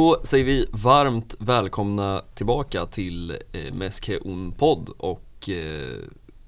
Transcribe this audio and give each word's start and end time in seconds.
Då 0.00 0.20
säger 0.22 0.44
vi 0.44 0.66
varmt 0.70 1.36
välkomna 1.38 2.22
tillbaka 2.34 2.86
till 2.86 3.30
eh, 3.30 3.74
Meske 3.74 4.18
Un 4.24 4.52
podd 4.52 4.88
och 4.88 5.48
eh, 5.48 5.98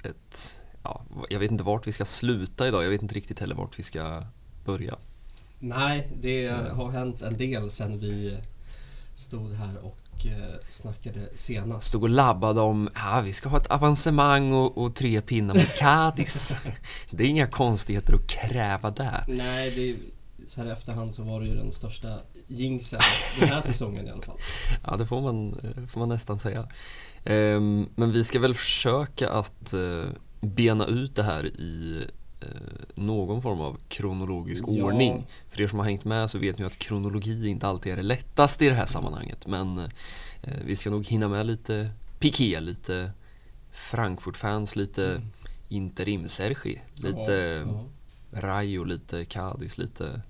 ett, 0.02 0.62
ja, 0.82 1.02
jag 1.30 1.38
vet 1.38 1.50
inte 1.50 1.64
vart 1.64 1.86
vi 1.86 1.92
ska 1.92 2.04
sluta 2.04 2.68
idag, 2.68 2.84
jag 2.84 2.90
vet 2.90 3.02
inte 3.02 3.14
riktigt 3.14 3.40
heller 3.40 3.54
vart 3.54 3.78
vi 3.78 3.82
ska 3.82 4.22
börja. 4.64 4.96
Nej, 5.58 6.08
det 6.20 6.48
har 6.72 6.90
hänt 6.90 7.22
en 7.22 7.36
del 7.36 7.70
sen 7.70 8.00
vi 8.00 8.36
stod 9.14 9.52
här 9.52 9.76
och 9.82 10.26
eh, 10.26 10.54
snackade 10.68 11.28
senast. 11.34 11.88
Stod 11.88 12.02
och 12.02 12.10
labbade 12.10 12.60
om, 12.60 12.88
ja 12.94 13.20
vi 13.24 13.32
ska 13.32 13.48
ha 13.48 13.58
ett 13.58 13.70
avancemang 13.70 14.52
och, 14.52 14.78
och 14.78 14.94
tre 14.94 15.20
pinnar 15.20 15.54
mot 15.54 15.78
Cadiz. 15.78 16.56
det 17.10 17.24
är 17.24 17.28
inga 17.28 17.46
konstigheter 17.46 18.14
att 18.14 18.26
kräva 18.26 18.90
där. 18.90 19.24
Nej, 19.28 19.70
det, 19.70 19.96
så 20.46 20.60
här 20.60 20.68
i 20.68 20.72
efterhand 20.72 21.14
så 21.14 21.22
var 21.22 21.40
det 21.40 21.46
ju 21.46 21.54
den 21.54 21.72
största 21.72 22.18
jinxen 22.46 23.00
den 23.40 23.48
här 23.48 23.60
säsongen 23.60 24.06
i 24.06 24.10
alla 24.10 24.22
fall. 24.22 24.38
Ja, 24.86 24.96
det 24.96 25.06
får 25.06 25.20
man, 25.20 25.48
eh, 25.52 25.86
får 25.86 26.00
man 26.00 26.08
nästan 26.08 26.38
säga. 26.38 26.68
Ehm, 27.24 27.88
men 27.94 28.12
vi 28.12 28.24
ska 28.24 28.38
väl 28.40 28.54
försöka 28.54 29.30
att 29.30 29.74
eh, 29.74 30.04
bena 30.40 30.86
ut 30.86 31.14
det 31.16 31.22
här 31.22 31.46
i 31.46 32.04
eh, 32.40 32.46
någon 32.94 33.42
form 33.42 33.60
av 33.60 33.78
kronologisk 33.88 34.64
Ja. 34.68 34.84
ordning. 34.84 35.26
För 35.48 35.60
er 35.60 35.68
som 35.68 35.78
har 35.78 35.86
hängt 35.86 36.04
med 36.04 36.30
så 36.30 36.38
vet 36.38 36.58
ni 36.58 36.64
att 36.64 36.78
kronologi 36.78 37.48
inte 37.48 37.66
alltid 37.66 37.92
är 37.92 37.96
det 37.96 38.02
lättaste 38.02 38.64
i 38.64 38.68
det 38.68 38.74
här 38.74 38.86
sammanhanget. 38.86 39.46
Men 39.46 39.78
eh, 39.78 39.84
vi 40.64 40.76
ska 40.76 40.90
nog 40.90 41.06
hinna 41.06 41.28
med 41.28 41.46
lite 41.46 41.90
Piqué, 42.18 42.60
lite 42.60 43.10
Frankfurt-fans, 43.70 44.76
lite 44.76 45.20
Interim 45.68 46.28
Sergi, 46.28 46.80
lite 47.02 47.62
Mm. 47.62 47.74
Ja, 47.74 47.84
Rayo, 48.40 48.84
lite 48.84 49.24
Cadiz, 49.24 49.78
lite, 49.78 50.22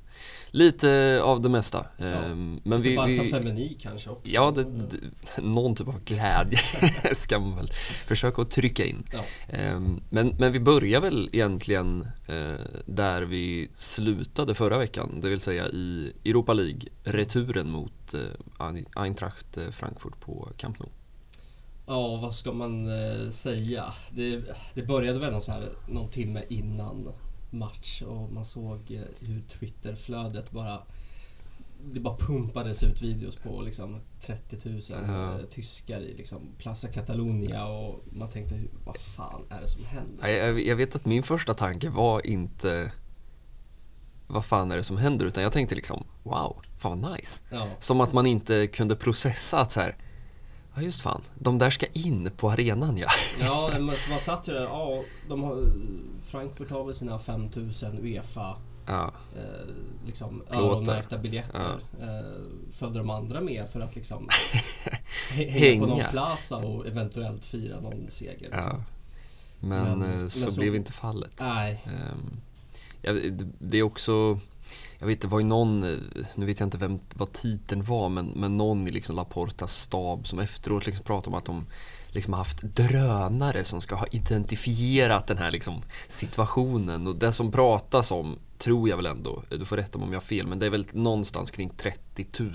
lite 0.53 1.20
av 1.22 1.41
det 1.41 1.48
mesta. 1.48 1.86
Ehm, 1.98 2.06
ja. 2.08 2.61
Men 2.70 2.78
Lite 2.78 2.91
vi, 2.91 2.97
Barca 2.97 3.22
vi, 3.22 3.28
Femini 3.28 3.77
kanske 3.81 4.11
också. 4.11 4.31
Ja, 4.31 4.50
det, 4.50 4.64
det, 4.64 4.97
någon 5.42 5.75
typ 5.75 5.89
av 5.89 6.05
glädje 6.05 6.59
ska 7.12 7.39
man 7.39 7.56
väl 7.56 7.70
försöka 8.06 8.42
att 8.42 8.50
trycka 8.50 8.84
in. 8.84 9.05
Ja. 9.12 9.25
Ehm, 9.48 10.00
Men, 10.11 10.34
men 10.39 10.53
vi 10.53 10.61
börjar 10.61 11.00
väl 11.00 11.28
egentligen 11.33 12.06
eh, 12.28 12.55
där 12.86 13.22
vi 13.22 13.69
slutade 13.75 14.55
förra 14.55 14.78
veckan, 14.78 15.20
det 15.20 15.28
vill 15.28 15.41
säga 15.41 15.69
i 15.69 16.12
Europa 16.25 16.53
League, 16.53 16.81
returen 17.05 17.70
mot 17.70 18.14
eh, 18.14 19.00
Eintracht 19.03 19.56
eh, 19.56 19.70
Frankfurt 19.70 20.20
på 20.20 20.48
Camp 20.56 20.78
Nou. 20.78 20.89
Ja, 21.87 22.16
vad 22.16 22.34
ska 22.34 22.53
man 22.53 22.89
säga? 23.33 23.92
Det, 24.11 24.41
det 24.75 24.83
började 24.83 25.19
väl 25.19 25.33
någon, 25.33 25.42
så 25.42 25.53
här, 25.53 25.69
någon 25.89 26.09
timme 26.09 26.42
innan 26.48 27.09
match 27.53 28.03
och 28.03 28.33
man 28.33 28.45
såg 28.45 28.91
eh, 28.91 29.27
hur 29.28 29.41
Twitterflödet 29.41 30.50
bara 30.50 30.78
det 31.84 32.00
bara 32.00 32.17
pumpades 32.17 32.83
ut 32.83 33.03
videos 33.03 33.36
på 33.36 33.62
liksom 33.62 34.00
30 34.20 34.69
000 34.69 34.81
Ja. 34.91 34.98
eh, 34.98 35.36
tyskar 35.50 36.00
i 36.00 36.14
liksom 36.17 36.41
Plaza 36.59 36.89
Catalunya 36.89 37.67
och 37.67 38.00
man 38.12 38.28
tänkte 38.28 38.55
vad 38.84 38.97
fan 38.97 39.42
är 39.50 39.61
det 39.61 39.67
som 39.67 39.84
händer? 39.84 40.59
Jag 40.59 40.77
vet 40.77 40.94
att 40.94 41.05
min 41.06 41.22
första 41.22 41.55
tanke 41.55 41.89
var 41.91 42.27
inte 42.27 42.92
vad 44.27 44.44
fan 44.44 44.70
är 44.70 44.77
det 44.77 44.84
som 44.84 44.97
händer 44.98 45.27
utan 45.27 45.42
jag 45.42 45.53
tänkte 45.53 45.75
liksom 45.75 46.05
wow, 46.22 46.62
fan 46.78 47.00
vad 47.00 47.12
nice. 47.12 47.42
Ja, 47.50 47.69
Som 47.78 48.00
att 48.00 48.12
man 48.12 48.27
inte 48.27 48.66
kunde 48.66 48.97
processa 48.97 49.61
att 49.61 49.70
så 49.72 49.81
här, 49.81 49.97
ja 50.75 50.83
just 50.83 51.01
fan, 51.03 51.20
de 51.39 51.59
där 51.59 51.70
ska 51.70 51.87
in 51.87 52.31
på 52.37 52.51
arenan 52.51 52.97
ja. 52.97 53.09
ja 53.41 53.69
men 53.73 53.84
man 53.87 54.19
satt 54.20 54.48
ju 54.48 54.53
där, 54.53 54.62
ja, 54.62 55.03
de 55.28 55.42
har, 55.42 55.65
Frankfurt 56.25 56.70
har 56.70 56.84
väl 56.84 56.95
sina 56.95 57.19
5000 57.19 57.98
Uefa 58.03 58.56
ja. 58.87 59.12
eh, 59.37 59.67
liksom 60.06 60.43
öronmärkta 60.50 61.19
biljetter. 61.19 61.78
Eh, 62.00 62.43
följde 62.70 62.99
de 62.99 63.11
andra 63.11 63.41
med 63.41 63.69
för 63.69 63.81
att 63.81 63.94
liksom 63.94 64.28
hä- 65.32 65.49
hänga 65.50 65.50
Hänga. 65.50 65.81
på 65.81 65.87
någon 65.87 66.11
plaza 66.11 66.56
och 66.56 66.87
eventuellt 66.87 67.44
fira 67.44 67.81
någon 67.81 68.05
seger. 68.09 68.41
Liksom. 68.41 68.59
ja. 68.65 68.84
Men, 69.61 69.99
Men- 69.99 70.03
eh, 70.03 70.09
men 70.19 70.31
så, 70.31 70.50
så- 70.50 70.61
blev 70.61 70.75
inte 70.75 70.93
fallet. 70.93 71.32
Nej, 71.41 71.84
ja, 73.03 73.12
det- 73.12 73.47
det 73.59 73.78
är 73.78 73.82
också, 73.82 74.38
jag 75.02 75.06
vet 75.06 75.20
det 75.20 75.28
var 75.28 75.40
ju 75.40 75.46
någon, 75.46 75.82
eh, 75.82 75.98
nu 76.34 76.46
vet 76.46 76.60
jag 76.60 76.66
inte 76.66 76.78
vem, 76.78 76.98
vad 77.14 77.32
titeln 77.32 77.84
var, 77.84 78.08
men, 78.08 78.26
men 78.26 78.56
någon 78.56 78.88
i 78.88 78.90
liksom 78.90 79.16
Laportas 79.16 79.76
stab 79.76 80.26
som 80.26 80.38
efteråt 80.38 80.86
liksom 80.86 81.04
pratade 81.04 81.28
om 81.28 81.34
att 81.34 81.44
de 81.44 81.66
liksom 82.10 82.34
haft 82.34 82.62
drönare 82.62 83.64
som 83.64 83.80
ska 83.80 83.94
ha 83.94 84.06
identifierat 84.06 85.26
den 85.26 85.38
här 85.38 85.50
liksom 85.50 85.82
situationen 86.08 87.06
och 87.06 87.18
det 87.18 87.32
som 87.32 87.52
pratas 87.52 88.10
om 88.10 88.38
tror 88.58 88.88
jag 88.88 88.96
väl 88.96 89.06
ändå, 89.06 89.42
du 89.48 89.64
får 89.64 89.76
rätta 89.76 89.98
mig 89.98 90.06
om 90.06 90.12
jag 90.12 90.20
har 90.20 90.26
fel, 90.26 90.46
men 90.46 90.58
det 90.58 90.66
är 90.66 90.70
väl 90.70 90.86
någonstans 90.92 91.50
kring 91.50 91.70
30 91.70 92.26
000 92.38 92.54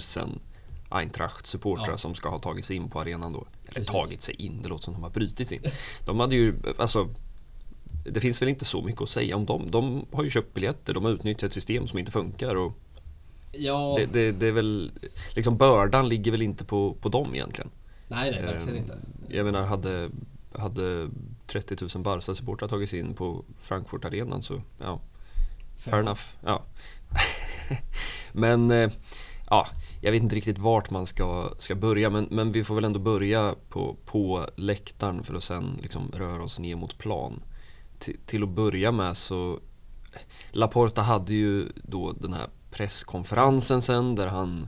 Eintracht-supportrar 0.89 1.89
Ja. 1.91 1.97
som 1.97 2.15
ska 2.15 2.29
ha 2.29 2.39
tagit 2.39 2.65
sig 2.65 2.75
in 2.75 2.89
på 2.89 3.01
arenan 3.01 3.33
då. 3.33 3.39
Eller 3.65 3.73
Precis. 3.73 3.87
tagit 3.87 4.21
sig 4.21 4.35
in, 4.35 4.59
det 4.63 4.69
låter 4.69 4.83
som 4.83 4.93
de 4.93 5.03
har 5.03 5.09
brutit 5.09 5.47
sig 5.47 5.57
in. 5.57 5.71
De 6.05 6.19
hade 6.19 6.35
ju, 6.35 6.55
alltså 6.77 7.09
det 8.11 8.19
finns 8.19 8.41
väl 8.41 8.49
inte 8.49 8.65
så 8.65 8.81
mycket 8.81 9.01
att 9.01 9.09
säga 9.09 9.35
om 9.35 9.45
dem. 9.45 9.71
De 9.71 10.05
har 10.11 10.23
ju 10.23 10.29
köpt 10.29 10.53
biljetter, 10.53 10.93
de 10.93 11.05
har 11.05 11.11
utnyttjat 11.11 11.47
ett 11.47 11.53
system 11.53 11.87
som 11.87 11.99
inte 11.99 12.11
funkar 12.11 12.55
och 12.55 12.73
ja, 13.51 13.95
det, 13.97 14.05
det, 14.05 14.31
det 14.31 14.47
är 14.47 14.51
väl, 14.51 14.91
liksom 15.35 15.57
bördan 15.57 16.09
ligger 16.09 16.31
väl 16.31 16.41
inte 16.41 16.65
på, 16.65 16.93
på 16.93 17.09
dem 17.09 17.35
egentligen. 17.35 17.69
nej, 18.07 18.31
nej, 18.31 18.41
verkligen 18.41 18.69
Ehm, 18.69 18.77
inte. 18.77 18.97
Jag 19.29 19.45
menar, 19.45 19.61
hade, 19.65 20.09
hade 20.57 21.09
30 21.47 21.75
000 21.95 22.03
Barca-supportrar 22.03 22.67
tagit 22.67 22.89
sig 22.89 22.99
in 22.99 23.13
på 23.13 23.45
Frankfurt-arenan 23.59 24.43
så, 24.43 24.61
ja, 24.79 24.99
fair 25.77 25.99
enough. 25.99 26.21
Ja. 26.45 26.63
men, 28.31 28.71
eh, 28.71 28.89
ja, 29.49 29.67
jag 30.01 30.11
vet 30.11 30.23
inte 30.23 30.35
riktigt 30.35 30.57
vart 30.57 30.89
man 30.89 31.05
ska, 31.05 31.49
ska 31.57 31.75
börja, 31.75 32.09
men, 32.09 32.27
men 32.31 32.51
vi 32.51 32.63
får 32.63 32.75
väl 32.75 32.85
ändå 32.85 32.99
börja 32.99 33.55
på, 33.69 33.95
på 34.05 34.45
läktaren 34.55 35.23
för 35.23 35.35
att 35.35 35.43
sen 35.43 35.79
liksom 35.81 36.11
röra 36.15 36.43
oss 36.43 36.59
ner 36.59 36.75
mot 36.75 36.97
plan. 36.97 37.43
Till, 38.25 38.43
att 38.43 38.49
börja 38.49 38.91
med 38.91 39.17
så, 39.17 39.59
Laporta 40.51 41.01
hade 41.01 41.33
ju 41.33 41.65
då 41.83 42.11
den 42.11 42.33
här 42.33 42.47
presskonferensen 42.71 43.81
sen 43.81 44.15
där 44.15 44.27
han 44.27 44.67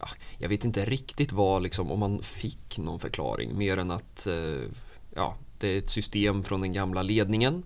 ja, 0.00 0.06
jag 0.38 0.48
vet 0.48 0.64
inte 0.64 0.84
riktigt 0.84 1.32
vad, 1.32 1.62
liksom, 1.62 1.90
om 1.90 1.98
man 1.98 2.22
fick 2.22 2.78
någon 2.78 3.00
förklaring 3.00 3.58
mer 3.58 3.76
än 3.76 3.90
att 3.90 4.26
eh, 4.26 4.68
ja, 5.14 5.36
det 5.58 5.68
är 5.68 5.78
ett 5.78 5.90
system 5.90 6.42
från 6.42 6.60
den 6.60 6.72
gamla 6.72 7.02
ledningen 7.02 7.62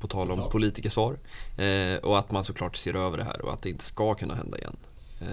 på 0.00 0.06
tal 0.06 0.30
om 0.30 0.50
politikersvar 0.50 1.18
eh, 1.58 1.96
och 1.96 2.18
att 2.18 2.30
man 2.30 2.44
såklart 2.44 2.76
ser 2.76 2.96
över 2.96 3.16
det 3.16 3.24
här 3.24 3.40
och 3.42 3.52
att 3.52 3.62
det 3.62 3.68
inte 3.70 3.84
ska 3.84 4.14
kunna 4.14 4.34
hända 4.34 4.58
igen. 4.58 4.76
Eh, 5.20 5.26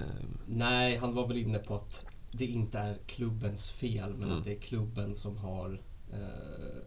Nej, 0.46 0.96
han 0.96 1.14
var 1.14 1.28
väl 1.28 1.36
inne 1.36 1.58
på 1.58 1.74
att 1.74 2.06
det 2.30 2.46
inte 2.46 2.78
är 2.78 2.98
klubbens 3.06 3.70
fel 3.70 4.14
men 4.14 4.28
Mm. 4.28 4.38
att 4.38 4.44
det 4.44 4.52
är 4.56 4.60
klubben 4.60 5.14
som 5.14 5.36
har 5.36 5.80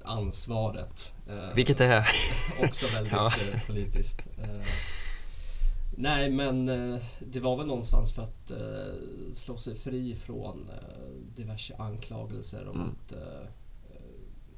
ansvaret. 0.03 1.11
Eh, 1.29 1.53
vilket 1.55 1.81
är... 1.81 2.07
Också 2.67 2.85
väldigt 2.95 3.13
Ja. 3.13 3.27
eh, 3.53 3.61
politiskt. 3.67 4.27
Eh, 4.37 4.65
nej, 5.97 6.29
men 6.31 6.69
eh, 6.69 6.99
det 7.19 7.39
var 7.39 7.57
väl 7.57 7.67
någonstans 7.67 8.11
för 8.11 8.23
att 8.23 8.51
eh, 8.51 8.93
slå 9.33 9.57
sig 9.57 9.75
fri 9.75 10.15
från 10.15 10.69
eh, 10.69 11.35
diverse 11.35 11.75
anklagelser 11.77 12.67
om 12.67 12.75
Mm. 12.75 12.87
att 12.87 13.11
eh, 13.11 13.47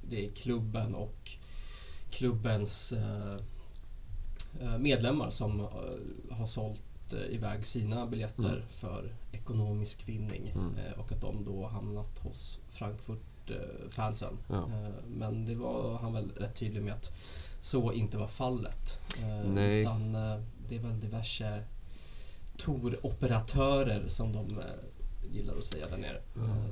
det 0.10 0.26
är 0.26 0.30
klubben 0.30 0.96
och 0.96 1.32
klubbens 2.12 2.92
eh, 2.94 3.36
eh, 4.62 4.78
medlemmar 4.78 5.30
som 5.30 5.60
eh, 5.60 5.68
har 6.38 6.46
sålt 6.46 6.84
eh, 7.14 7.36
iväg 7.36 7.66
sina 7.66 8.08
biljetter 8.08 8.44
Mm. 8.56 8.64
för 8.70 9.16
ekonomisk 9.32 10.10
vinning 10.10 10.52
Mm. 10.56 10.76
eh, 10.76 11.00
och 11.00 11.12
att 11.12 11.22
de 11.22 11.46
då 11.46 11.68
hamnat 11.68 12.20
hos 12.20 12.60
Frankfurt-fansen. 13.90 14.38
Ja. 14.48 14.56
Eh, 14.56 14.90
Men 15.08 15.46
det 15.46 15.56
var 15.56 15.98
han 15.98 16.14
väl 16.14 16.32
rätt 16.36 16.56
tydlig 16.56 16.82
med 16.84 16.94
att 16.94 17.12
så 17.62 17.92
inte 17.94 18.18
var 18.18 18.28
fallet. 18.28 19.00
Eh, 19.22 19.50
Nej. 19.52 19.82
Utan 19.82 20.16
eh, 20.16 20.40
det 20.70 20.76
är 20.76 20.80
väl 20.80 21.00
diverse 21.00 21.64
Tor-operatörer 22.58 24.08
som 24.08 24.34
de 24.34 24.62
gillar 25.32 25.58
att 25.58 25.64
säga 25.64 25.88
där 25.88 25.98
nere. 25.98 26.22
eh, 26.36 26.66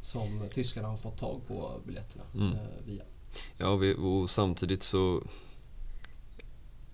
Som 0.00 0.48
tyskarna 0.54 0.88
har 0.88 0.96
fått 0.96 1.18
tag 1.18 1.40
på 1.48 1.80
biljetterna 1.86 2.24
Mm. 2.34 2.56
via. 2.86 3.02
Ja, 3.56 3.68
och 4.02 4.30
samtidigt 4.30 4.82
så... 4.82 5.22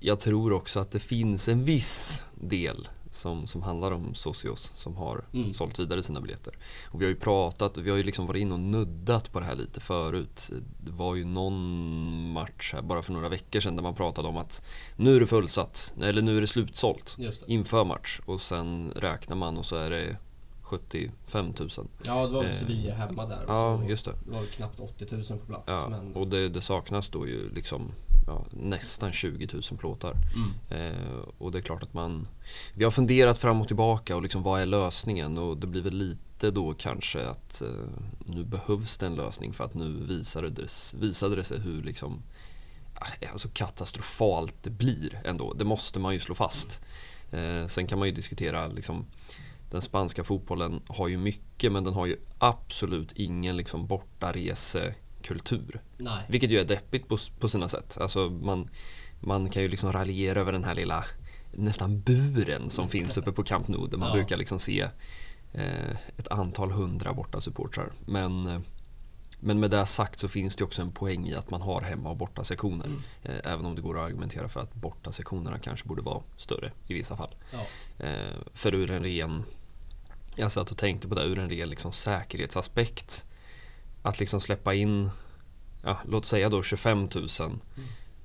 Jag 0.01 0.21
tror 0.21 0.53
också 0.53 0.81
att 0.81 0.91
det 0.91 0.99
finns 0.99 1.49
en 1.49 1.65
viss 1.65 2.25
del 2.41 2.89
som, 3.15 3.47
som 3.47 3.63
handlar 3.63 3.93
om 3.93 4.15
Socios 4.15 4.71
som 4.75 4.97
har 4.97 5.25
Mm. 5.33 5.55
sålt 5.55 5.79
vidare 5.79 6.03
sina 6.03 6.21
biljetter. 6.21 6.59
Och 6.91 7.01
vi 7.01 7.05
har 7.05 7.11
ju 7.11 7.17
pratat, 7.17 7.77
vi 7.77 7.91
har 7.91 7.97
ju 7.97 8.03
liksom 8.03 8.27
varit 8.27 8.41
inne 8.41 8.55
och 8.55 8.61
nuddat 8.61 9.33
på 9.33 9.41
det 9.41 9.47
här 9.47 9.55
lite 9.55 9.81
förut. 9.81 10.51
Det 10.85 10.93
var 10.93 11.15
ju 11.15 11.25
någon 11.25 12.33
match 12.33 12.71
här 12.75 12.83
bara 12.83 13.03
för 13.03 13.13
några 13.13 13.29
veckor 13.29 13.61
sedan 13.61 13.77
där 13.77 13.83
man 13.83 13.95
pratade 13.95 14.29
om 14.29 14.37
att 14.37 14.65
nu 14.97 15.17
är 15.17 15.21
det 15.21 15.27
fullsatt, 15.27 15.95
eller 16.03 16.23
nu 16.23 16.37
är 16.37 16.41
det 16.41 16.47
slutsålt 16.47 17.15
det. 17.19 17.41
inför 17.47 17.85
match 17.85 18.21
och 18.27 18.41
sen 18.41 18.93
räknar 18.97 19.37
man 19.37 19.57
och 19.59 19.65
så 19.67 19.77
är 19.77 19.91
det 19.91 20.17
75 20.63 21.53
000. 21.61 21.69
Ja, 22.05 22.27
det 22.27 22.33
var 22.33 22.39
väl 22.43 22.45
Eh, 22.45 22.49
Sevilla 22.51 22.95
hemma 22.95 23.27
där. 23.27 23.45
Ja, 23.49 23.83
just 23.89 24.05
det. 24.05 24.13
det 24.27 24.31
var 24.33 24.45
knappt 24.45 24.81
80 24.81 25.07
000 25.31 25.41
på 25.41 25.47
plats. 25.47 25.65
Ja, 25.67 25.87
men 25.91 26.15
och 26.15 26.27
det, 26.29 26.49
det 26.49 26.61
saknas 26.61 27.09
då 27.09 27.29
ju 27.29 27.51
liksom 27.55 27.93
ja, 28.27 28.47
nästan 28.51 29.13
20 29.13 29.49
000 29.53 29.63
plåtar. 29.79 30.17
Mm. 30.35 30.53
Eh, 30.71 31.19
och 31.39 31.53
det 31.53 31.59
är 31.59 31.63
klart 31.63 31.83
att 31.83 31.95
man... 31.95 32.29
Vi 32.75 32.85
har 32.85 32.91
funderat 32.91 33.39
fram 33.39 33.61
och 33.61 33.67
tillbaka 33.67 34.17
och 34.17 34.23
liksom 34.23 34.43
vad 34.43 34.61
är 34.61 34.67
lösningen? 34.67 35.39
Och 35.39 35.57
det 35.57 35.67
blir 35.67 35.83
väl 35.83 35.95
lite 35.95 36.51
då 36.51 36.75
kanske 36.75 37.27
att 37.27 37.63
eh, 37.63 37.69
nu 38.27 38.45
behövs 38.45 38.99
det 38.99 39.07
en 39.07 39.15
lösning 39.15 39.53
för 39.53 39.65
att 39.65 39.75
nu 39.75 40.05
visade 40.09 40.51
det, 40.51 40.95
visade 40.99 41.37
det 41.37 41.45
sig 41.45 41.61
hur 41.61 41.83
liksom 41.83 42.23
ah, 42.95 43.27
alltså 43.33 43.49
katastrofalt 43.49 44.55
det 44.63 44.71
blir 44.71 45.21
ändå. 45.25 45.53
Det 45.53 45.65
måste 45.65 46.01
man 46.01 46.15
ju 46.15 46.21
slå 46.21 46.35
fast. 46.35 46.81
Eh, 47.31 47.67
sen 47.67 47.87
kan 47.87 47.99
man 47.99 48.09
ju 48.09 48.15
diskutera 48.15 48.69
liksom 48.69 49.05
den 49.71 49.83
spanska 49.83 50.25
fotbollen 50.25 50.81
har 50.89 51.09
ju 51.09 51.19
mycket 51.19 51.73
men 51.73 51.85
den 51.85 51.95
har 51.95 52.07
ju 52.07 52.17
absolut 52.39 53.13
ingen 53.13 53.57
liksom 53.57 53.87
bortaresekultur. 55.23 55.81
Nej. 55.97 56.25
Vilket 56.29 56.51
ju 56.51 56.59
är 56.61 56.65
deppigt 56.65 57.09
på, 57.09 57.17
på 57.41 57.49
sina 57.49 57.69
sätt. 57.69 57.99
Alltså 58.01 58.31
man, 58.31 58.69
man 59.21 59.51
kan 59.51 59.63
ju 59.63 59.69
liksom 59.69 59.93
raljera 59.93 60.41
över 60.41 60.53
den 60.53 60.65
här 60.65 60.75
lilla 60.75 61.05
nästan 61.53 62.01
buren 62.01 62.71
som 62.71 62.89
finns 62.89 63.19
uppe 63.19 63.33
på 63.33 63.43
Camp 63.45 63.69
Nou 63.69 63.87
där 63.89 63.99
man 63.99 64.09
Ja. 64.09 64.15
brukar 64.15 64.37
liksom 64.37 64.59
se 64.59 64.81
eh, 65.53 65.91
ett 66.17 66.29
antal 66.29 66.71
hundra 66.71 67.13
borta 67.13 67.41
supportrar. 67.41 67.93
Men, 68.07 68.47
eh, 68.47 68.61
men 69.41 69.61
med 69.61 69.71
det 69.71 69.87
sagt 69.87 70.21
så 70.21 70.29
finns 70.29 70.57
det 70.57 70.65
också 70.65 70.83
en 70.83 70.93
poäng 70.93 71.29
i 71.29 71.35
att 71.35 71.51
man 71.51 71.63
har 71.63 71.81
hemma 71.83 72.11
och 72.11 72.17
borta 72.17 72.45
sektioner. 72.45 72.87
Mm. 72.87 73.03
Eh, 73.23 73.53
även 73.53 73.67
om 73.67 73.75
det 73.75 73.83
går 73.83 73.99
att 73.99 74.05
argumentera 74.07 74.49
för 74.49 74.61
att 74.61 74.75
borta 74.75 75.13
sektionerna 75.13 75.59
kanske 75.59 75.89
borde 75.89 76.03
vara 76.03 76.23
större 76.37 76.73
i 76.87 76.95
vissa 76.95 77.17
fall. 77.17 77.35
Ja. 77.53 77.59
Eh, 78.07 78.37
för 78.55 78.75
ur 78.75 78.91
en 78.91 79.03
ren, 79.03 79.45
jag 80.37 80.53
satt 80.53 80.71
och 80.71 80.77
tänkte 80.79 81.09
på 81.09 81.15
det, 81.15 81.25
ur 81.25 81.39
en 81.39 81.51
ren 81.51 81.69
liksom 81.69 81.93
säkerhetsaspekt. 81.93 83.27
Att 84.03 84.21
liksom 84.21 84.41
släppa 84.41 84.75
in, 84.75 85.11
ja, 85.83 85.99
låt 86.09 86.25
säga 86.25 86.49
då 86.49 86.63
25 86.63 87.09
000 87.41 87.59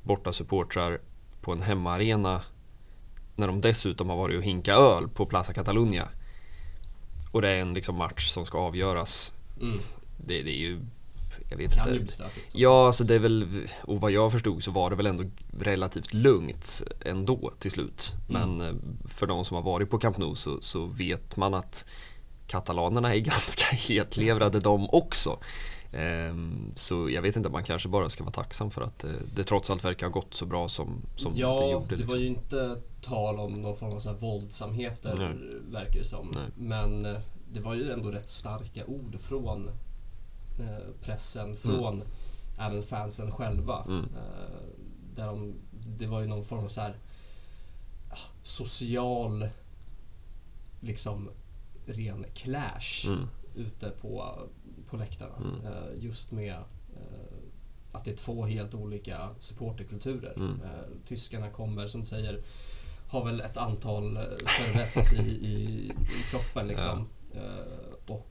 borta 0.03 0.33
supportrar 0.33 1.01
på 1.41 1.51
en 1.51 1.61
hemmaarena 1.61 2.41
när 3.35 3.47
de 3.47 3.61
dessutom 3.61 4.09
har 4.09 4.17
varit 4.17 4.37
och 4.37 4.43
hinka 4.43 4.73
öl 4.73 5.07
på 5.07 5.25
Plaza 5.25 5.53
Catalunya. 5.53 6.07
Och 7.31 7.41
det 7.41 7.49
är 7.49 7.61
en 7.61 7.73
liksom 7.73 7.95
match 7.95 8.27
som 8.29 8.45
ska 8.45 8.57
avgöras. 8.57 9.33
Mm. 9.61 9.79
Det, 10.25 10.41
det 10.43 10.51
är 10.51 10.59
ju, 10.59 10.79
jag 11.49 11.57
vet 11.57 11.75
Kan 11.75 11.83
inte. 11.83 11.97
ju 11.97 12.03
bli 12.03 12.11
stökigt. 12.11 12.51
så. 12.51 12.57
Ja, 12.59 12.87
alltså 12.87 13.03
det 13.03 13.15
är 13.15 13.19
väl, 13.19 13.67
och 13.83 14.01
vad 14.01 14.11
jag 14.11 14.31
förstod 14.31 14.63
så 14.63 14.71
var 14.71 14.89
det 14.89 14.95
väl 14.95 15.05
ändå 15.07 15.23
relativt 15.59 16.13
lugnt 16.13 16.83
ändå 17.05 17.51
till 17.59 17.71
slut. 17.71 18.15
Men 18.27 18.61
eh, 18.61 18.73
för 19.05 19.27
de 19.27 19.45
som 19.45 19.55
har 19.55 19.61
varit 19.63 19.89
på 19.89 19.97
Camp 19.99 20.17
Nou 20.17 20.35
så, 20.35 20.61
så 20.61 20.85
vet 20.85 21.37
man 21.37 21.53
att 21.53 21.85
katalanerna 22.47 23.15
är 23.15 23.19
ganska 23.33 23.75
hetlevrade 23.75 24.59
de 24.59 24.89
också. 24.89 25.39
Ehm, 25.91 26.71
Så 26.75 27.09
jag 27.09 27.21
vet 27.21 27.35
inte, 27.35 27.49
man 27.49 27.63
kanske 27.63 27.89
bara 27.89 28.09
ska 28.09 28.23
vara 28.23 28.33
tacksam 28.33 28.71
för 28.71 28.81
att 28.81 29.03
eh, 29.03 29.09
det 29.35 29.43
trots 29.43 29.69
allt 29.69 29.85
verkar 29.85 30.05
ha 30.07 30.13
gått 30.13 30.33
så 30.33 30.45
bra 30.45 30.69
som, 30.69 31.01
som 31.15 31.31
ja, 31.35 31.59
det 31.59 31.71
gjorde. 31.71 31.85
det 31.89 31.95
Liksom. 31.95 32.11
var 32.13 32.17
ju 32.19 32.27
inte 32.27 32.81
tal 33.01 33.39
om 33.39 33.53
någon 33.53 33.75
form 33.75 33.91
av 33.93 33.99
så 33.99 34.09
här 34.09 34.17
våldsamheter 34.17 35.15
Nej. 35.17 35.61
verkar 35.71 35.99
det 35.99 36.05
som. 36.05 36.31
Nej. 36.33 36.43
Men 36.55 37.05
eh, 37.05 37.19
det 37.53 37.59
var 37.59 37.75
ju 37.75 37.91
ändå 37.91 38.11
rätt 38.11 38.29
starka 38.29 38.85
ord 38.85 39.19
från 39.19 39.67
eh, 40.59 40.87
pressen, 41.01 41.55
från 41.55 42.03
även 42.59 42.81
fansen 42.81 43.31
själva. 43.31 43.83
Mm. 43.87 44.05
Där 45.15 45.25
de, 45.27 45.53
det 45.71 46.07
var 46.07 46.21
ju 46.21 46.27
någon 46.27 46.43
form 46.43 46.63
av 46.63 46.67
så 46.67 46.81
här 46.81 46.95
ah, 48.09 48.17
social 48.41 49.49
liksom 50.79 51.29
ren 51.87 52.25
clash 52.33 53.07
Mm. 53.07 53.27
ute 53.55 53.89
på, 53.89 54.39
på 54.89 54.97
läktarna. 54.97 55.35
Mm. 55.37 55.65
Eh, 55.65 56.03
just 56.03 56.31
med 56.31 56.53
eh, 56.95 57.37
att 57.91 58.05
det 58.05 58.11
är 58.11 58.15
två 58.15 58.45
helt 58.45 58.73
olika 58.73 59.29
supporterkulturer. 59.39 60.33
Mm. 60.35 60.61
Eh, 60.63 60.69
tyskarna 61.05 61.49
kommer, 61.49 61.87
som 61.87 62.01
du 62.01 62.07
säger, 62.07 62.41
har 63.09 63.25
väl 63.25 63.41
ett 63.41 63.57
antal 63.57 64.17
cervezas 64.47 65.13
i, 65.13 65.17
i, 65.17 65.53
i 65.89 65.91
kroppen 66.31 66.67
liksom. 66.67 67.07
Eh, 67.33 68.13
och 68.13 68.27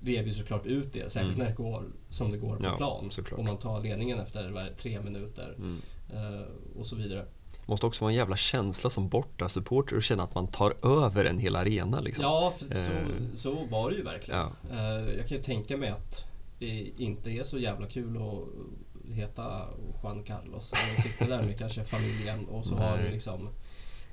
lever 0.00 0.28
ju 0.28 0.34
såklart 0.34 0.66
ut 0.66 0.92
det, 0.92 1.12
särskilt 1.12 1.34
Mm. 1.36 1.44
när 1.46 1.50
det 1.56 1.62
går 1.62 1.84
som 2.08 2.30
det 2.30 2.38
går 2.38 2.56
på 2.56 2.64
Ja, 2.64 2.76
plan. 2.76 3.10
såklart. 3.10 3.38
Och 3.38 3.44
man 3.44 3.58
tar 3.58 3.80
ledningen 3.82 4.18
efter 4.18 4.74
tre 4.76 5.00
minuter 5.00 5.56
Mm. 5.58 6.44
och 6.76 6.86
så 6.86 6.96
vidare. 6.96 7.26
Måste 7.66 7.86
också 7.86 8.04
vara 8.04 8.12
en 8.12 8.16
jävla 8.18 8.36
känsla 8.36 8.90
som 8.90 9.08
borta 9.08 9.48
supporter 9.48 9.96
och 9.96 10.02
känna 10.02 10.22
att 10.22 10.34
man 10.34 10.46
tar 10.46 10.86
över 11.04 11.24
en 11.24 11.38
hel 11.38 11.56
arena. 11.56 12.00
Liksom. 12.00 12.24
Ja, 12.24 12.52
för 12.56 12.74
så, 12.74 12.92
Eh. 12.92 12.98
så 13.34 13.64
var 13.66 13.90
det 13.90 13.96
ju 13.96 14.02
verkligen. 14.02 14.40
Ja. 14.40 14.50
Eh, 14.72 15.14
Jag 15.16 15.28
kan 15.28 15.36
ju 15.36 15.42
tänka 15.42 15.76
mig 15.76 15.88
att 15.90 16.26
det 16.58 16.92
inte 16.96 17.30
är 17.30 17.42
så 17.42 17.58
jävla 17.58 17.86
kul 17.86 18.16
att 18.16 19.14
heta 19.14 19.68
Juan 20.02 20.22
Carlos 20.22 20.72
och 20.72 21.02
sitta 21.02 21.26
där 21.26 21.42
med 21.42 21.58
kanske 21.58 21.84
familjen 21.84 22.44
och 22.48 22.66
så 22.66 22.74
har 22.74 22.96
du 22.96 23.02
Nej. 23.02 23.12
liksom 23.12 23.48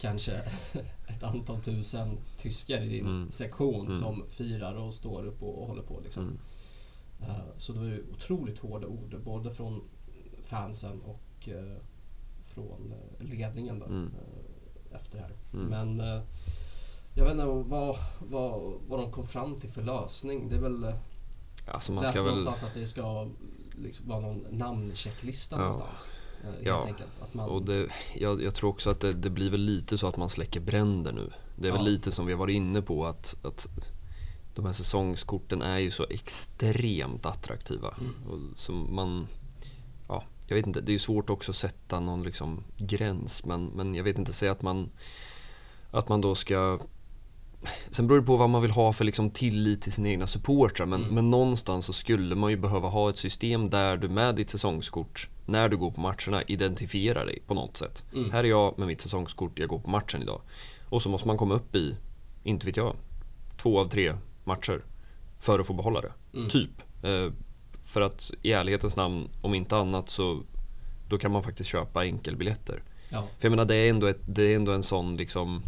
kanske 0.01 0.31
ett 1.07 1.23
antal 1.23 1.59
tusen 1.61 2.17
tyskar 2.37 2.81
i 2.81 2.87
din 2.87 3.05
Mm. 3.05 3.29
sektion 3.29 3.85
Mm. 3.85 3.95
som 3.99 4.23
firar 4.29 4.73
och 4.75 4.93
står 4.93 5.25
upp 5.25 5.43
och 5.43 5.67
håller 5.67 5.81
på 5.83 5.99
liksom. 6.03 6.23
Mm. 6.23 6.37
Eh, 7.21 7.35
Så 7.57 7.73
det 7.73 7.79
var 7.79 7.85
ju 7.85 8.03
otroligt 8.13 8.59
hårda 8.59 8.87
ord 8.87 9.15
både 9.23 9.51
från 9.51 9.81
fansen 10.43 11.01
och 11.01 11.49
eh, 11.49 11.77
från 12.67 12.91
eh, 13.19 13.25
ledningen 13.37 13.79
då, 13.79 13.85
Mm. 13.85 14.11
eh, 14.13 14.95
efter 14.95 15.17
det 15.17 15.23
här. 15.23 15.35
Mm. 15.53 15.65
Men 15.67 15.99
eh, 15.99 16.21
jag 17.13 17.23
vet 17.23 17.31
inte 17.31 17.45
vad, 17.45 17.95
vad, 18.19 18.73
vad 18.87 18.99
de 18.99 19.11
kom 19.11 19.23
fram 19.23 19.55
till 19.55 19.69
för 19.69 19.81
lösning. 19.81 20.49
Det 20.49 20.55
är 20.55 20.59
väl... 20.59 20.93
Alltså 21.67 21.91
man 21.91 22.05
ska 22.07 22.23
väl... 22.23 22.25
någonstans 22.25 22.63
att 22.63 22.73
det 22.73 22.87
ska 22.87 23.27
liksom 23.75 24.07
vara 24.07 24.19
någon 24.19 24.45
namnchecklista 24.49 25.55
Ja. 25.55 25.59
någonstans. 25.59 26.11
Ja. 26.63 26.87
man, 27.31 27.49
Och 27.49 27.63
det, 27.63 27.87
jag, 28.15 28.43
jag 28.43 28.55
tror 28.55 28.69
också 28.69 28.89
att 28.89 28.99
det, 28.99 29.13
det 29.13 29.29
blir 29.29 29.49
väl 29.51 29.59
lite 29.61 29.97
så 29.97 30.07
att 30.07 30.17
man 30.17 30.29
släcker 30.29 30.59
bränder 30.59 31.11
nu. 31.11 31.31
Det 31.55 31.67
är 31.67 31.71
väl 31.71 31.81
Ja. 31.85 31.91
lite 31.91 32.11
som 32.11 32.25
vi 32.25 32.31
har 32.33 32.39
varit 32.39 32.55
inne 32.55 32.81
på 32.81 33.05
att, 33.05 33.35
att 33.43 33.67
de 34.55 34.65
här 34.65 34.71
säsongskorten 34.73 35.61
är 35.61 35.77
ju 35.77 35.91
så 35.91 36.05
extremt 36.09 37.25
attraktiva. 37.25 37.93
Mm. 37.99 38.13
Och 38.29 38.59
som 38.59 38.95
man, 38.95 39.27
jag 40.49 40.55
vet 40.55 40.67
inte, 40.67 40.81
det 40.81 40.91
är 40.91 40.93
ju 40.93 40.99
svårt 40.99 41.29
också 41.29 41.51
att 41.51 41.55
sätta 41.55 41.99
någon 41.99 42.23
liksom 42.23 42.63
gräns 42.77 43.45
men, 43.45 43.65
men 43.65 43.95
jag 43.95 44.03
vet 44.03 44.17
inte, 44.17 44.33
säga 44.33 44.51
att 44.51 44.61
man, 44.61 44.89
att 45.91 46.09
man 46.09 46.21
då 46.21 46.35
ska 46.35 46.79
Sen 47.89 48.07
beror 48.07 48.19
det 48.19 48.25
på 48.25 48.37
vad 48.37 48.49
man 48.49 48.61
vill 48.61 48.71
ha 48.71 48.93
för 48.93 49.05
liksom 49.05 49.29
tillit 49.29 49.81
till 49.81 49.91
sina 49.91 50.09
egna 50.09 50.27
supportrar 50.27 50.85
men, 50.85 51.01
Mm. 51.03 51.15
men 51.15 51.29
någonstans 51.29 51.85
så 51.85 51.93
skulle 51.93 52.35
man 52.35 52.49
ju 52.51 52.57
behöva 52.57 52.87
ha 52.87 53.09
ett 53.09 53.17
system 53.17 53.69
där 53.69 53.97
du 53.97 54.09
med 54.09 54.35
ditt 54.35 54.49
säsongskort 54.49 55.29
när 55.45 55.69
du 55.69 55.77
går 55.77 55.91
på 55.91 56.01
matcherna 56.01 56.43
identifierar 56.47 57.25
dig 57.25 57.43
på 57.47 57.53
något 57.53 57.77
sätt. 57.77 58.05
Mm. 58.13 58.31
Här 58.31 58.43
är 58.43 58.47
jag 58.47 58.79
med 58.79 58.87
mitt 58.87 59.01
säsongskort, 59.01 59.59
jag 59.59 59.69
går 59.69 59.79
på 59.79 59.89
matchen 59.89 60.21
idag. 60.21 60.41
Och 60.89 61.01
så 61.01 61.09
måste 61.09 61.27
man 61.27 61.37
komma 61.37 61.53
upp 61.55 61.75
i, 61.75 61.95
inte 62.43 62.65
vet 62.65 62.77
jag, 62.77 62.95
två 63.57 63.79
av 63.79 63.87
tre 63.89 64.13
matcher 64.43 64.83
för 65.39 65.59
att 65.59 65.67
få 65.67 65.73
behålla 65.73 66.01
det. 66.01 66.13
Mm. 66.33 66.49
Typ. 66.49 66.71
Eh, 67.03 67.33
för 67.89 68.01
att 68.01 68.31
i 68.41 68.51
ärlighetens 68.51 68.95
namn, 68.97 69.29
om 69.41 69.53
inte 69.53 69.77
annat 69.77 70.09
så 70.09 70.41
då 71.09 71.17
kan 71.17 71.31
man 71.31 71.43
faktiskt 71.43 71.69
köpa 71.69 72.03
enkelbiljetter. 72.03 72.83
ja. 73.09 73.27
För 73.37 73.45
jag 73.47 73.49
menar 73.51 73.65
det 73.65 73.75
är 73.75 73.89
ändå, 73.89 74.07
ett, 74.07 74.21
det 74.25 74.43
är 74.43 74.55
ändå 74.55 74.71
en 74.71 74.83
sån 74.83 75.17
liksom 75.17 75.63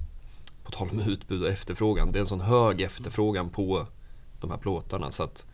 på 0.63 0.72
tal 0.72 0.90
om 0.90 1.00
utbud 1.00 1.44
och 1.44 1.50
efterfrågan. 1.50 2.12
Det 2.12 2.20
är 2.20 2.22
en 2.22 2.25
sån 2.28 2.42
hög 2.42 2.82
efterfrågan 2.82 3.50
på 3.50 3.88
de 4.42 4.51
här 4.51 4.58
plåtarna 4.58 5.12
så 5.12 5.24
att 5.24 5.46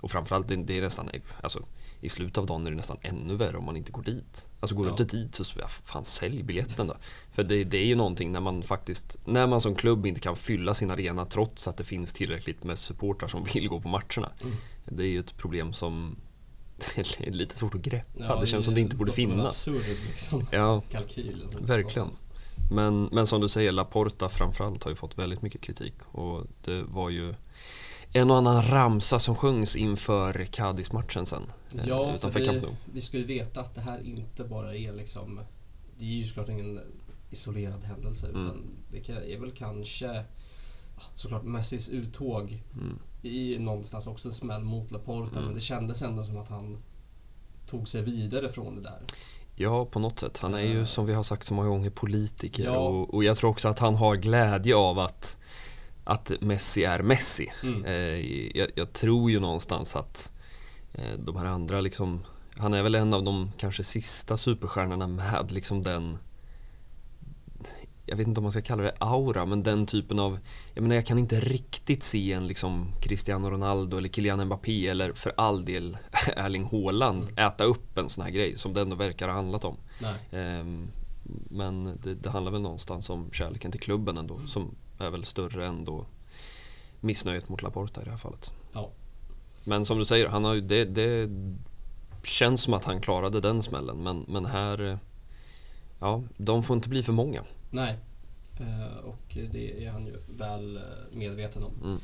och 0.00 0.10
framförallt 0.10 0.48
det, 0.48 0.56
det 0.56 0.78
är 0.78 0.82
nästan 0.82 1.10
alltså 1.40 1.62
i 2.00 2.08
slutet 2.08 2.38
av 2.38 2.46
dagen 2.46 2.66
är 2.66 2.70
det 2.70 2.76
nästan 2.76 2.96
ännu 3.02 3.34
värre 3.36 3.56
om 3.56 3.64
man 3.64 3.76
inte 3.76 3.92
går 3.92 4.02
dit. 4.02 4.48
Alltså 4.60 4.76
går 4.76 4.84
du 4.84 4.88
Ja. 4.90 4.92
inte 5.00 5.16
dit 5.16 5.34
så 5.34 5.58
ja, 5.60 5.68
fan 5.68 6.04
sälj 6.04 6.42
biljetten 6.42 6.86
då. 6.86 6.94
För 7.32 7.44
det, 7.44 7.64
det 7.64 7.78
är 7.78 7.84
ju 7.86 7.94
någonting 7.94 8.32
när 8.32 8.40
man 8.40 8.62
faktiskt 8.62 9.18
när 9.24 9.46
man 9.46 9.60
som 9.60 9.74
klubb 9.74 10.06
inte 10.06 10.20
kan 10.20 10.36
fylla 10.36 10.74
sin 10.74 10.90
arena 10.90 11.24
trots 11.24 11.68
att 11.68 11.76
det 11.76 11.84
finns 11.84 12.12
tillräckligt 12.12 12.64
med 12.64 12.78
supportrar 12.78 13.28
som 13.28 13.44
vill 13.54 13.68
gå 13.68 13.80
på 13.80 13.88
matcherna. 13.88 14.32
Mm. 14.42 14.56
Det 14.84 15.02
är 15.02 15.08
ju 15.10 15.20
ett 15.20 15.36
problem 15.36 15.72
som 15.72 16.16
är 16.96 17.30
lite 17.30 17.56
svårt 17.56 17.74
att 17.74 17.80
greppa. 17.80 18.24
Ja, 18.24 18.40
det 18.40 18.46
känns 18.46 18.64
som 18.64 18.74
det 18.74 18.80
inte 18.80 18.96
borde 18.96 19.12
finnas. 19.12 19.46
absurd 19.68 19.96
liksom, 20.08 20.46
Ja, 20.52 20.80
kalkyl. 20.90 21.46
Verkligen. 21.60 22.08
Men, 22.70 23.08
men 23.12 23.26
som 23.26 23.40
du 23.40 23.48
säger, 23.48 23.72
Laporta 23.72 24.28
framförallt 24.28 24.84
har 24.84 24.90
ju 24.90 24.96
fått 24.96 25.18
väldigt 25.18 25.42
mycket 25.42 25.60
kritik 25.60 25.94
och 26.12 26.46
det 26.64 26.82
var 26.82 27.10
ju 27.10 27.34
en 28.12 28.30
och 28.30 28.36
annan 28.36 28.62
ramsa 28.62 29.18
som 29.18 29.34
sjöngs 29.36 29.76
inför 29.76 30.44
Cadiz-matchen 30.44 31.26
sen 31.26 31.42
eh, 31.74 31.88
Ja, 31.88 32.06
för 32.08 32.14
utanför 32.16 32.44
Camp 32.44 32.62
vi, 32.62 32.68
vi 32.92 33.00
ska 33.00 33.16
ju 33.18 33.24
veta 33.24 33.60
att 33.60 33.74
det 33.74 33.80
här 33.80 34.00
inte 34.04 34.44
bara 34.44 34.74
är 34.76 34.92
liksom... 34.92 35.40
Det 35.98 36.04
är 36.04 36.08
ju 36.08 36.24
såklart 36.24 36.48
ingen 36.48 36.80
isolerad 37.30 37.84
händelse 37.84 38.26
Mm. 38.28 38.42
utan 38.44 38.62
det 38.90 39.08
är 39.34 39.40
väl 39.40 39.50
kanske 39.50 40.24
såklart 41.14 41.44
Messis 41.44 41.88
uttåg 41.88 42.62
Mm. 42.80 42.98
I 43.24 43.58
någonstans 43.58 44.06
också 44.06 44.28
en 44.28 44.34
smäll 44.34 44.64
mot 44.64 44.90
Laporta 44.90 45.30
Mm. 45.32 45.44
men 45.44 45.54
det 45.54 45.60
kändes 45.60 46.02
ändå 46.02 46.22
som 46.24 46.36
att 46.36 46.48
han 46.48 46.82
tog 47.66 47.88
sig 47.88 48.02
vidare 48.02 48.48
från 48.48 48.76
det 48.76 48.82
där. 48.82 48.98
Ja, 49.56 49.84
på 49.86 49.98
något 49.98 50.18
sätt. 50.18 50.38
Han 50.38 50.54
är 50.54 50.60
ju 50.60 50.78
Eh. 50.80 50.84
som 50.84 51.06
vi 51.06 51.14
har 51.14 51.22
sagt 51.22 51.46
så 51.46 51.54
många 51.54 51.68
gånger 51.68 51.90
politiker 51.90 52.64
Ja. 52.64 52.76
och, 52.78 53.14
och 53.14 53.24
jag 53.24 53.36
tror 53.36 53.50
också 53.50 53.68
att 53.68 53.78
han 53.78 53.94
har 53.94 54.16
glädje 54.16 54.76
av 54.76 54.98
att, 54.98 55.38
att 56.04 56.32
Messi 56.40 56.84
är 56.84 57.02
Messi. 57.02 57.50
Mm. 57.62 57.84
Eh, 57.84 58.54
jag, 58.58 58.68
jag 58.74 58.92
tror 58.92 59.30
ju 59.30 59.40
någonstans 59.40 59.96
att 59.96 60.32
eh, 60.92 61.18
de 61.18 61.36
här 61.36 61.44
andra 61.46 61.80
liksom 61.80 62.24
Han 62.58 62.74
är 62.74 62.82
väl 62.82 62.94
en 62.94 63.14
av 63.14 63.22
de 63.24 63.50
kanske 63.56 63.84
sista 63.84 64.36
superstjärnorna 64.36 65.06
med 65.06 65.52
liksom 65.52 65.82
den 65.82 66.18
jag 68.06 68.16
vet 68.16 68.26
inte 68.26 68.40
om 68.40 68.42
man 68.42 68.52
ska 68.52 68.62
kalla 68.62 68.82
det 68.82 68.94
aura, 68.98 69.46
men 69.46 69.62
den 69.62 69.86
typen 69.86 70.18
av... 70.18 70.38
Jag 70.74 70.82
menar, 70.82 70.94
jag 70.94 71.06
kan 71.06 71.18
inte 71.18 71.40
riktigt 71.40 72.02
se 72.02 72.32
en 72.32 72.46
liksom 72.46 72.92
Cristiano 73.00 73.50
Ronaldo 73.50 73.96
eller 73.96 74.08
Kylian 74.08 74.44
Mbappé 74.44 74.86
eller 74.86 75.12
för 75.12 75.32
all 75.36 75.64
del 75.64 75.96
Erling 76.36 76.64
Haaland 76.64 77.22
mm. 77.22 77.46
äta 77.46 77.64
upp 77.64 77.98
en 77.98 78.08
sån 78.08 78.24
här 78.24 78.30
grej 78.30 78.56
som 78.56 78.74
det 78.74 78.80
ändå 78.80 78.96
verkar 78.96 79.28
ha 79.28 79.34
handlat 79.34 79.64
om. 79.64 79.76
Um, 80.30 80.88
men 81.50 81.98
det, 82.02 82.14
det, 82.14 82.30
handlar 82.30 82.52
väl 82.52 82.60
någonstans 82.60 83.10
om 83.10 83.30
kärleken 83.32 83.72
till 83.72 83.80
klubben 83.80 84.18
ändå, 84.18 84.34
mm. 84.34 84.48
som 84.48 84.74
är 84.98 85.10
väl 85.10 85.24
större 85.24 85.66
än 85.66 85.84
då 85.84 86.06
missnöjet 87.00 87.48
mot 87.48 87.62
Laporta 87.62 88.02
i 88.02 88.04
det 88.04 88.10
här 88.10 88.18
fallet. 88.18 88.52
Ja. 88.72 88.90
Men 89.64 89.84
som 89.84 89.98
du 89.98 90.04
säger, 90.04 90.28
han 90.28 90.44
har 90.44 90.54
ju, 90.54 90.60
det, 90.60 90.84
det 90.84 91.30
känns 92.22 92.62
som 92.62 92.74
att 92.74 92.84
han 92.84 93.00
klarade 93.00 93.40
den 93.40 93.62
smällen, 93.62 93.96
men, 93.96 94.24
men 94.28 94.46
här... 94.46 94.98
Ja, 95.98 96.22
de 96.36 96.62
får 96.62 96.76
inte 96.76 96.88
bli 96.88 97.02
för 97.02 97.12
många. 97.12 97.42
Nej, 97.74 97.98
eh, 98.60 98.96
och 98.96 99.36
det 99.52 99.84
är 99.84 99.90
han 99.90 100.06
ju 100.06 100.16
väl 100.36 100.76
eh, 100.76 100.82
medveten 101.12 101.62
om. 101.62 101.72
Mm. 101.82 101.98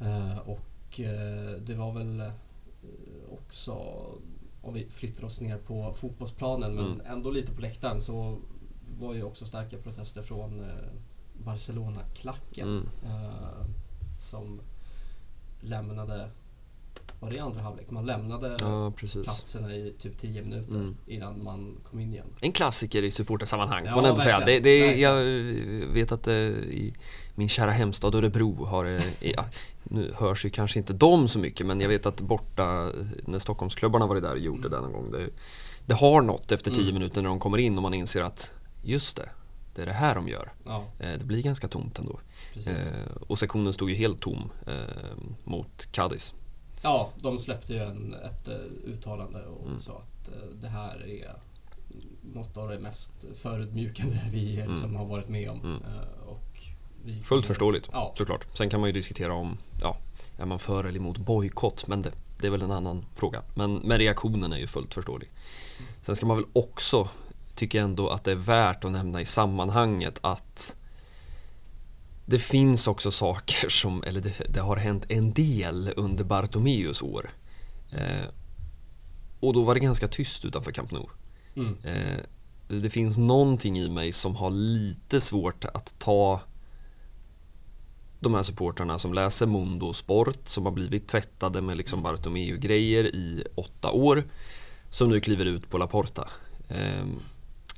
Eh, 0.00 0.38
och 0.38 1.00
det 1.66 1.74
var 1.74 1.92
väl 1.92 2.30
också, 3.30 3.72
om 4.62 4.74
vi 4.74 4.90
flyttar 4.90 5.24
oss 5.24 5.40
ner 5.40 5.58
på 5.58 5.92
fotbollsplanen 5.94 6.74
men 6.74 6.86
mm. 6.86 7.06
ändå 7.06 7.30
lite 7.30 7.52
på 7.52 7.60
läktaren 7.60 8.00
så 8.00 8.38
var 8.98 9.14
ju 9.14 9.22
också 9.22 9.46
starka 9.46 9.78
protester 9.78 10.22
från 10.22 10.62
Barcelona-klacken 11.44 12.68
mm. 12.68 13.74
som 14.18 14.60
lämnade 15.60 16.30
var 17.22 17.30
det 17.30 17.36
i 17.36 17.38
andra 17.38 17.60
halvlek? 17.60 17.90
Man 17.90 18.06
lämnade 18.06 18.56
ja, 18.60 18.92
platserna 19.24 19.74
i 19.74 19.94
typ 19.98 20.18
10 20.18 20.42
minuter 20.42 20.74
mm. 20.74 20.96
innan 21.06 21.44
man 21.44 21.80
kom 21.90 22.00
in 22.00 22.12
igen. 22.12 22.26
En 22.40 22.52
klassiker 22.52 23.02
i 23.02 23.10
supportersammanhang 23.10 23.86
får 23.86 23.96
man 23.96 24.04
ändå 24.04 24.20
säga. 24.20 24.40
Det, 24.40 24.60
det, 24.60 24.94
jag 24.96 25.14
vet 25.92 26.12
att 26.12 26.26
eh, 26.26 26.34
i 26.34 26.94
min 27.34 27.48
kära 27.48 27.70
hemstad 27.70 28.14
Örebro 28.14 28.64
har 28.64 28.84
eh, 28.84 29.02
ja, 29.20 29.44
nu 29.82 30.12
hörs 30.18 30.44
ju 30.44 30.50
kanske 30.50 30.78
inte 30.78 30.92
de 30.92 31.28
så 31.28 31.38
mycket 31.38 31.66
men 31.66 31.80
jag 31.80 31.88
vet 31.88 32.06
att 32.06 32.20
borta 32.20 32.90
när 33.24 33.38
Stockholmsklubbarna 33.38 34.06
var 34.06 34.20
där 34.20 34.30
och 34.30 34.38
gjorde 34.38 34.68
det 34.68 34.80
någon 34.80 34.92
gång. 34.92 35.10
Det, 35.10 35.28
det 35.86 35.94
har 35.94 36.22
något 36.22 36.52
efter 36.52 36.70
10 36.70 36.82
mm. 36.82 36.94
minuter 36.94 37.22
när 37.22 37.28
de 37.28 37.38
kommer 37.38 37.58
in 37.58 37.76
och 37.76 37.82
man 37.82 37.94
inser 37.94 38.22
att 38.22 38.54
just 38.82 39.16
det, 39.16 39.28
det 39.74 39.82
är 39.82 39.86
det 39.86 39.92
här 39.92 40.14
de 40.14 40.28
gör. 40.28 40.52
Ja. 40.64 40.84
Eh, 40.98 41.18
det 41.18 41.24
blir 41.24 41.42
ganska 41.42 41.68
tomt 41.68 41.98
ändå. 41.98 42.20
Och 43.26 43.38
sektionen 43.38 43.72
stod 43.72 43.90
ju 43.90 43.96
helt 43.96 44.20
tom 44.20 44.50
mot 45.44 45.88
Cadiz. 45.92 46.34
Ja, 46.82 47.10
de 47.16 47.38
släppte 47.38 47.72
ju 47.72 47.78
en, 47.78 48.14
ett 48.14 48.48
uh, 48.48 48.54
uttalande 48.92 49.46
och 49.46 49.66
mm. 49.66 49.78
sa 49.78 49.98
att 49.98 50.28
uh, 50.28 50.56
det 50.60 50.68
här 50.68 51.06
är 51.08 51.34
något 52.22 52.56
av 52.56 52.68
det 52.68 52.78
mest 52.78 53.12
förödmjukande 53.34 54.16
vi 54.32 54.56
mm. 54.56 54.70
liksom, 54.70 54.96
har 54.96 55.04
varit 55.04 55.28
med 55.28 55.50
om. 55.50 55.60
Mm. 55.60 55.76
Uh, 55.76 56.28
och 56.28 56.58
vi 57.04 57.14
Fullt 57.14 57.46
förståeligt, 57.46 57.88
ja. 57.92 58.14
såklart. 58.18 58.46
Sen 58.54 58.70
kan 58.70 58.80
man 58.80 58.88
ju 58.88 58.92
diskutera 58.92 59.34
om, 59.34 59.58
ja, 59.80 59.96
är 60.38 60.46
man 60.46 60.58
för 60.58 60.84
eller 60.84 60.98
emot 60.98 61.18
bojkott? 61.18 61.86
Men 61.86 62.02
det, 62.02 62.12
det, 62.40 62.46
är 62.46 62.50
väl 62.50 62.62
en 62.62 62.70
annan 62.70 63.04
fråga. 63.14 63.42
Men, 63.54 63.74
men 63.74 63.98
reaktionen 63.98 64.52
är 64.52 64.58
ju 64.58 64.66
fullt 64.66 64.94
förståelig. 64.94 65.30
Sen 66.00 66.16
ska 66.16 66.26
man 66.26 66.36
väl 66.36 66.46
också, 66.52 67.08
tycker 67.54 67.78
jag 67.78 67.88
ändå 67.88 68.08
att 68.08 68.24
det 68.24 68.30
är 68.30 68.36
värt 68.36 68.84
att 68.84 68.92
nämna 68.92 69.20
i 69.20 69.24
sammanhanget 69.24 70.18
att 70.20 70.76
det 72.26 72.38
finns 72.38 72.86
också 72.88 73.10
saker 73.10 73.68
som, 73.68 74.02
eller 74.02 74.20
det, 74.20 74.42
det 74.48 74.60
har 74.60 74.76
hänt 74.76 75.06
en 75.08 75.32
del 75.32 75.92
under 75.96 76.24
Bartomeus 76.24 77.02
år. 77.02 77.30
Eh, 77.92 78.28
och 79.40 79.52
då 79.52 79.64
var 79.64 79.74
det 79.74 79.80
ganska 79.80 80.08
tyst 80.08 80.44
utanför 80.44 80.72
Camp 80.72 80.90
Nou. 80.90 81.06
Mm. 81.56 81.76
Eh, 81.84 82.18
det 82.68 82.90
finns 82.90 83.18
någonting 83.18 83.78
i 83.78 83.88
mig 83.88 84.12
som 84.12 84.36
har 84.36 84.50
lite 84.50 85.20
svårt 85.20 85.64
att 85.64 85.94
ta 85.98 86.40
de 88.20 88.34
här 88.34 88.42
supportrarna 88.42 88.98
som 88.98 89.14
läser 89.14 89.46
Mondo 89.46 89.92
Sport, 89.92 90.38
som 90.48 90.64
har 90.64 90.72
blivit 90.72 91.08
tvättade 91.08 91.60
med 91.60 91.76
liksom 91.76 92.02
Bartomeu-grejer 92.02 93.04
i 93.04 93.44
åtta 93.54 93.90
år, 93.90 94.24
som 94.90 95.10
nu 95.10 95.20
kliver 95.20 95.44
ut 95.44 95.70
på 95.70 95.78
Laporta. 95.78 96.28
Eh, 96.68 97.04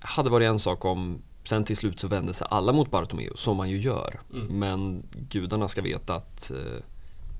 hade 0.00 0.30
varit 0.30 0.46
en 0.46 0.58
sak 0.58 0.84
om 0.84 1.22
Sen 1.44 1.64
till 1.64 1.76
slut 1.76 2.00
så 2.00 2.08
vände 2.08 2.34
sig 2.34 2.46
alla 2.50 2.72
mot 2.72 2.90
Bartomeu, 2.90 3.30
som 3.34 3.56
man 3.56 3.70
ju 3.70 3.78
gör. 3.78 4.20
Mm. 4.32 4.46
Men 4.46 5.02
gudarna 5.12 5.68
ska 5.68 5.82
veta 5.82 6.14
att 6.14 6.50
eh, 6.50 6.78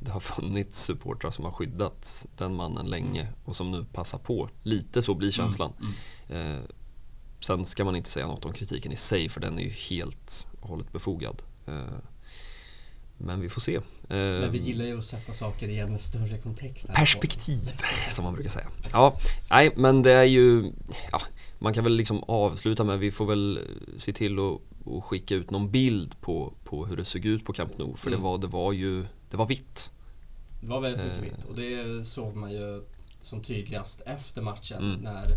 det 0.01 0.11
har 0.11 0.21
funnits 0.41 0.85
supportrar 0.85 1.31
som 1.31 1.45
har 1.45 1.53
skyddat 1.53 2.27
den 2.37 2.55
mannen 2.55 2.87
länge 2.87 3.21
mm. 3.21 3.35
och 3.45 3.57
som 3.57 3.71
nu 3.71 3.85
passar 3.93 4.19
på. 4.19 4.49
Lite 4.63 5.03
så 5.03 5.15
blir 5.15 5.31
känslan. 5.31 5.73
Mm. 5.81 5.93
Mm. 6.29 6.57
Eh, 6.57 6.63
sen 7.41 7.67
ska 7.67 7.85
man 7.85 7.97
inte 7.97 8.11
säga 8.11 8.27
något 8.27 8.45
om 8.45 8.53
kritiken 8.53 8.93
i 8.93 8.97
sig 8.97 9.29
för 9.29 9.41
den 9.41 9.59
är 9.59 9.63
ju 9.63 9.71
helt 9.71 10.47
och 10.61 10.69
hållet 10.69 10.93
befogad. 10.93 11.43
Eh, 11.67 11.75
men 13.19 13.41
vi 13.41 13.49
får 13.49 13.61
se. 13.61 13.81
Men 14.09 14.53
vi 14.53 14.59
gillar 14.59 14.85
ju 14.85 14.99
att 14.99 15.05
sätta 15.05 15.33
saker 15.33 15.69
i 15.69 15.79
en 15.79 15.99
större 15.99 16.39
kontext. 16.39 16.89
Perspektiv, 16.95 17.73
som 18.09 18.25
man 18.25 18.35
brukar 18.35 18.51
säga. 18.51 18.67
Ja, 18.93 19.19
nej, 19.51 19.73
men 19.77 20.03
det 20.03 20.13
är 20.13 20.25
ju... 20.25 20.73
Ja, 21.13 21.21
man 21.59 21.75
kan 21.75 21.85
väl 21.85 21.93
liksom 21.93 22.23
avsluta 22.23 22.85
med, 22.85 22.99
vi 22.99 23.11
får 23.11 23.27
väl 23.27 23.61
se 23.97 24.13
till 24.13 24.39
att, 24.39 24.61
att 24.87 25.05
skicka 25.05 25.35
ut 25.35 25.51
någon 25.51 25.71
bild 25.71 26.21
på, 26.21 26.55
på 26.65 26.87
hur 26.87 26.97
det 26.97 27.05
såg 27.05 27.25
ut 27.25 27.45
på 27.45 27.53
Camp 27.53 27.79
Nou. 27.79 27.97
För 27.97 28.09
mm. 28.09 28.21
det, 28.21 28.25
var, 28.25 28.39
det 28.39 28.47
var 28.47 28.73
ju, 28.73 29.05
det 29.31 29.37
var 29.37 29.47
vitt. 29.47 29.93
Det 30.61 30.71
var 30.71 30.81
väldigt 30.81 31.07
mycket 31.07 31.23
vitt 31.23 31.45
och 31.45 31.57
det 31.57 32.05
såg 32.05 32.37
man 32.37 32.53
ju 32.53 32.83
som 33.21 33.43
tydligast 33.43 34.01
efter 34.01 34.43
matchen 34.43 34.79
mm. 34.79 35.01
när 35.01 35.37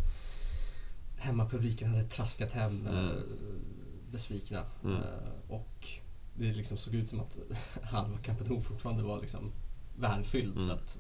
hemmapubliken 1.17 1.89
hade 1.89 2.03
traskat 2.03 2.51
hem 2.51 2.88
mm. 2.88 3.09
besvikna. 4.12 4.59
Mm. 4.83 5.01
Och 5.50 5.88
det 6.36 6.53
liksom 6.53 6.77
såg 6.77 6.95
ut 6.95 7.09
som 7.09 7.19
att 7.19 7.38
halva 7.83 8.17
Camp 8.17 8.47
Nou 8.47 8.62
fortfarande 8.62 9.03
var 9.03 9.21
liksom 9.21 9.51
välfylld 9.97 10.57
mm. 10.57 10.69
att 10.69 11.00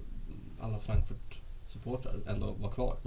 alla 0.59 0.79
Frankfurt 0.79 1.41
supportrar 1.65 2.19
ändå 2.27 2.51
var 2.51 2.71
kvar. 2.71 2.97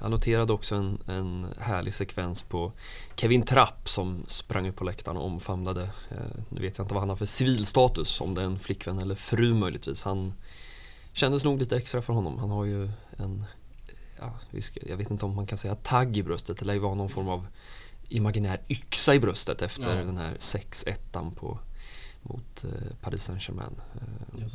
Jag 0.00 0.10
noterade 0.10 0.52
också 0.52 0.74
en, 0.74 0.98
en 1.06 1.46
härlig 1.60 1.94
sekvens 1.94 2.42
på 2.42 2.72
Kevin 3.16 3.42
Trapp 3.42 3.88
som 3.88 4.24
sprang 4.26 4.68
upp 4.68 4.76
på 4.76 4.84
läktaren 4.84 5.16
och 5.16 5.24
omfamnade, 5.24 5.82
eh, 6.10 6.40
nu 6.48 6.60
vet 6.60 6.78
jag 6.78 6.84
inte 6.84 6.94
vad 6.94 7.02
han 7.02 7.08
har 7.08 7.16
för 7.16 7.26
civilstatus, 7.26 8.20
om 8.20 8.34
det 8.34 8.40
är 8.40 8.46
en 8.46 8.58
flickvän 8.58 8.98
eller 8.98 9.14
fru 9.14 9.54
möjligtvis. 9.54 10.04
Han 10.04 10.34
kändes 11.12 11.44
nog 11.44 11.58
lite 11.58 11.76
extra 11.76 12.02
för 12.02 12.12
honom. 12.12 12.38
Han 12.38 12.50
har 12.50 12.64
ju 12.64 12.88
en, 13.16 13.44
ja, 14.18 14.38
jag 14.86 14.96
vet 14.96 15.10
inte 15.10 15.26
om 15.26 15.36
man 15.36 15.46
kan 15.46 15.58
säga 15.58 15.74
tagg 15.74 16.16
i 16.16 16.22
bröstet, 16.22 16.62
ju 16.62 16.78
vara 16.78 16.94
någon 16.94 17.08
form 17.08 17.28
av 17.28 17.46
imaginär 18.08 18.60
yxa 18.68 19.14
i 19.14 19.20
bröstet 19.20 19.62
efter 19.62 19.96
ja. 19.96 20.04
den 20.04 20.16
här 20.16 20.34
6-1 20.34 21.34
på, 21.34 21.58
mot 22.22 22.64
eh, 22.64 22.70
Paris 23.00 23.22
Saint-Germain. 23.22 23.80
Eh, 23.94 24.46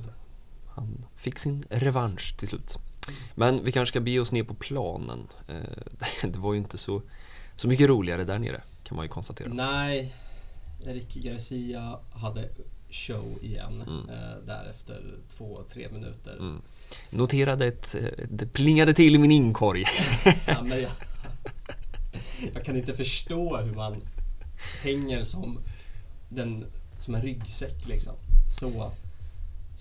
han 0.75 1.05
fick 1.15 1.39
sin 1.39 1.65
revansch 1.69 2.37
till 2.37 2.47
slut. 2.47 2.77
Men 3.35 3.63
vi 3.63 3.71
kanske 3.71 3.91
ska 3.91 3.99
be 3.99 4.19
oss 4.19 4.31
ner 4.31 4.43
på 4.43 4.53
planen. 4.53 5.27
Eh, 5.47 5.55
det 6.29 6.39
var 6.39 6.53
ju 6.53 6.59
inte 6.59 6.77
så, 6.77 7.01
så 7.55 7.67
mycket 7.67 7.89
roligare 7.89 8.23
där 8.23 8.39
nere, 8.39 8.61
kan 8.83 8.95
man 8.95 9.05
ju 9.05 9.09
konstatera. 9.09 9.53
Nej, 9.53 10.13
Erik 10.85 11.15
Garcia 11.15 11.99
hade 12.13 12.49
show 12.91 13.39
igen 13.41 13.83
mm. 13.87 14.09
Eh, 14.09 14.45
där 14.45 14.67
efter 14.69 15.15
två, 15.29 15.63
tre 15.73 15.89
minuter. 15.91 16.33
Mm. 16.33 16.61
Noterade 17.09 17.67
ett, 17.67 17.95
eh, 17.95 18.25
det 18.29 18.45
plingade 18.45 18.93
till 18.93 19.15
i 19.15 19.17
min 19.17 19.31
inkorg. 19.31 19.83
ja, 20.47 20.63
men 20.63 20.81
jag, 20.81 20.91
jag 22.53 22.65
kan 22.65 22.77
inte 22.77 22.93
förstå 22.93 23.57
hur 23.57 23.73
man 23.73 24.01
hänger 24.83 25.23
som, 25.23 25.59
den, 26.29 26.65
som 26.97 27.15
en 27.15 27.21
ryggsäck 27.21 27.87
liksom. 27.87 28.13
Så 28.47 28.91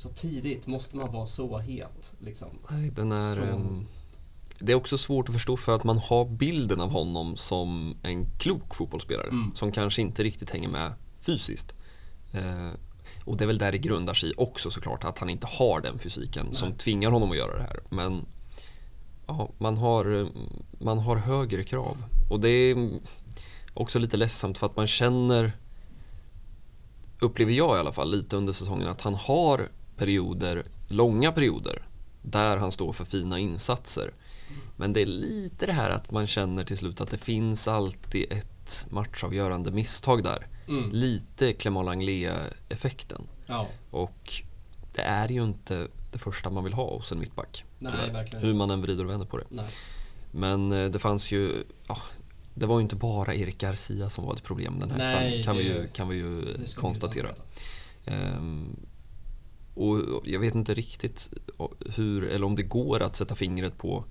så 0.00 0.08
tidigt 0.08 0.66
måste 0.66 0.96
man 0.96 1.12
vara 1.12 1.26
så 1.26 1.58
het. 1.58 2.14
Liksom. 2.18 2.48
Nej, 2.70 2.90
den 2.90 3.12
är... 3.12 3.36
Från... 3.36 3.86
Det 4.58 4.72
är 4.72 4.76
också 4.76 4.98
svårt 4.98 5.28
att 5.28 5.34
förstå 5.34 5.56
för 5.56 5.74
att 5.74 5.84
man 5.84 5.98
har 5.98 6.24
bilden 6.24 6.80
av 6.80 6.90
honom 6.90 7.36
som 7.36 7.96
en 8.02 8.26
klok 8.38 8.74
fotbollsspelare 8.74 9.28
mm. 9.28 9.50
som 9.54 9.72
kanske 9.72 10.02
inte 10.02 10.22
riktigt 10.22 10.50
hänger 10.50 10.68
med 10.68 10.92
fysiskt. 11.20 11.74
Eh, 12.32 12.70
och 13.24 13.36
det 13.36 13.44
är 13.44 13.46
väl 13.46 13.58
där 13.58 13.72
det 13.72 13.78
grundar 13.78 14.14
sig 14.14 14.32
också 14.36 14.70
såklart, 14.70 15.04
att 15.04 15.18
han 15.18 15.28
inte 15.28 15.46
har 15.46 15.80
den 15.80 15.98
fysiken 15.98 16.46
Nej. 16.46 16.54
som 16.54 16.72
tvingar 16.72 17.10
honom 17.10 17.30
att 17.30 17.36
göra 17.36 17.56
det 17.56 17.62
här. 17.62 17.80
Men 17.88 18.26
ja, 19.26 19.50
man, 19.58 19.76
har, 19.76 20.28
man 20.84 20.98
har 20.98 21.16
högre 21.16 21.64
krav. 21.64 22.04
Och 22.30 22.40
det 22.40 22.48
är 22.48 22.90
också 23.74 23.98
lite 23.98 24.16
ledsamt 24.16 24.58
för 24.58 24.66
att 24.66 24.76
man 24.76 24.86
känner, 24.86 25.52
upplever 27.18 27.52
jag 27.52 27.76
i 27.76 27.80
alla 27.80 27.92
fall, 27.92 28.10
lite 28.10 28.36
under 28.36 28.52
säsongen 28.52 28.88
att 28.88 29.00
han 29.00 29.14
har 29.14 29.68
perioder, 30.04 30.62
långa 30.88 31.32
perioder, 31.32 31.82
där 32.22 32.56
han 32.56 32.72
står 32.72 32.92
för 32.92 33.04
fina 33.04 33.38
insatser. 33.38 34.10
Men 34.76 34.92
det 34.92 35.02
är 35.02 35.06
lite 35.06 35.66
det 35.66 35.72
här 35.72 35.90
att 35.90 36.10
man 36.10 36.26
känner 36.26 36.64
till 36.64 36.78
slut 36.78 37.00
att 37.00 37.10
det 37.10 37.18
finns 37.18 37.68
alltid 37.68 38.32
ett 38.32 38.86
matchavgörande 38.90 39.70
misstag 39.70 40.22
där. 40.22 40.46
Mm. 40.68 40.90
Lite 40.92 41.52
Clément 41.52 41.86
Langlais-effekten. 41.86 43.22
Ja. 43.46 43.66
Och 43.90 44.32
det 44.94 45.00
är 45.02 45.28
ju 45.28 45.42
inte 45.44 45.88
det 46.12 46.18
första 46.18 46.50
man 46.50 46.64
vill 46.64 46.72
ha 46.72 46.94
hos 46.96 47.12
en 47.12 47.18
mittback. 47.18 47.64
Nej, 47.78 47.92
verkligen 48.12 48.44
Hur 48.44 48.54
man 48.54 48.70
än 48.70 48.82
vrider 48.82 49.04
och 49.04 49.10
vänder 49.10 49.26
på 49.26 49.38
det. 49.38 49.44
Nej. 49.48 49.66
Men 50.32 50.72
eh, 50.72 50.90
det 50.90 50.98
fanns 50.98 51.32
ju, 51.32 51.64
ja, 51.88 51.96
det 52.54 52.66
var 52.66 52.76
ju 52.78 52.82
inte 52.82 52.96
bara 52.96 53.34
Erik 53.34 53.58
Garcia 53.58 54.10
som 54.10 54.24
var 54.26 54.34
ett 54.34 54.42
problem 54.44 54.80
den 54.80 54.90
här 54.90 54.98
Nej, 54.98 55.28
kvällen, 55.30 55.44
kan, 55.44 55.56
det- 55.56 55.62
vi 55.62 55.68
ju, 55.68 55.88
kan 55.88 56.08
vi 56.08 56.16
ju 56.16 56.42
ska 56.64 56.80
vi 56.80 56.82
konstatera. 56.82 57.28
inte 57.28 57.40
veta. 58.10 58.16
Ehm, 58.36 58.76
och 59.80 60.22
jag 60.24 60.40
vet 60.40 60.54
inte 60.54 60.74
riktigt 60.74 61.30
hur, 61.96 62.28
eller 62.28 62.46
om 62.46 62.56
det 62.56 62.62
går 62.62 63.02
att 63.02 63.16
sätta 63.16 63.34
fingret 63.34 63.78
på 63.78 64.04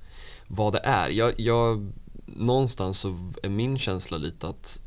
vad 0.48 0.74
det 0.74 0.82
är. 0.84 1.10
Jag, 1.10 1.40
jag, 1.40 1.92
någonstans 2.26 3.00
så 3.00 3.32
är 3.44 3.50
min 3.50 3.78
känsla 3.78 4.18
lite 4.18 4.48
att 4.48 4.82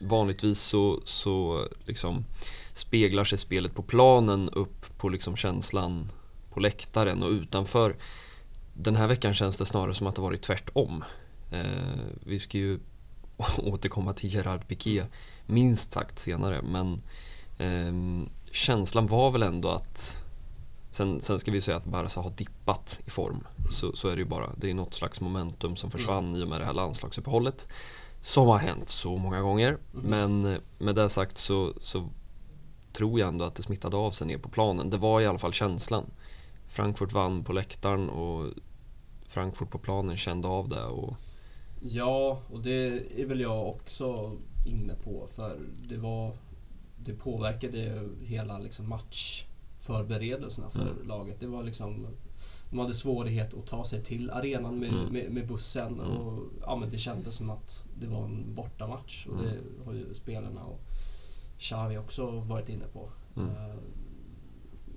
vanligtvis 0.00 0.60
så, 0.60 1.00
så 1.04 1.64
liksom 1.86 2.24
speglar 2.72 3.24
sig 3.24 3.38
spelet 3.38 3.74
på 3.74 3.82
planen 3.82 4.50
upp 4.50 4.98
på 4.98 5.08
liksom 5.08 5.36
känslan 5.36 6.08
på 6.50 6.60
läktaren 6.60 7.22
och 7.22 7.30
utanför. 7.30 7.96
Den 8.74 8.96
här 8.96 9.06
veckan 9.06 9.34
känns 9.34 9.58
det 9.58 9.64
snarare 9.64 9.94
som 9.94 10.06
att 10.06 10.14
det 10.14 10.22
varit 10.22 10.42
tvärtom. 10.42 11.04
Eh, 11.50 12.20
vi 12.20 12.38
ska 12.38 12.58
ju 12.58 12.78
återkomma 13.58 14.12
till 14.12 14.34
Gerard 14.34 14.68
Piqué 14.68 15.04
minst 15.46 15.92
sagt 15.92 16.18
senare 16.18 16.62
men 16.62 17.02
eh, 17.58 17.92
känslan 18.52 19.06
var 19.06 19.30
väl 19.30 19.42
ändå 19.42 19.68
att 19.68 20.24
Sen, 20.90 21.20
sen 21.20 21.40
ska 21.40 21.50
vi 21.50 21.60
säga 21.60 21.76
att 21.76 21.84
Barca 21.84 22.20
har 22.20 22.30
dippat 22.30 23.00
i 23.06 23.10
form. 23.10 23.46
Så, 23.70 23.92
så 23.92 24.08
är 24.08 24.16
det 24.16 24.22
ju 24.22 24.28
bara. 24.28 24.50
Det 24.56 24.70
är 24.70 24.74
något 24.74 24.94
slags 24.94 25.20
momentum 25.20 25.76
som 25.76 25.90
försvann 25.90 26.36
i 26.36 26.44
och 26.44 26.48
med 26.48 26.60
det 26.60 26.64
här 26.64 26.72
landslagsuppehållet. 26.72 27.68
Som 28.20 28.46
har 28.46 28.58
hänt 28.58 28.88
så 28.88 29.16
många 29.16 29.40
gånger. 29.40 29.78
Men 29.92 30.44
eh, 30.44 30.58
med 30.78 30.94
det 30.94 31.08
sagt 31.08 31.38
så, 31.38 31.72
så 31.80 32.08
tror 32.92 33.20
jag 33.20 33.28
ändå 33.28 33.44
att 33.44 33.54
det 33.54 33.62
smittade 33.62 33.96
av 33.96 34.10
sig 34.10 34.26
ner 34.26 34.38
på 34.38 34.48
planen. 34.48 34.90
Det 34.90 34.96
var 34.96 35.20
i 35.20 35.26
alla 35.26 35.38
fall 35.38 35.52
känslan. 35.52 36.10
Frankfurt 36.68 37.12
vann 37.12 37.44
på 37.44 37.52
läktaren 37.52 38.08
och 38.08 38.46
Frankfurt 39.26 39.70
på 39.70 39.78
planen 39.78 40.16
kände 40.16 40.48
av 40.48 40.68
det. 40.68 40.84
Och, 40.84 41.14
Ja, 41.80 42.42
och 42.52 42.60
det 42.60 42.86
är 43.22 43.26
väl 43.26 43.40
jag 43.40 43.68
också 43.68 44.36
inne 44.66 44.94
på 44.94 45.26
för 45.32 45.60
det 45.88 45.96
var 45.96 46.32
det 47.08 47.14
påverkade 47.18 48.08
hela 48.22 48.58
liksom 48.58 48.88
matchförberedelserna 48.88 50.68
för 50.70 50.80
Mm. 50.82 51.06
laget. 51.08 51.40
Det 51.40 51.46
var 51.46 51.62
liksom 51.64 52.06
de 52.70 52.78
hade 52.78 52.94
svårighet 52.94 53.54
att 53.54 53.66
ta 53.66 53.84
sig 53.84 54.04
till 54.04 54.30
arenan 54.30 54.78
med, 54.78 54.88
Mm. 54.92 55.12
med, 55.12 55.30
med 55.32 55.46
bussen 55.48 56.00
Mm. 56.00 56.00
och 56.16 56.42
ja, 56.60 56.76
men 56.76 56.90
det 56.90 56.98
kändes 56.98 57.34
som 57.34 57.50
att 57.50 57.84
det 58.00 58.06
var 58.06 58.24
en 58.24 58.54
bortamatch 58.54 59.26
och 59.26 59.34
Mm. 59.40 59.46
det 59.46 59.84
har 59.84 59.92
ju 59.94 60.14
spelarna 60.14 60.64
och 60.64 60.80
Xavi 61.58 61.96
också 61.98 62.30
varit 62.30 62.68
inne 62.68 62.84
på. 62.92 63.10
Mm. 63.36 63.48
Eh, 63.48 63.76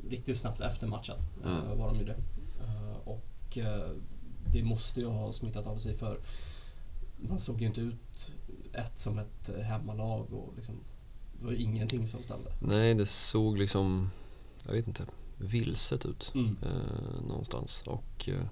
riktigt 0.10 0.38
snabbt 0.38 0.62
efter 0.62 0.88
matchen 0.88 1.18
eh, 1.46 1.52
Mm. 1.66 1.78
var 1.78 1.88
de 1.90 2.00
ju 2.00 2.06
det. 2.06 2.18
Eh, 2.64 2.96
och 3.08 3.58
eh, 3.58 3.90
det 4.54 4.64
måste 4.64 5.00
ju 5.00 5.08
ha 5.08 5.32
smittat 5.32 5.68
av 5.68 5.78
sig 5.78 5.96
för 5.96 6.20
man 7.30 7.40
såg 7.40 7.62
ju 7.62 7.68
inte 7.68 7.82
ut 7.82 8.32
ett 8.74 9.00
som 9.00 9.20
ett 9.20 9.50
eh, 9.50 9.64
hemmalag 9.64 10.34
och 10.34 10.54
liksom, 10.56 10.76
det 11.42 11.48
var 11.48 11.54
ingenting 11.54 12.08
som 12.08 12.24
stämde. 12.24 12.52
nej, 12.60 12.94
det 12.94 13.06
såg 13.06 13.58
liksom, 13.58 14.10
jag 14.66 14.74
vet 14.74 14.88
inte, 14.88 15.04
vilset 15.38 16.06
ut. 16.06 16.32
Mm. 16.36 16.58
eh, 16.62 17.28
någonstans. 17.28 17.84
Och 17.86 18.30
eh, 18.30 18.46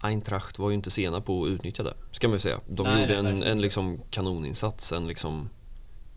Eintracht 0.00 0.58
var 0.58 0.70
ju 0.70 0.74
inte 0.74 0.90
sena 0.90 1.20
på 1.20 1.44
att 1.44 1.48
utnyttja 1.50 1.82
det, 1.82 1.94
ska 2.10 2.28
man 2.28 2.34
ju 2.34 2.38
säga. 2.38 2.60
De 2.68 2.82
Nej, 2.82 3.00
gjorde 3.00 3.22
nej, 3.22 3.32
en, 3.32 3.42
en 3.42 3.60
liksom 3.60 4.00
kanoninsats, 4.10 4.92
en 4.92 5.06
liksom 5.06 5.48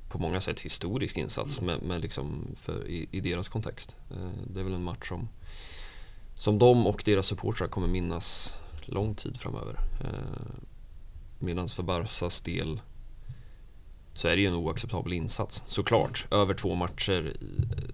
på 0.10 0.20
många 0.20 0.42
sätt 0.42 0.60
historisk 0.60 1.18
insats 1.18 1.62
Mm. 1.62 1.76
med, 1.76 1.88
med 1.88 2.02
liksom 2.02 2.48
för, 2.56 2.88
i, 2.88 3.10
i 3.12 3.20
deras 3.20 3.48
kontext. 3.48 3.96
Eh, 4.12 4.30
det 4.54 4.60
är 4.60 4.64
väl 4.64 4.74
en 4.74 4.84
match 4.84 5.10
som, 5.10 5.30
som 6.34 6.60
de 6.60 6.88
och 6.88 7.02
deras 7.06 7.26
supportrar 7.28 7.68
kommer 7.68 7.88
minnas 7.88 8.60
lång 8.86 9.16
tid 9.16 9.38
framöver. 9.38 9.80
Eh, 10.02 10.56
Medan 11.40 11.68
för 11.68 11.84
Barsas 11.84 12.42
del 12.42 12.82
så 14.18 14.28
är 14.28 14.36
det 14.36 14.42
ju 14.42 14.48
en 14.48 14.54
oacceptabel 14.54 15.14
insats, 15.14 15.64
såklart. 15.68 16.28
Över 16.32 16.54
två 16.54 16.76
matcher. 16.76 17.34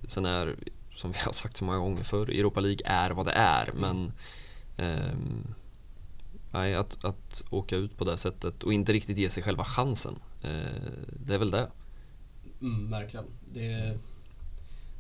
Sen 0.08 0.26
är, 0.26 0.56
som 0.96 1.12
vi 1.12 1.20
har 1.20 1.32
sagt 1.32 1.58
så 1.58 1.66
många 1.66 1.78
gånger 1.78 2.04
förr, 2.04 2.30
Europa 2.30 2.60
League 2.60 2.82
är 2.86 3.10
vad 3.10 3.26
det 3.26 3.32
är. 3.32 3.72
Men 3.74 4.12
ehm, 4.78 5.54
nej, 6.52 6.76
att, 6.76 7.06
att 7.06 7.44
åka 7.50 7.76
ut 7.76 7.98
på 7.98 8.04
det 8.04 8.18
sättet 8.18 8.64
och 8.64 8.74
inte 8.74 8.94
riktigt 8.94 9.18
ge 9.18 9.30
sig 9.30 9.44
själva 9.44 9.64
chansen. 9.64 10.16
Eh, 10.44 10.92
det 11.26 11.36
är 11.36 11.40
väl 11.40 11.52
det. 11.52 11.72
Mm, 12.62 12.90
verkligen. 12.90 13.26
Det, 13.46 13.98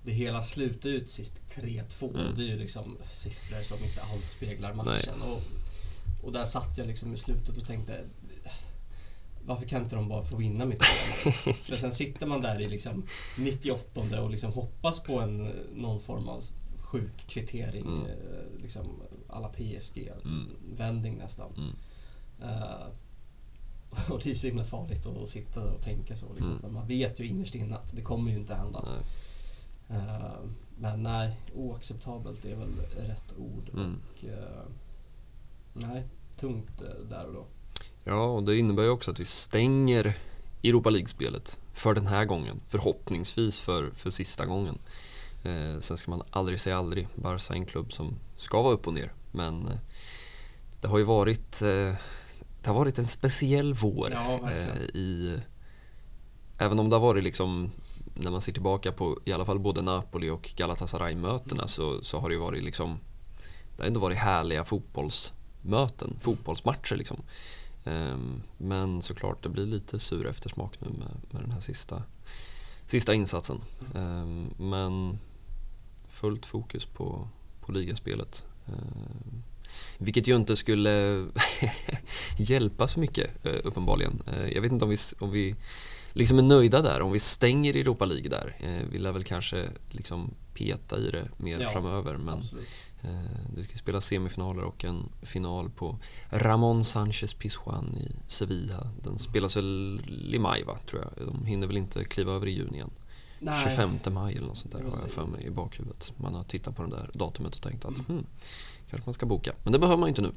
det 0.05 0.11
hela 0.11 0.41
slutar 0.41 0.89
till 0.89 1.07
sist 1.07 1.41
3-2. 1.49 2.19
Mm. 2.19 2.35
Det 2.35 2.41
är 2.41 2.47
ju 2.47 2.57
liksom 2.57 2.97
siffror 3.11 3.61
som 3.61 3.83
inte 3.83 4.01
alls 4.01 4.29
speglar 4.29 4.73
matchen. 4.73 5.21
Och, 5.21 5.41
och 6.23 6.31
där 6.31 6.45
satt 6.45 6.77
jag 6.77 6.87
liksom 6.87 7.13
i 7.13 7.17
slutet 7.17 7.57
och 7.57 7.65
tänkte 7.65 8.03
varför 9.45 9.65
kan 9.67 9.83
inte 9.83 9.95
de 9.95 10.09
bara 10.09 10.21
få 10.23 10.35
vinna 10.35 10.65
mitt 10.65 10.83
spel? 10.83 11.53
Men 11.69 11.77
sen 11.79 11.91
sitter 11.91 12.25
man 12.27 12.41
där 12.41 12.61
i 12.61 12.69
liksom 12.69 13.05
98 13.37 14.21
och 14.23 14.29
liksom 14.31 14.53
hoppas 14.53 14.99
på 14.99 15.19
en, 15.19 15.49
någon 15.75 15.99
form 15.99 16.27
av 16.27 16.41
sjuk 16.79 17.27
kvittering. 17.27 17.85
Mm. 17.87 18.05
eh, 18.05 18.61
Liksom 18.61 19.01
alla 19.29 19.47
PSG-vändning 19.49 21.13
Mm. 21.13 21.23
nästan. 21.23 21.51
Mm. 21.57 21.73
Eh, 22.41 22.87
och 24.09 24.21
det 24.23 24.31
är 24.31 24.35
så 24.35 24.47
himla 24.47 24.63
farligt 24.63 25.05
att 25.05 25.29
sitta 25.29 25.73
och 25.73 25.81
tänka 25.81 26.15
så. 26.15 26.25
Liksom, 26.33 26.51
Mm. 26.51 26.61
För 26.61 26.69
man 26.69 26.87
vet 26.87 27.19
ju 27.19 27.27
innerst 27.27 27.55
inne 27.55 27.75
att 27.75 27.95
det 27.95 28.01
kommer 28.01 28.31
ju 28.31 28.37
inte 28.37 28.55
hända. 28.55 28.85
Nej. 28.87 29.99
Eh, 29.99 30.39
men 30.77 31.03
nej, 31.03 31.39
oacceptabelt 31.55 32.45
är 32.45 32.55
väl 32.55 32.75
rätt 32.97 33.33
ord. 33.37 33.69
Mm. 33.73 33.95
Och, 34.13 34.25
eh, 34.25 34.65
nej, 35.73 36.03
tungt 36.37 36.81
där 37.09 37.25
och 37.25 37.33
då. 37.33 37.45
Ja, 38.03 38.25
och 38.25 38.43
det 38.43 38.57
innebär 38.57 38.83
ju 38.83 38.89
också 38.89 39.11
att 39.11 39.19
vi 39.19 39.25
stänger 39.25 40.13
Europa 40.63 40.89
League-spelet 40.89 41.59
för 41.73 41.93
den 41.93 42.07
här 42.07 42.25
gången. 42.25 42.61
Förhoppningsvis 42.67 43.59
för, 43.59 43.91
för 43.95 44.09
sista 44.09 44.45
gången. 44.45 44.77
Eh, 45.43 45.79
sen 45.79 45.97
ska 45.97 46.11
man 46.11 46.23
aldrig 46.29 46.59
säga 46.61 46.77
aldrig. 46.77 47.07
Barca 47.15 47.53
är 47.53 47.57
en 47.57 47.65
klubb 47.65 47.93
som 47.93 48.15
ska 48.35 48.61
vara 48.61 48.73
upp 48.73 48.87
och 48.87 48.93
ner. 48.93 49.13
Men 49.31 49.67
eh, 49.67 49.77
det 50.81 50.87
har 50.87 50.97
ju 50.97 51.03
varit, 51.03 51.61
eh, 51.61 51.93
det 52.61 52.67
har 52.67 52.73
varit 52.73 52.99
en 52.99 53.05
speciell 53.05 53.73
vår. 53.73 54.11
Ja, 54.11 54.39
eh, 54.51 54.83
i, 54.83 55.39
även 56.57 56.79
om 56.79 56.89
det 56.89 56.95
har 56.95 57.01
varit 57.01 57.23
liksom, 57.23 57.71
när 58.15 58.31
man 58.31 58.41
ser 58.41 58.51
tillbaka 58.51 58.91
på 58.91 59.19
i 59.25 59.33
alla 59.33 59.45
fall 59.45 59.59
både 59.59 59.81
Napoli 59.81 60.29
och 60.29 60.53
Galatasaray-mötena 60.55 61.61
Mm. 61.61 61.67
så, 61.67 62.03
så 62.03 62.19
har 62.19 62.29
det 62.29 62.35
ju 62.35 62.41
varit 62.41 62.63
liksom, 62.63 62.99
det 63.77 63.83
har 63.83 63.87
ändå 63.87 63.99
varit 63.99 64.17
härliga 64.17 64.63
fotbollsmöten, 64.63 66.15
fotbollsmatcher 66.19 66.95
liksom. 66.95 67.21
Ehm, 67.85 68.41
Men 68.57 69.01
såklart, 69.01 69.43
det 69.43 69.49
blir 69.49 69.65
lite 69.65 69.99
sur 69.99 70.27
eftersmak 70.27 70.81
nu 70.81 70.87
med, 70.89 71.11
med 71.31 71.41
den 71.43 71.51
här 71.51 71.59
sista, 71.59 72.03
sista 72.85 73.13
insatsen. 73.13 73.61
Ehm, 73.95 74.49
Men 74.57 75.19
fullt 76.09 76.45
fokus 76.45 76.85
på, 76.85 77.27
på 77.61 77.71
ligaspelet. 77.71 78.45
Ehm, 78.67 79.43
Vilket 79.97 80.27
ju 80.27 80.35
inte 80.35 80.55
skulle 80.55 81.25
hjälpa 82.37 82.87
så 82.87 82.99
mycket 82.99 83.45
eh, 83.45 83.59
uppenbarligen. 83.63 84.21
Eh, 84.27 84.47
Jag 84.49 84.61
vet 84.61 84.71
inte 84.71 84.85
om 84.85 84.89
vi, 84.91 84.97
om 85.19 85.31
vi 85.31 85.55
liksom 86.13 86.37
är 86.39 86.41
nöjda 86.43 86.81
där, 86.81 87.01
om 87.01 87.11
vi 87.11 87.19
stänger 87.19 87.73
Europa 87.75 88.05
League 88.05 88.29
där. 88.29 88.55
Eh, 88.59 88.87
Vi 88.91 88.97
lär 88.99 89.11
väl 89.11 89.23
kanske 89.23 89.69
liksom 89.89 90.31
peta 90.53 90.97
i 90.99 91.11
det 91.11 91.27
mer 91.37 91.59
Ja, 91.59 91.69
framöver. 91.69 92.17
Men 92.17 92.33
Absolut. 92.37 92.67
Eh, 93.03 93.09
Det 93.55 93.63
ska 93.63 93.77
spelas 93.77 94.05
semifinaler 94.05 94.63
och 94.63 94.85
en 94.85 95.09
final 95.21 95.69
på 95.69 95.99
Ramon 96.29 96.83
Sanchez 96.83 97.33
Pizjuan 97.33 97.97
i 97.97 98.11
Sevilla. 98.27 98.87
Den 99.03 99.19
spelas 99.19 99.57
väl 99.57 100.01
i 100.33 100.39
maj 100.39 100.63
va, 100.63 100.77
tror 100.89 101.01
jag. 101.17 101.27
De 101.27 101.45
hinner 101.45 101.67
väl 101.67 101.77
inte 101.77 102.03
kliva 102.03 102.33
över 102.33 102.47
i 102.47 102.51
juni 102.51 102.75
igen. 102.75 102.89
Nej. 103.39 103.61
25 103.63 103.89
maj 104.13 104.35
eller 104.35 104.47
något 104.47 104.57
sånt 104.57 104.73
där 104.73 104.83
har 104.83 104.99
jag 105.01 105.11
för 105.11 105.25
mig 105.25 105.45
i 105.45 105.49
bakhuvudet. 105.49 106.13
Man 106.17 106.33
har 106.33 106.43
tittat 106.43 106.75
på 106.75 106.83
det 106.83 106.89
där 106.89 107.09
datumet 107.13 107.55
och 107.55 107.61
tänkt 107.61 107.85
att 107.85 107.97
hmm, 108.07 108.25
kanske 108.89 109.07
man 109.07 109.13
ska 109.13 109.25
boka. 109.25 109.53
Men 109.63 109.73
det 109.73 109.79
behöver 109.79 109.97
man 109.97 110.07
ju 110.07 110.09
inte 110.09 110.21
nu. 110.21 110.31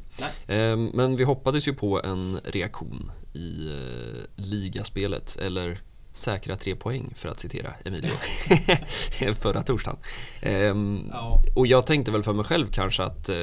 Eh, 0.54 0.76
Men 0.94 1.16
vi 1.16 1.24
hoppades 1.24 1.68
ju 1.68 1.74
på 1.74 2.02
en 2.02 2.40
reaktion 2.44 3.10
i 3.32 3.68
eh, 3.70 4.22
ligaspelet, 4.44 5.36
eller 5.42 5.80
säkra 6.16 6.56
tre 6.56 6.76
poäng 6.76 7.12
för 7.16 7.28
att 7.28 7.40
citera 7.40 7.74
Emilio 7.84 8.08
förra 9.34 9.62
torsdagen. 9.62 9.98
Ehm, 10.42 11.08
Ja, 11.10 11.42
och 11.56 11.66
jag 11.66 11.86
tänkte 11.86 12.12
väl 12.12 12.22
för 12.22 12.32
mig 12.32 12.44
själv 12.44 12.66
kanske 12.70 13.02
att 13.02 13.28
eh, 13.28 13.36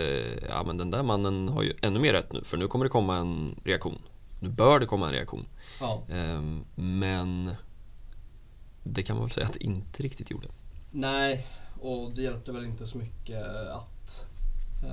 ja, 0.50 0.64
men 0.66 0.78
den 0.78 0.92
där 0.92 1.04
mannen 1.04 1.50
har 1.50 1.64
ju 1.64 1.74
ännu 1.82 2.00
mer 2.00 2.14
rätt 2.14 2.34
nu 2.34 2.44
för 2.44 2.58
nu 2.58 2.68
kommer 2.68 2.86
det 2.86 2.90
komma 2.90 3.18
en 3.18 3.56
reaktion. 3.64 4.02
Nu 4.40 4.50
bör 4.50 4.80
det 4.80 4.86
komma 4.86 5.08
en 5.08 5.14
reaktion. 5.14 5.46
ja. 5.80 6.04
Ehm, 6.12 6.64
men 6.76 7.52
det 8.84 9.04
kan 9.04 9.16
man 9.16 9.26
väl 9.26 9.32
säga 9.32 9.46
att 9.48 9.54
det 9.54 9.64
inte 9.64 10.04
riktigt 10.04 10.32
gjorde. 10.32 10.48
Nej, 10.92 11.48
och 11.82 12.12
det 12.16 12.22
hjälpte 12.22 12.52
väl 12.52 12.66
inte 12.66 12.86
så 12.86 12.98
mycket 12.98 13.44
att 13.70 14.28
eh, 14.84 14.92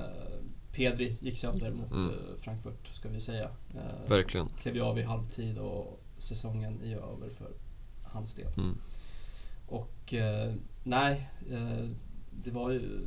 Pedri 0.75 1.15
gick 1.21 1.37
sönder 1.37 1.71
mot 1.71 1.91
Mm. 1.91 2.09
eh, 2.09 2.15
Frankfurt, 2.39 2.87
ska 2.91 3.09
vi 3.09 3.19
säga. 3.19 3.49
Eh, 3.75 4.09
Verkligen. 4.09 4.47
klev 4.47 4.75
ju 4.75 4.81
av 4.81 4.99
i 4.99 5.03
halvtid 5.03 5.57
och 5.57 5.99
säsongen 6.17 6.81
är 6.83 6.95
över 6.95 7.29
för 7.37 7.51
hans 8.11 8.33
del. 8.35 8.53
Mm. 8.57 8.77
Och 9.67 10.13
eh, 10.13 10.53
nej, 10.83 11.29
eh, 11.51 11.89
det 12.43 12.51
var 12.51 12.71
ju... 12.71 13.05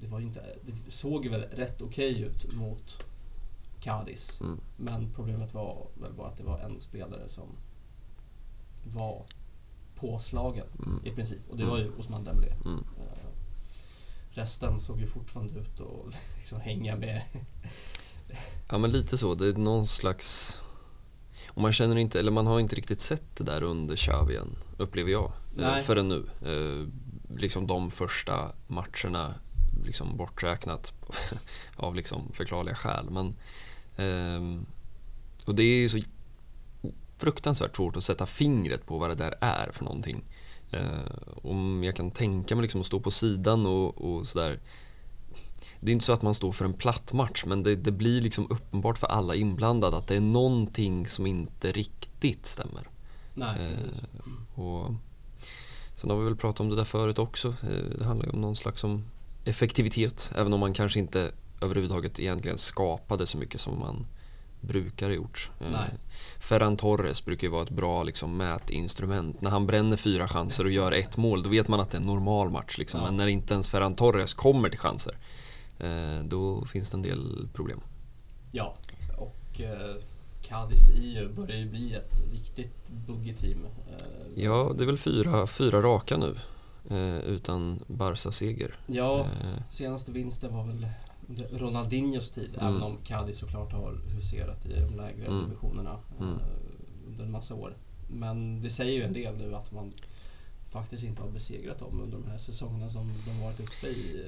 det 0.00 0.06
var 0.06 0.18
ju 0.18 0.26
inte... 0.26 0.56
Det 0.84 0.90
såg 0.90 1.24
ju 1.24 1.30
väl 1.30 1.42
rätt 1.42 1.82
okej 1.82 2.22
ut 2.22 2.52
mot 2.52 3.04
Cadiz. 3.80 4.40
Mm. 4.40 4.60
Men 4.76 5.12
problemet 5.12 5.54
var 5.54 5.86
väl 6.00 6.12
bara 6.12 6.28
att 6.28 6.36
det 6.36 6.44
var 6.44 6.58
en 6.58 6.80
spelare 6.80 7.28
som 7.28 7.48
var 8.86 9.24
påslagen 9.94 10.66
Mm. 10.86 11.00
i 11.04 11.10
princip. 11.10 11.40
Och 11.50 11.56
det 11.56 11.64
var 11.64 11.78
ju 11.78 11.90
Osman 11.98 12.24
Dembélé. 12.24 12.52
Mm. 12.64 12.78
Eh, 12.78 13.28
Resten 14.30 14.78
såg 14.78 15.00
ju 15.00 15.06
fortfarande 15.06 15.54
ut 15.60 15.80
att 15.80 16.14
liksom 16.36 16.60
hänga 16.60 16.96
med. 16.96 17.22
Ja 18.70 18.78
men 18.78 18.90
lite 18.90 19.18
så, 19.18 19.34
det 19.34 19.46
är 19.46 19.52
någon 19.52 19.86
slags... 19.86 20.58
Och 21.54 21.62
man 21.62 21.72
känner 21.72 21.96
inte, 21.96 22.18
eller 22.18 22.30
man 22.30 22.46
har 22.46 22.60
inte 22.60 22.76
riktigt 22.76 23.00
sett 23.00 23.36
det 23.36 23.44
där 23.44 23.62
under 23.62 23.96
Xavi 23.96 24.36
än, 24.36 24.56
upplever 24.76 25.10
jag. 25.10 25.24
Eh, 25.24 25.30
Nej. 25.56 25.82
förrän 25.82 26.08
nu. 26.08 26.24
Eh, 26.42 26.88
liksom 27.38 27.66
de 27.66 27.90
första 27.90 28.48
matcherna, 28.66 29.34
liksom 29.84 30.16
borträknat 30.16 30.92
av 31.76 31.94
liksom 31.94 32.32
förklarliga 32.32 32.74
skäl. 32.74 33.10
Men, 33.10 33.34
ehm, 33.96 34.66
och 35.46 35.54
det 35.54 35.62
är 35.62 35.76
ju 35.76 35.88
så 35.88 35.98
fruktansvärt 37.18 37.76
svårt 37.76 37.96
att 37.96 38.04
sätta 38.04 38.26
fingret 38.26 38.86
på 38.86 38.98
vad 38.98 39.10
det 39.10 39.14
där 39.14 39.34
är 39.40 39.70
för 39.72 39.84
någonting. 39.84 40.24
Eh, 40.70 41.16
om 41.42 41.84
jag 41.84 41.96
kan 41.96 42.10
tänka 42.10 42.54
mig 42.54 42.62
liksom 42.62 42.80
att 42.80 42.86
stå 42.86 43.00
på 43.00 43.10
sidan 43.10 43.66
och, 43.66 44.00
och 44.00 44.26
sådär 44.26 44.58
det 45.84 45.90
är 45.90 45.92
inte 45.92 46.04
så 46.04 46.12
att 46.12 46.22
man 46.22 46.34
står 46.34 46.52
för 46.52 46.64
en 46.64 46.72
platt 46.72 47.12
match 47.12 47.44
men 47.46 47.62
det, 47.62 47.76
det 47.76 47.92
blir 47.92 48.20
liksom 48.22 48.46
uppenbart 48.50 48.98
för 48.98 49.06
alla 49.06 49.34
inblandade 49.34 49.96
att 49.96 50.06
det 50.06 50.16
är 50.16 50.20
någonting 50.20 51.06
som 51.06 51.26
inte 51.26 51.72
riktigt 51.72 52.46
stämmer. 52.46 52.88
Nej, 53.34 53.56
Eh. 53.60 54.60
Och 54.60 54.90
sen 55.94 56.10
har 56.10 56.16
vi 56.18 56.24
väl 56.24 56.36
pratat 56.36 56.60
om 56.60 56.68
det 56.70 56.76
där 56.76 56.84
förut 56.84 57.18
också. 57.18 57.48
Eh, 57.48 57.98
Det 57.98 58.04
handlar 58.04 58.26
ju 58.26 58.32
om 58.32 58.40
någon 58.40 58.56
slags 58.56 58.84
om 58.84 59.04
effektivitet 59.44 60.32
även 60.36 60.52
om 60.52 60.60
man 60.60 60.74
kanske 60.74 60.98
inte 60.98 61.32
överhuvudtaget 61.60 62.20
egentligen 62.20 62.58
skapade 62.58 63.26
så 63.26 63.38
mycket 63.38 63.60
som 63.60 63.78
man 63.78 64.06
brukar 64.60 65.06
ha 65.06 65.14
gjort. 65.14 65.50
Eh, 65.60 65.66
Nej. 65.72 65.90
Ferran 66.38 66.76
Torres 66.76 67.24
brukar 67.24 67.46
ju 67.46 67.50
vara 67.52 67.62
ett 67.62 67.70
bra 67.70 68.02
liksom, 68.02 68.36
mätinstrument. 68.36 69.40
När 69.40 69.50
han 69.50 69.66
bränner 69.66 69.96
fyra 69.96 70.28
chanser 70.28 70.64
och 70.64 70.70
gör 70.70 70.92
ett 70.92 71.16
mål, 71.16 71.42
då 71.42 71.50
vet 71.50 71.68
man 71.68 71.80
att 71.80 71.90
det 71.90 71.96
är 71.96 72.00
en 72.00 72.06
normal 72.06 72.50
match. 72.50 72.78
Liksom. 72.78 73.00
Ja. 73.00 73.06
Men 73.06 73.16
när 73.16 73.26
inte 73.26 73.54
ens 73.54 73.68
Ferran 73.68 73.94
Torres 73.94 74.34
kommer 74.34 74.68
till 74.68 74.78
chanser, 74.78 75.16
då 76.24 76.64
finns 76.64 76.90
det 76.90 76.96
en 76.96 77.02
del 77.02 77.48
problem. 77.54 77.80
Ja, 78.52 78.76
och 79.18 79.60
eh, 79.60 79.96
Cadiz 80.42 80.90
ju, 80.90 81.28
börjar 81.28 81.56
ju 81.56 81.70
bli 81.70 81.94
ett 81.94 82.20
riktigt 82.32 82.90
buggy-team. 83.06 83.64
Eh, 83.90 84.42
Ja, 84.42 84.72
det 84.78 84.84
är 84.84 84.86
väl 84.86 84.98
fyra, 84.98 85.46
fyra 85.46 85.82
raka 85.82 86.16
nu 86.16 86.34
eh, 86.90 87.16
utan 87.18 87.80
Barca-seger. 87.86 88.74
ja, 88.86 89.20
Eh, 89.20 89.62
senaste 89.70 90.12
vinsten 90.12 90.54
var 90.54 90.64
väl 90.64 90.86
under 91.28 91.48
Ronaldinhos 91.58 92.30
tid, 92.30 92.50
Mm. 92.60 92.66
även 92.68 92.82
om 92.82 92.96
Cadiz 93.04 93.38
såklart 93.38 93.72
har 93.72 94.00
huserat 94.14 94.66
i 94.66 94.68
de 94.80 94.96
lägre 94.96 95.26
Mm. 95.26 95.44
divisionerna 95.44 95.98
Mm. 96.20 96.32
eh, 96.32 96.38
under 97.08 97.24
en 97.24 97.30
massa 97.30 97.54
år. 97.54 97.76
Men 98.10 98.60
det 98.62 98.70
säger 98.70 98.92
ju 98.92 99.02
en 99.02 99.12
del 99.12 99.36
nu 99.36 99.54
att 99.54 99.72
man 99.72 99.92
faktiskt 100.70 101.04
inte 101.04 101.22
har 101.22 101.30
besegrat 101.30 101.78
dem 101.78 102.00
under 102.00 102.18
de 102.18 102.26
här 102.30 102.38
säsongerna 102.38 102.90
som 102.90 103.12
de 103.26 103.40
varit 103.44 103.60
uppe 103.60 103.86
i 103.86 104.26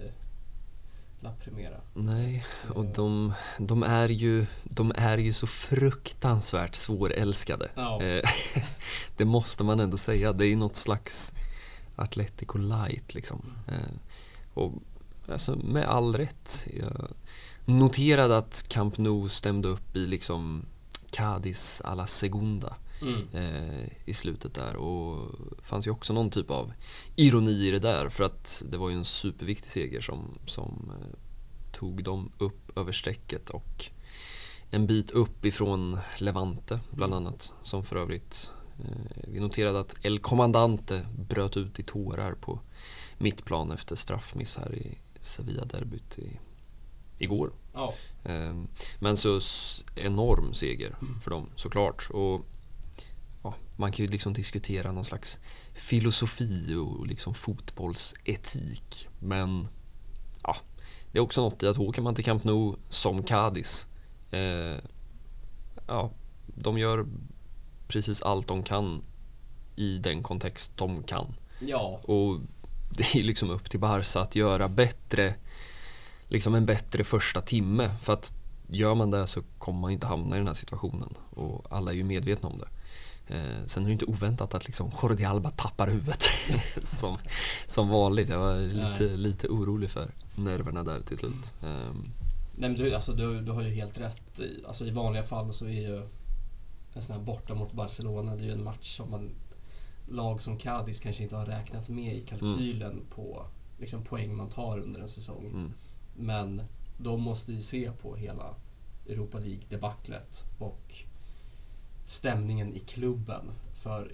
eh, 1.26 1.30
La 1.30 1.36
Primera. 1.44 1.80
nej, 1.94 2.44
och 2.74 2.84
Eh, 2.84 2.92
de, 2.92 3.32
de, 3.58 3.82
är 3.82 4.08
ju, 4.08 4.46
de 4.64 4.92
är 4.96 5.18
ju 5.18 5.32
så 5.32 5.46
fruktansvärt 5.46 6.74
svårälskade. 6.74 7.68
Ja. 7.74 8.02
Eh, 8.02 8.22
det 9.16 9.24
måste 9.24 9.64
man 9.64 9.80
ändå 9.80 9.96
säga. 9.96 10.32
Det 10.32 10.46
är 10.46 10.56
något 10.56 10.76
slags 10.76 11.32
Atletico 11.96 12.58
light 12.58 13.14
liksom. 13.14 13.42
Eh, 13.68 13.94
och 14.54 14.72
alltså, 15.28 15.56
med 15.56 15.84
all 15.84 16.16
rätt. 16.16 16.68
Jag 16.78 17.08
noterade 17.64 18.36
att 18.36 18.64
Camp 18.68 18.98
Nou 18.98 19.28
stämde 19.28 19.68
upp 19.68 19.96
i 19.96 20.06
liksom 20.06 20.64
Cadiz 21.10 21.82
la 21.84 22.06
segunda 22.06 22.76
Mm. 23.02 23.28
eh, 23.32 23.88
i 24.04 24.12
slutet 24.12 24.54
där 24.54 24.76
och 24.76 25.30
det 25.56 25.62
fanns 25.64 25.86
ju 25.86 25.90
också 25.90 26.12
någon 26.12 26.30
typ 26.30 26.50
av 26.50 26.72
ironi 27.16 27.66
i 27.66 27.70
det 27.70 27.78
där 27.78 28.08
för 28.08 28.24
att 28.24 28.64
det 28.70 28.76
var 28.76 28.90
ju 28.90 28.96
en 28.96 29.04
superviktig 29.04 29.70
seger 29.70 30.00
som, 30.00 30.38
som 30.46 30.92
eh, 31.00 31.18
tog 31.72 32.04
dem 32.04 32.32
upp 32.38 32.78
över 32.78 32.92
strecket 32.92 33.50
och 33.50 33.84
en 34.70 34.86
bit 34.86 35.10
upp 35.10 35.44
ifrån 35.44 35.98
Levante 36.18 36.80
bland 36.90 37.14
annat 37.14 37.54
som 37.62 37.84
för 37.84 37.96
övrigt 37.96 38.52
eh, 38.78 39.28
vi 39.28 39.40
noterade 39.40 39.80
att 39.80 40.04
El 40.04 40.18
Comandante 40.18 41.06
bröt 41.18 41.56
ut 41.56 41.78
i 41.80 41.82
tårar 41.82 42.32
på 42.32 42.60
mittplan 43.18 43.70
efter 43.70 43.96
straffmiss 43.96 44.56
här 44.56 44.74
i 44.74 44.98
Sevilla-derbyt 45.20 46.18
i, 46.18 46.38
igår. 47.18 47.52
Ja, 47.72 47.94
Ehm, 48.24 48.68
Men 48.98 49.16
så 49.16 49.40
enorm 49.96 50.54
seger 50.54 50.96
för 51.22 51.30
dem 51.30 51.50
såklart. 51.56 52.10
Och 52.10 52.46
ja, 53.46 53.54
man 53.76 53.92
kan 53.92 54.04
ju 54.04 54.10
liksom 54.10 54.32
diskutera 54.32 54.92
någon 54.92 55.04
slags 55.04 55.40
filosofi 55.74 56.74
och 56.74 57.06
liksom 57.06 57.34
fotbollsetik. 57.34 59.08
Men 59.18 59.68
ja, 60.42 60.56
det 61.12 61.18
är 61.18 61.22
också 61.22 61.40
något 61.40 61.62
i 61.62 61.68
att 61.68 61.78
åker 61.78 62.02
man 62.02 62.14
till 62.14 62.24
Camp 62.24 62.44
Nou 62.44 62.76
som 62.88 63.22
Cadiz. 63.22 63.88
Eh, 64.30 64.78
ja, 65.86 66.10
de 66.46 66.78
gör 66.78 67.06
precis 67.88 68.22
allt 68.22 68.48
de 68.48 68.62
kan 68.62 69.02
i 69.76 69.98
den 69.98 70.22
kontext 70.22 70.76
de 70.76 71.02
kan. 71.02 71.34
ja, 71.58 72.00
Och 72.02 72.40
det 72.90 73.14
är 73.14 73.22
liksom 73.22 73.50
upp 73.50 73.70
till 73.70 73.80
Barca 73.80 74.20
att 74.20 74.36
göra 74.36 74.68
bättre, 74.68 75.34
liksom 76.28 76.54
en 76.54 76.66
bättre 76.66 77.04
första 77.04 77.40
timme. 77.40 77.90
För 78.00 78.12
att 78.12 78.34
gör 78.68 78.94
man 78.94 79.10
det 79.10 79.26
så 79.26 79.42
kommer 79.58 79.80
man 79.80 79.90
inte 79.90 80.06
hamna 80.06 80.36
i 80.36 80.38
den 80.38 80.46
här 80.46 80.54
situationen. 80.54 81.14
Och 81.30 81.66
alla 81.70 81.92
är 81.92 81.96
ju 81.96 82.04
medvetna 82.04 82.48
om 82.48 82.58
det. 82.58 82.68
Eh, 83.28 83.64
sen 83.66 83.82
är 83.82 83.86
det 83.86 83.92
inte 83.92 84.04
oväntat 84.04 84.54
att 84.54 84.66
liksom 84.66 84.90
Jordi 85.02 85.24
Alba 85.24 85.50
tappar 85.50 85.86
huvudet 85.86 86.22
som, 86.82 87.16
som 87.66 87.88
vanligt. 87.88 88.28
Jag 88.28 88.38
var 88.38 88.56
lite, 88.56 89.04
Nej. 89.04 89.16
lite 89.16 89.48
orolig 89.48 89.90
för 89.90 90.08
nerverna 90.34 90.82
där 90.84 91.00
till 91.00 91.16
slut. 91.16 91.54
Ehm, 91.62 92.10
Nej 92.58 92.70
men 92.70 92.74
du, 92.74 92.94
alltså, 92.94 93.12
du, 93.12 93.40
du 93.40 93.52
har 93.52 93.62
ju 93.62 93.70
helt 93.70 93.98
rätt. 94.00 94.40
Alltså, 94.66 94.84
I 94.86 94.90
vanliga 94.90 95.22
fall 95.22 95.52
så 95.52 95.66
är 95.66 95.88
ju 95.88 96.02
en 96.94 97.02
sån 97.02 97.16
här 97.16 97.22
borta 97.22 97.54
mot 97.54 97.72
Barcelona, 97.72 98.36
det 98.36 98.42
är 98.42 98.46
ju 98.46 98.52
en 98.52 98.64
match 98.64 98.88
som 98.96 99.10
man 99.10 99.30
lag 100.08 100.40
som 100.40 100.56
Cadiz 100.58 101.00
kanske 101.00 101.22
inte 101.22 101.36
har 101.36 101.46
räknat 101.46 101.88
med 101.88 102.16
i 102.16 102.20
kalkylen 102.20 103.02
på 103.10 103.46
liksom, 103.78 104.02
poäng 104.04 104.36
man 104.36 104.48
tar 104.48 104.78
under 104.78 105.00
en 105.00 105.08
säsong. 105.08 105.46
mm, 105.46 105.72
Men 106.16 106.62
de 106.98 107.22
måste 107.22 107.52
ju 107.52 107.62
se 107.62 107.90
på 108.02 108.16
hela 108.16 108.54
Europa 109.08 109.38
League-debaclet 109.38 110.44
och 110.58 110.94
stämningen 112.06 112.74
i 112.74 112.78
klubben. 112.78 113.50
För 113.74 114.12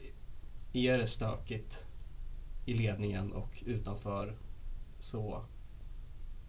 är 0.72 0.98
det 0.98 1.06
stökigt 1.06 1.84
i 2.66 2.74
ledningen 2.74 3.32
och 3.32 3.62
utanför 3.66 4.36
så 4.98 5.44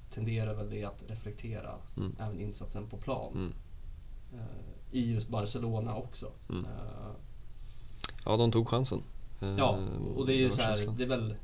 tenderar 0.10 0.54
väl 0.54 0.70
det 0.70 0.84
att 0.84 1.04
reflektera 1.08 1.76
Mm. 1.98 2.16
även 2.20 2.40
insatsen 2.40 2.88
på 2.90 2.98
plan. 2.98 3.32
mm. 3.34 3.54
Eh, 4.34 4.46
I 4.92 5.14
just 5.14 5.30
Barcelona 5.30 5.96
också. 5.96 6.32
Mm. 6.50 6.66
Eh, 6.66 7.12
Ja, 8.26 8.38
de 8.38 8.52
tog 8.52 8.68
chansen. 8.68 9.02
ja, 9.58 9.78
Ehm, 9.78 10.08
och 10.08 10.26
det 10.26 10.34
är 10.34 10.38
ju 10.38 10.52
så 10.52 10.62
här, 10.62 10.88
det 10.98 11.04
är 11.04 11.08
väl 11.08 11.36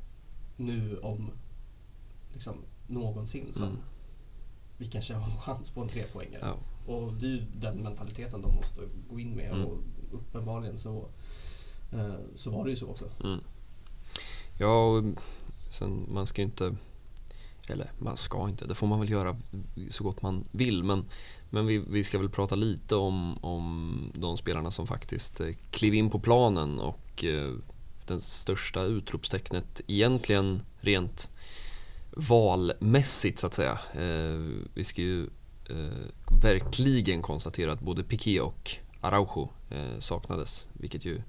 nu 0.56 0.98
om 0.98 1.30
liksom 2.32 2.54
någonsin 2.86 3.52
som 3.52 3.66
Mm. 3.68 3.80
vi 4.78 4.86
kanske 4.86 5.14
har 5.14 5.30
en 5.30 5.36
chans 5.38 5.70
på 5.70 5.80
en 5.80 5.88
trepoängare. 5.88 6.40
Ja. 6.42 6.54
Och 6.86 7.12
det 7.12 7.26
är 7.26 7.30
ju 7.30 7.44
den 7.54 7.76
mentaliteten 7.76 8.42
de 8.42 8.54
måste 8.54 8.80
gå 9.10 9.20
in 9.20 9.30
med 9.36 9.52
Mm. 9.52 9.66
och 9.66 9.78
uppenbarligen 10.12 10.78
så, 10.78 11.08
eh, 11.92 12.14
så 12.34 12.50
var 12.50 12.64
det 12.64 12.70
ju 12.70 12.76
så 12.76 12.88
också. 12.88 13.04
Mm. 13.24 13.40
Ja, 14.58 14.84
och 14.84 15.04
sen 15.70 16.06
man 16.08 16.26
ska 16.26 16.42
ju 16.42 16.46
inte... 16.46 16.76
Eller 17.68 17.92
man 17.98 18.16
ska 18.16 18.48
inte, 18.48 18.66
det 18.66 18.74
får 18.74 18.86
man 18.86 19.00
väl 19.00 19.10
göra 19.10 19.36
så 19.88 20.04
gott 20.04 20.22
man 20.22 20.44
vill. 20.50 20.84
Men, 20.84 21.04
men 21.50 21.66
vi, 21.66 21.78
vi 21.78 22.04
ska 22.04 22.18
väl 22.18 22.28
prata 22.28 22.54
lite 22.54 22.94
om, 22.94 23.44
om 23.44 24.12
de 24.14 24.36
spelarna 24.36 24.70
som 24.70 24.86
faktiskt 24.86 25.40
eh, 25.40 25.48
klev 25.70 25.94
in 25.94 26.10
på 26.10 26.20
planen 26.20 26.80
och 26.80 27.24
eh, 27.24 27.52
det 28.06 28.20
största 28.20 28.82
utropstecknet 28.82 29.80
egentligen 29.86 30.62
rent 30.80 31.30
valmässigt 32.16 33.38
så 33.38 33.46
att 33.46 33.54
säga. 33.54 33.78
Eh, 33.94 34.40
vi 34.74 34.84
ska 34.84 35.02
ju 35.02 35.28
eh, 35.70 36.40
verkligen 36.42 37.22
konstatera 37.22 37.72
att 37.72 37.80
både 37.80 38.02
Piqué 38.04 38.40
och 38.40 38.70
Araujo 39.00 39.48
eh, 39.70 39.98
saknades, 39.98 40.68
vilket 40.72 41.04
ju 41.04 41.22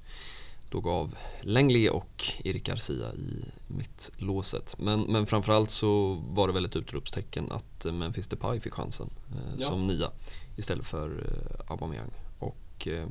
då 0.69 0.81
gav 0.81 1.15
Langley 1.41 1.89
och 1.89 2.23
Erik 2.43 2.63
Garcia 2.65 3.13
i 3.13 3.45
mittlåset. 3.67 4.75
Men, 4.79 5.01
men 5.01 5.25
framförallt 5.25 5.71
så 5.71 6.13
var 6.13 6.47
det 6.47 6.53
väl 6.53 6.65
ett 6.65 6.75
utropstecken 6.75 7.51
att 7.51 7.85
eh, 7.85 7.91
Memphis 7.93 8.27
Depay 8.27 8.59
fick 8.59 8.73
chansen 8.73 9.09
eh, 9.31 9.55
Ja. 9.59 9.67
som 9.67 9.87
nia 9.87 10.11
istället 10.55 10.85
för 10.85 11.09
eh, 11.09 11.71
Aubameyang. 11.71 12.11
Och 12.39 12.87
eh, 12.87 13.07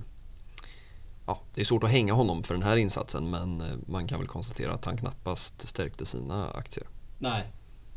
ja, 1.26 1.40
det 1.54 1.60
är 1.60 1.64
svårt 1.64 1.84
att 1.84 1.90
hänga 1.90 2.12
honom 2.12 2.42
för 2.42 2.54
den 2.54 2.62
här 2.62 2.76
insatsen 2.76 3.30
men 3.30 3.60
eh, 3.60 3.76
man 3.86 4.06
kan 4.08 4.18
väl 4.18 4.28
konstatera 4.28 4.72
att 4.72 4.84
han 4.84 4.96
knappast 4.96 5.68
stärkte 5.68 6.06
sina 6.06 6.50
aktier. 6.50 6.86
Nej, 7.18 7.44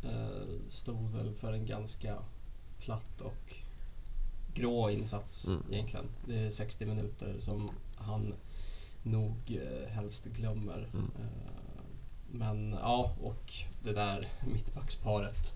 Eh, 0.04 0.68
stod 0.68 1.10
väl 1.12 1.34
för 1.34 1.52
en 1.52 1.66
ganska 1.66 2.14
platt 2.84 3.20
och 3.20 3.54
grå 4.54 4.90
insats 4.90 5.46
Mm. 5.48 5.62
egentligen. 5.72 6.06
Det 6.28 6.38
är 6.38 6.50
60 6.50 6.86
minuter 6.86 7.36
som 7.40 7.70
han 7.96 8.34
nog 9.02 9.34
eh, 9.62 9.88
helst 9.88 10.24
glömmer. 10.24 10.88
Mm. 10.92 11.10
Eh, 11.18 11.82
men 12.30 12.72
ja, 12.82 13.14
och 13.22 13.52
det 13.82 13.92
där 13.92 14.28
mittbacksparet. 14.52 15.54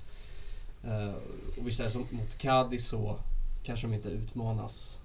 Eh, 0.85 1.15
och 1.59 1.67
visst 1.67 1.81
är 1.81 1.85
det 1.85 1.91
som 1.91 2.07
mot 2.11 2.39
Cadiz 2.39 2.89
så 2.89 3.19
kanske 3.63 3.87
de 3.87 3.95
inte 3.95 4.09
utmanas 4.09 5.01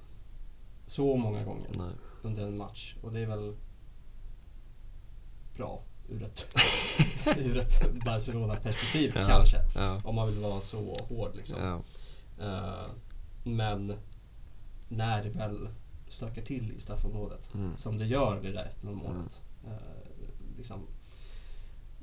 så 0.86 1.16
många 1.18 1.44
gånger 1.44 1.70
Nej. 1.78 1.92
under 2.22 2.44
en 2.48 2.58
match 2.58 2.96
och 3.02 3.12
det 3.12 3.20
är 3.20 3.28
väl 3.28 3.56
bra 5.58 5.82
ur 6.10 6.24
ett, 6.24 6.46
ur 7.38 7.58
ett 7.58 7.94
Barcelona-perspektiv 8.06 9.12
Ja. 9.16 9.26
kanske. 9.28 9.58
Ja. 9.76 10.00
Om 10.04 10.16
man 10.16 10.28
vill 10.28 10.40
vara 10.44 10.62
så 10.62 10.96
hård 11.10 11.32
liksom. 11.36 11.62
Ja. 11.64 11.82
Eh, 12.44 12.86
men 13.44 13.94
när 14.90 15.24
det 15.24 15.30
väl 15.30 15.68
stökar 16.08 16.42
till 16.42 16.72
i 16.76 16.80
straffområdet, 16.80 17.50
Mm. 17.54 17.78
som 17.78 17.98
det 17.98 18.06
gör 18.06 18.40
vid 18.40 18.52
det 18.54 18.58
där 18.58 18.70
1-0 18.82 18.96
målet. 18.96 19.42
Eh, 19.66 19.72
liksom, 20.58 20.80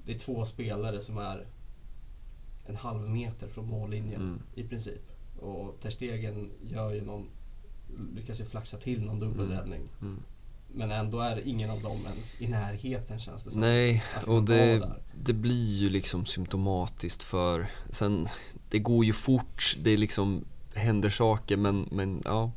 det 0.05 0.12
är 0.12 0.18
två 0.18 0.44
spelare 0.44 1.00
som 1.00 1.18
är 1.18 1.46
en 2.66 2.76
halv 2.76 3.09
meter 3.11 3.48
från 3.48 3.66
mållinjen 3.68 4.20
Mm. 4.20 4.42
i 4.55 4.62
princip. 4.68 5.03
Och 5.40 5.81
Ter 5.81 5.90
Stegen 5.90 6.50
gör 6.62 6.90
ju 6.94 7.05
någon, 7.05 7.29
lyckas 8.14 8.40
ju 8.40 8.44
flaxa 8.44 8.76
till 8.76 9.05
någon 9.05 9.20
dubbelräddning. 9.20 9.88
Mm. 10.00 10.22
Men 10.74 10.90
ändå 10.90 11.20
är 11.20 11.48
ingen 11.48 11.70
av 11.70 11.83
dem 11.83 11.98
ens 12.12 12.40
i 12.40 12.48
närheten 12.48 13.18
känns 13.18 13.44
det 13.44 13.50
som. 13.50 13.61
Nej, 13.61 14.05
Alltså, 14.14 14.31
och 14.31 14.42
det, 14.42 14.92
det 15.24 15.33
blir 15.33 15.76
ju 15.79 15.90
liksom 15.90 16.26
symptomatiskt 16.26 17.22
för... 17.22 17.66
Sen, 17.90 18.26
det 18.70 18.78
går 18.78 19.04
ju 19.04 19.12
fort, 19.12 19.76
det 19.78 19.96
liksom 19.96 20.44
händer 20.74 21.11
saker 21.11 21.56
men, 21.56 21.88
men 21.90 22.22
ja, 22.24 22.52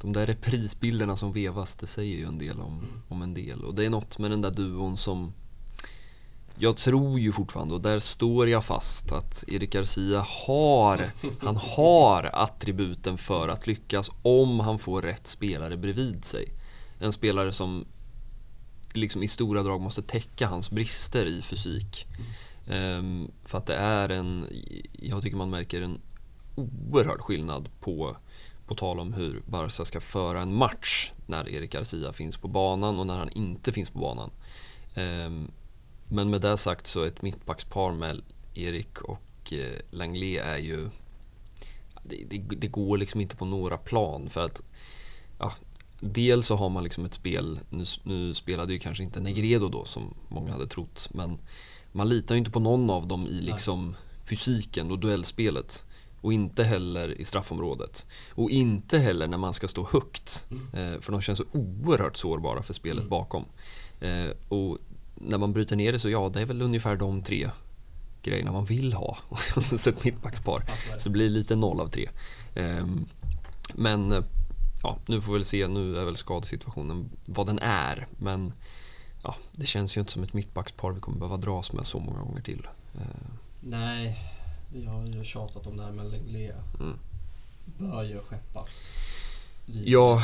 de 0.00 0.12
där 0.12 0.26
reprisbilderna 0.26 1.16
som 1.16 1.32
vevas, 1.32 1.74
det 1.74 1.86
säger 1.86 2.16
ju 2.16 2.24
en 2.26 2.38
del 2.38 2.60
om, 2.60 2.78
Mm. 2.78 3.02
om 3.08 3.22
en 3.22 3.34
del. 3.34 3.64
Och 3.64 3.74
det 3.74 3.84
är 3.84 3.90
något 3.90 4.18
med 4.18 4.30
den 4.30 4.40
där 4.40 4.50
duon 4.50 4.96
som... 4.96 5.32
Jag 6.60 6.76
tror 6.76 7.20
ju 7.20 7.32
fortfarande, 7.32 7.74
och 7.74 7.80
där 7.80 7.98
står 7.98 8.48
jag 8.48 8.64
fast, 8.64 9.12
att 9.12 9.44
Erik 9.48 9.72
Garcia 9.72 10.24
har, 10.46 11.06
han 11.40 11.56
har 11.76 12.30
attributen 12.32 13.18
för 13.18 13.48
att 13.48 13.66
lyckas 13.66 14.10
om 14.22 14.60
han 14.60 14.78
får 14.78 15.02
rätt 15.02 15.26
spelare 15.26 15.76
bredvid 15.76 16.24
sig. 16.24 16.52
En 17.00 17.12
spelare 17.12 17.52
som 17.52 17.84
liksom 18.92 19.22
i 19.22 19.28
stora 19.28 19.62
drag 19.62 19.80
måste 19.80 20.02
täcka 20.02 20.46
hans 20.46 20.70
brister 20.70 21.26
i 21.26 21.42
fysik. 21.42 22.06
Ehm, 22.68 23.30
för 23.44 23.58
att 23.58 23.66
det 23.66 23.74
är 23.74 24.08
en, 24.08 24.46
jag 24.92 25.22
tycker 25.22 25.36
man 25.36 25.50
märker 25.50 25.82
en 25.82 26.00
oerhörd 26.54 27.20
skillnad 27.20 27.68
på, 27.80 28.16
på 28.66 28.74
tal 28.74 29.00
om 29.00 29.12
hur 29.12 29.42
Barca 29.46 29.84
ska 29.84 30.00
föra 30.00 30.42
en 30.42 30.54
match 30.54 31.12
när 31.26 31.48
Erik 31.48 31.72
Garcia 31.72 32.12
finns 32.12 32.36
på 32.36 32.48
banan 32.48 32.98
och 32.98 33.06
när 33.06 33.18
han 33.18 33.28
inte 33.28 33.72
finns 33.72 33.90
på 33.90 33.98
banan. 33.98 34.30
Ehm, 34.94 35.50
men 36.08 36.30
med 36.30 36.40
det 36.40 36.56
sagt 36.56 36.86
så 36.86 37.04
ett 37.04 37.22
mittbackspar 37.22 37.92
med 37.92 38.22
Erik 38.54 39.00
och 39.02 39.52
eh, 39.52 39.80
Langley 39.90 40.36
är 40.36 40.58
ju 40.58 40.90
det, 42.02 42.24
det, 42.30 42.38
det 42.56 42.68
går 42.68 42.98
liksom 42.98 43.20
inte 43.20 43.36
på 43.36 43.44
några 43.44 43.78
plan 43.78 44.28
för 44.28 44.44
att 44.44 44.62
ja, 45.38 45.52
Dels 46.00 46.46
så 46.46 46.56
har 46.56 46.68
man 46.68 46.84
liksom 46.84 47.04
ett 47.04 47.14
spel, 47.14 47.60
nu, 47.70 47.84
nu 48.02 48.34
spelade 48.34 48.72
ju 48.72 48.78
kanske 48.78 49.04
inte 49.04 49.20
Negredo 49.20 49.68
då 49.68 49.84
som 49.84 50.14
många 50.28 50.52
hade 50.52 50.66
trott, 50.66 51.08
men 51.12 51.38
man 51.92 52.08
litar 52.08 52.34
ju 52.34 52.38
inte 52.38 52.50
på 52.50 52.60
någon 52.60 52.90
av 52.90 53.06
dem 53.06 53.26
i 53.26 53.40
liksom 53.40 53.94
fysiken 54.24 54.90
och 54.90 54.98
duellspelet. 54.98 55.86
Och 56.20 56.32
inte 56.32 56.64
heller 56.64 57.20
i 57.20 57.24
straffområdet. 57.24 58.06
Och 58.34 58.50
inte 58.50 58.98
heller 58.98 59.26
när 59.28 59.38
man 59.38 59.54
ska 59.54 59.68
stå 59.68 59.88
högt. 59.92 60.46
Eh, 60.50 61.00
för 61.00 61.12
de 61.12 61.20
känns 61.20 61.38
så 61.38 61.44
oerhört 61.52 62.16
sårbara 62.16 62.62
för 62.62 62.74
spelet 62.74 62.98
Mm. 62.98 63.08
bakom. 63.08 63.44
Eh, 64.00 64.26
och 64.48 64.78
när 65.14 65.38
man 65.38 65.52
bryter 65.52 65.76
ner 65.76 65.92
det 65.92 65.98
så 65.98 66.08
ja, 66.10 66.30
det 66.34 66.40
är 66.40 66.44
väl 66.46 66.62
ungefär 66.62 66.96
de 66.96 67.22
tre 67.22 67.50
grejerna 68.22 68.52
man 68.52 68.64
vill 68.64 68.92
ha 68.92 69.18
hos 69.54 69.86
ett 69.86 70.04
mittbackspar. 70.04 70.70
Så 70.98 71.08
det 71.08 71.12
blir 71.12 71.30
lite 71.30 71.56
noll 71.56 71.80
av 71.80 71.88
tre. 71.88 72.08
Ehm, 72.54 73.04
Men 73.74 74.24
ja, 74.82 74.98
nu 75.06 75.20
får 75.20 75.32
vi 75.32 75.38
väl 75.38 75.44
se, 75.44 75.68
nu 75.68 75.96
är 75.96 76.04
väl 76.04 76.16
skadesituationen 76.16 77.10
vad 77.26 77.46
den 77.46 77.58
är. 77.62 78.06
Men 78.18 78.52
ja, 79.22 79.34
det 79.52 79.66
känns 79.66 79.96
ju 79.96 80.00
inte 80.00 80.12
som 80.12 80.22
ett 80.22 80.32
mittbackspar 80.32 80.92
vi 80.92 81.00
kommer 81.00 81.18
behöva 81.18 81.36
dras 81.36 81.72
med 81.72 81.86
så 81.86 81.98
många 81.98 82.18
gånger 82.18 82.40
till. 82.42 82.66
Eh, 82.94 83.00
Nej, 83.60 84.18
vi 84.72 84.86
har 84.86 85.06
ju 85.06 85.24
tjatat 85.24 85.66
om 85.66 85.76
det 85.76 85.82
här 85.82 85.92
med 85.92 86.10
Lenglet. 86.10 86.56
Mm. 86.80 86.98
Bör 87.64 88.02
ju 88.02 88.18
skeppas. 88.18 88.94
Ja. 89.66 90.22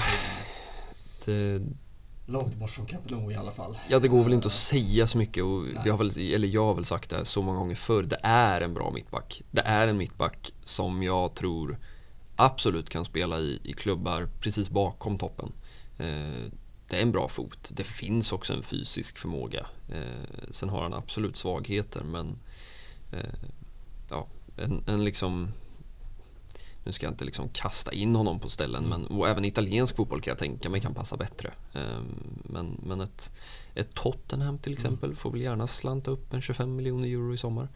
Det, 1.24 1.62
Långt 2.26 2.54
bort 2.54 2.70
från 2.70 2.86
Camp 2.86 3.10
Nou 3.10 3.32
i 3.32 3.36
alla 3.36 3.52
fall. 3.52 3.78
ja, 3.88 3.98
det 3.98 4.08
går 4.08 4.24
väl 4.24 4.32
inte 4.32 4.46
att 4.46 4.52
säga 4.52 5.06
så 5.06 5.18
mycket 5.18 5.44
och 5.44 5.62
Nej. 5.62 5.80
vi 5.84 5.90
har 5.90 5.98
väl, 5.98 6.10
eller 6.34 6.48
jag 6.48 6.64
har 6.64 6.74
väl 6.74 6.84
sagt 6.84 7.10
det 7.10 7.16
här 7.16 7.24
så 7.24 7.42
många 7.42 7.58
gånger 7.58 7.74
förr. 7.74 8.02
Det 8.02 8.18
är 8.22 8.60
en 8.60 8.74
bra 8.74 8.90
mittback. 8.94 9.42
Det 9.50 9.60
är 9.60 9.88
en 9.88 9.96
mittback 9.96 10.52
som 10.62 11.02
jag 11.02 11.34
tror 11.34 11.78
absolut 12.36 12.88
kan 12.90 13.04
spela 13.04 13.38
i, 13.38 13.60
i 13.64 13.72
klubbar 13.72 14.28
precis 14.40 14.70
bakom 14.70 15.18
toppen. 15.18 15.52
Det 16.88 16.96
är 16.96 17.02
en 17.02 17.12
bra 17.12 17.28
fot. 17.28 17.70
Det 17.72 17.84
finns 17.84 18.32
också 18.32 18.52
en 18.52 18.62
fysisk 18.62 19.18
förmåga. 19.18 19.66
Eh, 19.88 20.48
sen 20.50 20.68
har 20.68 20.82
han 20.82 20.94
absolut 20.94 21.36
svagheter 21.36 22.02
men 22.02 22.38
eh, 23.12 23.48
ja, 24.10 24.26
en, 24.56 24.84
en 24.86 25.04
liksom 25.04 25.48
nu 26.84 26.92
ska 26.92 27.06
jag 27.06 27.12
inte 27.12 27.24
liksom 27.24 27.48
kasta 27.48 27.92
in 27.92 28.16
honom 28.16 28.40
på 28.40 28.48
ställen, 28.48 28.84
men, 28.84 29.06
och 29.06 29.28
även 29.28 29.44
italiensk 29.44 29.96
fotboll 29.96 30.20
kan 30.20 30.30
jag 30.30 30.38
tänka 30.38 30.70
mig 30.70 30.80
kan 30.80 30.94
passa 30.94 31.16
bättre. 31.16 31.52
Ehm, 31.74 32.04
Men, 32.42 32.80
men 32.82 33.00
ett, 33.00 33.32
ett 33.74 33.94
Tottenham 33.94 34.58
till 34.58 34.72
exempel 34.72 35.14
får 35.14 35.30
väl 35.30 35.40
gärna 35.40 35.66
slanta 35.66 36.10
upp 36.10 36.34
en 36.34 36.40
25 36.40 36.76
miljoner 36.76 37.08
euro 37.08 37.34
i 37.34 37.36
sommar. 37.36 37.68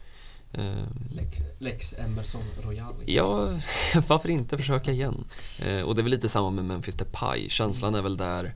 Ehm, 0.53 1.09
Lex, 1.11 1.37
Lex 1.59 1.93
Emerson 1.97 2.41
Royal. 2.61 2.95
Ja, 3.05 3.59
varför 4.07 4.29
inte 4.29 4.57
försöka 4.57 4.91
igen? 4.91 5.25
Eh, 5.59 5.81
och 5.81 5.95
det 5.95 6.01
är 6.01 6.03
väl 6.03 6.11
lite 6.11 6.29
samma 6.29 6.49
med 6.49 6.65
Memphis 6.65 6.95
Depay. 6.95 7.49
Känslan 7.49 7.95
är 7.95 8.01
väl 8.01 8.17
där 8.17 8.55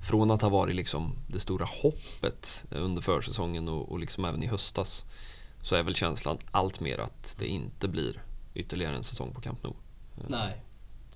från 0.00 0.30
att 0.30 0.42
ha 0.42 0.48
varit 0.48 0.76
liksom 0.76 1.12
det 1.26 1.38
stora 1.40 1.66
hoppet 1.82 2.64
under 2.70 3.02
försäsongen 3.02 3.68
och, 3.68 3.92
och 3.92 3.98
liksom 3.98 4.24
även 4.24 4.42
i 4.42 4.46
höstas 4.46 5.06
så 5.62 5.74
är 5.76 5.82
väl 5.82 5.94
känslan 5.94 6.38
allt 6.50 6.80
mer 6.80 6.98
att 6.98 7.36
det 7.38 7.46
inte 7.46 7.88
blir 7.88 8.22
ytterligare 8.54 8.96
en 8.96 9.04
säsong 9.04 9.32
på 9.34 9.40
Camp 9.40 9.62
Nou. 9.62 9.74
Nej, 10.28 10.62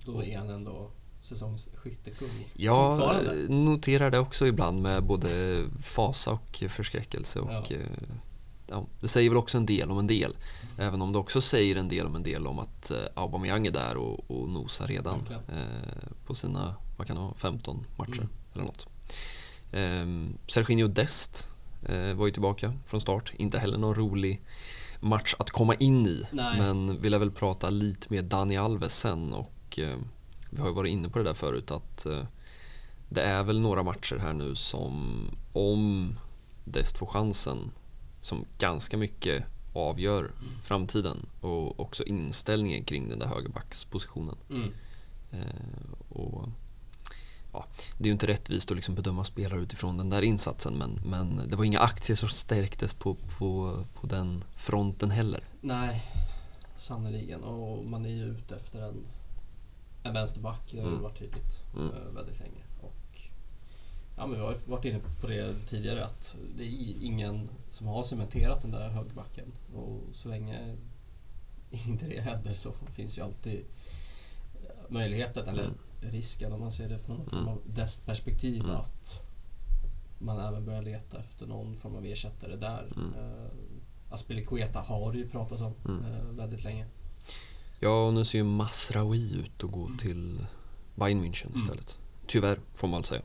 då 0.07 0.25
är 0.25 0.38
han 0.38 0.51
ändå 0.51 0.90
säsongsskyttekung. 1.21 2.49
Jag 2.55 2.92
Fortfarande. 2.97 3.35
noterar 3.55 4.11
det 4.11 4.18
också 4.18 4.47
ibland 4.47 4.83
med 4.83 5.05
både 5.05 5.62
fasa 5.81 6.31
och 6.31 6.62
förskräckelse. 6.68 7.40
Och, 7.40 7.51
Ja. 7.51 7.77
eh, 7.77 7.87
ja, 8.66 8.87
det 9.01 9.09
säger 9.09 9.31
väl 9.31 9.37
också 9.37 9.59
en 9.59 9.66
del 9.66 9.90
om 9.90 9.99
en 9.99 10.07
del. 10.07 10.35
Även 10.79 11.03
om 11.03 11.12
det 11.12 11.18
också 11.18 11.40
säger 11.40 11.77
en 11.77 11.88
del 11.88 12.07
om 12.07 12.14
en 12.16 12.23
del 12.23 12.47
om 12.47 12.59
att 12.59 12.90
eh, 12.90 12.99
Aubameyang 13.14 13.66
är 13.66 13.71
där 13.71 13.97
och, 13.97 14.31
och 14.31 14.49
nosar 14.49 14.87
redan 14.87 15.21
eh, 15.31 16.09
på 16.27 16.35
sina, 16.35 16.75
vad 16.97 17.07
kan 17.07 17.16
det 17.16 17.23
vara, 17.23 17.35
15 17.35 17.87
matcher 17.97 18.12
Mm. 18.18 18.29
Eller 18.55 18.65
något. 18.65 18.87
Eh, 19.73 20.35
Serginho 20.47 20.88
Dest 20.88 21.51
eh, 21.88 22.15
var 22.15 22.27
ju 22.27 22.33
tillbaka 22.33 22.73
från 22.87 23.01
start. 23.01 23.33
Inte 23.37 23.59
heller 23.59 23.79
någon 23.79 23.95
rolig 23.95 24.43
match 25.01 25.35
att 25.38 25.51
komma 25.51 25.75
in 25.75 26.07
i. 26.07 26.27
Nej. 26.33 26.59
Men 26.59 27.01
vi 27.01 27.11
lär 27.11 27.19
väl 27.19 27.31
prata 27.31 27.71
lite 27.71 28.07
med 28.11 28.25
Dani 28.25 28.57
Alves 28.57 28.99
sen 28.99 29.33
och 29.33 29.79
eh, 29.79 29.99
vi 30.51 30.61
har 30.61 30.69
ju 30.69 30.75
varit 30.75 30.91
inne 30.91 31.09
på 31.09 31.19
det 31.19 31.25
där 31.25 31.35
förut 31.35 31.71
att 31.71 32.07
eh, 32.07 32.25
det 33.09 33.23
är 33.23 33.43
väl 33.43 33.61
några 33.61 33.83
matcher 33.83 34.17
här 34.17 34.33
nu 34.33 34.55
som 34.55 35.25
om 35.53 36.15
Dest 36.65 36.99
får 36.99 37.07
chansen 37.07 37.71
som 38.21 38.45
ganska 38.59 38.97
mycket 38.97 39.45
avgör 39.73 40.31
framtiden 40.62 41.27
och 41.41 41.81
också 41.81 42.05
inställningen 42.05 42.85
kring 42.85 43.09
den 43.09 43.19
där 43.19 43.27
högerbackspositionen. 43.27 44.37
Mm. 44.51 44.73
Eh, 45.33 46.17
och, 46.17 46.49
ja, 47.53 47.67
det 47.99 48.05
är 48.05 48.07
ju 48.07 48.12
inte 48.12 48.27
rättvist 48.27 48.71
att 48.71 48.77
liksom 48.77 48.95
bedöma 48.95 49.25
spelare 49.25 49.61
utifrån 49.61 49.97
den 49.97 50.11
där 50.11 50.23
insatsen 50.23 50.75
men, 50.79 51.01
men 51.05 51.49
det 51.49 51.57
var 51.57 51.65
inga 51.65 51.81
aktier 51.81 52.17
som 52.17 52.29
stärktes 52.29 52.95
på, 52.95 53.15
på, 53.38 53.79
på 53.95 54.07
den 54.07 54.45
fronten 54.57 55.11
heller. 55.11 55.45
Nej, 55.61 56.03
sannerligen. 56.77 57.45
Och 57.45 57.85
man 57.87 58.05
är 58.05 58.11
ju 58.11 58.25
ute 58.25 58.57
efter 58.57 58.81
en, 58.88 59.05
en 60.03 60.12
vänsterback. 60.15 60.62
Det 60.73 60.81
har 60.81 60.88
Mm. 60.88 61.03
varit 61.03 61.19
tydligt 61.19 61.62
Mm. 61.77 61.91
eh, 61.91 62.15
väldigt 62.15 62.41
länge. 62.41 62.62
Och, 62.81 63.19
ja, 64.17 64.27
men 64.27 64.31
vi 64.38 64.41
har 64.47 64.59
varit 64.67 64.85
inne 64.85 65.01
på 65.21 65.27
det 65.27 65.55
tidigare 65.69 66.05
att 66.05 66.37
det 66.57 66.65
är 66.65 67.03
ingen 67.05 67.49
som 67.69 67.87
har 67.87 68.03
cementerat 68.05 68.62
den 68.62 68.71
där 68.71 68.88
högerbacken. 68.88 69.53
Och 69.75 70.01
så 70.12 70.29
länge 70.29 70.77
inte 71.87 72.07
det 72.07 72.21
händer 72.21 72.55
så 72.55 72.73
finns 72.93 73.19
ju 73.19 73.23
alltid 73.23 73.65
möjligheten, 74.88 75.49
eller 75.49 75.65
Mm. 75.65 75.79
Risken 76.11 76.53
om 76.53 76.61
man 76.61 76.71
ser 76.73 76.88
det 76.88 76.99
från 76.99 77.17
någon 77.17 77.27
form 77.31 77.38
Mm. 77.38 77.49
av 77.53 77.61
destperspektiv 77.67 78.61
Mm. 78.65 78.77
att 78.77 79.23
man 80.19 80.41
även 80.41 80.65
börjar 80.65 80.83
leta 80.83 81.19
efter 81.19 81.47
någon 81.47 81.77
form 81.77 81.97
av 81.97 82.05
ersättare 82.05 82.57
där. 82.57 82.93
Mm. 82.97 83.15
Eh, 83.15 83.51
Aspilicueta 84.11 84.81
har 84.81 85.12
det 85.12 85.19
ju 85.19 85.29
pratats 85.29 85.62
om 85.62 85.75
Mm. 85.85 86.05
eh, 86.05 86.23
väldigt 86.25 86.65
länge. 86.65 86.87
Ja, 87.81 88.07
och 88.07 88.15
nu 88.15 88.25
ser 88.25 88.38
ju 88.38 88.45
Masraoui 88.45 89.33
ut 89.35 89.65
att 89.65 89.71
gå 89.71 89.91
till 89.99 90.47
Bayern 90.95 91.25
München 91.25 91.47
Mm. 91.47 91.59
istället. 91.59 91.99
Tyvärr, 92.27 92.59
får 92.75 92.88
man 92.88 92.99
väl 93.01 93.05
säga. 93.05 93.23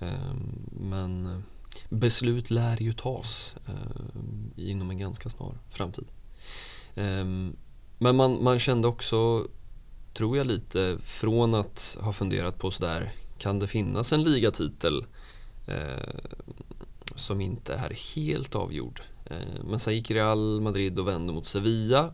Ehm, 0.00 0.70
Men 0.70 1.26
eh, 1.26 1.38
beslut 1.90 2.50
lär 2.50 2.82
ju 2.82 2.92
tas 2.92 3.56
inom 4.56 4.90
en 4.90 4.98
ganska 4.98 5.28
snar 5.28 5.54
framtid. 5.70 6.06
Ehm, 6.94 7.56
Men 7.98 8.16
man, 8.16 8.44
man 8.44 8.58
kände 8.58 8.88
också, 8.88 9.46
tror 10.16 10.36
jag 10.36 10.46
lite, 10.46 10.98
från 11.02 11.54
att 11.54 11.98
ha 12.00 12.12
funderat 12.12 12.58
på 12.58 12.70
sådär, 12.70 13.12
kan 13.38 13.58
det 13.58 13.66
finnas 13.66 14.12
en 14.12 14.24
ligatitel 14.24 15.04
eh, 15.66 16.30
som 17.14 17.40
inte 17.40 17.74
är 17.74 18.16
helt 18.16 18.54
avgjord? 18.54 19.00
Eh, 19.26 19.64
Men 19.64 19.78
sen 19.78 19.94
gick 19.94 20.10
Real 20.10 20.60
Madrid 20.60 20.98
och 20.98 21.08
vände 21.08 21.32
mot 21.32 21.46
Sevilla 21.46 22.12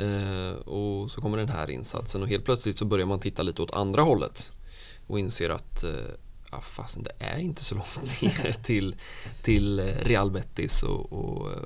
Eh, 0.00 0.52
och 0.52 1.10
så 1.10 1.20
kommer 1.20 1.38
den 1.38 1.48
här 1.48 1.70
insatsen 1.70 2.22
och 2.22 2.28
helt 2.28 2.44
plötsligt 2.44 2.78
så 2.78 2.84
börjar 2.84 3.06
man 3.06 3.20
titta 3.20 3.42
lite 3.42 3.62
åt 3.62 3.70
andra 3.70 4.02
hållet 4.02 4.52
och 5.06 5.18
inser 5.18 5.50
att 5.50 5.84
eh, 5.84 5.90
ja, 6.50 6.60
fasen, 6.60 7.02
det 7.02 7.12
är 7.18 7.38
inte 7.38 7.64
så 7.64 7.74
långt 7.74 8.22
ner 8.22 8.52
till, 8.52 8.94
till 9.42 9.78
eh, 9.78 9.84
Real 9.84 10.30
Betis 10.30 10.82
och, 10.82 11.12
och, 11.12 11.50
eh, 11.50 11.58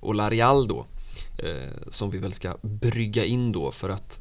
och 0.00 0.14
La 0.14 0.30
Real 0.30 0.68
då 0.68 0.86
eh, 1.38 1.72
som 1.88 2.10
vi 2.10 2.18
väl 2.18 2.32
ska 2.32 2.56
brygga 2.62 3.24
in 3.24 3.52
då 3.52 3.70
för 3.70 3.88
att 3.88 4.20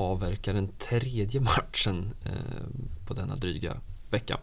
avverka 0.00 0.52
den 0.52 0.68
tredje 0.78 1.40
matchen 1.40 2.14
eh, 2.24 3.06
på 3.06 3.14
denna 3.14 3.36
dryga 3.36 3.76
vecka 4.10 4.38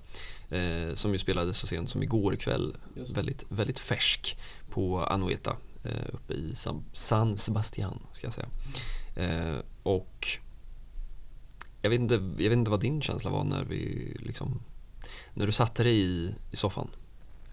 eh, 0.49 0.93
som 0.93 1.13
ju 1.13 1.19
spelades 1.19 1.57
så 1.57 1.67
sent 1.67 1.89
som 1.89 2.03
igår 2.03 2.35
kväll 2.35 2.75
väldigt, 3.15 3.43
väldigt 3.49 3.79
färsk 3.79 4.37
på 4.69 5.03
Anoeta 5.03 5.55
eh, 5.83 6.13
uppe 6.13 6.33
i 6.33 6.55
San, 6.93 7.37
Sebastian 7.37 7.99
ska 8.11 8.27
jag 8.27 8.33
säga. 8.33 8.47
Och 9.83 10.27
jag 11.81 11.89
vet, 11.89 11.99
inte, 11.99 12.13
jag 12.13 12.49
vet 12.49 12.57
inte 12.57 12.71
vad 12.71 12.79
din 12.79 13.01
känsla 13.01 13.31
var 13.31 13.43
när 13.43 13.63
vi 13.63 14.13
liksom 14.19 14.59
när 15.33 15.45
du 15.45 15.51
satte 15.51 15.83
dig 15.83 15.97
i, 15.97 16.35
i 16.51 16.55
soffan 16.55 16.87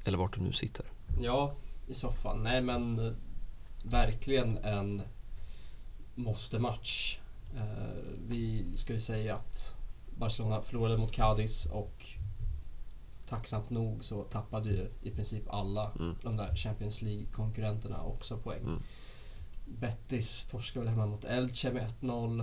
eller 0.05 0.19
vart 0.19 0.35
du 0.35 0.40
nu 0.40 0.53
sitter. 0.53 0.87
Ja, 1.23 1.55
i 1.87 1.95
soffan. 1.95 2.43
Nej 2.43 2.61
men 2.62 3.17
verkligen 3.85 4.59
en 4.59 5.03
måste-match. 6.14 7.19
Eh, 7.57 7.62
vi 8.29 8.73
ska 8.77 8.93
ju 8.93 9.01
säga 9.01 9.35
att 9.37 9.75
Barcelona 10.19 10.62
förlorade 10.62 10.97
mot 10.99 11.12
Cadiz 11.12 11.67
och 11.67 12.05
tacksamt 13.29 13.71
nog 13.71 14.05
så 14.05 14.23
tappade 14.23 14.71
ju 14.71 14.90
i 15.03 15.11
princip 15.11 15.43
alla 15.51 15.90
Mm. 15.99 16.14
de 16.23 16.37
där 16.37 16.57
Champions 16.57 17.03
League-konkurrenterna 17.03 18.03
också 18.03 18.38
poäng. 18.38 18.62
Mm. 18.62 18.83
Betis 19.67 20.47
torskade 20.47 20.85
väl 20.85 20.95
hemma 20.95 21.07
mot 21.07 21.25
Elche 21.25 21.73
med 21.73 21.90
1-0. 22.01 22.40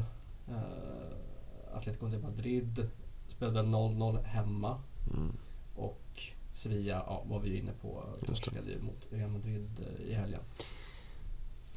Uh, 0.49 0.55
Atletico 1.73 2.07
de 2.07 2.17
Madrid 2.17 2.89
spelade 3.27 3.61
väl 3.61 3.65
0-0 3.71 4.23
hemma. 4.23 4.81
Mm. 5.13 5.37
Och 5.75 6.19
Sevilla 6.51 7.03
ja, 7.07 7.23
var 7.27 7.39
vi 7.39 7.49
ju 7.49 7.57
inne 7.57 7.71
på. 7.81 8.03
Torskade 8.25 8.69
ju 8.71 8.81
mot 8.81 9.07
Real 9.09 9.29
Madrid 9.29 9.69
eh, 9.79 10.05
i 10.11 10.13
helgen. 10.13 10.41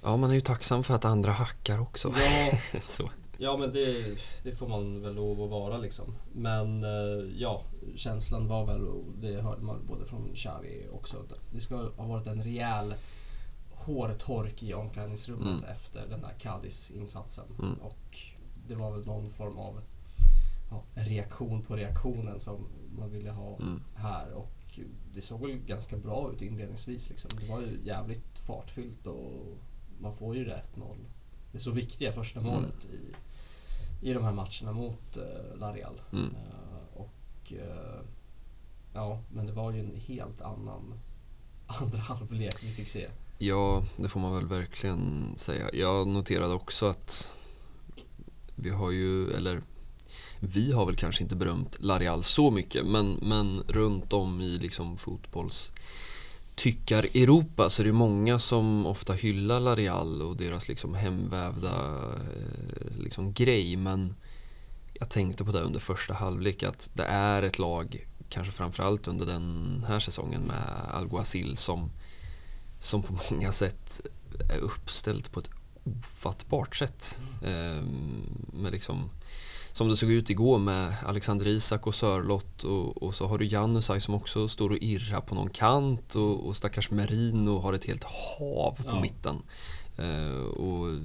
Ja, 0.03 0.17
man 0.17 0.31
är 0.31 0.35
ju 0.35 0.41
tacksam 0.41 0.83
för 0.83 0.95
att 0.95 1.05
andra 1.05 1.33
hackar 1.33 1.79
också. 1.79 2.09
Ja, 2.09 2.59
så. 2.81 3.11
Ja 3.39 3.57
men 3.57 3.73
det, 3.73 4.17
det 4.43 4.53
får 4.53 4.69
man 4.69 5.03
väl 5.03 5.15
lov 5.15 5.43
att 5.43 5.51
vara 5.51 5.79
liksom. 5.79 6.15
Men 6.33 6.85
eh, 6.85 7.25
ja, 7.39 7.63
känslan 7.97 8.49
var 8.49 8.67
väl, 8.67 8.89
och 8.89 9.05
det 9.21 9.43
hörde 9.43 9.63
man 9.63 9.87
både 9.87 10.07
från 10.07 10.31
Xavi 10.35 10.87
också, 10.93 11.17
att 11.17 11.33
det 11.53 11.61
ska 11.61 11.77
ha 11.77 12.07
varit 12.07 12.27
en 12.27 12.45
rejäl 12.45 12.95
hårtork 13.71 14.63
i 14.63 14.75
omklädningsrummet 14.75 15.47
Mm. 15.59 15.65
efter 15.65 16.07
den 16.11 16.21
där 16.21 16.35
Cadiz-insatsen. 16.39 17.45
Mm. 17.59 17.75
Och 17.75 18.17
det 18.69 18.75
var 18.75 18.91
väl 18.93 19.07
någon 19.07 19.31
form 19.31 19.59
av 19.59 19.81
ja, 20.71 20.83
reaktion 20.95 21.63
på 21.63 21.77
reaktionen 21.77 22.41
som 22.41 22.67
man 22.99 23.11
ville 23.11 23.31
ha 23.31 23.57
Mm. 23.57 23.83
här 23.95 24.33
och 24.33 24.51
det 25.15 25.21
såg 25.21 25.41
väl 25.41 25.51
ganska 25.67 25.97
bra 25.97 26.33
ut 26.33 26.43
inledningsvis. 26.43 27.11
Liksom. 27.11 27.31
Det 27.41 27.47
var 27.47 27.61
ju 27.61 27.79
jävligt 27.85 28.39
fartfyllt 28.39 29.07
och 29.07 29.33
man 30.01 30.15
får 30.15 30.37
ju 30.37 30.45
det 30.45 30.63
1-0. 30.77 30.97
Det 31.55 31.61
så 31.61 31.71
viktiga 31.71 32.13
första 32.13 32.41
Mm. 32.41 32.53
målet 32.53 32.85
i, 32.85 33.15
i 34.11 34.13
de 34.13 34.25
här 34.25 34.33
matcherna 34.33 34.73
mot 34.73 35.17
uh, 35.17 35.59
La 35.59 35.75
Real. 35.75 36.01
Mm. 36.13 36.35
Eh, 36.35 37.01
och 37.01 37.53
eh, 37.53 38.01
ja, 38.95 39.21
men 39.33 39.47
det 39.47 39.53
var 39.53 39.73
ju 39.73 39.81
en 39.81 40.01
helt 40.07 40.41
annan 40.41 40.95
andra 41.67 41.99
halvlek 41.99 42.63
vi 42.63 42.71
fick 42.73 42.89
se. 42.89 43.09
Ja, 43.39 43.83
det 43.97 44.09
får 44.09 44.21
man 44.21 44.35
väl 44.35 44.47
verkligen 44.47 45.33
säga. 45.37 45.71
Jag 45.75 46.09
noterade 46.09 46.55
också 46.55 46.87
att 46.87 47.35
vi 48.55 48.71
har 48.71 48.91
ju, 48.91 49.31
eller 49.31 49.63
vi 50.41 50.73
har 50.73 50.87
väl 50.87 50.97
kanske 50.97 51.23
inte 51.23 51.37
berömt 51.37 51.77
Larial 51.81 52.23
så 52.23 52.51
mycket, 52.51 52.87
men, 52.87 53.19
men 53.23 53.63
runt 53.67 54.13
om 54.13 54.41
i 54.41 54.59
liksom 54.59 54.97
fotbolls 54.97 55.73
tyckar 56.55 57.03
Europa 57.03 57.71
så 57.71 57.83
är 57.83 57.87
det 57.87 57.93
många 57.93 58.39
som 58.39 58.87
ofta 58.87 59.13
hyllar 59.13 59.61
Larial 59.61 60.23
och 60.23 60.37
deras 60.37 60.69
liksom 60.69 60.95
hemvävda 60.95 61.75
eh, 62.15 62.97
liksom 62.99 63.33
grej, 63.33 63.77
men 63.77 64.15
jag 64.95 65.11
tänkte 65.11 65.45
på 65.45 65.53
det 65.53 65.61
under 65.61 65.81
första 65.81 66.15
halvlek 66.15 66.63
att 66.63 66.91
det 66.95 67.05
är 67.05 67.43
ett 67.43 67.59
lag, 67.59 68.07
kanske 68.29 68.53
framförallt 68.53 69.09
under 69.09 69.27
den 69.27 69.85
här 69.89 70.01
säsongen 70.01 70.41
med 70.41 70.95
Alguacil 70.95 71.57
som 71.57 71.91
som 72.85 73.03
på 73.03 73.19
många 73.31 73.53
sätt 73.53 74.01
är 74.51 74.59
uppställt 74.59 75.33
på 75.33 75.41
ett 75.41 75.51
ofattbart 75.85 76.77
sätt. 76.77 77.21
Ehm, 77.45 78.47
med 78.53 78.73
liksom, 78.73 79.11
som 79.75 79.89
det 79.89 79.97
såg 79.97 80.11
ut 80.11 80.31
igår 80.31 80.59
med 80.59 80.95
Alexander 81.07 81.47
Isak 81.47 81.87
och 81.87 81.95
Sörlott 81.95 82.63
och, 82.65 83.03
och 83.03 83.15
så 83.15 83.27
har 83.27 83.39
du 83.39 83.45
Janusaj 83.47 84.01
som 84.01 84.15
också 84.15 84.49
står 84.49 84.71
och 84.71 84.77
irrar 84.81 85.21
på 85.21 85.35
någon 85.35 85.51
kant 85.51 86.15
och, 86.15 86.47
och 86.47 86.57
stackars 86.57 86.91
Merino 86.91 87.59
har 87.59 87.73
ett 87.73 87.85
helt 87.85 88.05
hav 88.05 88.73
på 88.83 88.89
Ja. 88.97 89.01
mitten. 89.01 89.43
Ehm, 89.99 90.47
och 90.51 90.99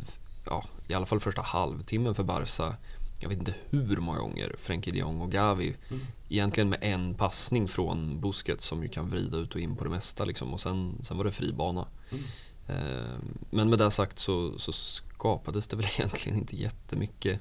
ja, 0.46 0.64
i 0.88 0.94
alla 0.94 1.06
fall 1.06 1.20
första 1.20 1.42
halvtimmen 1.42 2.16
för 2.16 2.24
Barca 2.24 2.76
jag 3.22 3.30
vet 3.30 3.38
inte 3.40 3.56
hur 3.70 3.98
många 3.98 4.20
gånger 4.20 4.56
Frenkie 4.58 4.94
de 4.94 5.00
Jong 5.00 5.22
och 5.22 5.32
Gavi 5.32 5.76
Mm. 5.90 6.06
egentligen 6.30 6.70
med 6.70 6.80
en 6.82 7.14
passning 7.14 7.68
från 7.68 8.22
Busquets 8.22 8.66
som 8.66 8.84
ju 8.84 8.90
kan 8.90 9.10
vrida 9.10 9.38
ut 9.38 9.56
och 9.56 9.62
in 9.62 9.76
på 9.76 9.84
det 9.84 9.90
mesta 9.90 10.26
liksom, 10.26 10.54
och 10.54 10.60
sen, 10.62 10.94
sen 11.04 11.18
var 11.18 11.24
det 11.24 11.32
fri 11.32 11.54
bana. 11.54 11.88
Mm. 12.12 12.24
Eh, 12.68 13.20
Men 13.50 13.70
med 13.70 13.80
det 13.80 13.92
sagt 13.92 14.20
så, 14.20 14.60
så 14.60 14.72
skapades 14.72 15.68
det 15.68 15.76
väl 15.76 15.86
egentligen 15.98 16.38
inte 16.38 16.56
jättemycket 16.56 17.40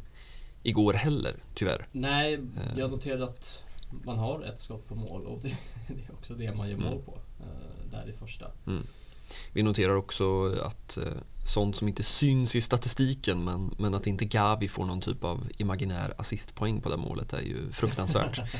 igår 0.63 0.93
heller, 0.93 1.37
tyvärr. 1.55 1.89
Nej, 1.93 2.35
Eh. 2.35 2.79
jag 2.79 2.91
noterade 2.91 3.25
att 3.25 3.65
man 4.05 4.19
har 4.19 4.43
ett 4.43 4.61
skott 4.61 4.89
på 4.89 4.95
mål 4.95 5.27
och 5.27 5.39
det, 5.43 5.49
det 5.89 6.05
är 6.05 6.13
också 6.13 6.35
det 6.35 6.55
man 6.55 6.69
gör 6.69 6.77
Mm. 6.77 6.89
mål 6.91 7.03
på. 7.03 7.19
eh, 7.41 7.91
Där 7.91 8.09
i 8.09 8.13
första. 8.13 8.47
Vi 9.53 9.63
noterar 9.63 9.95
också 9.95 10.53
att 10.65 10.97
eh, 10.97 11.05
sånt 11.47 11.77
som 11.77 11.89
inte 11.89 12.03
syns 12.03 12.57
i 12.57 12.61
statistiken 12.61 13.45
men, 13.45 13.75
men 13.79 13.95
att 13.95 14.07
inte 14.07 14.25
Gavi 14.25 14.69
får 14.69 14.85
någon 14.87 15.01
typ 15.01 15.25
av 15.25 15.49
imaginär 15.57 16.15
assistpoäng 16.19 16.81
på 16.81 16.89
det 16.89 16.97
målet 16.97 17.33
är 17.33 17.41
ju 17.43 17.73
fruktansvärt. 17.73 18.41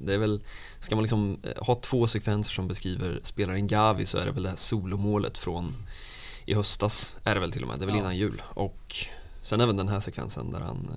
Det 0.00 0.14
är 0.14 0.18
väl, 0.18 0.42
ska 0.80 0.94
man 0.96 1.02
liksom 1.02 1.40
ha 1.56 1.74
två 1.74 2.06
sekvenser 2.06 2.52
som 2.52 2.68
beskriver 2.68 3.20
spelaren 3.22 3.66
Gavi 3.66 4.06
så 4.06 4.18
är 4.18 4.26
det 4.26 4.32
väl 4.32 4.42
det 4.42 4.48
här 4.48 4.56
solomålet 4.56 5.38
från 5.38 5.74
i 6.44 6.54
höstas 6.54 7.16
är 7.24 7.34
det 7.34 7.40
väl 7.40 7.52
till 7.52 7.62
och 7.62 7.68
med, 7.68 7.78
det 7.78 7.84
är 7.84 7.86
väl 7.86 7.94
Ja. 7.94 8.00
innan 8.00 8.16
jul. 8.16 8.42
Och 8.48 8.96
sen 9.42 9.60
även 9.60 9.76
den 9.76 9.88
här 9.88 10.00
sekvensen 10.00 10.50
där 10.50 10.60
han, 10.60 10.90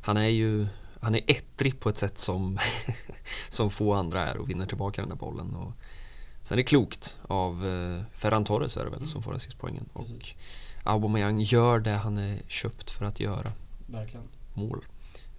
han 0.00 0.16
är 0.16 0.26
ju 0.28 0.66
han 1.00 1.14
är 1.14 1.20
ettrig 1.26 1.80
på 1.80 1.88
ett 1.88 1.98
sätt 1.98 2.18
som, 2.18 2.58
som 3.48 3.70
få 3.70 3.92
andra 3.94 4.26
är 4.28 4.36
och 4.36 4.50
vinner 4.50 4.66
tillbaka 4.66 5.02
den 5.02 5.08
där 5.08 5.16
bollen. 5.16 5.54
Och 5.54 5.72
sen 6.42 6.54
är 6.54 6.56
det 6.56 6.64
klokt 6.64 7.16
av 7.28 7.66
eh, 7.66 8.02
Ferran 8.12 8.44
Torres 8.44 8.76
är 8.76 8.84
det 8.84 8.90
väl 8.90 9.08
som 9.08 9.22
får 9.22 9.34
assistpoängen. 9.34 9.88
Och 9.92 10.06
Precis. 10.06 10.34
Aubameyang 10.84 11.40
gör 11.40 11.78
det 11.78 11.90
han 11.96 12.18
är 12.18 12.38
köpt 12.48 12.90
för 12.90 13.04
att 13.04 13.20
göra, 13.20 13.52
Verkligen. 13.86 14.24
mål. 14.54 14.84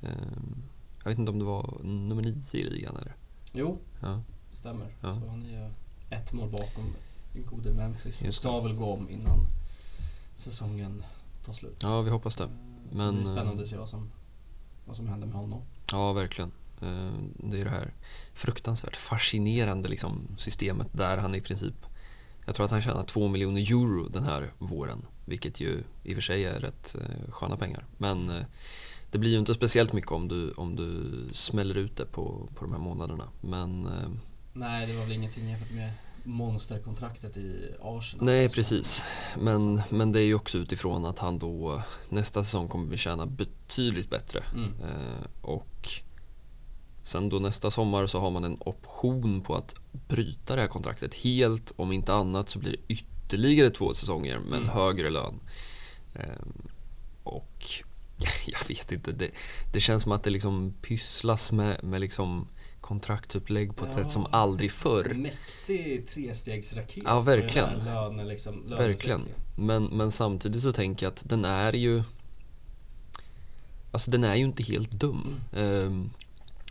Ehm, 0.02 0.64
jag 1.04 1.10
vet 1.10 1.20
inte 1.20 1.32
om 1.32 1.40
det 1.40 1.46
var 1.46 1.78
nummer 1.84 2.22
nio 2.22 2.36
i 2.54 2.64
ligan 2.64 2.96
eller? 2.98 3.16
Jo, 3.54 3.80
Ja. 4.02 4.22
det 4.52 4.58
stämmer. 4.58 4.96
Ja. 5.02 5.12
Så 5.12 5.28
han 5.28 5.46
är 5.46 5.72
ett 6.10 6.34
mål 6.34 6.50
bakom 6.50 6.96
den 7.34 7.46
gode 7.46 7.74
Memphis. 7.74 8.20
Det 8.20 8.26
Just 8.26 8.38
ska 8.38 8.60
väl 8.62 8.74
gå 8.76 8.94
om 8.94 9.10
innan 9.10 9.48
säsongen 10.36 11.04
tar 11.48 11.54
slut. 11.54 11.80
ja, 11.82 12.02
vi 12.02 12.10
hoppas 12.10 12.36
det. 12.36 12.44
Eh, 12.44 12.50
Så 12.92 12.98
Men, 12.98 13.16
det 13.16 13.22
blir 13.22 13.24
spännande 13.34 13.62
eh, 13.62 13.64
att 13.64 13.68
se 13.68 13.78
vad 13.78 13.90
som, 13.90 14.12
vad 14.86 14.96
som 14.96 15.08
händer 15.08 15.28
med 15.28 15.36
honom. 15.36 15.62
Ja, 15.92 16.14
verkligen. 16.14 16.52
Eh, 16.82 17.12
Det 17.36 17.60
är 17.62 17.64
det 17.66 17.70
här 17.72 17.94
fruktansvärt 18.34 18.96
fascinerande 18.96 19.90
liksom, 19.90 20.28
systemet 20.38 20.88
där 20.92 21.18
han 21.18 21.36
i 21.36 21.42
princip 21.42 21.76
jag 22.46 22.56
tror 22.56 22.66
att 22.66 22.72
han 22.72 22.82
tjänar 22.82 23.04
två 23.04 23.28
miljoner 23.28 23.62
euro 23.62 24.08
den 24.08 24.24
här 24.24 24.52
våren, 24.58 25.06
vilket 25.26 25.62
ju 25.62 25.84
i 26.04 26.12
och 26.12 26.16
för 26.16 26.22
sig 26.22 26.46
är 26.46 26.60
rätt 26.60 26.96
eh, 27.02 27.32
sköna 27.32 27.58
pengar. 27.58 27.86
Men 27.98 28.32
det 29.12 29.18
blir 29.18 29.32
ju 29.32 29.40
inte 29.40 29.54
speciellt 29.54 29.94
mycket 29.94 30.12
om 30.12 30.28
du, 30.28 30.52
om 30.52 30.76
du 30.76 31.14
smäller 31.32 31.76
ut 31.76 31.98
det 31.98 32.06
på, 32.06 32.50
på 32.56 32.66
de 32.66 32.72
här 32.72 32.80
månaderna. 32.80 33.24
Men 33.42 33.88
Nej, 34.54 34.88
det 34.88 34.94
var 34.94 35.04
väl 35.04 35.12
ingenting 35.12 35.50
jämfört 35.50 35.72
med 35.72 35.92
monsterkontraktet 36.28 37.38
i 37.38 37.72
Arsenal. 37.82 38.26
Nej, 38.26 38.50
Så- 38.50 38.56
precis. 38.56 39.04
Men, 39.40 39.82
men 39.90 40.12
det 40.12 40.20
är 40.20 40.24
ju 40.26 40.34
också 40.36 40.58
utifrån 40.58 41.06
att 41.06 41.20
han 41.20 41.40
då 41.40 41.82
nästa 42.10 42.44
säsong 42.44 42.68
kommer 42.68 42.94
att 42.94 43.00
tjäna 43.00 43.26
betydligt 43.26 44.10
bättre. 44.10 44.44
Mm. 44.56 44.74
Eh, 44.82 45.26
och 45.42 45.90
sen 47.04 47.30
då 47.30 47.40
nästa 47.40 47.72
sommar 47.72 48.08
så 48.08 48.20
har 48.20 48.32
man 48.32 48.44
en 48.44 48.58
option 48.60 49.42
på 49.42 49.56
att 49.56 49.76
bryta 50.08 50.56
det 50.56 50.62
här 50.62 50.68
kontraktet 50.68 51.14
helt. 51.16 51.72
Om 51.76 51.92
inte 51.92 52.14
annat 52.14 52.50
så 52.50 52.60
blir 52.60 52.72
det 52.72 52.94
ytterligare 52.94 53.70
två 53.70 53.94
säsonger 53.94 54.40
med 54.40 54.58
en 54.58 54.64
Mm. 54.64 54.70
högre 54.76 55.10
lön. 55.10 55.40
Eh, 56.14 56.46
och 57.24 57.66
jag 58.48 58.68
vet 58.68 58.92
inte, 58.92 59.12
det, 59.12 59.30
det 59.74 59.80
känns 59.80 60.04
som 60.04 60.12
att 60.12 60.24
det 60.24 60.30
liksom 60.30 60.74
pysslas 60.82 61.52
med, 61.52 61.84
med 61.84 62.02
liksom 62.02 62.48
kontraktsupplägg 62.88 63.76
på 63.76 63.86
ett 63.86 63.92
Ja. 63.98 64.04
sätt 64.04 64.12
som 64.12 64.28
aldrig 64.32 64.72
förr. 64.72 65.12
En 65.12 65.22
mäktig 65.22 66.08
trestegsraket. 66.08 67.04
Ja, 67.06 67.20
verkligen. 67.20 67.70
Löne, 67.86 68.24
liksom, 68.24 68.64
Verkligen. 68.70 69.22
Men, 69.58 69.84
men 69.84 70.12
samtidigt 70.12 70.62
så 70.62 70.72
tänker 70.72 71.06
jag 71.06 71.12
att 71.12 71.30
den 71.30 71.46
är 71.46 71.74
ju... 71.74 72.04
Alltså 73.92 74.12
den 74.12 74.24
är 74.24 74.36
ju 74.36 74.44
inte 74.44 74.64
helt 74.64 74.92
dum. 74.92 75.36
Ehm, 75.56 76.10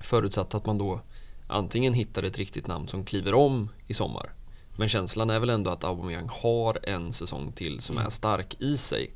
förutsatt 0.00 0.54
att 0.54 0.66
man 0.66 0.78
då 0.78 1.00
antingen 1.48 1.94
hittar 1.94 2.22
ett 2.22 2.38
riktigt 2.38 2.66
namn 2.66 2.88
som 2.88 3.04
kliver 3.04 3.34
om 3.34 3.68
i 3.86 3.94
sommar. 3.94 4.32
Men 4.78 4.88
känslan 4.88 5.30
är 5.30 5.38
väl 5.40 5.50
ändå 5.50 5.70
att 5.70 5.84
Aubameyang 5.84 6.28
har 6.30 6.78
en 6.82 7.12
säsong 7.12 7.52
till 7.52 7.80
som 7.80 7.96
Mm. 7.96 8.06
är 8.06 8.10
stark 8.10 8.56
i 8.60 8.76
sig. 8.76 9.10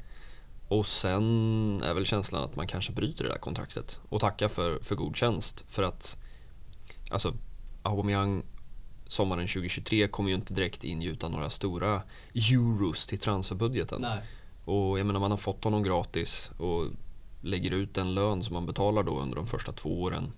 Och 0.68 0.86
sen 0.86 1.82
är 1.84 1.94
väl 1.94 2.06
känslan 2.06 2.44
att 2.44 2.56
man 2.56 2.66
kanske 2.66 2.92
bryter 2.92 3.24
det 3.24 3.30
där 3.30 3.38
kontraktet 3.38 4.00
och 4.08 4.20
tackar 4.20 4.48
för, 4.48 4.78
för 4.82 4.94
god 4.94 5.16
tjänst. 5.16 5.64
För 5.68 5.82
att 5.82 6.20
alltså 7.10 7.34
Aubameyang 7.82 8.42
sommaren 9.06 9.46
2023 9.46 10.08
kommer 10.08 10.30
ju 10.30 10.36
inte 10.36 10.54
direkt 10.54 10.84
ingjuta 10.84 11.28
några 11.28 11.50
stora 11.50 12.02
euros 12.34 13.06
till 13.06 13.18
transferbudgeten. 13.18 14.00
Nej. 14.02 14.20
Och 14.64 14.98
jag 14.98 15.06
menar 15.06 15.20
man 15.20 15.30
har 15.30 15.38
fått 15.38 15.64
honom 15.64 15.82
gratis 15.82 16.52
och 16.58 16.86
lägger 17.40 17.70
ut 17.70 17.98
en 17.98 18.14
lön 18.14 18.42
som 18.42 18.54
man 18.54 18.66
betalar 18.66 19.02
då 19.02 19.20
under 19.20 19.36
de 19.36 19.46
första 19.46 19.72
två 19.72 20.02
åren. 20.02 20.32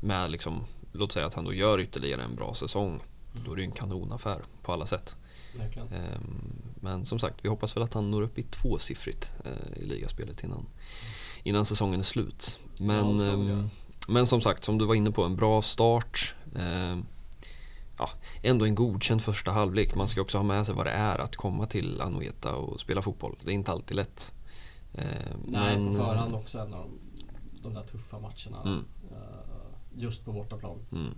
Med 0.00 0.30
liksom, 0.30 0.64
låt 0.92 1.12
säga 1.12 1.26
att 1.26 1.34
han 1.34 1.44
då 1.44 1.54
gör 1.54 1.80
ytterligare 1.80 2.22
en 2.22 2.34
bra 2.34 2.54
säsong. 2.54 3.00
Då 3.32 3.52
är 3.52 3.56
det 3.56 3.62
ju 3.62 3.66
en 3.66 3.72
kanonaffär 3.72 4.42
på 4.62 4.72
alla 4.72 4.86
sätt. 4.86 5.16
Verkligen. 5.58 5.88
Ehm, 5.88 6.62
Men 6.80 7.06
som 7.06 7.18
sagt, 7.18 7.36
vi 7.42 7.48
hoppas 7.48 7.76
väl 7.76 7.82
att 7.82 7.94
han 7.94 8.10
når 8.10 8.22
upp 8.22 8.38
i 8.38 8.42
tvåsiffrigt 8.42 9.34
eh, 9.44 9.82
i 9.82 9.86
ligaspelet 9.86 10.44
innan, 10.44 10.66
innan 11.42 11.64
säsongen 11.64 12.00
är 12.00 12.04
slut. 12.04 12.58
Men, 12.80 13.18
Ja, 13.18 13.68
men 14.08 14.26
som 14.26 14.40
sagt, 14.40 14.64
som 14.64 14.78
du 14.78 14.84
var 14.86 14.94
inne 14.94 15.10
på, 15.10 15.24
en 15.24 15.36
bra 15.36 15.62
start. 15.62 16.34
Ehm, 16.56 17.06
Ja, 17.98 18.08
ändå 18.42 18.64
en 18.64 18.74
godkänd 18.74 19.22
första 19.22 19.50
halvlek. 19.50 19.94
Man 19.94 20.08
ska 20.08 20.20
också 20.20 20.38
ha 20.38 20.42
med 20.42 20.66
sig 20.66 20.74
vad 20.74 20.86
det 20.86 20.90
är 20.92 21.18
att 21.18 21.36
komma 21.36 21.66
till 21.66 22.00
Anoeta 22.00 22.54
och 22.54 22.80
spela 22.80 23.02
fotboll. 23.02 23.36
Det 23.44 23.50
är 23.50 23.54
inte 23.54 23.72
alltid 23.72 23.96
lätt. 23.96 24.34
Ehm, 24.94 25.04
Nej, 25.46 25.78
men, 25.78 25.86
på 25.88 25.92
förhand 25.94 26.34
också 26.34 26.58
en 26.58 26.74
av 26.74 26.90
de, 27.52 27.62
de 27.62 27.74
där 27.74 27.82
tuffa 27.82 28.18
matcherna. 28.18 28.62
Mm. 28.64 28.84
eh, 29.10 29.18
Just 29.96 30.24
på 30.24 30.32
bortaplan. 30.32 30.78
Mm. 30.92 31.10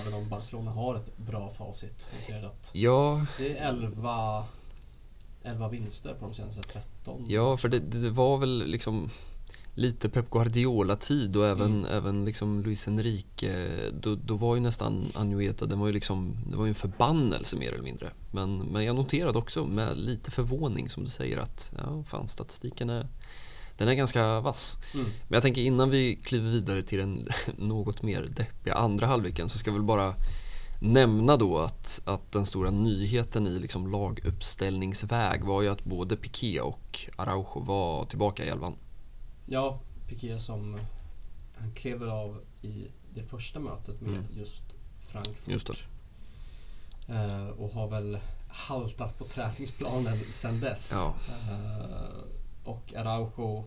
Även 0.00 0.14
om 0.14 0.28
Barcelona 0.28 0.70
har 0.70 0.94
ett 0.94 1.18
bra 1.18 1.50
facit. 1.50 2.10
Ja, 2.72 3.26
Det 3.38 3.58
är 3.58 3.68
11, 3.68 4.44
11 5.42 5.68
vinster 5.68 6.14
på 6.14 6.24
de 6.24 6.34
senaste 6.34 6.62
13. 6.62 7.24
Ja, 7.28 7.56
för 7.56 7.68
det, 7.68 7.78
det 7.78 8.10
var 8.10 8.38
väl 8.38 8.66
liksom 8.66 9.10
lite 9.78 10.08
Pep 10.08 10.30
Guardiola-tid 10.30 11.36
och 11.36 11.46
även, 11.46 11.78
Mm. 11.78 11.90
även 11.90 12.24
liksom 12.24 12.62
Luis 12.62 12.88
Enrique. 12.88 13.68
Då, 14.00 14.14
då 14.14 14.34
var 14.34 14.54
ju 14.54 14.60
nästan 14.60 15.06
Anueta, 15.14 15.66
den 15.66 15.78
var 15.78 15.86
ju 15.86 15.92
liksom, 15.92 16.36
det 16.50 16.56
var 16.56 16.64
ju 16.64 16.68
en 16.68 16.74
förbannelse 16.74 17.56
mer 17.56 17.72
eller 17.72 17.82
mindre. 17.84 18.10
Men, 18.30 18.58
men 18.58 18.84
jag 18.84 18.96
noterade 18.96 19.38
också 19.38 19.66
med 19.66 19.98
lite 19.98 20.30
förvåning 20.30 20.88
som 20.88 21.04
du 21.04 21.10
säger 21.10 21.38
att 21.38 21.72
ja, 21.76 22.02
fan, 22.02 22.28
statistiken 22.28 22.90
är, 22.90 23.08
den 23.76 23.88
är 23.88 23.94
ganska 23.94 24.40
vass. 24.40 24.78
Mm. 24.94 25.06
Men 25.06 25.36
jag 25.36 25.42
tänker 25.42 25.62
innan 25.62 25.90
vi 25.90 26.16
kliver 26.16 26.50
vidare 26.50 26.82
till 26.82 26.98
den 26.98 27.28
något 27.56 28.02
mer 28.02 28.22
deppiga 28.36 28.74
andra 28.74 29.06
halvleken 29.06 29.48
så 29.48 29.58
ska 29.58 29.70
vi 29.70 29.76
väl 29.76 29.86
bara 29.86 30.14
nämna 30.80 31.36
då 31.36 31.58
att, 31.58 32.02
att 32.04 32.32
den 32.32 32.46
stora 32.46 32.70
nyheten 32.70 33.46
i 33.46 33.58
liksom 33.58 33.92
laguppställningsväg 33.92 35.44
var 35.44 35.62
ju 35.62 35.68
att 35.68 35.84
både 35.84 36.16
Piqué 36.16 36.60
och 36.60 36.98
Araujo 37.16 37.60
var 37.60 38.04
tillbaka 38.04 38.44
i 38.44 38.48
elvan. 38.48 38.74
Ja, 39.50 39.80
Piqué 40.08 40.38
som 40.38 40.80
han 41.54 41.72
klev 41.74 42.02
av 42.02 42.40
i 42.62 42.88
det 43.14 43.22
första 43.22 43.60
mötet 43.60 44.00
med 44.00 44.10
Mm. 44.14 44.24
just 44.32 44.62
Frankfurt. 45.00 45.48
Just. 45.48 45.88
Eh, 47.08 47.48
och 47.48 47.70
har 47.70 47.88
väl 47.88 48.18
haltat 48.48 49.18
på 49.18 49.24
träningsplanen 49.24 50.18
sedan 50.30 50.60
dess. 50.60 50.92
Ja. 50.94 51.14
Eh, 51.52 52.24
och 52.64 52.94
Araujo, 52.94 53.64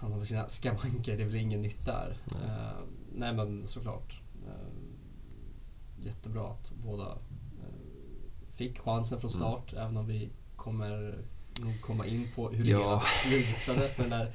han 0.00 0.12
har 0.12 0.18
väl 0.18 0.26
sina 0.26 0.48
skavanker, 0.48 1.16
det 1.16 1.22
är 1.22 1.26
väl 1.26 1.36
ingen 1.36 1.62
nytt 1.62 1.84
där. 1.84 2.18
Nej. 2.26 2.42
Eh, 2.48 2.80
nej 3.14 3.34
men 3.34 3.66
såklart. 3.66 4.20
Eh, 4.46 6.04
jättebra 6.06 6.50
att 6.50 6.72
båda 6.84 7.06
eh, 7.08 8.50
fick 8.50 8.78
chansen 8.78 9.20
från 9.20 9.30
Mm. 9.30 9.40
start, 9.40 9.72
även 9.72 9.96
om 9.96 10.06
vi 10.06 10.30
kommer 10.56 11.24
nog 11.64 11.80
komma 11.80 12.06
in 12.06 12.28
på 12.34 12.48
hur 12.50 12.64
det 12.64 12.70
hela 12.70 13.00
slutade 13.00 13.88
för 13.88 14.02
den 14.02 14.10
där 14.10 14.32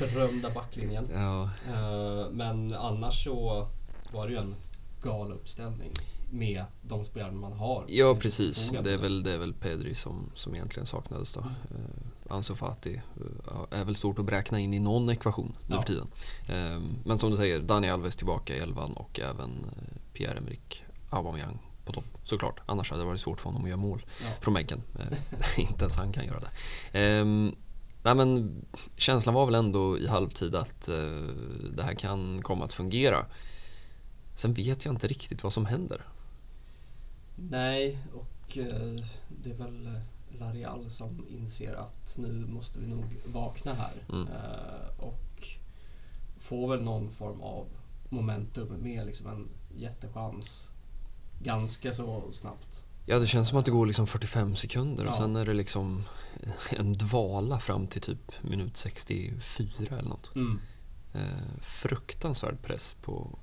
berömda 0.00 0.50
backlinjen. 0.50 1.08
Ja, 1.14 1.50
Eh, 1.68 2.30
Men 2.30 2.74
annars 2.74 3.24
så 3.24 3.66
var 4.12 4.26
det 4.26 4.32
ju 4.32 4.38
en 4.38 4.54
galuppställning 5.02 5.90
med 6.30 6.64
de 6.82 7.04
spelare 7.04 7.32
man 7.32 7.52
har. 7.52 7.84
ja 7.88 8.16
precis. 8.20 8.70
Det 8.82 8.92
är 8.92 8.98
väl, 8.98 9.22
det 9.22 9.32
är 9.32 9.38
väl 9.38 9.52
Pedri 9.54 9.94
som, 9.94 10.30
som 10.34 10.54
egentligen 10.54 10.86
saknades 10.86 11.32
då. 11.32 11.40
Eh, 11.40 12.34
Ansu 12.36 12.54
Fati 12.54 12.94
eh, 13.70 13.78
är 13.80 13.84
väl 13.84 13.94
stort 13.94 14.18
att 14.18 14.24
beräkna 14.24 14.60
in 14.60 14.74
i 14.74 14.78
någon 14.78 15.10
ekvation 15.10 15.56
nu 15.66 15.74
Ja. 15.74 15.80
för 15.82 15.86
tiden. 15.86 16.06
Eh, 16.48 16.80
Men 17.04 17.18
som 17.18 17.30
du 17.30 17.36
säger, 17.36 17.60
Dani 17.60 17.90
Alves 17.90 18.16
tillbaka 18.16 18.56
i 18.56 18.58
elvan 18.58 18.92
och 18.92 19.20
även 19.20 19.66
Pierre-Emerick 20.14 20.82
Aubameyang 21.10 21.58
på 21.84 21.92
topp. 21.92 22.04
Såklart, 22.28 22.60
annars 22.66 22.90
hade 22.90 23.02
det 23.02 23.06
varit 23.06 23.20
svårt 23.20 23.40
för 23.40 23.48
honom 23.48 23.62
att 23.62 23.68
göra 23.68 23.80
mål. 23.80 24.06
Ja. 24.20 24.26
från 24.40 24.54
bänken. 24.54 24.82
Eh, 24.98 25.58
inte 25.58 25.84
ens 25.84 25.96
han 25.96 26.12
kan 26.12 26.26
göra 26.26 26.40
det. 26.40 26.50
Ehm, 26.98 27.54
nej 28.02 28.14
men, 28.14 28.54
känslan 28.96 29.34
var 29.34 29.46
väl 29.46 29.54
ändå 29.54 29.98
i 29.98 30.06
halvtid 30.06 30.54
att 30.54 30.88
eh, 30.88 30.96
det 31.74 31.82
här 31.82 31.94
kan 31.94 32.42
komma 32.42 32.64
att 32.64 32.72
fungera. 32.72 33.26
Sen 34.34 34.54
vet 34.54 34.84
jag 34.84 34.94
inte 34.94 35.06
riktigt 35.06 35.44
vad 35.44 35.52
som 35.52 35.66
händer. 35.66 36.02
Nej, 37.36 37.98
och 38.14 38.58
eh, 38.58 39.04
det 39.42 39.50
är 39.50 39.54
väl 39.54 40.00
Larial 40.40 40.90
som 40.90 41.26
inser 41.28 41.74
att 41.74 42.18
nu 42.18 42.46
måste 42.46 42.80
vi 42.80 42.86
nog 42.86 43.16
vakna 43.24 43.72
här. 43.72 44.02
Mm. 44.08 44.28
Eh, 44.28 45.00
och 45.04 45.42
får 46.38 46.68
väl 46.68 46.82
någon 46.82 47.10
form 47.10 47.40
av 47.40 47.66
momentum 48.08 48.68
med 48.68 49.06
liksom 49.06 49.26
en 49.26 49.48
jättechans 49.76 50.70
ganska 51.38 51.92
så 51.92 52.22
snabbt. 52.32 52.84
Ja, 53.06 53.18
det 53.18 53.26
känns 53.26 53.48
som 53.48 53.58
att 53.58 53.64
det 53.64 53.70
går 53.70 53.86
liksom 53.86 54.06
45 54.06 54.54
sekunder 54.56 55.04
och 55.04 55.08
Ja. 55.08 55.12
sen 55.16 55.36
är 55.36 55.46
det 55.46 55.54
liksom 55.54 56.04
en 56.76 56.92
dvala 56.92 57.58
fram 57.60 57.86
till 57.86 58.02
typ 58.02 58.42
minut 58.42 58.76
64 58.76 59.98
eller 59.98 60.08
något. 60.08 60.36
Mm. 60.36 60.60
Eh, 61.14 61.60
fruktansvärd 61.60 62.62
press 62.62 62.96
på 63.02 63.38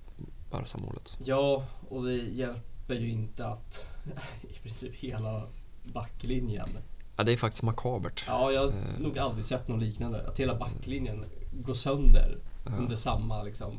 Barca-målet. 0.52 1.18
Ja, 1.20 1.64
och 1.90 2.04
det 2.06 2.14
hjälper 2.14 2.96
ju 2.96 3.10
inte 3.10 3.48
att 3.48 3.86
i 4.42 4.54
princip 4.64 4.96
hela 4.96 5.48
backlinjen 5.84 6.70
Ja, 7.18 7.24
det 7.24 7.34
är 7.34 7.38
faktiskt 7.38 7.64
makabert. 7.64 8.24
Ja, 8.28 8.52
jag 8.52 8.62
har 8.62 8.68
Eh. 8.68 9.00
nog 9.00 9.20
aldrig 9.20 9.46
sett 9.46 9.68
något 9.68 9.82
liknande. 9.84 10.28
Att 10.28 10.40
hela 10.40 10.56
backlinjen 10.56 11.26
går 11.54 11.74
sönder 11.74 12.38
Ja. 12.66 12.72
under 12.78 12.96
samma 12.96 13.44
liksom. 13.44 13.74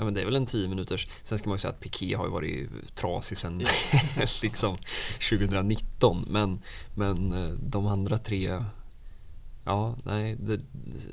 Ja, 0.00 0.04
men 0.04 0.14
det 0.14 0.20
är 0.20 0.24
väl 0.24 0.36
en 0.36 0.46
10 0.46 0.68
minuters. 0.68 1.08
Sen 1.22 1.38
ska 1.38 1.48
man 1.48 1.54
ju 1.54 1.58
säga 1.58 1.72
att 1.72 1.80
Piqué 1.80 2.14
har 2.14 2.24
ju 2.24 2.30
varit 2.30 2.94
trasig 2.94 3.36
sen 3.36 3.58
liksom 4.42 4.76
2019. 5.30 6.24
Men, 6.28 6.62
men 6.94 7.32
eh, 7.32 7.48
de 7.48 7.86
andra 7.86 8.18
tre... 8.18 8.64
Ja, 9.64 9.96
nej. 10.04 10.36
Det, 10.40 10.60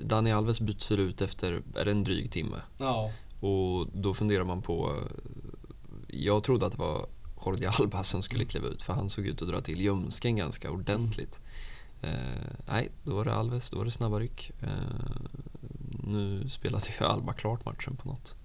Dani 0.04 0.32
Alves 0.32 0.62
byts 0.62 0.92
väl 0.92 1.00
ut 1.00 1.22
efter 1.22 1.62
är 1.76 1.86
det 1.86 1.92
en 1.92 2.04
dryg 2.04 2.32
timme. 2.32 2.58
Ja, 2.80 3.12
Och 3.40 3.88
då 3.94 4.14
funderar 4.14 4.44
man 4.44 4.62
på... 4.62 4.96
Jag 6.08 6.44
trodde 6.44 6.66
att 6.66 6.72
det 6.72 6.80
var 6.80 7.06
Jordi 7.46 7.66
Alba 7.66 8.04
som 8.04 8.22
skulle 8.22 8.46
kliva 8.46 8.68
ut 8.68 8.82
för 8.82 8.94
han 8.94 9.10
såg 9.10 9.26
ut 9.26 9.42
att 9.42 9.48
dra 9.48 9.62
till 9.62 9.82
ljumsken 9.82 10.36
ganska 10.36 10.72
ordentligt. 10.72 11.42
Eh, 12.02 12.12
nej, 12.68 12.92
då 13.04 13.16
var 13.16 13.26
det 13.26 13.34
Alves, 13.34 13.70
då 13.70 13.78
var 13.78 13.86
det 13.86 13.92
snabba 13.92 14.20
ryck. 14.20 14.52
Eh, 14.62 14.70
nu 16.04 16.50
spelas 16.50 16.90
ju 16.90 17.06
Alba 17.06 17.34
klart 17.34 17.66
matchen 17.66 17.96
på 17.96 18.08
något 18.08 18.36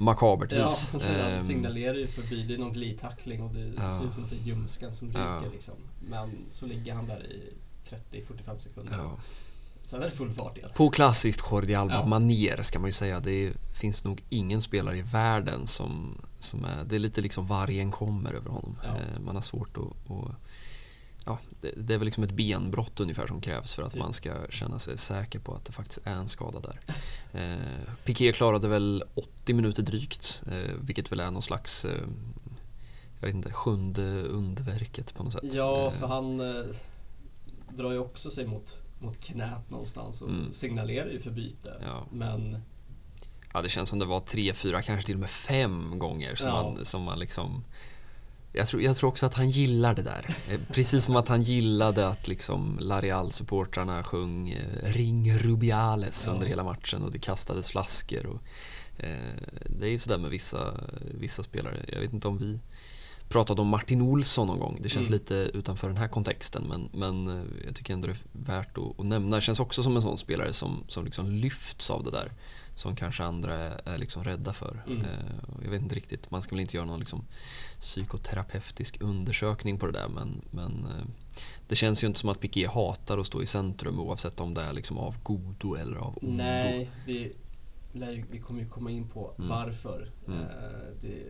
makabert 0.00 0.52
ja 0.52 0.64
vis. 0.64 0.74
sen 0.90 1.00
Ehm, 1.00 1.30
han 1.32 1.40
signalerar 1.40 1.94
ju 1.94 2.06
förbi. 2.06 2.42
Det 2.42 2.54
är 2.54 2.58
någon 2.58 2.72
glidtackling 2.72 3.42
och 3.42 3.54
det 3.54 3.72
Ja. 3.76 3.90
ser 3.90 4.04
ut 4.06 4.12
som 4.12 4.24
att 4.24 4.30
det 4.30 4.36
är 4.36 4.40
ljumsken 4.46 4.92
som 4.92 5.08
ryker 5.08 5.20
Ja. 5.20 5.42
liksom. 5.52 5.74
Men 6.00 6.30
så 6.50 6.66
ligger 6.66 6.94
han 6.94 7.06
där 7.06 7.26
i 7.26 7.52
30-45 7.84 8.58
sekunder. 8.58 8.92
ja. 8.98 9.16
Sen 9.84 10.00
är 10.00 10.04
det 10.04 10.10
full 10.10 10.32
fart 10.32 10.58
igen. 10.58 10.70
På 10.76 10.90
klassiskt 10.90 11.42
Jordi 11.50 11.72
Ja. 11.72 11.78
Alba-manér 11.80 12.62
ska 12.62 12.78
man 12.78 12.88
ju 12.88 12.92
säga. 12.92 13.20
Det 13.20 13.52
finns 13.80 14.04
nog 14.04 14.22
ingen 14.28 14.60
spelare 14.60 14.98
i 14.98 15.02
världen 15.02 15.66
som, 15.66 16.18
som 16.38 16.64
är, 16.64 16.84
det 16.84 16.94
är 16.94 16.98
lite 17.00 17.20
liksom 17.20 17.46
vargen 17.46 17.90
kommer 17.90 18.32
över 18.32 18.50
honom. 18.50 18.76
Ja. 18.84 18.88
Eh, 18.88 19.20
man 19.20 19.34
har 19.34 19.42
svårt 19.42 19.76
att, 19.76 20.10
att 20.12 20.34
ja, 21.28 21.38
det, 21.60 21.72
det, 21.76 21.94
är 21.94 21.98
väl 21.98 22.04
liksom 22.04 22.24
ett 22.24 22.32
benbrott 22.32 23.00
ungefär 23.00 23.26
som 23.26 23.40
krävs 23.40 23.74
för 23.74 23.82
att 23.82 23.96
man 23.96 24.12
ska 24.12 24.46
känna 24.50 24.78
sig 24.78 24.98
säker 24.98 25.38
på 25.38 25.54
att 25.54 25.64
det 25.64 25.72
faktiskt 25.72 26.00
är 26.04 26.12
en 26.12 26.28
skada 26.28 26.60
där. 26.60 26.80
Eh, 27.32 27.92
Piqué 28.04 28.32
klarade 28.32 28.68
väl 28.68 29.04
80 29.14 29.54
minuter 29.54 29.82
drygt, 29.82 30.42
eh, 30.52 30.74
vilket 30.80 31.12
väl 31.12 31.20
är 31.20 31.30
någon 31.30 31.42
slags 31.42 31.84
eh, 31.84 32.00
jag 33.20 33.26
vet 33.26 33.34
inte, 33.34 33.52
sjunde 33.52 34.22
underverket 34.22 35.14
på 35.14 35.22
något 35.22 35.32
sätt. 35.32 35.54
Ja, 35.54 35.86
Eh, 35.86 35.92
för 35.92 36.06
han 36.06 36.40
eh, 36.40 36.64
drar 37.76 37.92
ju 37.92 37.98
också 37.98 38.30
sig 38.30 38.46
mot, 38.46 38.76
mot 38.98 39.20
knät 39.20 39.70
någonstans 39.70 40.22
och 40.22 40.28
Mm. 40.28 40.52
signalerar 40.52 41.10
ju 41.10 41.18
för 41.20 41.30
byte. 41.30 41.72
Ja. 41.82 42.06
Men 42.12 42.56
Ja, 43.52 43.62
det 43.62 43.68
känns 43.68 43.88
som 43.88 43.98
det 43.98 44.04
var 44.04 44.20
tre, 44.20 44.52
fyra, 44.52 44.82
kanske 44.82 45.06
till 45.06 45.14
och 45.14 45.20
med 45.20 45.30
fem 45.30 45.98
gånger 45.98 46.34
som, 46.34 46.48
Ja. 46.48 46.62
man, 46.62 46.84
som 46.84 47.02
man 47.02 47.18
liksom... 47.18 47.64
Jag 48.52 48.66
tror, 48.66 48.82
jag 48.82 48.96
tror 48.96 49.08
också 49.10 49.26
att 49.26 49.34
han 49.34 49.50
gillar 49.50 49.94
det 49.94 50.02
där. 50.02 50.26
Eh, 50.50 50.60
Precis 50.72 51.04
som 51.04 51.16
att 51.16 51.28
han 51.28 51.42
gillade 51.42 52.08
att 52.08 52.28
liksom 52.28 52.78
Lareal-supportrarna 52.80 54.02
sjöng 54.02 54.50
eh, 54.50 54.92
Ring 54.92 55.32
Rubiales 55.38 56.24
Ja. 56.26 56.32
under 56.32 56.46
hela 56.46 56.64
matchen 56.64 57.02
och 57.02 57.12
det 57.12 57.18
kastades 57.18 57.70
flaskor. 57.70 58.26
Och, 58.26 58.40
eh, 59.04 59.34
det 59.78 59.86
är 59.86 59.90
ju 59.90 59.98
sådär 59.98 60.18
med 60.18 60.30
vissa, 60.30 60.80
vissa 61.14 61.42
spelare. 61.42 61.84
Jag 61.92 62.00
vet 62.00 62.12
inte 62.12 62.28
om 62.28 62.38
vi 62.38 62.60
pratade 63.28 63.60
om 63.60 63.68
Martin 63.68 64.00
Olsson 64.02 64.46
någon 64.46 64.58
gång. 64.58 64.78
Det 64.82 64.88
känns 64.88 65.08
Mm. 65.08 65.18
lite 65.18 65.34
utanför 65.34 65.88
den 65.88 65.96
här 65.96 66.08
kontexten 66.08 66.64
men, 66.68 66.88
men 66.92 67.28
eh, 67.38 67.44
jag 67.66 67.74
tycker 67.74 67.94
ändå 67.94 68.06
det 68.06 68.12
är 68.12 68.18
värt 68.32 68.78
att, 68.78 69.00
att 69.00 69.06
nämna. 69.06 69.36
Det 69.36 69.42
känns 69.42 69.60
också 69.60 69.82
som 69.82 69.96
en 69.96 70.02
sån 70.02 70.18
spelare 70.18 70.52
som, 70.52 70.84
som 70.88 71.04
liksom 71.04 71.30
lyfts 71.30 71.90
av 71.90 72.04
det 72.04 72.10
där. 72.10 72.32
Som 72.74 72.96
kanske 72.96 73.24
andra 73.24 73.54
är, 73.54 73.80
är 73.84 73.98
liksom 73.98 74.24
rädda 74.24 74.52
för. 74.52 74.84
Mm. 74.86 75.00
Eh, 75.00 75.08
jag 75.64 75.70
vet 75.70 75.82
inte 75.82 75.94
riktigt, 75.94 76.30
man 76.30 76.42
ska 76.42 76.54
väl 76.54 76.60
inte 76.60 76.76
göra 76.76 76.86
någon 76.86 76.98
liksom 77.00 77.24
psykoterapeutisk 77.80 79.00
undersökning 79.02 79.78
på 79.78 79.86
det 79.86 79.92
där 79.92 80.08
men, 80.08 80.40
men 80.50 80.84
eh, 80.86 81.04
det 81.68 81.76
känns 81.76 82.02
ju 82.04 82.06
inte 82.06 82.20
som 82.20 82.28
att 82.28 82.40
Piqué 82.40 82.66
hatar 82.66 83.18
att 83.18 83.26
stå 83.26 83.42
i 83.42 83.46
centrum 83.46 84.00
oavsett 84.00 84.40
om 84.40 84.54
det 84.54 84.62
är 84.62 84.72
liksom 84.72 84.98
av 84.98 85.22
godo 85.22 85.74
eller 85.74 85.96
av 85.96 86.18
ondo. 86.22 86.36
nej, 86.36 86.90
vi, 87.06 87.36
vi 88.30 88.38
kommer 88.38 88.60
ju 88.60 88.68
komma 88.68 88.90
in 88.90 89.08
på 89.08 89.34
Mm. 89.38 89.48
varför 89.50 90.08
Mm. 90.26 90.40
eh, 90.42 90.48
det 91.00 91.22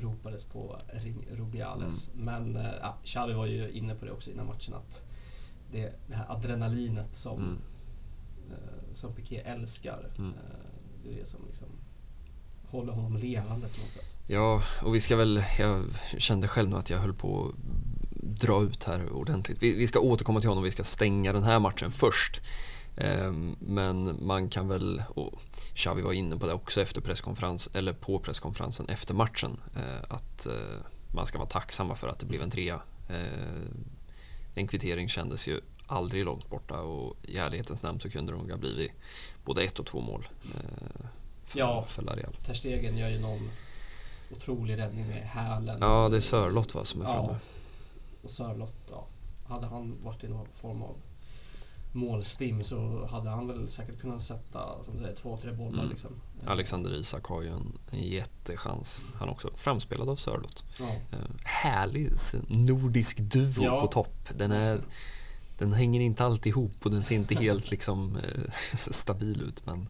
ropades 0.00 0.44
på 0.44 0.80
Ring 0.92 1.26
Rubiales. 1.32 2.10
Mm. 2.14 2.24
Men 2.24 2.56
eh, 2.66 2.72
ja, 2.80 2.98
Xavi 3.04 3.32
var 3.32 3.46
ju 3.46 3.70
inne 3.70 3.94
på 3.94 4.04
det 4.04 4.10
också 4.12 4.30
innan 4.30 4.46
matchen 4.46 4.74
att 4.74 5.02
det, 5.72 5.92
det 6.08 6.14
här 6.14 6.26
adrenalinet 6.36 7.14
som, 7.14 7.38
Mm. 7.38 7.58
som 8.92 9.12
Piqué 9.14 9.36
älskar, 9.40 10.12
Mm. 10.18 10.32
det 11.04 11.10
är 11.14 11.16
det 11.18 11.26
som 11.26 11.46
liksom 11.46 11.68
håller 12.70 12.92
honom 12.92 13.16
levande 13.16 13.68
på 13.68 13.80
något 13.80 13.92
sätt. 13.92 14.18
Ja, 14.26 14.62
och 14.82 14.94
vi 14.94 15.00
ska 15.00 15.16
väl, 15.16 15.44
jag 15.58 15.84
kände 16.18 16.48
själv 16.48 16.68
nu 16.68 16.76
att 16.76 16.90
jag 16.90 16.98
höll 16.98 17.14
på 17.14 17.44
att 17.44 17.54
dra 18.40 18.62
ut 18.62 18.84
här 18.84 19.12
ordentligt. 19.12 19.62
Vi, 19.62 19.76
vi 19.76 19.86
ska 19.86 20.00
återkomma 20.00 20.40
till 20.40 20.48
honom, 20.48 20.64
vi 20.64 20.70
ska 20.70 20.84
stänga 20.84 21.32
den 21.32 21.42
här 21.42 21.58
matchen 21.58 21.92
först. 21.92 22.40
Ehm, 22.96 23.56
men 23.60 24.26
man 24.26 24.48
kan 24.48 24.68
väl, 24.68 25.02
och 25.08 25.40
Xavi 25.74 26.02
var 26.02 26.12
inne 26.12 26.36
på 26.36 26.46
det 26.46 26.52
också 26.52 26.80
efter 26.80 27.00
presskonferens, 27.00 27.70
eller 27.74 27.92
på 27.92 28.18
presskonferensen 28.18 28.88
efter 28.88 29.14
matchen, 29.14 29.60
eh, 29.76 30.14
att 30.14 30.46
eh, 30.46 30.52
man 31.14 31.26
ska 31.26 31.38
vara 31.38 31.48
tacksamma 31.48 31.94
för 31.94 32.08
att 32.08 32.18
det 32.18 32.26
blev 32.26 32.42
en 32.42 32.50
trea. 32.50 32.80
Ehm, 33.08 33.84
en 34.54 34.66
kvittering 34.66 35.08
kändes 35.08 35.48
ju 35.48 35.60
aldrig 35.86 36.24
långt 36.24 36.50
borta 36.50 36.80
och 36.80 37.16
i 37.22 37.36
ärlighetens 37.36 37.82
namn 37.82 38.00
så 38.00 38.10
kunde 38.10 38.32
det 38.32 38.38
nog 38.38 38.50
ha 38.50 38.58
blivit 38.58 38.92
både 39.44 39.62
ett 39.62 39.78
och 39.78 39.86
två 39.86 40.00
mål 40.00 40.28
ehm, 40.54 41.06
för, 41.50 41.58
Ja. 41.58 41.84
för. 41.88 42.02
Ter 42.44 42.54
Stegen 42.54 42.98
gör 42.98 43.08
ju 43.08 43.18
någon 43.20 43.50
otrolig 44.36 44.78
räddning 44.78 45.06
med 45.08 45.16
hälen. 45.22 45.78
Ja, 45.80 46.08
det 46.08 46.16
är 46.16 46.20
Sörlott 46.20 46.74
va, 46.74 46.84
som 46.84 47.00
är 47.00 47.04
Ja. 47.04 47.12
framme. 47.12 47.38
Och 48.22 48.30
Sörlott, 48.30 48.74
ja. 48.90 49.06
Hade 49.48 49.66
han 49.66 49.96
varit 50.04 50.24
i 50.24 50.28
någon 50.28 50.46
form 50.52 50.82
av 50.82 50.96
målstim 51.92 52.62
så 52.62 53.06
hade 53.10 53.30
han 53.30 53.46
väl 53.46 53.68
säkert 53.68 54.00
kunnat 54.00 54.22
sätta, 54.22 54.82
som 54.84 54.98
säger, 54.98 55.14
två, 55.14 55.36
tre 55.36 55.52
bollar 55.52 55.78
Mm. 55.78 55.88
liksom. 55.90 56.10
Alexander 56.46 56.94
Isak 56.94 57.24
har 57.24 57.42
ju 57.42 57.48
en, 57.48 57.78
en 57.90 58.02
jättechans. 58.02 59.04
Han 59.14 59.28
också. 59.28 59.50
Framspelad 59.54 60.08
av 60.08 60.16
Sörlott. 60.16 60.64
Ja, 60.80 60.86
Eh, 60.88 61.18
härlig 61.44 62.10
nordisk 62.48 63.18
duo 63.20 63.64
Ja. 63.64 63.80
på 63.80 63.86
topp. 63.86 64.28
Den, 64.36 64.52
är, 64.52 64.80
den 65.58 65.72
hänger 65.72 66.00
inte 66.00 66.24
alltid 66.24 66.50
ihop 66.50 66.72
och 66.86 66.90
den 66.90 67.02
ser 67.02 67.14
inte 67.14 67.34
helt 67.34 67.70
liksom 67.70 68.16
eh, 68.16 68.50
stabil 68.76 69.40
ut. 69.42 69.66
Men 69.66 69.88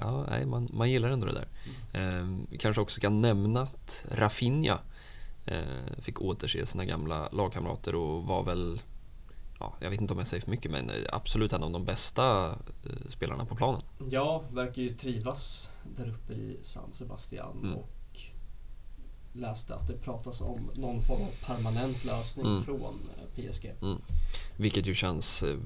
ja, 0.00 0.26
nej, 0.30 0.46
man, 0.46 0.68
man 0.72 0.90
gillar 0.90 1.08
ändå 1.10 1.26
det 1.26 1.32
där. 1.32 1.48
Eh, 1.92 2.28
vi 2.50 2.58
kanske 2.58 2.82
också 2.82 3.00
kan 3.00 3.20
nämna 3.20 3.62
att 3.62 4.04
Rafinha 4.10 4.78
eh, 5.46 5.58
fick 5.98 6.20
återse 6.20 6.66
sina 6.66 6.84
gamla 6.84 7.28
lagkamrater 7.32 7.94
och 7.94 8.24
var 8.24 8.42
väl 8.42 8.80
Ja, 9.60 9.74
jag 9.80 9.90
vet 9.90 10.00
inte 10.00 10.12
om 10.12 10.18
jag 10.18 10.26
säger 10.26 10.42
för 10.44 10.50
mycket 10.50 10.70
men 10.70 10.90
absolut 11.12 11.52
en 11.52 11.62
av 11.62 11.70
de 11.70 11.84
bästa 11.84 12.46
eh, 12.84 13.08
spelarna 13.08 13.44
på 13.44 13.54
planen. 13.56 13.82
ja, 14.10 14.42
verkar 14.52 14.82
ju 14.82 14.94
trivas 14.94 15.70
där 15.96 16.08
uppe 16.08 16.32
i 16.32 16.58
San 16.62 16.92
Sebastian 16.92 17.58
Mm. 17.62 17.74
och 17.76 17.90
läste 19.32 19.74
att 19.74 19.86
det 19.86 19.92
pratas 19.98 20.40
om 20.40 20.70
någon 20.74 21.02
form 21.02 21.20
av 21.22 21.46
permanent 21.46 22.04
lösning 22.04 22.46
Mm. 22.46 22.60
från 22.62 22.98
eh, 23.36 23.50
PSG. 23.50 23.72
Vilket 24.56 24.86
ju 24.86 24.94
känns, 24.94 25.42
eh, 25.42 25.56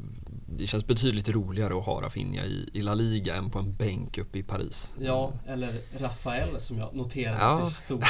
det 0.56 0.66
känns 0.66 0.86
betydligt 0.86 1.28
roligare 1.28 1.78
att 1.78 1.84
ha 1.86 2.02
Rafinha 2.02 2.44
i, 2.44 2.68
i 2.72 2.82
La 2.82 2.94
Liga 2.94 3.36
än 3.36 3.50
på 3.50 3.58
en 3.58 3.74
bänk 3.74 4.18
uppe 4.18 4.38
i 4.38 4.42
Paris. 4.42 4.94
Ja, 4.98 5.32
eller 5.46 5.80
Rafael 5.98 6.60
som 6.60 6.78
jag 6.78 6.94
noterade 6.94 7.38
Ja. 7.38 7.52
att 7.58 7.64
det 7.64 7.70
stod 7.70 8.00
på, 8.00 8.06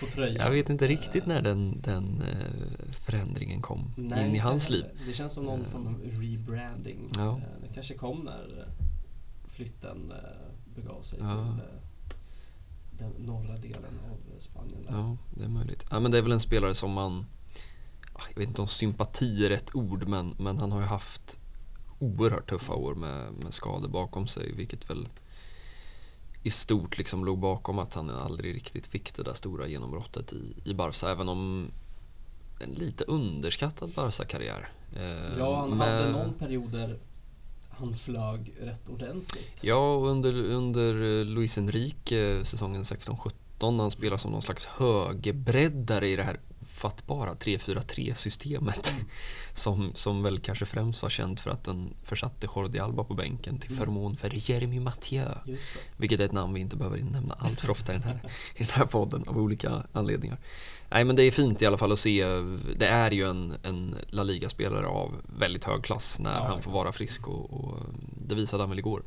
på 0.00 0.06
tröjan. 0.12 0.36
Jag 0.44 0.50
vet 0.50 0.70
inte 0.70 0.86
riktigt 0.86 1.26
när 1.26 1.42
den, 1.42 1.80
den 1.80 2.22
eh, 2.22 2.90
förändringen 2.92 3.62
kom 3.62 3.92
Nej, 3.96 4.28
in 4.28 4.34
i 4.34 4.38
hans 4.38 4.70
liv. 4.70 4.84
Det 5.06 5.12
känns 5.12 5.32
som 5.32 5.44
någon 5.44 5.60
Eh. 5.60 5.66
form 5.66 5.86
av 5.86 6.00
rebranding. 6.02 7.10
Ja. 7.16 7.30
Eh, 7.30 7.42
Det 7.68 7.74
kanske 7.74 7.94
kom 7.94 8.20
när 8.24 8.58
eh, 8.60 8.84
flytten 9.48 10.10
eh, 10.12 10.74
begav 10.74 11.00
sig 11.00 11.18
Ja. 11.22 11.28
till 11.28 11.38
eh, 11.64 11.80
den 12.90 13.10
norra 13.26 13.56
delen 13.58 13.98
av 14.10 14.18
eh, 14.32 14.38
Spanien. 14.38 14.82
Där. 14.86 14.94
Ja, 14.94 15.16
det 15.34 15.44
är 15.44 15.48
möjligt. 15.48 15.86
Ja, 15.90 16.00
men 16.00 16.10
det 16.10 16.18
är 16.18 16.22
väl 16.22 16.32
en 16.32 16.40
spelare 16.40 16.74
som 16.74 16.92
man, 16.92 17.26
jag 18.34 18.38
vet 18.38 18.48
inte 18.48 18.60
om 18.60 18.68
sympati 18.68 19.44
är 19.44 19.48
rätt 19.48 19.74
ord, 19.74 20.08
men, 20.08 20.34
men 20.38 20.58
han 20.58 20.72
har 20.72 20.80
ju 20.80 20.86
haft 20.86 21.38
oerhört 21.98 22.50
tuffa 22.50 22.74
år 22.74 22.94
med, 22.94 23.32
med 23.32 23.54
skador 23.54 23.88
bakom 23.88 24.26
sig, 24.26 24.52
vilket 24.52 24.90
väl 24.90 25.08
i 26.42 26.50
stort 26.50 26.98
liksom 26.98 27.24
låg 27.24 27.38
bakom 27.38 27.78
att 27.78 27.94
han 27.94 28.10
aldrig 28.10 28.54
riktigt 28.54 28.86
fick 28.86 29.14
det 29.14 29.22
där 29.22 29.32
stora 29.34 29.66
genombrottet 29.66 30.32
i, 30.32 30.54
i 30.64 30.74
Barca, 30.74 31.10
även 31.10 31.28
om 31.28 31.70
en 32.60 32.70
lite 32.70 33.04
underskattad 33.04 33.90
Barca-karriär. 33.94 34.68
Eh, 34.96 35.38
Ja, 35.38 35.60
han 35.60 35.78
med- 35.78 35.88
hade 36.00 36.12
någon 36.12 36.32
period 36.34 36.70
där 36.72 36.98
han 37.70 37.94
flög 37.94 38.52
rätt 38.60 38.88
ordentligt. 38.88 39.64
Ja, 39.64 39.94
och 39.94 40.06
under, 40.08 40.32
under 40.42 41.24
Luis 41.24 41.58
Enrique 41.58 42.36
eh, 42.36 42.42
säsongen 42.42 42.82
16-17 42.82 43.30
när 43.60 43.82
han 43.82 43.90
spelar 43.90 44.16
som 44.16 44.32
någon 44.32 44.42
slags 44.42 44.66
högerbreddare 44.66 46.08
i 46.08 46.16
det 46.16 46.22
här 46.22 46.40
fattbara 46.60 47.34
3-4-3-systemet 47.34 48.94
som, 49.52 49.90
som 49.94 50.22
väl 50.22 50.38
kanske 50.38 50.64
främst 50.66 51.02
var 51.02 51.10
känt 51.10 51.40
för 51.40 51.50
att 51.50 51.64
den 51.64 51.94
försatte 52.02 52.46
Jordi 52.56 52.78
Alba 52.78 53.04
på 53.04 53.14
bänken 53.14 53.58
till 53.58 53.70
Mm. 53.70 53.78
förmån 53.84 54.16
för 54.16 54.50
Jeremy 54.50 54.80
Mathieu. 54.80 55.28
Vilket 55.96 56.20
är 56.20 56.24
ett 56.24 56.32
namn 56.32 56.54
vi 56.54 56.60
inte 56.60 56.76
behöver 56.76 56.98
nämna 56.98 57.34
allt 57.38 57.60
för 57.60 57.70
ofta 57.70 57.92
i 57.94 57.96
den 57.98 58.02
här, 58.08 58.20
i 58.54 58.58
den 58.58 58.72
här 58.72 58.86
podden 58.86 59.24
av 59.28 59.38
olika 59.38 59.82
anledningar. 59.92 60.38
Nej 60.90 61.04
men 61.04 61.16
det 61.16 61.22
är 61.22 61.30
fint 61.30 61.62
i 61.62 61.66
alla 61.66 61.78
fall 61.78 61.92
att 61.92 61.98
se. 61.98 62.24
Det 62.76 62.86
är 62.86 63.10
ju 63.10 63.30
en, 63.30 63.54
en 63.62 63.94
La 64.08 64.22
Liga-spelare 64.22 64.86
av 64.86 65.14
väldigt 65.38 65.64
hög 65.64 65.82
klass 65.84 66.20
när 66.20 66.34
Ja, 66.34 66.46
han 66.48 66.62
får 66.62 66.70
vara 66.70 66.92
frisk 66.92 67.28
och, 67.28 67.50
och 67.50 67.78
det 68.28 68.34
visade 68.34 68.62
han 68.62 68.70
väl 68.70 68.78
igår. 68.78 69.02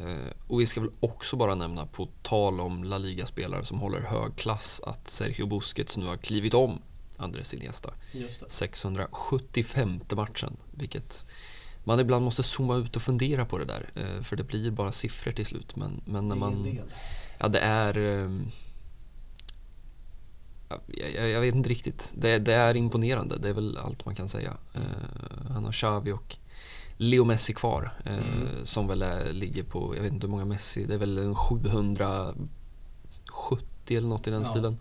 Eh, 0.00 0.32
Och 0.46 0.60
vi 0.60 0.66
ska 0.66 0.80
väl 0.80 0.90
också 1.00 1.36
bara 1.36 1.54
nämna 1.54 1.86
på 1.86 2.08
tal 2.22 2.60
om 2.60 2.84
La 2.84 2.98
Liga-spelare 2.98 3.64
som 3.64 3.78
håller 3.80 4.00
hög 4.00 4.36
klass 4.36 4.80
att 4.86 5.08
Sergio 5.08 5.46
Busquets 5.46 5.96
nu 5.96 6.06
har 6.06 6.16
klivit 6.16 6.54
om 6.54 6.82
Andres 7.16 7.54
Iniesta. 7.54 7.94
Just 8.12 8.40
det. 8.40 8.46
675 8.50 10.00
matchen, 10.16 10.56
vilket 10.74 11.26
man 11.84 12.00
ibland 12.00 12.24
måste 12.24 12.42
zooma 12.42 12.76
ut 12.76 12.96
och 12.96 13.02
fundera 13.02 13.44
på 13.44 13.58
det 13.58 13.64
där. 13.64 13.90
eh, 13.94 14.22
För 14.22 14.36
det 14.36 14.44
blir 14.44 14.70
bara 14.70 14.92
siffror 14.92 15.32
till 15.32 15.46
slut. 15.46 15.76
Men, 15.76 16.00
men 16.04 16.28
när 16.28 16.36
man... 16.36 16.52
Ja, 17.38 17.48
det 17.48 17.58
är... 17.58 17.96
ehm, 17.98 18.48
ja, 20.68 20.80
Jag, 21.16 21.28
jag 21.30 21.40
vet 21.40 21.54
inte 21.54 21.68
riktigt. 21.68 22.12
Det, 22.16 22.38
det 22.38 22.54
är 22.54 22.76
imponerande, 22.76 23.38
det 23.38 23.48
är 23.48 23.52
väl 23.54 23.78
allt 23.78 24.04
man 24.04 24.14
kan 24.14 24.28
säga. 24.28 24.56
Eh, 24.74 24.80
Han 25.52 25.64
har 25.64 25.72
Xavi 25.72 26.12
och 26.12 26.36
Leo 27.00 27.24
Messi 27.24 27.52
kvar. 27.54 27.92
eh, 28.04 28.18
Mm. 28.18 28.48
Som 28.64 28.86
väl 28.88 29.02
är, 29.02 29.32
ligger 29.32 29.62
på, 29.62 29.96
jag 29.96 30.02
vet 30.02 30.12
inte 30.12 30.26
hur 30.26 30.30
många 30.30 30.44
Messi, 30.44 30.84
det 30.84 30.94
är 30.94 30.98
väl 30.98 31.18
en 31.18 31.34
770 31.34 32.48
eller 33.96 34.08
något 34.08 34.26
i 34.26 34.30
den 34.30 34.42
Ja. 34.42 34.48
stilen. 34.48 34.78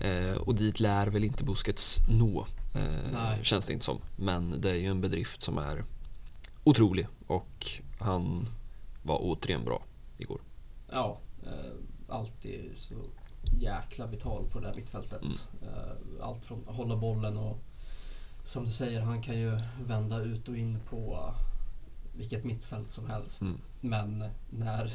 Eh, 0.00 0.36
och 0.36 0.54
dit 0.54 0.80
lär 0.80 1.06
väl 1.06 1.24
inte 1.24 1.44
Busquets 1.44 1.98
nå, 2.08 2.46
eh, 2.74 3.42
känns 3.42 3.66
det 3.66 3.72
inte 3.72 3.84
som. 3.84 3.98
Men 4.16 4.60
det 4.60 4.70
är 4.70 4.74
ju 4.74 4.86
en 4.86 5.00
bedrift 5.00 5.42
som 5.42 5.58
är 5.58 5.84
otrolig 6.64 7.06
och 7.26 7.66
han 7.98 8.48
var 9.02 9.18
återigen 9.22 9.64
bra 9.64 9.82
igår. 10.18 10.40
Ja, 10.92 11.18
eh, 11.42 11.72
alltid 12.16 12.70
så 12.74 12.94
jäkla 13.60 14.06
vital 14.06 14.44
på 14.50 14.60
det 14.60 14.66
där 14.68 14.74
mittfältet. 14.74 15.22
Mm. 15.22 15.34
Eh, 15.62 16.26
Allt 16.26 16.44
från 16.44 16.64
att 16.68 16.76
hålla 16.76 16.96
bollen 16.96 17.36
och 17.36 17.58
som 18.44 18.64
du 18.64 18.70
säger, 18.70 19.00
han 19.00 19.22
kan 19.22 19.38
ju 19.38 19.58
vända 19.84 20.20
ut 20.22 20.48
och 20.48 20.56
in 20.56 20.78
på 20.90 21.34
vilket 22.16 22.44
mittfält 22.44 22.90
som 22.90 23.06
helst. 23.10 23.42
Mm. 23.42 23.58
Men 23.80 24.24
när 24.50 24.92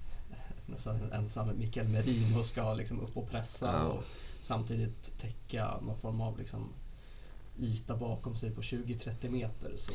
nästan 0.66 0.96
en 0.96 1.12
ensam 1.12 1.58
Mikael 1.58 1.88
Merino 1.88 2.42
ska 2.42 2.74
liksom 2.74 3.00
upp 3.00 3.16
och 3.16 3.30
pressa 3.30 3.66
Ja. 3.72 3.82
och 3.82 4.04
samtidigt 4.40 5.18
täcka 5.18 5.80
någon 5.82 5.96
form 5.96 6.20
av 6.20 6.38
liksom 6.38 6.68
yta 7.58 7.96
bakom 7.96 8.34
sig 8.34 8.50
på 8.50 8.60
20-30 8.60 9.28
meter 9.30 9.72
så 9.76 9.92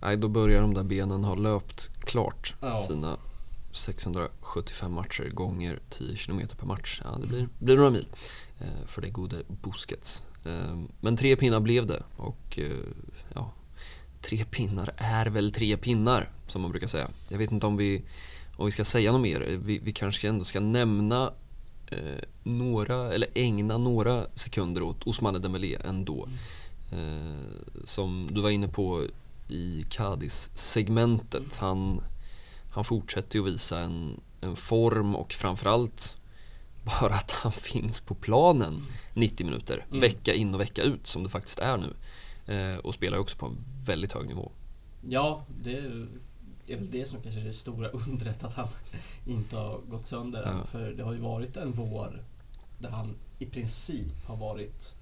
Nej, 0.00 0.16
då 0.16 0.28
börjar 0.28 0.60
de 0.60 0.74
där 0.74 0.82
benen 0.82 1.24
ha 1.24 1.34
löpt 1.34 1.90
klart 2.00 2.54
Ja. 2.60 2.76
sina 2.76 3.16
675 3.72 4.92
matcher 4.92 5.30
gånger 5.30 5.80
10 5.90 6.16
km 6.16 6.40
per 6.58 6.66
match. 6.66 7.00
Ja, 7.04 7.18
det 7.20 7.26
blir, 7.26 7.48
blir 7.58 7.76
några 7.76 7.90
mil 7.90 8.06
för 8.86 9.02
det 9.02 9.10
gode 9.10 9.36
Busquets. 9.62 10.24
Eh, 10.44 10.78
men 11.00 11.16
tre 11.16 11.36
pinnar 11.36 11.60
blev 11.60 11.86
det 11.86 12.02
och 12.16 12.58
eh, 12.58 12.70
ja, 13.34 13.52
tre 14.20 14.44
pinnar 14.44 14.90
är 14.96 15.26
väl 15.26 15.52
tre 15.52 15.76
pinnar 15.76 16.30
som 16.46 16.62
man 16.62 16.70
brukar 16.70 16.86
säga. 16.86 17.08
Jag 17.30 17.38
vet 17.38 17.52
inte 17.52 17.66
om 17.66 17.76
vi, 17.76 18.02
om 18.56 18.66
vi 18.66 18.72
ska 18.72 18.84
säga 18.84 19.12
något 19.12 19.20
mer. 19.20 19.40
Vi, 19.40 19.78
vi 19.78 19.92
kanske 19.92 20.28
ändå 20.28 20.44
ska 20.44 20.60
nämna 20.60 21.32
eh, 21.86 22.24
några, 22.42 23.12
eller 23.12 23.28
ägna 23.34 23.76
några 23.76 24.26
sekunder 24.34 24.82
åt 24.82 25.06
Ousmane 25.06 25.38
Dembélé 25.38 25.76
ändå. 25.84 26.28
Eh, 26.92 27.64
som 27.84 28.28
du 28.30 28.40
var 28.40 28.50
inne 28.50 28.68
på 28.68 29.04
i 29.48 29.84
Cadiz-segmentet. 29.90 31.56
Han, 31.56 32.00
han 32.70 32.84
fortsätter 32.84 33.38
ju 33.38 33.44
att 33.44 33.52
visa 33.52 33.78
en, 33.78 34.20
en 34.40 34.56
form 34.56 35.16
och 35.16 35.32
framförallt 35.32 36.16
bara 37.00 37.14
att 37.14 37.30
han 37.30 37.52
finns 37.52 38.00
på 38.00 38.14
planen 38.14 38.82
90 39.14 39.46
minuter, 39.46 39.86
Mm. 39.88 40.00
vecka 40.00 40.34
in 40.34 40.54
och 40.54 40.60
vecka 40.60 40.82
ut 40.82 41.06
som 41.06 41.22
det 41.22 41.28
faktiskt 41.28 41.58
är 41.58 41.76
nu. 41.76 41.94
Eh, 42.54 42.78
och 42.78 42.94
spelar 42.94 43.18
också 43.18 43.36
på 43.36 43.46
en 43.46 43.56
väldigt 43.84 44.12
hög 44.12 44.28
nivå. 44.28 44.52
Ja, 45.08 45.44
det 45.62 45.76
är 46.66 46.76
väl 46.76 46.90
det 46.90 47.08
som 47.08 47.22
kanske 47.22 47.40
är 47.40 47.44
det 47.44 47.52
stora 47.52 47.88
undret 47.88 48.44
att 48.44 48.54
han 48.54 48.68
inte 49.26 49.56
har 49.56 49.78
gått 49.90 50.06
sönder 50.06 50.42
än. 50.42 50.56
Ja. 50.56 50.64
För 50.64 50.90
det 50.92 51.02
har 51.02 51.12
ju 51.12 51.18
varit 51.20 51.56
en 51.56 51.72
vår 51.72 52.24
där 52.78 52.90
han 52.90 53.14
i 53.38 53.46
princip 53.46 54.26
har 54.26 54.36
varit 54.36 54.94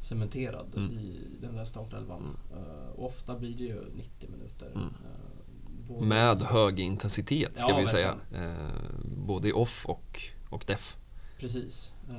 cementerad 0.00 0.66
Mm. 0.76 0.98
i 0.98 1.20
den 1.40 1.54
där 1.56 1.64
startelvan. 1.64 2.36
Eh, 2.56 2.90
och 2.96 3.06
ofta 3.06 3.38
blir 3.38 3.56
det 3.56 3.64
ju 3.64 3.84
90 3.96 4.28
minuter. 4.30 4.66
Mm. 4.74 4.86
Eh, 4.86 5.88
både- 5.88 6.06
Med 6.06 6.42
hög 6.42 6.80
intensitet 6.80 7.58
ska 7.58 7.68
Ja, 7.68 7.76
vi 7.76 7.82
ju 7.82 7.88
säga. 7.88 8.14
Eh, 8.34 8.80
både 9.26 9.48
i 9.48 9.52
off 9.52 9.86
och, 9.86 10.20
och 10.50 10.64
def. 10.66 10.96
Precis. 11.38 11.92
Uh, 12.10 12.16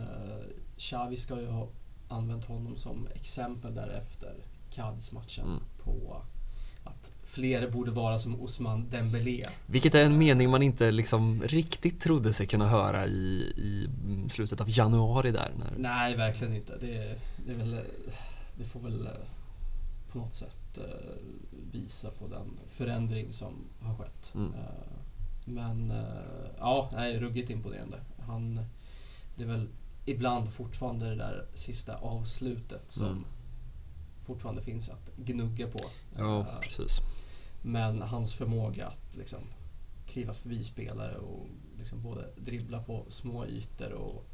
Xavi 0.77 1.17
ska 1.17 1.41
ju 1.41 1.47
ha 1.47 1.67
använt 2.09 2.45
honom 2.45 2.77
som 2.77 3.07
exempel 3.15 3.75
därefter 3.75 4.35
Cadiz-matchen 4.71 5.45
Mm. 5.45 5.59
på 5.83 6.21
att 6.83 7.11
fler 7.23 7.69
borde 7.69 7.91
vara 7.91 8.19
som 8.19 8.41
Osman 8.41 8.89
Dembélé. 8.89 9.43
Vilket 9.65 9.95
är 9.95 10.05
en 10.05 10.17
mening 10.17 10.49
man 10.49 10.61
inte 10.61 10.91
liksom 10.91 11.41
riktigt 11.45 11.99
trodde 12.01 12.33
sig 12.33 12.47
kunna 12.47 12.67
höra 12.67 13.05
i, 13.05 13.53
i 13.57 13.87
slutet 14.29 14.61
av 14.61 14.67
januari 14.69 15.31
där. 15.31 15.51
När, 15.57 15.73
Nej, 15.77 16.15
verkligen 16.15 16.55
inte. 16.55 16.77
Det, 16.81 17.19
det, 17.45 17.51
är 17.51 17.57
väl, 17.57 17.79
det 18.57 18.65
får 18.65 18.79
väl 18.79 19.05
eh, 19.05 19.11
på 20.11 20.17
något 20.17 20.33
sätt 20.33 20.77
eh, 20.77 20.83
visa 21.71 22.09
på 22.11 22.27
den 22.27 22.59
förändring 22.67 23.33
som 23.33 23.53
har 23.81 23.95
skett. 23.95 24.31
Mm. 24.35 24.53
Eh, 24.53 24.59
Men 25.45 25.91
eh, 25.91 26.49
ja, 26.57 26.89
nej, 26.93 27.19
ruggigt 27.19 27.49
imponerande. 27.49 27.97
Han, 28.27 28.59
det 29.35 29.43
är 29.43 29.47
väl 29.47 29.67
ibland 30.05 30.51
fortfarande 30.51 31.09
det 31.09 31.15
där 31.15 31.45
sista 31.53 31.95
avslutet 31.95 32.91
som 32.91 33.07
Mm. 33.07 33.23
fortfarande 34.25 34.61
finns 34.61 34.89
att 34.89 35.11
gnugga 35.17 35.67
på. 35.67 35.79
Ja, 36.17 36.39
Eh, 36.39 36.59
precis. 36.61 36.99
Men 37.61 38.01
hans 38.01 38.33
förmåga 38.33 38.87
att 38.87 39.15
liksom 39.17 39.39
kliva 40.07 40.33
förbi 40.33 40.63
spelare 40.63 41.17
och 41.17 41.47
liksom 41.77 42.01
både 42.01 42.29
dribbla 42.37 42.83
på 42.83 43.05
små 43.07 43.45
ytor 43.45 43.91
och 43.91 44.25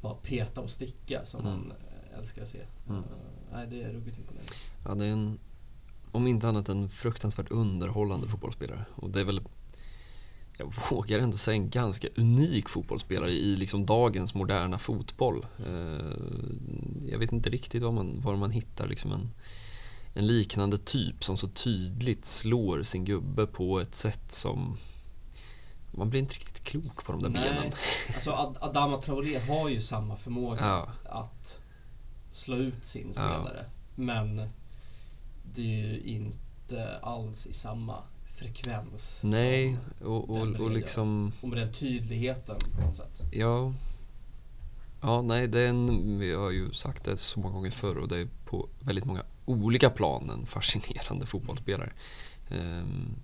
bara 0.00 0.14
peta 0.14 0.60
och 0.60 0.70
sticka 0.70 1.24
som 1.24 1.40
Mm. 1.46 1.52
man 1.58 1.70
eh, 1.70 2.18
älskar 2.18 2.42
att 2.42 2.48
se. 2.48 2.60
Mm. 2.88 3.02
Eh, 3.02 3.04
nej, 3.52 3.66
det 3.70 3.82
är 3.82 3.92
ruggigt 3.92 4.18
imponerande. 4.18 4.52
Ja, 4.84 4.94
det 4.94 5.06
är 5.06 5.12
en, 5.12 5.38
om 6.12 6.26
inte 6.26 6.48
annat 6.48 6.68
en 6.68 6.88
fruktansvärt 6.90 7.50
underhållande 7.50 8.28
fotbollsspelare. 8.28 8.84
Och 8.94 9.10
det 9.10 9.20
är 9.20 9.24
väl, 9.24 9.40
jag 10.58 10.72
vågar 10.90 11.18
ändå 11.18 11.36
säga 11.36 11.54
en 11.54 11.70
ganska 11.70 12.08
unik 12.16 12.68
fotbollsspelare 12.68 13.30
i 13.30 13.56
liksom 13.56 13.86
dagens 13.86 14.34
moderna 14.34 14.78
fotboll. 14.78 15.46
Eh, 15.66 16.16
Jag 17.10 17.18
vet 17.18 17.32
inte 17.32 17.50
riktigt 17.50 17.82
var 17.82 17.92
man, 17.92 18.20
var 18.20 18.36
man 18.36 18.50
hittar 18.50 18.88
liksom 18.88 19.12
en, 19.12 19.30
en 20.14 20.26
liknande 20.26 20.78
typ 20.78 21.24
som 21.24 21.36
så 21.36 21.48
tydligt 21.48 22.24
slår 22.24 22.82
sin 22.82 23.04
gubbe 23.04 23.46
på 23.46 23.80
ett 23.80 23.94
sätt 23.94 24.32
som 24.32 24.76
man 25.90 26.10
blir 26.10 26.20
inte 26.20 26.34
riktigt 26.34 26.64
klok 26.64 27.04
på 27.04 27.12
de 27.12 27.22
där 27.22 27.28
benen. 27.30 27.54
Nej, 27.60 27.72
alltså 28.14 28.30
Ad- 28.30 28.58
Adama 28.60 29.00
Traoré 29.00 29.38
har 29.38 29.68
ju 29.68 29.80
samma 29.80 30.16
förmåga 30.16 30.60
Ja. 30.66 30.88
att 31.04 31.60
slå 32.30 32.56
ut 32.56 32.84
sin 32.84 33.06
Ja. 33.06 33.12
spelare. 33.12 33.64
Men 33.94 34.36
det 35.54 35.60
är 35.82 35.86
ju 35.86 36.00
inte 36.00 36.98
alls 37.02 37.46
i 37.46 37.52
samma 37.52 38.02
frekvens. 38.38 39.20
Nej, 39.24 39.78
och, 40.00 40.30
och, 40.30 40.46
och 40.46 40.70
liksom... 40.70 41.32
och 41.40 41.48
med 41.48 41.58
den 41.58 41.72
tydligheten 41.72 42.56
på 42.76 42.80
något 42.86 42.96
sätt. 42.96 43.22
Ja. 43.32 43.74
Ja, 45.00 45.22
nej, 45.22 45.48
det 45.48 45.60
är 45.60 45.68
en, 45.68 45.88
har 46.38 46.50
ju 46.50 46.72
sagt 46.72 47.04
det 47.04 47.16
så 47.16 47.40
många 47.40 47.54
gånger 47.54 47.70
förr 47.70 47.96
och 47.96 48.08
det 48.08 48.18
är 48.18 48.28
på 48.44 48.68
väldigt 48.80 49.04
många 49.04 49.22
olika 49.44 49.90
plan 49.90 50.30
en 50.30 50.46
fascinerande 50.46 51.26
fotbollsspelare. 51.26 51.92
Ehm, 52.50 53.14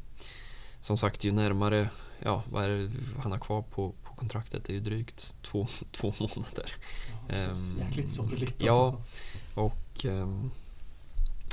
som 0.81 0.97
sagt, 0.97 1.25
ju 1.25 1.33
närmare, 1.33 1.89
ja, 2.23 2.43
vad 2.51 2.65
är 2.65 2.69
det 2.69 2.91
han 3.19 3.33
har 3.33 3.39
kvar 3.39 3.63
på, 3.63 3.95
på 4.03 4.15
kontraktet? 4.15 4.65
Det 4.65 4.73
är 4.73 4.75
ju 4.75 4.81
drygt 4.81 5.37
två, 5.43 5.67
två 5.91 6.13
månader. 6.21 6.73
Ja, 7.29 7.35
Ehm, 7.35 7.79
jäkligt 7.79 8.11
sorgligt. 8.11 8.63
ja. 8.63 9.03
Och 9.55 10.05
ehm, 10.05 10.51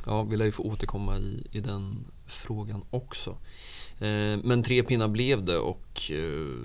ja, 0.06 0.24
vi 0.24 0.38
lär 0.38 0.46
ju 0.46 0.52
få 0.52 0.64
återkomma 0.64 1.18
i, 1.18 1.48
i 1.52 1.60
den 1.60 2.06
frågan 2.32 2.86
också. 2.90 3.30
Eh, 4.00 4.38
Men 4.44 4.64
tre 4.64 4.84
pinnar 4.84 5.08
blev 5.08 5.46
det 5.46 5.58
och 5.58 6.12
eh, 6.12 6.56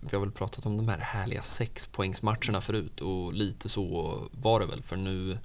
vi 0.00 0.16
har 0.16 0.20
väl 0.20 0.30
pratat 0.30 0.66
om 0.66 0.76
de 0.76 0.88
här 0.88 0.98
härliga 0.98 1.42
sexpoängsmatcherna 1.42 2.60
förut 2.60 3.00
och 3.00 3.32
lite 3.32 3.68
så 3.68 4.18
var 4.30 4.60
det 4.60 4.66
väl 4.66 4.82
för 4.82 4.96
nu 4.96 5.38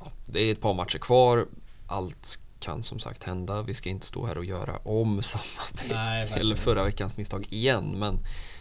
ja, 0.00 0.12
det 0.26 0.40
är 0.40 0.52
ett 0.52 0.60
par 0.60 0.74
matcher 0.74 0.98
kvar. 0.98 1.46
Allt 1.86 2.40
kan 2.60 2.82
som 2.82 2.98
sagt 2.98 3.24
hända. 3.24 3.62
Vi 3.62 3.74
ska 3.74 3.90
inte 3.90 4.06
stå 4.06 4.26
här 4.26 4.38
och 4.38 4.44
göra 4.44 4.76
om 4.76 5.22
samma 5.22 5.80
Nej, 5.90 6.32
eller 6.32 6.56
förra 6.56 6.84
veckans 6.84 7.16
misstag 7.16 7.46
igen. 7.50 7.98
Men, 7.98 8.18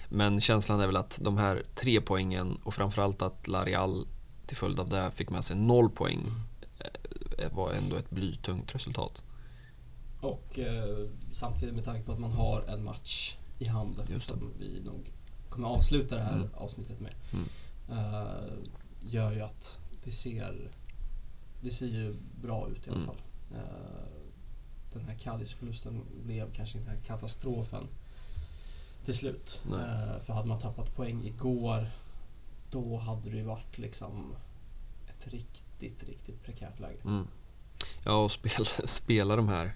men 0.10 0.42
känslan 0.42 0.80
är 0.80 0.88
väl 0.88 0.98
att 0.98 1.20
de 1.22 1.38
här 1.38 1.64
tre 1.76 2.02
poängen 2.02 2.58
och 2.64 2.74
framförallt 2.74 3.22
att 3.22 3.48
Larial 3.48 4.08
till 4.48 4.58
följd 4.58 4.80
av 4.80 4.90
det 4.90 5.12
fick 5.12 5.30
med 5.30 5.44
sig 5.44 5.58
noll 5.58 5.90
poäng 5.90 6.32
eh, 6.80 7.52
var 7.52 7.72
ändå 7.72 7.96
ett 7.96 8.10
blytungt 8.10 8.76
resultat. 8.76 9.24
Och 10.22 10.60
eh, 10.60 11.08
samtidigt 11.32 11.76
med 11.76 11.84
tanke 11.86 12.04
på 12.06 12.12
att 12.12 12.20
man 12.20 12.32
har 12.32 12.62
en 12.62 12.84
match 12.84 13.36
i 13.60 13.66
hand 13.66 14.04
Just 14.10 14.30
det. 14.30 14.36
som 14.38 14.54
vi 14.60 14.82
nog 14.86 15.12
kommer 15.50 15.68
avsluta 15.68 16.16
det 16.16 16.22
här 16.22 16.34
Mm. 16.36 16.50
avsnittet 16.54 17.00
med. 17.00 17.14
Mm. 17.34 17.46
eh, 18.00 18.54
gör 19.02 19.32
ju 19.32 19.42
att 19.42 19.78
det 20.04 20.12
ser, 20.12 20.72
det 21.62 21.72
ser 21.72 21.86
ju 21.88 22.16
bra 22.42 22.70
ut 22.70 22.88
i 22.88 22.90
alla 22.90 22.98
Mm. 23.00 23.08
fall. 23.08 23.22
Eh, 23.56 24.08
den 24.94 25.06
här 25.06 25.16
Cadiz-förlusten 25.16 26.02
blev 26.26 26.52
kanske 26.54 26.78
inte 26.78 26.90
den 26.92 26.98
här 27.00 27.06
katastrofen 27.06 27.88
till 29.06 29.14
slut. 29.14 29.62
Eh, 29.66 30.20
för 30.20 30.34
hade 30.34 30.48
man 30.48 30.60
tappat 30.60 30.96
poäng 30.96 31.26
igår 31.26 31.90
då 32.72 32.98
hade 32.98 33.30
det 33.30 33.38
ju 33.38 33.44
varit 33.44 33.78
liksom 33.78 34.36
ett 35.10 35.28
riktigt, 35.28 36.04
riktigt 36.04 36.44
prekärt 36.44 36.80
läge. 36.80 37.00
Mm. 37.06 37.28
Ja, 38.08 38.24
och 38.24 38.32
spela, 38.32 38.66
spela 38.86 39.36
de 39.36 39.50
här. 39.50 39.76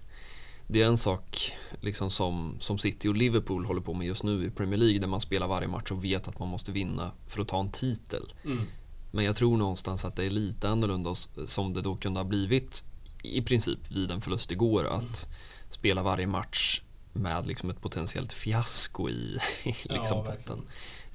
Det 0.67 0.81
är 0.81 0.85
en 0.85 0.97
sak 0.97 1.51
liksom 1.79 2.09
som, 2.09 2.55
som 2.59 2.77
City 2.77 3.07
och 3.07 3.15
Liverpool 3.15 3.65
håller 3.65 3.81
på 3.81 3.93
med 3.93 4.07
just 4.07 4.23
nu 4.23 4.45
i 4.45 4.49
Premier 4.49 4.79
League 4.79 4.99
där 4.99 5.07
man 5.07 5.21
spelar 5.21 5.47
varje 5.47 5.67
match 5.67 5.91
och 5.91 6.03
vet 6.03 6.27
att 6.27 6.39
man 6.39 6.47
måste 6.47 6.71
vinna 6.71 7.11
för 7.27 7.41
att 7.41 7.47
ta 7.47 7.59
en 7.59 7.71
titel. 7.71 8.33
Mm. 8.45 8.67
Men 9.11 9.25
jag 9.25 9.35
tror 9.35 9.57
någonstans 9.57 10.05
att 10.05 10.15
det 10.15 10.25
är 10.25 10.29
lite 10.29 10.69
annorlunda 10.69 11.15
som 11.45 11.73
det 11.73 11.81
då 11.81 11.95
kunde 11.95 12.19
ha 12.19 12.25
blivit 12.25 12.85
i 13.23 13.41
princip 13.41 13.91
vid 13.91 14.11
en 14.11 14.21
förlust 14.21 14.51
igår 14.51 14.87
att 14.87 15.29
spela 15.69 16.03
varje 16.03 16.27
match 16.27 16.81
med 17.13 17.47
liksom 17.47 17.69
ett 17.69 17.81
potentiellt 17.81 18.33
fiasko 18.33 19.09
i, 19.09 19.37
i 19.63 19.67
liksom 19.89 20.17
Ja, 20.17 20.23
potten. 20.23 20.61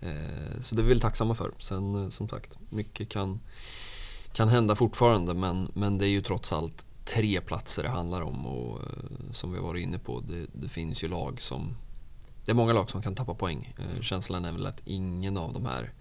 Eh, 0.00 0.60
så 0.60 0.74
det 0.74 0.80
är 0.80 0.84
vi 0.84 0.88
väl 0.88 1.00
tacksamma 1.00 1.34
för. 1.34 1.54
Sen 1.58 2.04
eh, 2.04 2.08
som 2.08 2.28
sagt, 2.28 2.58
mycket 2.70 3.08
kan, 3.08 3.40
kan 4.32 4.48
hända 4.48 4.74
fortfarande 4.74 5.34
men, 5.34 5.70
men 5.74 5.98
det 5.98 6.06
är 6.06 6.10
ju 6.10 6.20
trots 6.20 6.52
allt 6.52 6.86
tre 7.14 7.40
platser 7.40 7.82
det 7.82 7.88
handlar 7.88 8.20
om 8.20 8.46
och 8.46 8.78
eh, 8.80 9.30
som 9.30 9.52
vi 9.52 9.59
har 9.59 9.64
varit 9.66 9.82
inne 9.82 9.98
på, 9.98 10.20
det, 10.20 10.46
det 10.52 10.68
finns 10.68 11.04
ju 11.04 11.09
lag 11.09 11.40
som 11.40 11.76
det 12.44 12.52
är 12.52 12.54
många 12.54 12.72
lag 12.72 12.90
som 12.90 13.02
kan 13.02 13.14
tappa 13.14 13.34
poäng. 13.34 13.74
Eh, 13.78 14.00
känslan 14.02 14.44
är 14.44 14.52
väl 14.52 14.66
att 14.66 14.82
ingen 14.84 15.36
av 15.36 15.52
de 15.52 15.66
här 15.66 15.92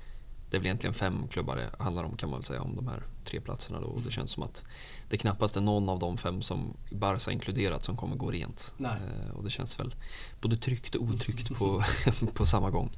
det 0.49 0.57
är 0.57 0.59
väl 0.59 0.65
egentligen 0.65 0.93
fem 0.93 1.27
klubbar 1.27 1.55
det 1.55 1.83
handlar 1.83 2.03
om 2.03 2.17
kan 2.17 2.29
man 2.29 2.39
väl 2.39 2.43
säga 2.43 2.61
om 2.61 2.75
de 2.75 2.87
här 2.87 3.03
tre 3.25 3.41
platserna 3.41 3.79
då. 3.79 3.87
Och 3.87 3.93
det 3.95 3.99
Mm. 3.99 4.11
känns 4.11 4.31
som 4.31 4.43
att 4.43 4.65
det 5.09 5.17
knappast 5.17 5.57
är 5.57 5.61
någon 5.61 5.89
av 5.89 5.99
de 5.99 6.17
fem 6.17 6.41
som 6.41 6.73
Barca 6.91 7.31
inkluderat 7.31 7.83
som 7.85 7.95
kommer 7.95 8.15
gå 8.15 8.31
rent. 8.31 8.75
Nej. 8.77 8.91
Eh, 8.91 9.35
och 9.35 9.43
det 9.43 9.49
känns 9.49 9.79
väl 9.79 9.95
både 10.41 10.57
tryggt 10.57 10.95
och 10.95 11.03
otryggt 11.03 11.55
på, 11.55 11.83
på 12.33 12.45
samma 12.45 12.69
gång. 12.69 12.91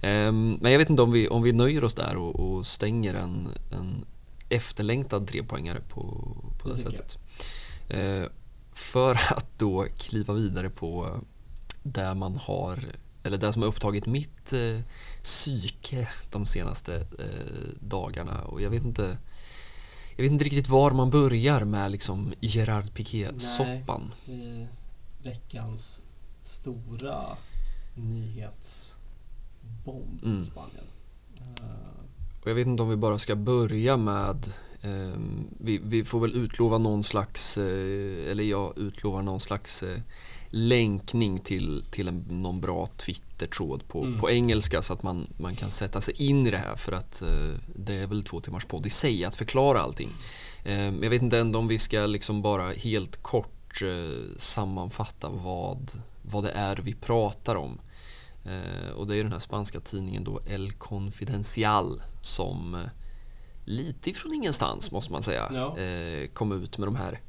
Ehm, 0.00 0.58
men 0.60 0.72
jag 0.72 0.78
vet 0.78 0.90
inte 0.90 1.02
om 1.02 1.12
vi, 1.12 1.28
om 1.28 1.42
vi 1.42 1.52
nöjer 1.52 1.84
oss 1.84 1.94
där 1.94 2.16
och, 2.16 2.40
och 2.40 2.66
stänger 2.66 3.14
en, 3.14 3.48
en 3.72 4.04
efterlängtad 4.54 5.26
trepoängare 5.26 5.80
på, 5.88 6.02
på 6.62 6.68
det, 6.68 6.74
Det 6.74 6.80
sättet. 6.80 7.18
Eh, 7.88 8.22
för 8.72 9.14
att 9.36 9.58
då 9.58 9.86
kliva 9.98 10.34
vidare 10.34 10.70
på 10.70 11.20
där 11.82 12.14
man 12.14 12.36
har, 12.36 12.78
eller 13.22 13.38
där 13.38 13.52
som 13.52 13.62
har 13.62 13.68
upptagit 13.68 14.06
mitt 14.06 14.52
eh, 14.52 14.80
psyke 15.22 16.08
de 16.30 16.46
senaste 16.46 16.94
eh, 16.96 17.68
dagarna. 17.80 18.44
Och 18.44 18.62
jag 18.62 18.70
vet 18.70 18.84
inte 18.84 19.18
jag 20.16 20.22
vet 20.22 20.32
inte 20.32 20.44
riktigt 20.44 20.68
var 20.68 20.90
man 20.90 21.10
börjar 21.10 21.64
med 21.64 21.90
liksom 21.90 22.32
Gerard 22.40 22.94
Piqué-soppan. 22.94 24.12
Veckans 25.22 26.02
stora 26.40 27.36
nyhetsbomb 27.94 30.20
Mm. 30.24 30.42
i 30.42 30.44
Spanien. 30.44 30.84
Eh, 31.38 32.01
Och 32.42 32.50
jag 32.50 32.54
vet 32.54 32.66
inte 32.66 32.82
om 32.82 32.88
vi 32.88 32.96
bara 32.96 33.18
ska 33.18 33.36
börja 33.36 33.96
med 33.96 34.46
eh, 34.82 35.18
vi, 35.60 35.80
vi 35.84 36.04
får 36.04 36.20
väl 36.20 36.36
utlova 36.36 36.78
någon 36.78 37.02
slags, 37.02 37.58
eh, 37.58 38.30
eller 38.30 38.44
jag 38.44 38.78
utlovar 38.78 39.22
någon 39.22 39.40
slags 39.40 39.82
eh, 39.82 39.98
länkning 40.50 41.38
till, 41.38 41.84
till 41.90 42.08
en, 42.08 42.24
någon 42.28 42.60
bra 42.60 42.86
Twitter-tråd 42.96 43.88
på, 43.88 44.04
Mm. 44.04 44.20
på 44.20 44.30
engelska 44.30 44.82
så 44.82 44.92
att 44.92 45.02
man, 45.02 45.26
man 45.38 45.56
kan 45.56 45.70
sätta 45.70 46.00
sig 46.00 46.22
in 46.22 46.46
i 46.46 46.50
det 46.50 46.58
här 46.58 46.76
för 46.76 46.92
att 46.92 47.22
eh, 47.22 47.58
det 47.76 47.94
är 47.94 48.06
väl 48.06 48.22
två 48.24 48.40
timmars 48.40 48.64
podd 48.64 48.86
i 48.86 48.90
sig 48.90 49.24
att 49.24 49.34
förklara 49.34 49.80
allting. 49.80 50.10
Eh, 50.64 50.76
men 50.76 51.02
jag 51.02 51.10
vet 51.10 51.22
inte 51.22 51.38
ändå 51.38 51.58
om 51.58 51.68
vi 51.68 51.78
ska 51.78 52.06
liksom 52.06 52.42
bara 52.42 52.72
helt 52.72 53.22
kort 53.22 53.82
eh, 53.82 54.36
sammanfatta 54.36 55.28
vad, 55.28 55.90
vad 56.22 56.44
det 56.44 56.50
är 56.50 56.76
vi 56.76 56.94
pratar 56.94 57.54
om. 57.56 57.80
Eh, 58.44 58.90
och 58.90 59.06
det 59.06 59.16
är 59.16 59.22
den 59.22 59.32
här 59.32 59.38
spanska 59.38 59.80
tidningen 59.80 60.24
då 60.24 60.40
El 60.46 60.72
Confidencial 60.72 62.02
som 62.20 62.74
eh, 62.74 62.80
lite 63.64 64.10
ifrån 64.10 64.34
ingenstans 64.34 64.92
måste 64.92 65.12
man 65.12 65.22
säga 65.22 65.50
Ja. 65.54 65.78
eh, 65.78 66.28
kom 66.28 66.52
ut 66.52 66.78
med 66.78 66.88
de 66.88 66.96
här 66.96 67.20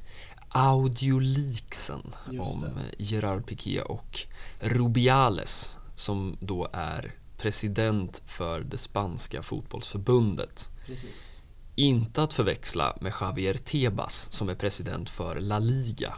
audioleaksen 0.49 2.01
om 2.39 2.79
Gerard 2.97 3.45
Piqué 3.47 3.81
och 3.81 4.19
Rubiales 4.59 5.79
som 5.95 6.37
då 6.39 6.67
är 6.73 7.11
president 7.37 8.23
för 8.25 8.61
det 8.61 8.77
spanska 8.77 9.41
fotbollsförbundet. 9.41 10.71
precis. 10.85 11.39
Inte 11.75 12.23
att 12.23 12.33
förväxla 12.33 12.97
med 13.01 13.13
Javier 13.21 13.53
Tebas 13.53 14.33
som 14.33 14.49
är 14.49 14.55
president 14.55 15.09
för 15.09 15.39
La 15.39 15.59
Liga. 15.59 16.13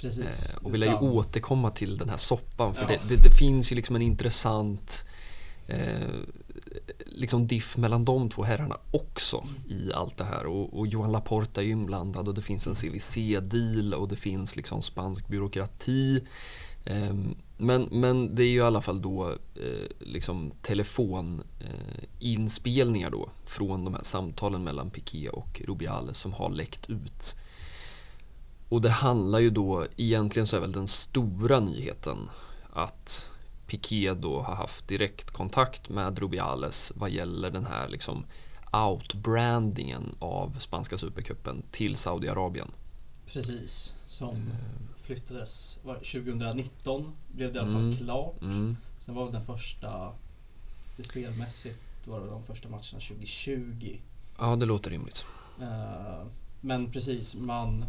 Precis. 0.00 0.50
Eh, 0.50 0.56
och 0.62 0.74
vi 0.74 0.78
lär 0.78 0.86
ju 0.86 0.92
Utan- 0.92 1.04
återkomma 1.08 1.70
till 1.70 1.96
den 1.98 2.08
här 2.08 2.16
soppan 2.16 2.74
för 2.74 2.82
Ja. 2.82 2.88
det, 2.88 3.00
det, 3.16 3.22
det 3.22 3.30
finns 3.38 3.72
ju 3.72 3.76
liksom 3.76 3.96
en 3.96 4.02
intressant 4.02 5.06
eh, 5.66 6.08
liksom 7.06 7.46
diff 7.46 7.76
mellan 7.76 8.04
de 8.04 8.28
två 8.28 8.42
herrarna 8.42 8.76
också 8.90 9.44
i 9.68 9.92
allt 9.92 10.16
det 10.16 10.24
här 10.24 10.46
och, 10.46 10.78
och 10.78 10.86
Johan 10.86 11.12
Laporta 11.12 11.60
är 11.60 11.64
ju 11.64 11.70
inblandad 11.72 12.28
och 12.28 12.34
det 12.34 12.42
finns 12.42 12.66
en 12.66 12.74
CVC-deal 12.74 13.94
och 13.94 14.08
det 14.08 14.16
finns 14.16 14.56
liksom 14.56 14.82
spansk 14.82 15.28
byråkrati 15.28 16.24
Ehm, 16.88 17.34
men, 17.56 17.82
men 17.90 18.34
det 18.34 18.42
är 18.42 18.46
ju 18.48 18.56
i 18.58 18.60
alla 18.60 18.80
fall 18.80 19.02
då 19.02 19.28
eh, 19.30 19.36
liksom 20.00 20.52
telefoninspelningar 20.62 23.10
då 23.10 23.28
från 23.44 23.84
de 23.84 23.94
här 23.94 24.02
samtalen 24.02 24.64
mellan 24.64 24.90
Piqué 24.90 25.28
och 25.28 25.60
Rubiales 25.64 26.18
som 26.18 26.32
har 26.32 26.50
läckt 26.50 26.90
ut. 26.90 27.38
Och 28.68 28.80
det 28.80 28.90
handlar 28.90 29.38
ju 29.38 29.50
då, 29.50 29.86
egentligen 29.96 30.46
så 30.46 30.56
är 30.56 30.60
väl 30.60 30.72
den 30.72 30.86
stora 30.86 31.60
nyheten 31.60 32.18
att 32.72 33.32
Piqué 33.66 34.12
då 34.14 34.40
har 34.40 34.54
haft 34.54 34.88
direktkontakt 34.88 35.88
med 35.88 36.18
Rubiales 36.18 36.92
vad 36.96 37.10
gäller 37.10 37.50
den 37.50 37.66
här 37.66 37.88
liksom 37.88 38.24
outbrandingen 38.72 40.14
av 40.18 40.56
spanska 40.58 40.98
supercupen 40.98 41.62
till 41.70 41.96
Saudiarabien. 41.96 42.68
Precis. 43.26 43.94
Som 44.06 44.34
flyttades 44.96 45.78
var, 45.84 45.94
2019 45.94 47.12
blev 47.28 47.52
det 47.52 47.58
i 47.58 47.62
alla 47.62 47.70
fall 47.72 47.80
Mm. 47.84 47.96
klart. 47.96 48.42
Mm. 48.42 48.76
Sen 48.98 49.14
var 49.14 49.32
den 49.32 49.42
första, 49.42 50.12
det 50.96 51.02
spelmässigt 51.02 51.78
var 52.06 52.20
det 52.20 52.26
de 52.26 52.42
första 52.42 52.68
matcherna 52.68 52.82
2020. 53.00 53.96
Ja, 54.38 54.56
det 54.56 54.66
låter 54.66 54.90
rimligt. 54.90 55.24
Eh, 55.60 56.26
Men 56.60 56.90
precis, 56.90 57.34
man 57.36 57.84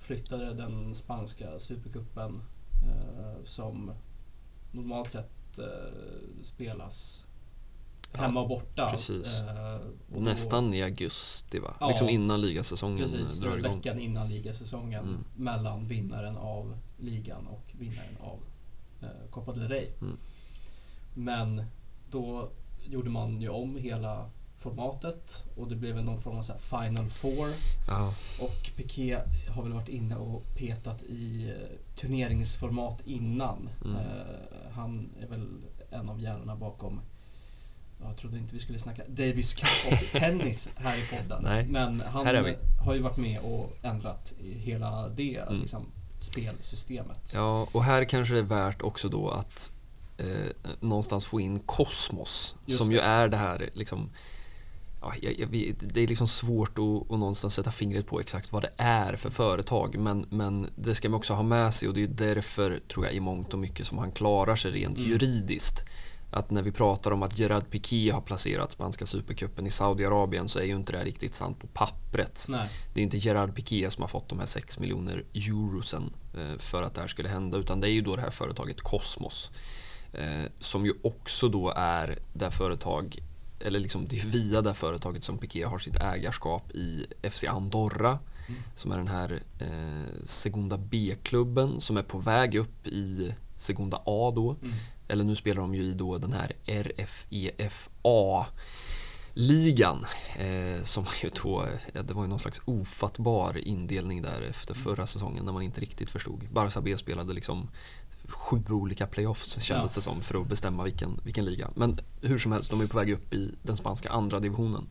flyttade 0.00 0.54
den 0.54 0.94
spanska 0.94 1.58
supercupen 1.58 2.42
eh, 2.88 3.44
som 3.44 3.92
normalt 4.72 5.10
sett 5.10 5.58
eh, 5.58 5.64
spelas 6.42 7.26
hemma 8.12 8.40
och 8.40 8.48
borta. 8.48 8.88
precis. 8.90 9.40
Eh, 9.40 9.80
och 10.16 10.22
Nästan 10.22 10.74
i 10.74 10.82
augusti 10.82 11.58
va? 11.58 11.74
Ja. 11.80 11.88
Liksom 11.88 12.08
innan 12.08 12.40
ligasäsongen 12.40 12.98
Precis, 12.98 13.38
drar 13.40 13.58
igång. 13.58 13.76
veckan 13.76 13.98
innan 13.98 14.28
ligasäsongen 14.28 15.04
Mm. 15.04 15.24
mellan 15.36 15.86
vinnaren 15.86 16.36
av 16.36 16.76
ligan 16.98 17.46
och 17.46 17.72
vinnaren 17.78 18.16
av 18.20 18.38
eh, 19.02 19.30
Copa 19.30 19.52
del 19.52 19.68
Rey. 19.68 19.88
Mm. 20.00 20.16
Men 21.14 21.64
då 22.10 22.50
gjorde 22.84 23.10
man 23.10 23.40
ju 23.40 23.48
om 23.48 23.76
hela 23.76 24.30
formatet 24.60 25.44
och 25.56 25.68
det 25.68 25.76
blev 25.76 26.04
någon 26.04 26.20
form 26.20 26.36
av 26.38 26.42
så 26.42 26.54
Final 26.58 27.08
Four 27.08 27.48
Ja, 27.88 28.14
och 28.40 28.70
Piqué 28.76 29.18
har 29.48 29.62
väl 29.62 29.72
varit 29.72 29.88
inne 29.88 30.16
och 30.16 30.42
petat 30.54 31.02
i 31.02 31.48
eh, 31.48 31.78
turneringsformat 31.96 33.02
innan. 33.04 33.68
Mm. 33.84 33.96
Eh, 33.96 34.02
han 34.74 35.10
är 35.22 35.26
väl 35.26 35.48
en 35.90 36.08
av 36.08 36.20
hjärnorna 36.20 36.56
bakom 36.56 37.00
jag 38.02 38.16
trodde 38.16 38.38
inte 38.38 38.54
vi 38.54 38.60
skulle 38.60 38.78
snacka 38.78 39.02
Davis 39.08 39.54
Cup 39.54 39.92
och 39.92 39.98
tennis 40.20 40.70
här 40.76 40.98
i 40.98 41.16
podden. 41.16 41.42
Nej, 41.42 41.66
Men 41.68 42.00
han 42.00 42.26
har 42.84 42.94
ju 42.94 43.00
varit 43.00 43.16
med 43.16 43.40
och 43.40 43.76
ändrat 43.82 44.32
hela 44.40 45.08
det 45.08 45.36
Mm. 45.36 45.60
liksom, 45.60 45.86
spelsystemet. 46.18 47.32
ja, 47.34 47.66
och 47.72 47.84
här 47.84 48.04
kanske 48.04 48.34
det 48.34 48.40
är 48.40 48.44
värt 48.44 48.82
också 48.82 49.08
då 49.08 49.30
att 49.30 49.72
eh, 50.18 50.26
någonstans 50.80 51.24
få 51.26 51.40
in 51.40 51.58
Kosmos 51.60 52.54
Just 52.66 52.78
som 52.78 52.88
det. 52.88 52.94
ju 52.94 53.00
är 53.00 53.28
det 53.28 53.36
här 53.36 53.70
liksom 53.74 54.10
Ja, 55.02 55.12
det 55.80 56.02
är 56.02 56.06
liksom 56.06 56.28
svårt 56.28 56.78
att, 56.78 57.12
att 57.12 57.18
någonstans 57.18 57.54
sätta 57.54 57.70
fingret 57.70 58.06
på 58.06 58.20
exakt 58.20 58.52
vad 58.52 58.62
det 58.62 58.70
är 58.76 59.16
för 59.16 59.30
företag 59.30 59.98
men, 59.98 60.26
men 60.30 60.66
det 60.76 60.94
ska 60.94 61.08
man 61.08 61.18
också 61.18 61.34
ha 61.34 61.42
med 61.42 61.74
sig 61.74 61.88
och 61.88 61.94
det 61.94 62.02
är 62.02 62.06
därför 62.06 62.80
tror 62.92 63.06
jag 63.06 63.14
i 63.14 63.20
mångt 63.20 63.52
och 63.52 63.58
mycket 63.58 63.86
som 63.86 63.98
han 63.98 64.12
klarar 64.12 64.56
sig 64.56 64.70
rent 64.70 64.98
Mm. 64.98 65.10
juridiskt. 65.10 65.84
Att 66.32 66.50
när 66.50 66.62
vi 66.62 66.72
pratar 66.72 67.10
om 67.10 67.22
att 67.22 67.38
Gerard 67.38 67.70
Piqué 67.70 68.10
har 68.10 68.20
placerat 68.20 68.72
spanska 68.72 69.06
supercupen 69.06 69.66
i 69.66 69.70
Saudiarabien 69.70 70.48
så 70.48 70.58
är 70.58 70.64
ju 70.64 70.76
inte 70.76 70.92
det 70.92 71.04
riktigt 71.04 71.34
sant 71.34 71.58
på 71.60 71.66
pappret. 71.66 72.46
Nej, 72.48 72.68
Det 72.94 73.00
är 73.00 73.04
inte 73.04 73.16
Gerard 73.18 73.54
Piqué 73.54 73.90
som 73.90 74.02
har 74.02 74.08
fått 74.08 74.28
de 74.28 74.38
här 74.38 74.46
6 74.46 74.78
miljoner 74.78 75.24
eurosen 75.34 76.12
eh, 76.36 76.58
för 76.58 76.82
att 76.82 76.94
det 76.94 77.00
här 77.00 77.08
skulle 77.08 77.28
hända 77.28 77.58
utan 77.58 77.80
det 77.80 77.88
är 77.88 77.92
ju 77.92 78.00
då 78.00 78.14
det 78.14 78.20
här 78.20 78.30
företaget 78.30 78.80
Cosmos. 78.80 79.50
eh, 80.12 80.44
Som 80.58 80.86
ju 80.86 80.92
också 81.02 81.48
då 81.48 81.72
är 81.76 82.18
det 82.32 82.50
företag, 82.50 83.16
eller 83.60 83.80
liksom 83.80 84.08
det 84.08 84.18
är 84.18 84.26
via 84.26 84.62
det 84.62 84.74
företaget 84.74 85.24
som 85.24 85.38
Piqué 85.38 85.64
har 85.64 85.78
sitt 85.78 85.96
ägarskap 85.96 86.70
i 86.70 87.06
FC 87.30 87.44
Andorra. 87.44 88.18
Mm. 88.48 88.62
Som 88.74 88.92
är 88.92 88.96
den 88.96 89.08
här 89.08 89.42
eh, 89.58 90.22
Segunda 90.22 90.78
B-klubben 90.78 91.80
som 91.80 91.96
är 91.96 92.02
på 92.02 92.18
väg 92.18 92.54
upp 92.54 92.86
i 92.86 93.34
Segunda 93.56 93.96
A 94.06 94.32
då. 94.34 94.56
mm. 94.62 94.74
Eller 95.08 95.24
nu 95.24 95.36
spelar 95.36 95.60
de 95.60 95.74
ju 95.74 95.82
i 95.82 95.92
då 95.92 96.18
den 96.18 96.32
här 96.32 96.52
RFEFA 96.66 98.46
ligan 99.34 100.04
eh, 100.36 100.82
som 100.82 101.04
ju 101.22 101.30
då, 101.42 101.66
ja, 101.92 102.02
det 102.02 102.14
var 102.14 102.22
ju 102.22 102.28
någon 102.28 102.38
slags 102.38 102.62
ofattbar 102.64 103.58
indelning 103.58 104.22
där 104.22 104.42
efter 104.42 104.74
förra 104.74 105.06
säsongen 105.06 105.44
när 105.44 105.52
man 105.52 105.62
inte 105.62 105.80
riktigt 105.80 106.10
förstod. 106.10 106.48
Barca 106.52 106.80
B 106.80 106.96
spelade 106.96 107.32
liksom 107.32 107.68
sju 108.30 108.62
olika 108.68 109.06
playoffs 109.06 109.60
kändes 109.62 109.92
Ja. 109.96 109.98
det 110.00 110.02
som 110.02 110.20
för 110.20 110.40
att 110.40 110.48
bestämma 110.48 110.84
vilken, 110.84 111.20
vilken 111.24 111.44
liga. 111.44 111.70
Men 111.76 112.00
hur 112.22 112.38
som 112.38 112.52
helst, 112.52 112.70
de 112.70 112.80
är 112.80 112.86
på 112.86 112.98
väg 112.98 113.10
upp 113.12 113.34
i 113.34 113.54
den 113.62 113.76
spanska 113.76 114.08
andra 114.08 114.40
divisionen. 114.40 114.88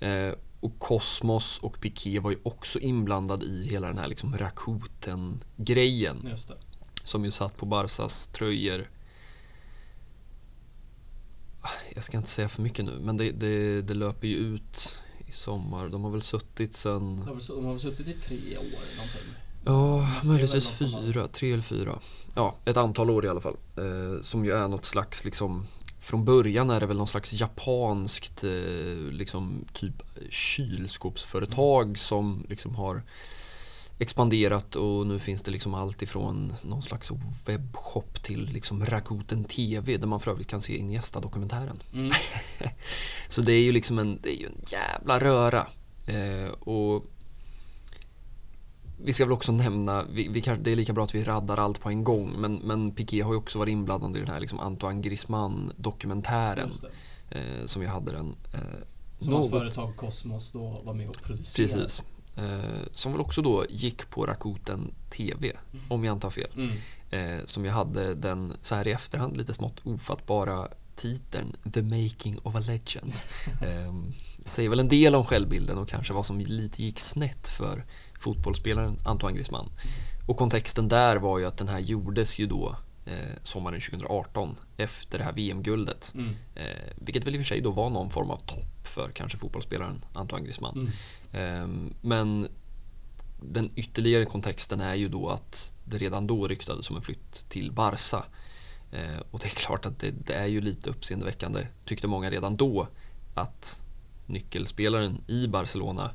Eh, 0.00 0.32
och 0.60 0.78
Cosmos 0.78 1.58
och 1.58 1.80
Piqué 1.80 2.18
var 2.18 2.30
ju 2.30 2.36
också 2.42 2.78
inblandad 2.78 3.42
i 3.42 3.68
hela 3.70 3.86
den 3.86 3.98
här 3.98 4.08
liksom 4.08 4.36
Rakuten-grejen 4.38 6.28
som 7.04 7.24
ju 7.24 7.30
satt 7.30 7.56
på 7.56 7.66
Barsas 7.66 8.28
tröjor. 8.28 8.90
Jag 11.94 12.04
ska 12.04 12.16
inte 12.16 12.28
säga 12.28 12.48
för 12.48 12.62
mycket 12.62 12.84
nu, 12.84 12.98
men 13.00 13.16
det, 13.16 13.30
det, 13.30 13.82
det 13.82 13.94
löper 13.94 14.28
ju 14.28 14.36
ut 14.36 15.02
i 15.26 15.32
sommar. 15.32 15.88
De 15.88 16.04
har 16.04 16.10
väl 16.10 16.22
suttit 16.22 16.74
sen... 16.74 17.12
De 17.16 17.20
har 17.28 17.34
väl- 17.34 17.46
de 17.48 17.64
har 17.64 17.72
väl 17.72 17.80
suttit 17.80 18.08
i 18.08 18.12
tre 18.12 18.36
år 18.58 18.96
någonting. 18.96 19.34
Ja, 19.64 20.08
möjligtvis 20.26 20.68
fyra, 20.68 21.28
tre 21.28 21.52
eller 21.52 21.62
fyra. 21.62 21.98
Ja, 22.34 22.56
ett 22.64 22.76
antal 22.76 23.10
år 23.10 23.24
i 23.24 23.28
alla 23.28 23.40
fall. 23.40 23.56
Eh, 23.76 24.22
som 24.22 24.44
ju 24.44 24.52
är 24.52 24.68
något 24.68 24.84
slags 24.84 25.24
liksom 25.24 25.66
från 25.98 26.24
början 26.24 26.70
är 26.70 26.80
det 26.80 26.86
väl 26.86 26.96
någon 26.96 27.06
slags 27.06 27.32
japanskt 27.32 28.44
eh, 28.44 29.12
liksom 29.12 29.64
typ 29.72 30.02
kylskåpsföretag 30.30 31.98
som 31.98 32.46
liksom 32.48 32.74
har 32.74 33.02
expanderat 33.98 34.76
och 34.76 35.06
nu 35.06 35.18
finns 35.18 35.42
det 35.42 35.50
liksom 35.50 35.74
allt 35.74 36.02
ifrån 36.02 36.52
någon 36.62 36.82
slags 36.82 37.10
webbshop 37.46 38.22
till 38.22 38.48
liksom 38.52 38.86
Rakuten 38.86 39.44
TV 39.44 39.96
där 39.96 40.06
man 40.06 40.20
för 40.20 40.30
övrigt 40.30 40.48
kan 40.48 40.60
se 40.60 40.76
Iniesta-dokumentären. 40.76 41.78
Mm. 41.92 42.12
Så 43.28 43.42
det 43.42 43.52
är 43.52 43.62
ju 43.62 43.72
liksom 43.72 43.98
en, 43.98 44.18
det 44.22 44.36
är 44.36 44.40
ju 44.40 44.46
en 44.46 44.62
jävla 44.72 45.20
röra. 45.20 45.66
Eh, 46.06 46.50
och 46.50 47.04
vi 49.04 49.12
ska 49.12 49.24
väl 49.24 49.32
också 49.32 49.52
nämna, 49.52 50.04
vi, 50.12 50.28
vi 50.28 50.40
kan, 50.40 50.62
det 50.62 50.72
är 50.72 50.76
lika 50.76 50.92
bra 50.92 51.04
att 51.04 51.14
vi 51.14 51.22
raddar 51.24 51.56
allt 51.56 51.80
på 51.80 51.88
en 51.88 52.04
gång, 52.04 52.32
men, 52.40 52.52
men 52.54 52.94
Piqué 52.94 53.20
har 53.22 53.32
ju 53.32 53.38
också 53.38 53.58
varit 53.58 53.72
inblandad 53.72 54.16
i 54.16 54.18
den 54.20 54.28
här 54.28 54.40
liksom 54.40 54.60
Antoine 54.60 55.02
Griezmann-dokumentären. 55.02 56.70
Eh, 57.30 57.66
som 57.66 57.82
ju 57.82 57.88
hade 57.88 58.12
den. 58.12 58.36
Eh, 58.52 58.60
Som 59.18 59.32
hans 59.32 59.44
något- 59.46 59.60
företag 59.60 59.96
Cosmos 59.96 60.52
då 60.52 60.80
var 60.84 60.94
med 60.94 61.08
och 61.08 61.22
producerade. 61.22 61.72
Precis. 61.74 62.02
Eh, 62.36 62.80
som 62.92 63.12
väl 63.12 63.20
också 63.20 63.42
då 63.42 63.64
gick 63.68 64.10
på 64.10 64.26
Rakuten 64.26 64.94
TV, 65.10 65.52
om 65.88 66.04
jag 66.04 66.16
inte 66.16 66.26
har 66.26 66.32
fel. 66.32 66.50
Mm. 66.56 66.76
Eh, 67.38 67.44
som 67.46 67.64
ju 67.64 67.70
hade 67.70 68.14
den, 68.14 68.52
så 68.60 68.74
här 68.74 68.88
i 68.88 68.92
efterhand, 68.92 69.36
lite 69.36 69.54
smått 69.54 69.80
ofattbara 69.84 70.68
titeln 70.96 71.56
The 71.72 71.82
Making 71.82 72.38
of 72.42 72.54
a 72.56 72.60
Legend. 72.60 73.12
Eh, 73.62 73.94
säger 74.44 74.68
väl 74.68 74.80
en 74.80 74.88
del 74.88 75.14
om 75.14 75.24
självbilden 75.24 75.78
och 75.78 75.88
kanske 75.88 76.12
vad 76.14 76.26
som 76.26 76.38
lite 76.38 76.82
gick 76.82 77.00
snett 77.00 77.48
för 77.48 77.84
fotbollsspelaren 78.20 78.98
Antoine 79.04 79.34
Griezmann. 79.34 79.68
Och 80.26 80.36
kontexten 80.36 80.88
där 80.88 81.16
var 81.16 81.38
ju 81.38 81.46
att 81.46 81.56
den 81.56 81.68
här 81.68 81.78
gjordes 81.78 82.38
ju 82.38 82.46
då 82.46 82.76
eh, 83.06 83.36
sommaren 83.42 83.80
2018 83.80 84.56
efter 84.76 85.18
det 85.18 85.24
här 85.24 85.32
VM-guldet. 85.32 86.12
Mm. 86.14 86.34
Eh, 86.54 86.64
vilket 86.96 87.26
väl 87.26 87.34
i 87.34 87.38
och 87.38 87.40
för 87.40 87.46
sig 87.48 87.60
då 87.60 87.70
var 87.70 87.90
någon 87.90 88.10
form 88.10 88.30
av 88.30 88.36
topp 88.38 88.86
för 88.86 89.10
kanske 89.14 89.38
fotbollsspelaren 89.38 90.04
Antoine 90.12 90.44
Griezmann. 90.44 90.74
Mm. 90.74 90.92
Ehm, 91.32 91.94
Men 92.00 92.48
den 93.42 93.70
ytterligare 93.76 94.24
kontexten 94.24 94.80
är 94.80 94.94
ju 94.94 95.08
då 95.08 95.28
att 95.28 95.74
det 95.84 95.98
redan 95.98 96.26
då 96.26 96.48
ryktades 96.48 96.90
om 96.90 96.96
en 96.96 97.02
flytt 97.02 97.32
till 97.48 97.72
Barca. 97.72 98.24
Eh, 98.92 99.20
Och 99.30 99.38
det 99.38 99.46
är 99.46 99.50
klart 99.50 99.86
att 99.86 99.98
det, 99.98 100.10
det 100.10 100.34
är 100.34 100.46
ju 100.46 100.60
lite 100.60 100.90
uppseendeväckande, 100.90 101.66
tyckte 101.84 102.06
många 102.06 102.30
redan 102.30 102.56
då, 102.56 102.86
att 103.34 103.82
nyckelspelaren 104.26 105.20
i 105.26 105.46
Barcelona, 105.48 106.10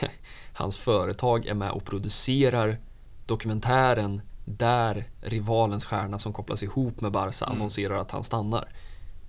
hans 0.60 0.76
företag 0.76 1.46
är 1.46 1.54
med 1.54 1.70
och 1.70 1.84
producerar 1.84 2.78
dokumentären 3.26 4.20
där 4.44 5.04
rivalens 5.20 5.84
stjärna 5.84 6.18
som 6.18 6.32
kopplas 6.32 6.62
ihop 6.62 7.00
med 7.00 7.12
Barca 7.12 7.44
Mm. 7.46 7.56
annonserar 7.56 7.94
att 8.00 8.10
han 8.10 8.24
stannar. 8.24 8.72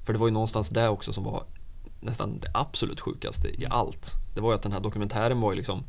För 0.06 0.14
det 0.14 0.20
var 0.20 0.28
ju 0.28 0.34
någonstans 0.34 0.70
det 0.70 0.90
också 0.90 1.14
som 1.14 1.24
var 1.24 1.44
nästan 2.02 2.40
det 2.40 2.52
absolut 2.54 3.00
sjukaste 3.02 3.48
i 3.62 3.66
allt. 3.70 4.14
Det 4.36 4.42
var 4.42 4.50
ju 4.52 4.56
att 4.56 4.62
den 4.62 4.72
här 4.72 4.80
dokumentären 4.80 5.40
var 5.42 5.52
ju 5.52 5.58
liksom 5.58 5.84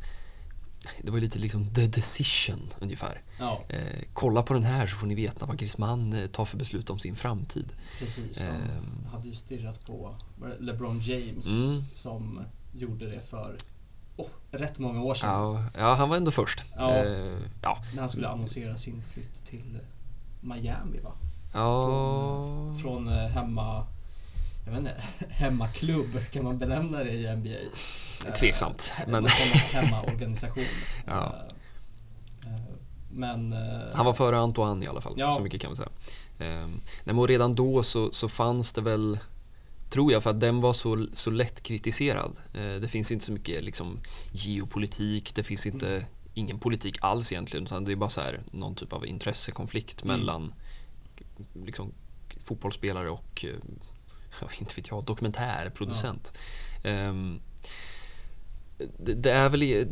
det 1.01 1.11
var 1.11 1.17
ju 1.17 1.21
lite 1.23 1.39
liksom 1.39 1.73
the 1.73 1.87
decision 1.87 2.69
ungefär. 2.79 3.21
Ja, 3.39 3.61
Eh, 3.69 4.01
kolla 4.13 4.43
på 4.43 4.53
den 4.53 4.63
här 4.63 4.87
så 4.87 4.95
får 4.95 5.07
ni 5.07 5.15
veta 5.15 5.45
vad 5.45 5.57
Griezmann 5.57 6.13
eh, 6.13 6.25
tar 6.27 6.45
för 6.45 6.57
beslut 6.57 6.89
om 6.89 6.99
sin 6.99 7.15
framtid. 7.15 7.73
precis. 7.99 8.41
Han 8.41 8.51
Ehm. 8.51 9.05
hade 9.11 9.27
ju 9.27 9.33
stirrat 9.33 9.85
på 9.85 10.15
LeBron 10.59 10.99
James 10.99 11.47
Mm. 11.47 11.83
som 11.93 12.39
gjorde 12.73 13.09
det 13.11 13.21
för 13.29 13.55
oh, 14.17 14.27
rätt 14.51 14.79
många 14.79 15.01
år 15.01 15.13
sedan. 15.15 15.29
Ja, 15.29 15.63
ja, 15.77 15.93
han 15.93 16.09
var 16.09 16.17
ändå 16.17 16.31
först. 16.31 16.63
Ja. 16.77 16.91
Eh, 16.95 17.37
ja. 17.61 17.77
När 17.93 17.99
han 17.99 18.09
skulle 18.09 18.27
annonsera 18.27 18.77
sin 18.77 19.01
flytt 19.03 19.45
till 19.45 19.79
Miami 20.41 20.99
va? 20.99 21.11
ja. 21.53 22.73
Från 22.81 23.07
eh, 23.07 23.27
hemma... 23.27 23.85
Jag 24.65 24.71
vet 24.71 24.79
inte, 24.79 24.95
hemmaklubb 25.29 26.19
kan 26.31 26.43
man 26.43 26.57
benämna 26.57 27.03
det 27.03 27.11
i 27.11 27.35
NBA? 27.35 27.49
Eh, 28.27 28.33
Tveksamt, 28.33 28.93
men- 29.07 29.25
Från 29.27 29.81
hemmaorganisation. 29.81 30.63
Ja. 31.07 31.35
Eh, 32.45 32.53
eh, 32.53 32.59
Men... 33.11 33.53
eh, 33.53 33.93
Han 33.93 34.05
var 34.05 34.13
före 34.13 34.37
Antoine 34.39 34.83
i 34.83 34.87
alla 34.87 35.01
fall, 35.01 35.13
Ja. 35.17 35.33
så 35.35 35.41
mycket 35.41 35.61
kan 35.61 35.69
vi 35.71 35.77
säga. 35.77 35.89
Ehm, 36.39 36.81
nej, 37.03 37.15
men 37.15 37.27
redan 37.27 37.55
då 37.55 37.83
så, 37.83 38.09
så 38.11 38.27
fanns 38.29 38.73
det 38.73 38.81
väl, 38.81 39.19
tror 39.93 40.11
jag, 40.11 40.23
för 40.23 40.29
att 40.29 40.39
den 40.39 40.61
var 40.61 40.73
så, 40.73 41.07
så 41.13 41.31
lätt 41.31 41.63
kritiserad. 41.63 42.37
Eh, 42.53 42.75
det 42.81 42.87
finns 42.87 43.11
inte 43.11 43.25
så 43.25 43.31
mycket 43.31 43.63
liksom, 43.63 43.99
geopolitik, 44.31 45.35
det 45.35 45.43
finns 45.43 45.67
inte 45.67 46.05
ingen 46.33 46.59
politik 46.59 46.97
alls 47.01 47.31
egentligen, 47.31 47.65
utan 47.65 47.85
det 47.85 47.91
är 47.91 47.95
bara 47.95 48.09
så 48.09 48.21
här, 48.21 48.41
någon 48.51 48.75
typ 48.75 48.93
av 48.93 49.05
intressekonflikt 49.07 50.03
Mm. 50.03 50.19
mellan 50.19 50.53
liksom, 51.65 51.91
fotbollsspelare 52.45 53.09
och, 53.09 53.45
eh, 53.45 53.49
jag 54.41 54.49
inte 54.59 54.75
vet 54.75 54.87
jag, 54.87 55.03
dokumentärproducent. 55.03 56.33
Ehm, 56.83 57.39
det, 58.99 59.13
det 59.13 59.31
är 59.31 59.49
väl, 59.49 59.63
i- 59.63 59.87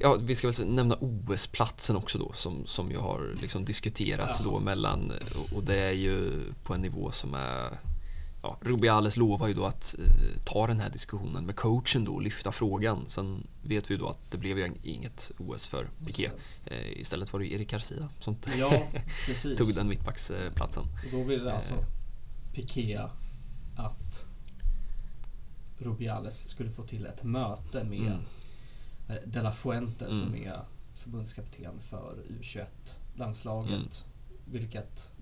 ja 0.00 0.16
vi 0.20 0.34
ska 0.34 0.50
väl 0.50 0.66
nämna 0.66 0.96
OS-platsen 1.00 1.96
också 1.96 2.18
då 2.18 2.32
som, 2.32 2.66
som 2.66 2.90
ju 2.90 2.96
har 2.98 3.34
liksom 3.40 3.64
diskuterats 3.64 4.40
Ja. 4.44 4.50
då 4.50 4.60
mellan, 4.60 5.12
och 5.54 5.62
det 5.64 5.78
är 5.78 5.92
ju 5.92 6.32
på 6.64 6.74
en 6.74 6.80
nivå 6.82 7.10
som 7.10 7.34
är 7.34 7.78
Ja, 8.42 8.56
Rubiales 8.60 9.16
lovar 9.16 9.48
ju 9.48 9.54
då 9.54 9.64
att 9.64 9.96
eh, 9.98 10.42
ta 10.44 10.66
den 10.66 10.80
här 10.80 10.90
diskussionen 10.90 11.46
med 11.46 11.56
coachen 11.56 12.04
då 12.04 12.12
och 12.14 12.22
lyfta 12.22 12.52
frågan. 12.52 13.04
Sen 13.08 13.46
vet 13.62 13.90
vi 13.90 13.94
ju 13.94 13.98
då 14.00 14.08
att 14.08 14.30
det 14.30 14.38
blev 14.38 14.58
ju 14.58 14.72
inget 14.82 15.32
OS 15.38 15.66
för 15.66 15.88
Piqué. 16.06 16.30
Eh, 16.64 17.00
istället 17.00 17.32
var 17.32 17.40
det 17.40 17.52
Erik 17.52 17.70
Garcia 17.70 18.08
som 18.20 18.36
Ja, 18.58 18.70
tog 19.58 19.74
den 19.74 19.88
mittbacksplatsen. 19.88 20.82
Och 20.84 21.10
då 21.12 21.22
ville 21.22 21.52
alltså 21.52 21.74
Eh. 21.74 21.84
Piqué 22.52 23.00
att 23.76 24.26
Rubiales 25.78 26.48
skulle 26.48 26.70
få 26.70 26.82
till 26.82 27.06
ett 27.06 27.22
möte 27.22 27.84
med 27.84 27.98
Mm. 29.08 29.22
De 29.26 29.40
La 29.40 29.52
Fuente 29.52 30.04
Mm. 30.04 30.16
som 30.18 30.34
är 30.34 30.60
förbundskapten 30.94 31.80
för 31.80 32.16
U21-landslaget. 32.40 34.04
Vilket 34.44 35.12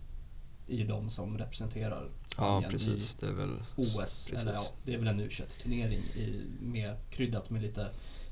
är 0.69 0.77
ju 0.77 0.87
de 0.87 1.11
som 1.11 1.39
representerar 1.39 2.11
Ja, 2.39 2.63
precis. 2.71 3.15
Det 3.15 3.27
är 3.27 3.33
väl... 3.33 3.57
OS. 3.77 3.97
Precis. 3.97 4.33
Eller 4.43 4.53
ja, 4.53 4.61
det 4.85 4.95
är 4.95 4.99
väl 4.99 5.09
en 5.09 5.21
U21-turnering 5.21 5.99
i, 5.99 6.43
med, 6.61 6.97
kryddat 7.11 7.51
med 7.51 7.63
lite 7.63 7.89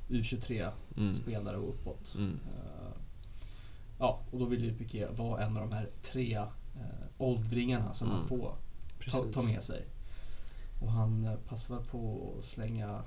U23-spelare 0.09 1.55
Mm. 1.57 1.65
och 1.65 1.69
uppåt. 1.75 2.15
Mm. 2.19 2.31
Eh, 2.47 2.93
Ja, 3.99 4.21
och 4.31 4.39
då 4.39 4.45
vill 4.45 4.65
ju 4.65 4.75
Piqué 4.79 5.07
vara 5.07 5.43
en 5.43 5.57
av 5.57 5.69
de 5.69 5.73
här 5.77 5.91
tre 6.03 6.35
eh, 6.37 6.47
åldringarna 7.19 7.95
som 7.95 8.09
man 8.09 8.17
Mm. 8.17 8.29
får 8.29 8.55
ta, 9.11 9.25
ta 9.33 9.43
med 9.43 9.63
sig. 9.63 9.85
Och 10.81 10.93
han 10.93 11.25
eh, 11.25 11.35
passar 11.49 11.75
väl 11.75 11.85
på 11.87 12.35
att 12.39 12.45
slänga, 12.45 13.03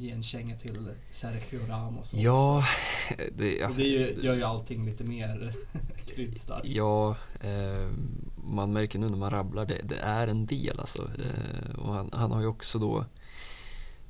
ge 0.00 0.10
en 0.10 0.22
känga 0.22 0.56
till 0.56 0.88
Sergio 1.10 1.66
Ramos 1.68 1.98
också. 1.98 2.16
Ja, 2.16 2.64
det, 3.36 3.56
ja, 3.56 3.68
Och 3.68 3.74
det 3.74 3.88
gör 4.22 4.34
ju 4.34 4.42
allting 4.42 4.84
lite 4.86 5.04
mer 5.04 5.52
kryddstarkt. 6.14 6.66
Ja, 6.66 7.16
eh, 7.40 7.88
man 8.36 8.72
märker 8.72 8.98
nu 8.98 9.08
när 9.08 9.16
man 9.16 9.30
rabblar 9.30 9.66
det, 9.66 9.80
det 9.84 9.98
är 9.98 10.28
en 10.28 10.46
del 10.46 10.80
alltså. 10.80 11.02
Eh, 11.02 11.74
och 11.78 11.94
han, 11.94 12.10
han 12.12 12.32
har 12.32 12.40
ju 12.40 12.46
också 12.46 12.78
då 12.78 13.04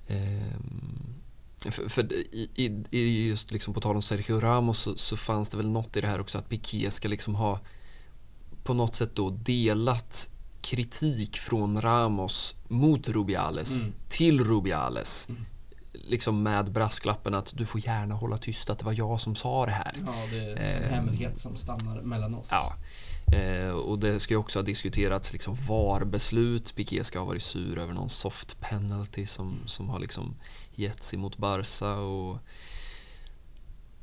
eh, 0.06 0.56
för, 1.70 1.88
för 1.88 2.12
i, 2.12 2.84
i 2.90 3.28
just 3.28 3.50
liksom 3.52 3.74
på 3.74 3.80
tal 3.80 3.96
om 3.96 4.02
Sergio 4.02 4.40
Ramos 4.40 4.78
så, 4.78 4.96
så 4.96 5.16
fanns 5.16 5.48
det 5.48 5.56
väl 5.56 5.70
något 5.70 5.96
i 5.96 6.00
det 6.00 6.08
här 6.08 6.20
också 6.20 6.38
att 6.38 6.48
Piqué 6.48 6.90
ska 6.90 7.08
liksom 7.08 7.34
ha 7.34 7.60
på 8.64 8.74
något 8.74 8.94
sätt 8.94 9.14
då 9.14 9.30
delat 9.30 10.30
kritik 10.62 11.36
från 11.36 11.80
Ramos 11.80 12.54
mot 12.68 13.08
Rubiales 13.08 13.82
Mm. 13.82 13.94
till 14.08 14.44
Rubiales. 14.44 15.28
Mm. 15.28 15.46
Liksom 16.10 16.42
med 16.42 16.72
brasklappen 16.72 17.34
att 17.34 17.52
du 17.56 17.66
får 17.66 17.86
gärna 17.86 18.14
hålla 18.14 18.38
tyst 18.38 18.70
att 18.70 18.78
det 18.78 18.84
var 18.84 18.92
jag 18.92 19.20
som 19.20 19.34
sa 19.34 19.66
det 19.66 19.72
här. 19.72 19.94
Ja, 20.06 20.14
det 20.30 20.38
är 20.38 20.50
en 20.50 20.82
Eh, 20.82 20.90
hemlighet 20.90 21.38
som 21.38 21.56
stannar 21.56 22.02
mellan 22.02 22.34
oss. 22.34 22.50
Ja. 22.52 22.74
Eh, 23.36 23.70
och 23.70 23.98
det 23.98 24.20
ska 24.20 24.34
ju 24.34 24.38
också 24.38 24.58
ha 24.58 24.64
diskuterats 24.64 25.32
liksom 25.32 25.54
VAR-beslut. 25.54 26.74
Piqué 26.74 27.04
ska 27.04 27.18
ha 27.18 27.26
varit 27.26 27.42
sur 27.42 27.78
över 27.78 27.92
någon 27.92 28.08
soft 28.08 28.60
penalty 28.60 29.26
som, 29.26 29.58
som 29.66 29.88
har 29.88 30.00
liksom 30.00 30.36
getts 30.74 31.14
emot 31.14 31.36
Barca. 31.36 31.94
Och 31.94 32.38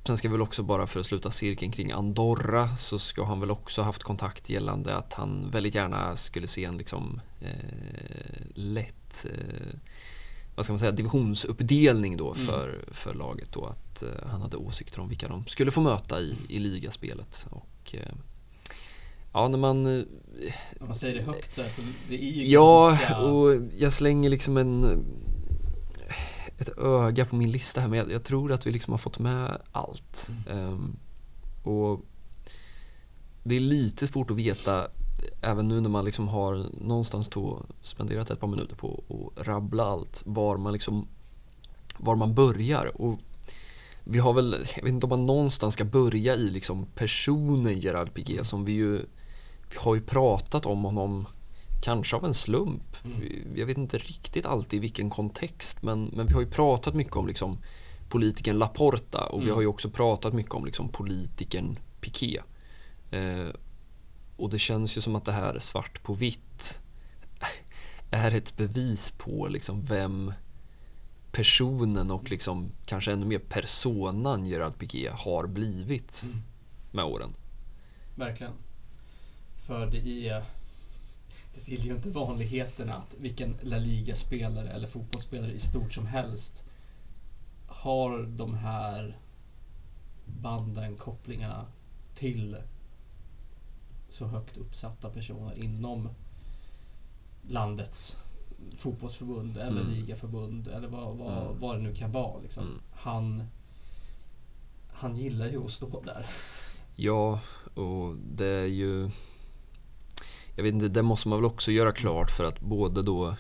Sen 0.08 0.18
ska 0.18 0.30
väl 0.30 0.42
också 0.42 0.64
bara 0.64 0.88
för 0.88 1.00
att 1.00 1.06
sluta 1.06 1.32
cirkeln 1.32 1.72
kring 1.72 1.92
Andorra 1.92 2.68
så 2.68 3.00
ska 3.00 3.24
han 3.24 3.40
väl 3.40 3.52
också 3.52 3.82
haft 3.82 4.04
kontakt 4.04 4.50
gällande 4.50 4.96
att 4.96 5.14
han 5.14 5.50
väldigt 5.52 5.76
gärna 5.76 6.16
skulle 6.16 6.48
se 6.48 6.66
en 6.66 6.78
liksom 6.78 7.22
eh, 7.42 8.42
lätt 8.54 9.26
eh, 9.26 9.80
vad 10.58 10.66
ska 10.66 10.74
man 10.74 10.80
säga, 10.80 10.92
divisionsuppdelning 10.92 12.18
då 12.18 12.34
Mm. 12.34 12.46
för, 12.46 12.86
för 12.92 13.14
laget 13.14 13.52
då 13.52 13.66
att 13.66 14.04
eh, 14.04 14.10
han 14.32 14.42
hade 14.42 14.58
åsikter 14.58 15.00
om 15.00 15.10
vilka 15.10 15.28
de 15.28 15.46
skulle 15.48 15.72
få 15.72 15.82
möta 15.82 16.20
i, 16.20 16.36
i 16.50 16.60
ligaspelet 16.60 17.48
och 17.50 17.96
eh, 17.96 18.14
ja 19.34 19.48
när 19.48 19.58
man 19.58 19.86
eh, 19.86 20.04
När 20.80 20.86
man 20.86 20.96
säger 20.96 21.16
det 21.16 21.22
högt 21.22 21.52
så 21.52 21.62
är 21.62 21.70
så 21.70 21.82
det 22.10 22.16
är 22.16 22.32
ju 22.32 22.48
ja 22.48 22.90
ganska... 22.90 23.18
och 23.18 23.56
jag 23.78 23.94
slänger 23.94 24.30
liksom 24.30 24.58
en 24.58 25.04
ett 26.60 26.78
öga 26.78 27.26
på 27.26 27.36
min 27.36 27.52
lista 27.52 27.82
här 27.82 27.88
men 27.88 28.00
jag, 28.00 28.12
jag 28.12 28.24
tror 28.24 28.52
att 28.52 28.68
vi 28.68 28.72
liksom 28.72 28.92
har 28.94 28.98
fått 28.98 29.20
med 29.20 29.62
allt 29.72 30.32
Mm. 30.48 30.58
Ehm, 30.68 30.96
Och 31.64 32.02
det 33.44 33.56
är 33.56 33.60
lite 33.60 34.08
svårt 34.08 34.32
att 34.32 34.38
veta, 34.38 34.88
även 35.42 35.68
nu 35.68 35.82
när 35.82 35.90
man 35.90 36.06
liksom 36.06 36.28
har 36.28 36.66
någonstans 36.82 37.30
då 37.30 37.66
spenderat 37.82 38.30
ett 38.30 38.40
par 38.40 38.48
minuter 38.48 38.76
på 38.76 39.04
att 39.10 39.48
rabbla 39.48 39.84
allt, 39.84 40.24
var 40.26 40.58
man 40.58 40.74
liksom 40.74 41.08
var 41.98 42.16
man 42.16 42.34
börjar. 42.34 43.02
Och 43.02 43.20
vi 44.04 44.20
har 44.20 44.34
väl, 44.34 44.56
jag 44.76 44.84
vet 44.84 44.94
inte 44.94 45.06
om 45.06 45.10
man 45.10 45.26
någonstans 45.26 45.74
ska 45.74 45.86
börja 45.86 46.36
i 46.36 46.50
liksom 46.50 46.86
personen 46.96 47.80
Gerard 47.80 48.14
Piqué 48.14 48.44
som 48.44 48.66
vi 48.66 48.72
ju, 48.72 48.98
vi 49.70 49.78
har 49.78 49.96
ju 49.96 50.02
pratat 50.02 50.66
om 50.66 50.84
honom 50.84 51.26
kanske 51.84 52.16
av 52.16 52.26
en 52.26 52.34
slump. 52.34 53.06
Mm. 53.06 53.22
Jag 53.56 53.66
vet 53.66 53.78
inte 53.78 53.98
riktigt 53.98 54.46
alltid 54.46 54.78
i 54.78 54.82
vilken 54.82 55.10
kontext 55.10 55.84
men, 55.84 56.12
men 56.14 56.28
vi 56.28 56.34
har 56.34 56.42
ju 56.42 56.50
pratat 56.50 56.96
mycket 56.96 57.16
om 57.16 57.28
liksom 57.28 57.58
politikern 58.10 58.58
Laporta 58.58 59.24
och 59.26 59.40
vi 59.40 59.44
Mm. 59.44 59.56
har 59.56 59.62
ju 59.62 59.68
också 59.68 59.90
pratat 59.90 60.34
mycket 60.34 60.54
om 60.54 60.66
liksom 60.66 60.90
politikern 60.90 61.80
Piqué. 62.02 62.40
Eh, 63.12 63.48
och 64.38 64.50
det 64.50 64.60
känns 64.60 64.98
ju 64.98 65.02
som 65.02 65.16
att 65.16 65.26
det 65.26 65.32
här 65.32 65.60
svart 65.60 66.04
på 66.04 66.14
vitt 66.14 66.82
är 68.12 68.32
ett 68.32 68.58
bevis 68.58 69.12
på 69.12 69.48
liksom 69.48 69.86
vem 69.86 70.34
personen 71.32 72.12
och 72.12 72.32
liksom 72.32 72.72
kanske 72.86 73.12
ännu 73.12 73.26
mer 73.26 73.40
personan 73.40 74.46
Gerard 74.46 74.80
Piqué 74.80 75.10
har 75.14 75.48
blivit 75.48 76.24
Mm. 76.28 76.44
med 76.92 77.06
åren. 77.06 77.34
Verkligen. 78.16 78.54
För 79.56 79.88
det 79.88 80.28
är... 80.28 80.44
Det 81.54 81.62
tillhör 81.62 81.86
ju 81.88 81.96
inte 81.96 82.10
vanligheterna 82.10 82.96
att 82.96 83.16
vilken 83.20 83.56
La 83.62 83.78
Liga-spelare 83.78 84.70
eller 84.70 84.88
fotbollsspelare 84.88 85.52
i 85.52 85.60
stort 85.60 85.94
som 85.94 86.06
helst 86.06 86.64
har 87.68 88.24
de 88.24 88.54
här 88.54 89.18
banden, 90.26 90.96
kopplingarna 90.96 91.66
till 92.16 92.58
så 94.08 94.26
högt 94.28 94.58
uppsatta 94.58 95.10
personer 95.10 95.64
inom 95.64 96.10
landets 97.42 98.18
fotbollsförbund 98.76 99.58
eller 99.58 99.82
Mm. 99.82 99.94
ligaförbund 99.94 100.68
eller 100.68 100.88
vad, 100.88 101.18
vad, 101.18 101.48
Mm. 101.48 101.60
vad 101.60 101.76
det 101.76 101.82
nu 101.82 101.96
kan 101.96 102.12
vara. 102.12 102.42
Liksom. 102.42 102.64
Mm. 102.64 102.80
Han, 102.94 103.44
han 104.94 105.16
gillar 105.16 105.48
ju 105.48 105.64
att 105.64 105.72
stå 105.72 106.02
där. 106.02 106.26
Ja, 106.96 107.40
och 107.76 108.16
det 108.36 108.48
är 108.48 108.66
ju... 108.66 109.10
Jag 110.56 110.64
vet 110.64 110.74
inte, 110.74 110.88
det 110.88 111.04
måste 111.04 111.28
man 111.28 111.38
väl 111.40 111.46
också 111.46 111.72
göra 111.72 111.92
klart 111.92 112.32
för 112.32 112.44
att 112.44 112.60
både 112.62 113.02
då 113.04 113.36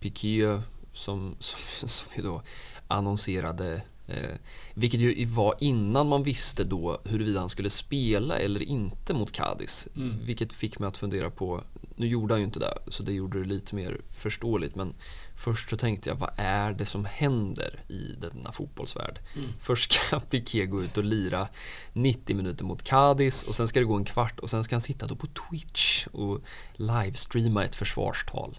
Piqué 0.00 0.60
som, 0.92 1.36
som, 1.38 1.88
som 1.88 2.12
ju 2.16 2.22
då 2.22 2.42
annonserade 2.88 3.82
eh, 4.06 4.36
vilket 4.74 5.00
ju 5.00 5.24
var 5.24 5.54
innan 5.60 6.08
man 6.08 6.22
visste 6.22 6.64
då 6.64 6.98
huruvida 7.04 7.40
han 7.40 7.48
skulle 7.48 7.70
spela 7.70 8.38
eller 8.38 8.62
inte 8.62 9.14
mot 9.14 9.32
Cadiz. 9.32 9.88
Mm. 9.96 10.24
Vilket 10.24 10.52
fick 10.52 10.78
mig 10.78 10.88
att 10.88 10.96
fundera 10.96 11.30
på, 11.30 11.60
nu 11.96 12.06
gjorde 12.06 12.34
han 12.34 12.40
ju 12.40 12.44
inte 12.44 12.58
det 12.58 12.78
så 12.88 13.02
det 13.02 13.12
gjorde 13.12 13.38
det 13.38 13.44
lite 13.44 13.74
mer 13.74 14.00
förståeligt 14.10 14.74
men 14.74 14.94
först 15.34 15.70
så 15.70 15.76
tänkte 15.76 16.08
jag 16.08 16.16
vad 16.16 16.30
är 16.36 16.72
det 16.72 16.86
som 16.86 17.04
händer 17.04 17.80
i 17.88 18.14
denna 18.20 18.52
fotbollsvärld? 18.52 19.18
Mm. 19.36 19.48
Först 19.58 19.92
ska 19.92 20.20
Piqué 20.30 20.66
gå 20.66 20.82
ut 20.82 20.96
och 20.96 21.04
lira 21.04 21.48
90 21.92 22.36
minuter 22.36 22.64
mot 22.64 22.82
Cadiz 22.82 23.44
och 23.44 23.54
sen 23.54 23.68
ska 23.68 23.80
det 23.80 23.86
gå 23.86 23.96
en 23.96 24.04
kvart 24.04 24.40
och 24.40 24.50
sen 24.50 24.64
ska 24.64 24.74
han 24.74 24.80
sitta 24.80 25.06
då 25.06 25.16
på 25.16 25.26
Twitch 25.26 26.06
och 26.06 26.40
livestreama 26.72 27.64
ett 27.64 27.76
försvarstal. 27.76 28.58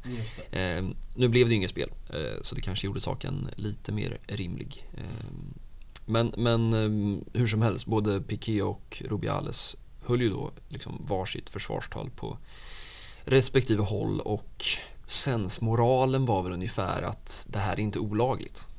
Eh, 0.52 0.86
nu 1.16 1.28
blev 1.28 1.48
det 1.48 1.50
ju 1.50 1.56
inget 1.56 1.70
spel, 1.70 1.92
eh, 2.10 2.42
så 2.42 2.56
det 2.56 2.62
kanske 2.62 2.88
gjorde 2.88 3.02
saken 3.02 3.50
lite 3.56 3.92
mer 3.92 4.18
rimlig. 4.28 4.88
Eh, 4.94 5.34
men 6.06 6.34
men 6.38 6.74
eh, 6.74 7.20
hur 7.34 7.48
som 7.48 7.62
helst, 7.62 7.86
både 7.86 8.22
Piqué 8.22 8.62
och 8.62 9.04
Rubiales 9.06 9.76
höll 10.06 10.22
ju 10.22 10.30
då 10.30 10.52
liksom 10.70 11.06
varsitt 11.08 11.50
försvarstal 11.50 12.10
på 12.16 12.38
respektive 13.26 13.84
håll 13.84 14.20
och 14.20 14.66
sensmoralen 15.06 16.26
var 16.26 16.44
väl 16.44 16.52
ungefär 16.54 17.02
att 17.02 17.48
det 17.50 17.60
här 17.60 17.74
är 17.74 17.80
inte 17.80 18.00
olagligt. 18.00 18.70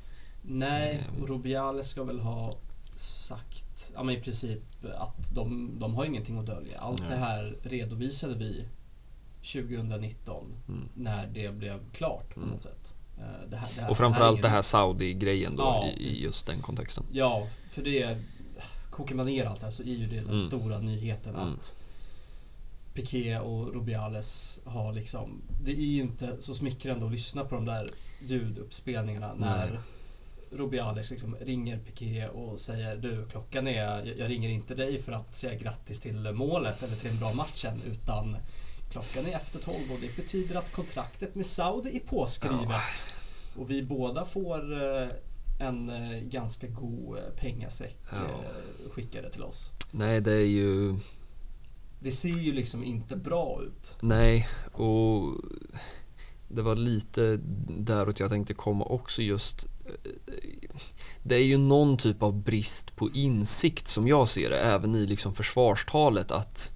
Nej, 0.42 1.04
Ehm. 1.14 1.22
och 1.22 1.28
Rubiales 1.28 1.88
ska 1.88 2.04
väl 2.04 2.20
ha 2.20 2.54
sagt, 2.96 3.92
ja 3.94 4.02
men 4.02 4.14
i 4.16 4.20
princip 4.20 4.62
att 4.98 5.34
de, 5.34 5.76
de 5.80 5.94
har 5.94 6.04
ingenting 6.04 6.38
att 6.38 6.46
dölja. 6.46 6.80
Allt 6.80 7.00
Nej. 7.00 7.10
det 7.10 7.16
här 7.16 7.56
redovisade 7.62 8.34
vi 8.34 8.64
2019 9.42 10.52
Mm. 10.68 10.88
när 10.94 11.26
det 11.26 11.54
blev 11.54 11.90
klart 11.92 12.34
på 12.34 12.40
Mm. 12.40 12.52
något 12.52 12.62
sätt. 12.62 12.94
Eh, 13.18 13.50
Det 13.50 13.56
här, 13.56 13.68
det 13.76 13.80
här, 13.82 13.90
Och 13.90 13.96
framförallt 13.96 14.42
det 14.42 14.48
här 14.48 14.54
ingen- 14.56 14.62
Saudi-grejen 14.62 15.56
då 15.56 15.62
Ja. 15.62 15.86
i, 15.86 16.02
i 16.08 16.22
just 16.22 16.46
den 16.46 16.60
kontexten. 16.62 17.04
Ja, 17.12 17.46
för 17.70 17.82
det 17.82 18.02
är, 18.02 18.22
kokar 18.90 19.14
man 19.14 19.26
ner 19.26 19.44
allt 19.44 19.60
det 19.60 19.66
här 19.66 19.70
så 19.70 19.82
är 19.82 19.86
ju 19.86 20.06
det 20.06 20.16
den 20.16 20.24
Mm. 20.28 20.40
stora 20.40 20.78
nyheten 20.78 21.34
Mm. 21.34 21.52
att 21.54 21.74
Piqué 22.96 23.38
och 23.38 23.74
Rubiales 23.74 24.60
har 24.64 24.92
liksom, 24.92 25.42
det 25.64 25.70
är 25.70 25.74
ju 25.74 26.02
inte 26.02 26.36
så 26.38 26.54
smickrande 26.54 27.06
att 27.06 27.12
lyssna 27.12 27.44
på 27.44 27.54
de 27.54 27.64
där 27.64 27.88
ljuduppspelningarna 28.22 29.34
när 29.34 29.70
Nej. 29.70 29.78
Rubiales 30.50 31.10
liksom 31.10 31.36
ringer 31.40 31.78
Piqué 31.78 32.28
och 32.28 32.58
säger 32.60 32.96
du 32.96 33.24
klockan 33.30 33.66
är, 33.66 34.14
jag- 34.18 34.30
ringer 34.30 34.48
inte 34.48 34.74
dig 34.74 34.98
för 34.98 35.12
att 35.12 35.34
säga 35.34 35.58
grattis 35.58 36.00
till 36.00 36.32
målet 36.32 36.82
eller 36.82 36.96
till 36.96 37.10
en 37.10 37.18
bra 37.18 37.32
matchen 37.34 37.82
utan 37.86 38.36
klockan 38.90 39.26
är 39.26 39.36
efter 39.36 39.58
tolv 39.58 39.92
och 39.92 39.98
det 40.00 40.16
betyder 40.16 40.56
att 40.56 40.72
kontraktet 40.72 41.34
med 41.34 41.46
Saudi 41.46 41.96
är 41.96 42.00
påskrivet. 42.08 43.14
Och 43.58 43.70
vi 43.70 43.82
båda 43.82 44.24
får 44.24 44.82
eh, 45.02 45.08
en 45.60 45.88
eh, 45.90 46.20
ganska 46.20 46.66
god 46.66 47.18
eh, 47.18 47.24
pengasäck 47.40 47.96
eh, 48.12 48.90
skickade 48.90 49.30
till 49.30 49.42
oss. 49.42 49.72
Nej, 49.90 50.20
det 50.20 50.32
är 50.32 50.44
ju... 50.46 50.96
Det 52.06 52.12
ser 52.12 52.28
ju 52.28 52.52
liksom 52.52 52.84
inte 52.84 53.16
bra 53.16 53.62
ut. 53.62 53.98
Nej, 54.00 54.48
och 54.72 55.34
det 56.48 56.62
var 56.62 56.76
lite 56.76 57.40
däråt 57.78 58.20
jag 58.20 58.30
tänkte 58.30 58.54
komma 58.54 58.84
också 58.84 59.22
just. 59.22 59.66
Eh, 59.86 60.10
det 61.22 61.34
är 61.34 61.44
ju 61.44 61.58
någon 61.58 61.96
typ 61.96 62.22
av 62.22 62.42
brist 62.42 62.96
på 62.96 63.10
insikt 63.10 63.88
som 63.88 64.08
jag 64.08 64.28
ser 64.28 64.50
det, 64.50 64.58
även 64.58 64.94
i 64.94 65.06
liksom 65.06 65.34
försvarstalet 65.34 66.30
att, 66.30 66.74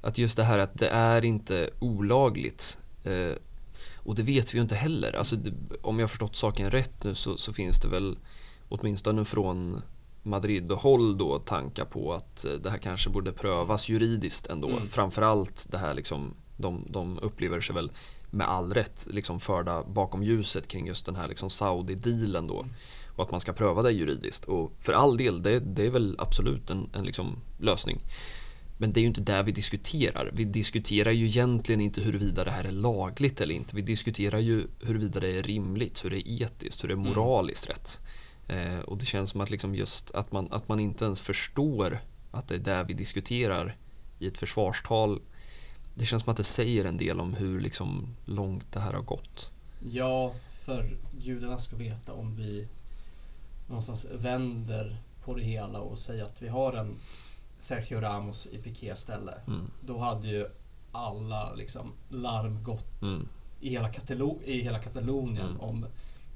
att 0.00 0.18
just 0.18 0.36
det 0.36 0.44
här 0.44 0.58
att 0.58 0.78
det 0.78 0.88
är 0.88 1.24
inte 1.24 1.70
olagligt. 1.78 2.78
Eh, 3.04 3.36
och 3.96 4.14
det 4.14 4.22
vet 4.22 4.54
vi 4.54 4.58
ju 4.58 4.62
inte 4.62 4.74
heller. 4.74 5.12
Alltså, 5.12 5.36
om 5.82 5.98
jag 5.98 6.04
har 6.04 6.08
förstått 6.08 6.36
saken 6.36 6.70
rätt 6.70 7.04
nu 7.04 7.14
så, 7.14 7.36
så 7.36 7.52
finns 7.52 7.80
det 7.80 7.88
väl 7.88 8.18
åtminstone 8.68 9.24
från 9.24 9.82
Madrid-håll 10.28 11.18
då 11.18 11.38
tankar 11.38 11.84
på 11.84 12.12
att 12.12 12.44
eh, 12.44 12.52
det 12.52 12.70
här 12.70 12.78
kanske 12.78 13.10
borde 13.10 13.32
prövas 13.32 13.88
juridiskt 13.88 14.46
ändå. 14.46 14.68
Mm. 14.68 14.86
Framförallt 14.86 15.66
det 15.70 15.78
här 15.78 15.94
liksom, 15.94 16.34
de, 16.56 16.84
de 16.88 17.18
upplever 17.18 17.60
sig 17.60 17.74
väl 17.74 17.92
med 18.30 18.48
all 18.48 18.72
rätt 18.74 19.08
liksom 19.10 19.40
förda 19.40 19.82
bakom 19.82 20.22
ljuset 20.22 20.68
kring 20.68 20.86
just 20.86 21.06
den 21.06 21.16
här 21.16 21.28
liksom 21.28 21.48
Saudi-dealen 21.48 22.48
då. 22.48 22.66
Och 23.16 23.24
att 23.24 23.30
man 23.30 23.40
ska 23.40 23.52
pröva 23.52 23.82
det 23.82 23.92
juridiskt. 23.92 24.44
Och 24.44 24.72
för 24.78 24.92
all 24.92 25.16
del, 25.16 25.42
det, 25.42 25.60
det 25.60 25.86
är 25.86 25.90
väl 25.90 26.16
absolut 26.18 26.70
en, 26.70 26.90
en 26.94 27.04
liksom 27.04 27.36
lösning. 27.58 28.00
Men 28.80 28.92
det 28.92 29.00
är 29.00 29.02
ju 29.02 29.08
inte 29.08 29.20
det 29.20 29.42
vi 29.42 29.52
diskuterar. 29.52 30.30
Vi 30.34 30.44
diskuterar 30.44 31.10
ju 31.10 31.26
egentligen 31.26 31.80
inte 31.80 32.00
huruvida 32.00 32.44
det 32.44 32.50
här 32.50 32.64
är 32.64 32.70
lagligt 32.70 33.40
eller 33.40 33.54
inte. 33.54 33.76
Vi 33.76 33.82
diskuterar 33.82 34.38
ju 34.38 34.66
huruvida 34.80 35.20
det 35.20 35.38
är 35.38 35.42
rimligt, 35.42 36.04
hur 36.04 36.10
det 36.10 36.16
är 36.28 36.42
etiskt, 36.42 36.84
hur 36.84 36.88
det 36.88 36.94
är 36.94 36.98
Mm. 36.98 37.08
moraliskt 37.08 37.68
rätt. 37.70 38.00
Eh, 38.48 38.78
och 38.80 38.98
det 38.98 39.06
känns 39.06 39.30
som 39.30 39.40
att 39.40 39.50
liksom 39.50 39.74
just 39.74 40.10
att 40.10 40.32
man, 40.32 40.48
att 40.52 40.68
man 40.68 40.80
inte 40.80 41.04
ens 41.04 41.20
förstår 41.20 41.98
att 42.30 42.48
det 42.48 42.54
är 42.54 42.58
det 42.58 42.84
vi 42.88 42.94
diskuterar 42.94 43.76
i 44.18 44.26
ett 44.26 44.38
försvarstal. 44.38 45.20
Det 45.94 46.06
känns 46.06 46.22
som 46.22 46.30
att 46.30 46.36
det 46.36 46.44
säger 46.44 46.84
en 46.84 46.96
del 46.96 47.20
om 47.20 47.34
hur 47.34 47.60
liksom 47.60 48.14
långt 48.24 48.72
det 48.72 48.80
här 48.80 48.92
har 48.92 49.02
gått. 49.02 49.52
Ja, 49.80 50.32
för 50.50 50.96
gudarna 51.24 51.58
ska 51.58 51.76
veta 51.76 52.12
om 52.12 52.36
vi 52.36 52.68
någonstans 53.68 54.06
vänder 54.14 54.96
på 55.24 55.34
det 55.34 55.42
hela 55.42 55.80
och 55.80 55.98
säger 55.98 56.24
att 56.24 56.42
vi 56.42 56.48
har 56.48 56.72
en 56.72 56.94
Sergio 57.58 58.00
Ramos 58.00 58.46
i 58.46 58.58
Piqués 58.58 59.00
ställe. 59.00 59.34
Mm. 59.46 59.70
Då 59.86 59.98
hade 59.98 60.28
ju 60.28 60.46
alla 60.92 61.54
liksom 61.54 61.92
larm 62.08 62.62
gått 62.62 63.02
Mm. 63.02 63.28
i, 63.60 63.70
hela 63.70 63.88
Katalo- 63.90 64.42
i 64.44 64.60
hela 64.62 64.78
Katalonien 64.78 65.46
Mm. 65.48 65.60
om 65.60 65.86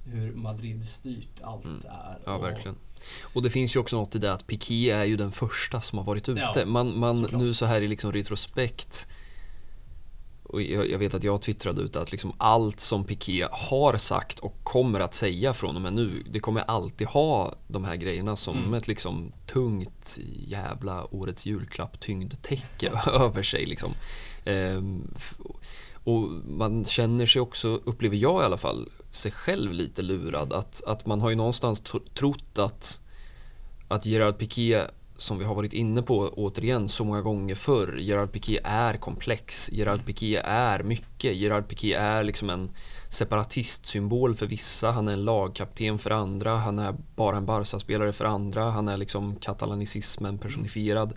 hur 0.04 0.32
Madrid 0.34 0.88
styrt 0.88 1.40
allt 1.42 1.64
Mm. 1.64 1.80
är. 1.84 2.18
Ja, 2.26 2.34
Och- 2.36 2.42
verkligen. 2.44 2.76
Och 3.34 3.42
det 3.42 3.50
finns 3.50 3.76
ju 3.76 3.80
också 3.80 3.96
något 3.96 4.14
i 4.14 4.18
det 4.18 4.32
att 4.32 4.46
Piqué 4.46 4.90
är 4.90 5.04
ju 5.04 5.16
den 5.16 5.32
första 5.32 5.80
som 5.80 5.98
har 5.98 6.04
varit 6.04 6.28
ute. 6.28 6.52
Ja, 6.56 6.66
man, 6.66 6.98
man, 6.98 7.16
såklart. 7.22 7.40
nu 7.40 7.54
så 7.54 7.66
här 7.66 7.80
i 7.82 7.88
liksom 7.88 8.12
retrospekt 8.12 9.06
och 10.42 10.62
jag, 10.62 10.90
jag 10.90 10.98
vet 10.98 11.14
att 11.14 11.24
jag 11.24 11.42
twittrade 11.42 11.82
ut 11.82 11.96
att 11.96 12.12
liksom 12.12 12.32
allt 12.38 12.80
som 12.80 13.04
Piqué 13.04 13.46
har 13.50 13.96
sagt 13.96 14.38
och 14.38 14.64
kommer 14.64 15.00
att 15.00 15.14
säga 15.14 15.54
från 15.54 15.76
och 15.76 15.82
med 15.82 15.92
nu, 15.92 16.22
det 16.30 16.40
kommer 16.40 16.60
alltid 16.60 17.06
ha 17.06 17.54
de 17.68 17.84
här 17.84 17.96
grejerna 17.96 18.36
som 18.36 18.58
Mm. 18.58 18.74
ett 18.74 18.88
liksom 18.88 19.32
tungt 19.46 20.18
jävla 20.46 21.14
årets 21.14 21.46
julklapp 21.46 22.00
tyngdtäcke 22.00 22.90
över 23.12 23.42
sig. 23.42 23.66
Liksom. 23.66 23.92
Ehm, 24.44 25.14
och 26.04 26.22
man 26.46 26.84
känner 26.84 27.26
sig 27.26 27.42
också, 27.42 27.68
upplever 27.84 28.16
jag 28.16 28.42
i 28.42 28.44
alla 28.44 28.56
fall, 28.58 28.88
sig 29.14 29.32
själv 29.32 29.72
lite 29.72 30.02
lurad. 30.02 30.52
Att, 30.52 30.82
att 30.86 31.06
man 31.06 31.20
har 31.20 31.30
ju 31.30 31.36
någonstans 31.36 31.80
trott 32.14 32.58
att, 32.58 33.00
att 33.88 34.06
Gerard 34.06 34.38
Piqué 34.38 34.82
som 35.22 35.38
vi 35.38 35.44
har 35.44 35.54
varit 35.54 35.72
inne 35.72 36.02
på 36.02 36.28
återigen 36.34 36.88
så 36.88 37.04
många 37.04 37.22
gånger 37.22 37.54
förr. 37.54 37.96
Gerard 38.00 38.32
Piqué 38.32 38.60
är 38.64 38.96
komplex. 38.96 39.72
Gerard 39.72 40.06
Piqué 40.06 40.36
är 40.44 40.82
mycket. 40.82 41.36
Gerard 41.36 41.68
Piqué 41.68 41.94
är 41.94 42.24
liksom 42.24 42.50
en 42.50 42.70
separatistsymbol 43.08 44.34
för 44.34 44.46
vissa. 44.46 44.90
Han 44.90 45.08
är 45.08 45.12
en 45.12 45.24
lagkapten 45.24 45.98
för 45.98 46.10
andra. 46.10 46.56
Han 46.56 46.78
är 46.78 46.94
bara 47.16 47.36
en 47.36 47.46
Barca-spelare 47.46 48.12
för 48.12 48.24
andra. 48.24 48.70
Han 48.70 48.88
är 48.88 48.96
liksom 48.96 49.36
katalanicismen 49.36 50.38
personifierad. 50.38 51.14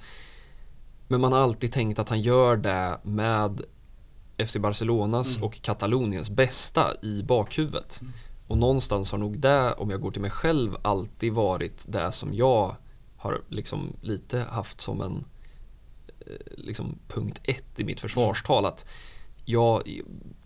Men 1.07 1.21
man 1.21 1.33
har 1.33 1.39
alltid 1.39 1.71
tänkt 1.71 1.99
att 1.99 2.09
han 2.09 2.21
gör 2.21 2.57
det 2.57 2.99
med 3.03 3.61
FC 4.37 4.57
Barcelonas 4.57 5.35
Mm. 5.37 5.45
och 5.47 5.61
Kataloniens 5.61 6.29
bästa 6.29 6.87
i 7.01 7.23
bakhuvudet. 7.23 8.01
Och 8.47 8.57
någonstans 8.57 9.11
har 9.11 9.17
nog 9.19 9.39
det, 9.39 9.73
om 9.73 9.89
jag 9.89 10.01
går 10.01 10.11
till 10.11 10.21
mig 10.21 10.31
själv, 10.31 10.75
alltid 10.81 11.33
varit 11.33 11.85
det 11.87 12.11
som 12.11 12.33
jag 12.33 12.75
har 13.17 13.41
liksom 13.49 13.93
lite 14.01 14.39
haft 14.39 14.81
som 14.81 15.01
en 15.01 15.25
eh, 16.19 16.33
liksom 16.57 16.99
punkt 17.07 17.41
ett 17.43 17.79
i 17.79 17.83
mitt 17.83 17.99
försvarstal. 17.99 18.65
Att 18.65 18.87
jag 19.45 19.81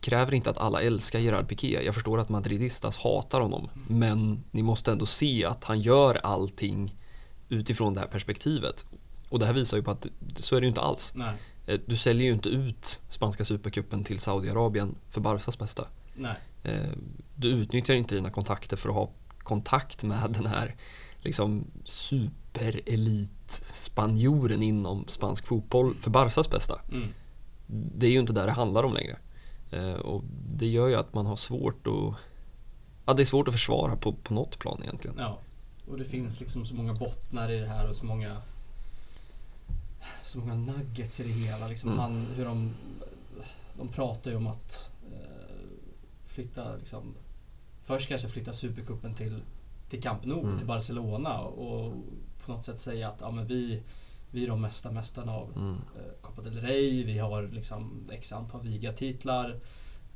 kräver 0.01 0.33
inte 0.33 0.49
att 0.49 0.57
alla 0.57 0.81
älskar 0.81 1.19
Gerard 1.19 1.47
Piqué. 1.47 1.79
Jag 1.85 1.93
förstår 1.93 2.19
att 2.19 2.29
Madridistas 2.29 2.97
hatar 2.97 3.41
honom. 3.41 3.69
Men 3.87 4.43
ni 4.51 4.63
måste 4.63 4.91
ändå 4.91 5.05
se 5.05 5.45
att 5.45 5.63
han 5.63 5.81
gör 5.81 6.15
allting 6.23 6.95
utifrån 7.49 7.93
det 7.93 7.99
här 7.99 8.07
perspektivet. 8.07 8.85
Och 9.29 9.39
det 9.39 9.45
här 9.45 9.53
visar 9.53 9.77
ju 9.77 9.83
på 9.83 9.91
att 9.91 10.07
så 10.35 10.55
är 10.55 10.61
det 10.61 10.65
ju 10.65 10.69
inte 10.69 10.81
alls. 10.81 11.13
Nej, 11.15 11.33
Du 11.85 11.97
säljer 11.97 12.27
ju 12.27 12.33
inte 12.33 12.49
ut 12.49 13.01
spanska 13.07 13.43
supercupen 13.43 14.03
till 14.03 14.19
Saudiarabien 14.19 14.95
för 15.09 15.21
Barcas 15.21 15.59
bästa. 15.59 15.87
nej. 16.15 16.35
Eh, 16.63 16.89
Du 17.35 17.47
utnyttjar 17.49 17.93
inte 17.93 18.15
dina 18.15 18.29
kontakter 18.29 18.77
för 18.77 18.89
att 18.89 18.95
ha 18.95 19.11
kontakt 19.43 20.03
med 20.03 20.31
den 20.31 20.45
här 20.45 20.75
liksom 21.21 21.67
superelit-spanjoren 21.83 24.63
inom 24.63 25.05
spansk 25.07 25.47
fotboll 25.47 25.95
för 25.99 26.09
Barcas 26.11 26.49
bästa. 26.49 26.79
Mm. 26.91 27.07
Det 27.67 28.07
är 28.07 28.11
ju 28.11 28.19
inte 28.19 28.33
där 28.33 28.45
det 28.45 28.51
handlar 28.51 28.83
om 28.83 28.93
längre. 28.93 29.17
Eh, 29.71 29.93
Och 29.93 30.23
det 30.55 30.67
gör 30.67 30.87
ju 30.87 30.95
att 30.95 31.13
man 31.13 31.25
har 31.25 31.35
svårt 31.35 31.87
att... 31.87 32.13
Ja, 33.05 33.13
det 33.13 33.23
är 33.23 33.25
svårt 33.25 33.47
att 33.47 33.53
försvara 33.53 33.95
på, 33.95 34.13
på 34.13 34.33
något 34.33 34.59
plan 34.59 34.79
egentligen. 34.83 35.15
Ja. 35.19 35.39
Och 35.87 35.97
det 35.97 36.05
finns 36.05 36.39
liksom 36.39 36.65
så 36.65 36.75
många 36.75 36.93
bottnar 36.93 37.49
i 37.51 37.59
det 37.59 37.67
här 37.67 37.89
och 37.89 37.95
så 37.95 38.05
många 38.05 38.41
så 40.23 40.39
många 40.39 40.55
nuggets 40.55 41.19
i 41.19 41.23
det 41.23 41.29
hela. 41.29 41.67
Liksom 41.67 41.89
Mm. 41.89 41.99
han, 41.99 42.25
hur 42.35 42.45
de, 42.45 42.71
de 43.77 43.87
pratar 43.87 44.31
ju 44.31 44.37
om 44.37 44.47
att 44.47 44.91
eh, 45.11 45.55
flytta 46.25 46.75
liksom, 46.75 47.15
först 47.79 48.09
kanske 48.09 48.27
flytta 48.27 48.53
Supercupen 48.53 49.15
till, 49.15 49.41
till 49.89 50.01
Camp 50.01 50.25
Nou, 50.25 50.39
Mm. 50.43 50.57
till 50.57 50.67
Barcelona 50.67 51.39
och 51.39 51.93
på 52.45 52.51
något 52.51 52.63
sätt 52.63 52.79
säga 52.79 53.09
att 53.09 53.21
ja, 53.21 53.31
men 53.31 53.45
vi, 53.47 53.83
vi 54.31 54.43
är 54.43 54.47
de 54.47 54.61
mesta 54.61 54.91
mästarna 54.91 55.31
av 55.35 55.51
Mm. 55.55 55.73
eh, 55.73 56.21
Copa 56.21 56.41
del 56.41 56.61
Rey, 56.61 57.03
vi 57.03 57.17
har 57.19 57.43
liksom 57.43 58.07
x 58.11 58.31
antal 58.33 58.63
ligatitlar. 58.65 59.59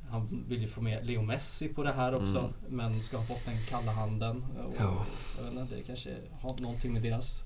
Han 0.10 0.44
vill 0.48 0.62
ju 0.62 0.68
få 0.68 0.82
med 0.82 1.06
Leo 1.08 1.22
Messi 1.22 1.68
på 1.68 1.84
det 1.84 1.92
här 1.94 2.14
också, 2.16 2.38
Mm. 2.40 2.52
men 2.70 3.02
ska 3.02 3.18
ha 3.18 3.26
fått 3.26 3.46
den 3.46 3.58
kalla 3.70 3.92
handen. 3.92 4.46
Och, 4.68 4.74
Ja. 4.80 5.06
jag 5.38 5.44
vet 5.52 5.60
inte, 5.62 5.76
det 5.76 5.82
kanske 5.84 6.16
har 6.42 6.58
någonting 6.62 6.94
med 6.94 7.02
deras 7.02 7.44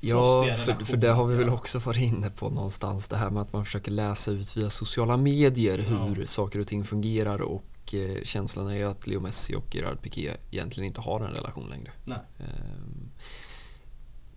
Ja, 0.00 0.46
för, 0.64 0.84
för 0.84 0.96
det 0.96 1.08
har 1.08 1.26
vi 1.26 1.34
väl 1.36 1.48
också 1.48 1.78
varit 1.78 2.02
inne 2.02 2.30
på 2.30 2.50
någonstans. 2.50 3.08
Det 3.08 3.16
här 3.16 3.30
med 3.30 3.42
att 3.42 3.52
man 3.52 3.64
försöker 3.64 3.90
läsa 3.90 4.30
ut 4.30 4.56
via 4.56 4.70
sociala 4.70 5.16
medier 5.16 5.78
hur 5.78 6.16
Ja. 6.20 6.26
saker 6.26 6.58
och 6.58 6.66
ting 6.66 6.84
fungerar 6.84 7.42
och 7.42 7.94
eh, 7.94 8.22
känslan 8.24 8.66
är 8.68 8.76
ju 8.76 8.84
att 8.84 9.06
Leo 9.06 9.20
Messi 9.20 9.54
och 9.54 9.74
Gerard 9.74 10.02
Piqué 10.02 10.30
egentligen 10.50 10.86
inte 10.86 11.00
har 11.00 11.20
en 11.20 11.32
relation 11.32 11.68
längre. 11.70 11.90
Nej. 12.04 12.18
Ehm, 12.38 13.10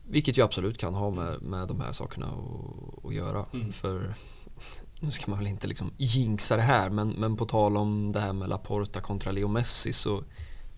vilket 0.09 0.37
ju 0.37 0.41
absolut 0.43 0.77
kan 0.77 0.93
ha 0.93 1.11
med, 1.11 1.41
med 1.41 1.67
de 1.67 1.81
här 1.81 1.91
sakerna 1.91 2.27
att 3.03 3.13
göra. 3.13 3.45
Mm. 3.53 3.71
För 3.71 4.13
nu 4.99 5.11
ska 5.11 5.31
man 5.31 5.39
väl 5.39 5.47
inte 5.47 5.67
liksom 5.67 5.91
jinxa 5.97 6.55
det 6.55 6.61
här 6.61 6.89
men, 6.89 7.09
men 7.09 7.37
på 7.37 7.45
tal 7.45 7.77
om 7.77 8.11
det 8.11 8.19
här 8.19 8.33
med 8.33 8.49
Laporta 8.49 9.01
kontra 9.01 9.31
Leo 9.31 9.47
Messi 9.47 9.93
så 9.93 10.23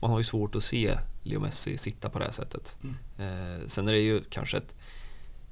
man 0.02 0.12
har 0.12 0.18
ju 0.18 0.24
svårt 0.24 0.56
att 0.56 0.64
se 0.64 0.92
Leo 1.30 1.40
Messi 1.40 1.78
sitta 1.78 2.10
på 2.10 2.20
det 2.20 2.26
här 2.26 2.32
sättet. 2.32 2.78
Mm. 2.84 2.96
Eh, 3.18 3.66
sen 3.68 3.88
är 3.88 3.92
det 3.92 4.00
ju 4.00 4.22
kanske 4.30 4.58
ett 4.58 4.76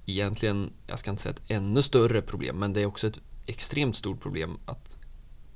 egentligen, 0.05 0.73
jag 0.87 0.99
ska 0.99 1.11
inte 1.11 1.23
säga 1.23 1.33
ett 1.33 1.51
ännu 1.51 1.81
större 1.81 2.21
problem 2.21 2.55
men 2.57 2.73
det 2.73 2.81
är 2.81 2.85
också 2.85 3.07
ett 3.07 3.19
extremt 3.45 3.95
stort 3.95 4.21
problem 4.21 4.59
att 4.65 4.97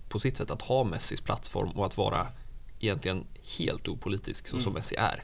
på 0.10 0.20
sitt 0.20 0.38
sätt 0.38 0.52
att 0.52 0.62
ha 0.62 0.84
Messis 0.84 1.22
plattform 1.22 1.70
och 1.70 1.86
att 1.86 1.98
vara 1.98 2.28
egentligen 2.80 3.26
helt 3.60 3.88
opolitisk 3.88 4.48
så 4.48 4.60
som 4.60 4.72
Mm. 4.72 4.74
Messi 4.74 4.96
är. 4.96 5.24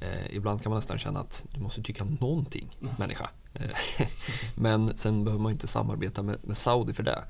Eh, 0.00 0.36
ibland 0.36 0.62
kan 0.62 0.70
man 0.70 0.76
nästan 0.76 0.98
känna 0.98 1.20
att 1.20 1.46
du 1.54 1.60
måste 1.60 1.82
tycka 1.82 2.04
någonting, 2.04 2.76
människa. 2.98 3.30
Eh, 3.54 3.70
men 4.54 4.98
sen 4.98 5.24
behöver 5.24 5.42
man 5.42 5.52
inte 5.52 5.66
samarbeta 5.66 6.22
med, 6.22 6.38
med 6.42 6.56
Saudi 6.56 6.92
för 6.92 7.02
det. 7.02 7.24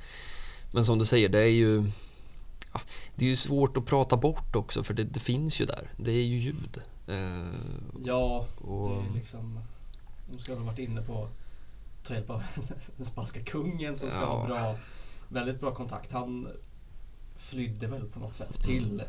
Men 0.72 0.84
som 0.84 0.98
du 0.98 1.04
säger, 1.04 1.28
det 1.28 1.40
är 1.40 1.52
ju 1.52 1.90
det 3.14 3.24
är 3.24 3.28
ju 3.28 3.36
svårt 3.36 3.76
att 3.76 3.86
prata 3.86 4.16
bort 4.16 4.56
också 4.56 4.82
för 4.82 4.94
det, 4.94 5.04
det 5.04 5.20
finns 5.20 5.60
ju 5.60 5.66
där. 5.66 5.92
Det 5.96 6.10
är 6.10 6.24
ju 6.24 6.36
ljud. 6.36 6.80
Eh, 7.08 7.46
Ja, 8.04 8.46
och, 8.60 8.88
det 8.90 9.10
är 9.10 9.14
liksom... 9.14 9.60
De 10.30 10.38
ska 10.38 10.54
ha 10.54 10.64
varit 10.64 10.78
inne 10.78 11.02
på 11.02 11.24
att 11.24 11.30
ta 12.06 12.14
hjälp 12.14 12.30
av 12.30 12.42
den 12.96 13.06
spanska 13.06 13.42
kungen 13.44 13.96
som 13.96 14.10
ska 14.10 14.18
Ja. 14.20 14.26
ha 14.26 14.46
bra, 14.46 14.76
väldigt 15.28 15.60
bra 15.60 15.74
kontakt. 15.74 16.12
Han 16.12 16.48
flydde 17.36 17.86
väl 17.86 18.06
på 18.08 18.20
något 18.20 18.34
sätt 18.34 18.62
till, 18.62 19.02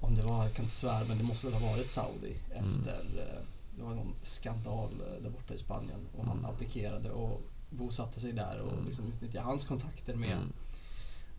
om 0.00 0.14
det 0.14 0.22
var, 0.22 0.42
jag 0.42 0.52
kan 0.54 0.64
inte 0.64 0.74
svära, 0.74 1.04
men 1.08 1.18
det 1.18 1.24
måste 1.24 1.46
väl 1.46 1.60
ha 1.62 1.70
varit 1.72 1.90
Saudi 1.90 2.36
efter, 2.50 3.00
eh, 3.18 3.42
det 3.76 3.82
var 3.82 3.94
någon 3.94 4.14
skandal 4.22 4.90
eh, 5.06 5.22
där 5.22 5.30
borta 5.30 5.54
i 5.54 5.58
Spanien 5.58 6.00
och 6.18 6.24
han 6.26 6.38
Mm. 6.38 6.50
abdikerade 6.50 7.10
och 7.10 7.40
bosatte 7.70 8.20
sig 8.20 8.32
där 8.32 8.60
och 8.60 8.72
Mm. 8.72 8.84
liksom 8.86 9.06
utnyttjade 9.06 9.46
hans 9.46 9.64
kontakter 9.64 10.14
med 10.14 10.32
mm, 10.32 10.52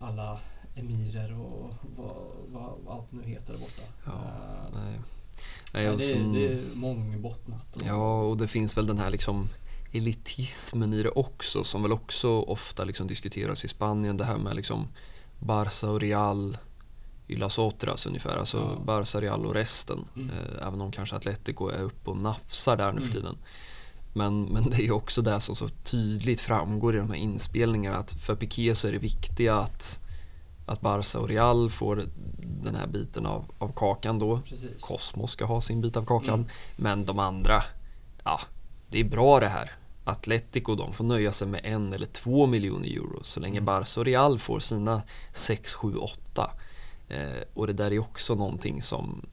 alla 0.00 0.38
emirer 0.74 1.40
och 1.40 1.74
vad, 1.96 2.16
vad 2.48 2.96
allt 2.98 3.12
nu 3.12 3.22
heter 3.22 3.52
där 3.52 3.60
borta. 3.60 3.82
Ja, 4.04 4.12
Eh, 4.12 4.74
nej. 4.74 4.82
nej, 4.92 5.00
Nej, 5.72 5.96
det, 5.96 6.04
är, 6.04 6.12
sen- 6.14 6.32
det 6.32 6.46
är 6.46 6.60
mångbottnat. 6.74 7.76
Ja, 7.86 8.20
och 8.22 8.36
det 8.36 8.48
finns 8.48 8.76
väl 8.78 8.86
den 8.86 8.98
här 8.98 9.10
liksom 9.10 9.48
elitismen 9.92 10.92
i 10.94 11.02
det 11.02 11.08
också 11.10 11.64
som 11.64 11.82
väl 11.82 11.92
också 11.92 12.30
ofta 12.40 12.84
liksom 12.84 13.06
diskuteras 13.06 13.64
i 13.64 13.68
Spanien. 13.68 14.16
Det 14.16 14.24
här 14.24 14.38
med 14.38 14.56
liksom 14.56 14.88
Barça 15.40 15.84
och 15.88 16.00
Real 16.00 16.56
i 17.26 17.36
Las 17.36 17.58
Otras 17.58 18.06
ungefär. 18.06 18.36
Alltså 18.36 18.58
Ja. 18.58 18.84
Barça, 18.92 19.20
Real 19.20 19.46
och 19.46 19.54
resten. 19.54 20.04
Mm. 20.16 20.30
Eh, 20.30 20.66
Även 20.66 20.80
om 20.80 20.92
kanske 20.92 21.16
Atletico 21.16 21.68
är 21.68 21.82
uppe 21.82 22.10
och 22.10 22.16
nafsar 22.16 22.76
där 22.76 22.92
nu 22.92 23.00
för 23.00 23.08
Mm. 23.10 23.12
tiden. 23.12 23.36
Men, 24.16 24.42
men 24.44 24.70
det 24.70 24.76
är 24.76 24.82
ju 24.82 24.92
också 24.92 25.22
det 25.22 25.40
som 25.40 25.54
så 25.56 25.68
tydligt 25.68 26.40
framgår 26.40 26.94
i 26.94 26.98
de 26.98 27.08
här 27.10 27.16
inspelningarna 27.16 27.96
att 27.96 28.12
för 28.12 28.36
Piqué 28.36 28.74
så 28.74 28.88
är 28.88 28.92
det 28.92 28.98
viktiga 28.98 29.54
att, 29.56 30.00
att 30.66 30.80
Barça 30.80 31.18
och 31.18 31.28
Real 31.28 31.70
får 31.70 32.08
den 32.64 32.74
här 32.74 32.86
biten 32.86 33.26
av, 33.26 33.44
av 33.58 33.72
kakan 33.76 34.18
då. 34.18 34.38
Precis. 34.38 34.82
Cosmos 34.82 35.30
ska 35.30 35.44
ha 35.44 35.60
sin 35.60 35.80
bit 35.80 35.96
av 35.96 36.04
kakan. 36.04 36.34
Mm. 36.34 36.48
Men 36.76 37.04
de 37.06 37.18
andra, 37.18 37.62
ja, 38.24 38.40
det 38.88 39.00
är 39.00 39.04
bra 39.04 39.40
det 39.40 39.48
här. 39.48 39.70
Atletico 40.04 40.74
de 40.74 40.92
får 40.92 41.04
nöja 41.04 41.32
sig 41.32 41.48
med 41.48 41.60
en 41.64 41.92
eller 41.92 42.06
två 42.06 42.46
miljoner 42.46 42.88
euro 42.88 43.20
så 43.22 43.40
länge 43.40 43.58
Mm. 43.58 43.64
Barca 43.64 44.00
och 44.00 44.06
Real 44.06 44.38
får 44.38 44.60
sina 44.60 45.02
6, 45.32 45.74
7, 45.74 45.96
8. 45.96 46.50
Eh, 47.08 47.42
och 47.54 47.66
det 47.66 47.72
där 47.72 47.92
är 47.92 47.98
också 47.98 48.34
någonting 48.34 48.82
som, 48.82 49.26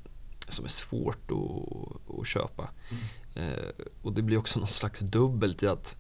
som 0.48 0.66
är 0.66 0.70
svårt 0.70 1.32
att, 1.32 2.20
att 2.20 2.28
köpa. 2.28 2.70
Mm. 3.36 3.54
Eh, 3.54 3.86
och 4.02 4.14
det 4.14 4.22
blir 4.22 4.38
också 4.38 4.60
någon 4.64 4.68
slags 4.68 5.00
dubbelt 5.00 5.64
i 5.64 5.68
att 5.68 5.98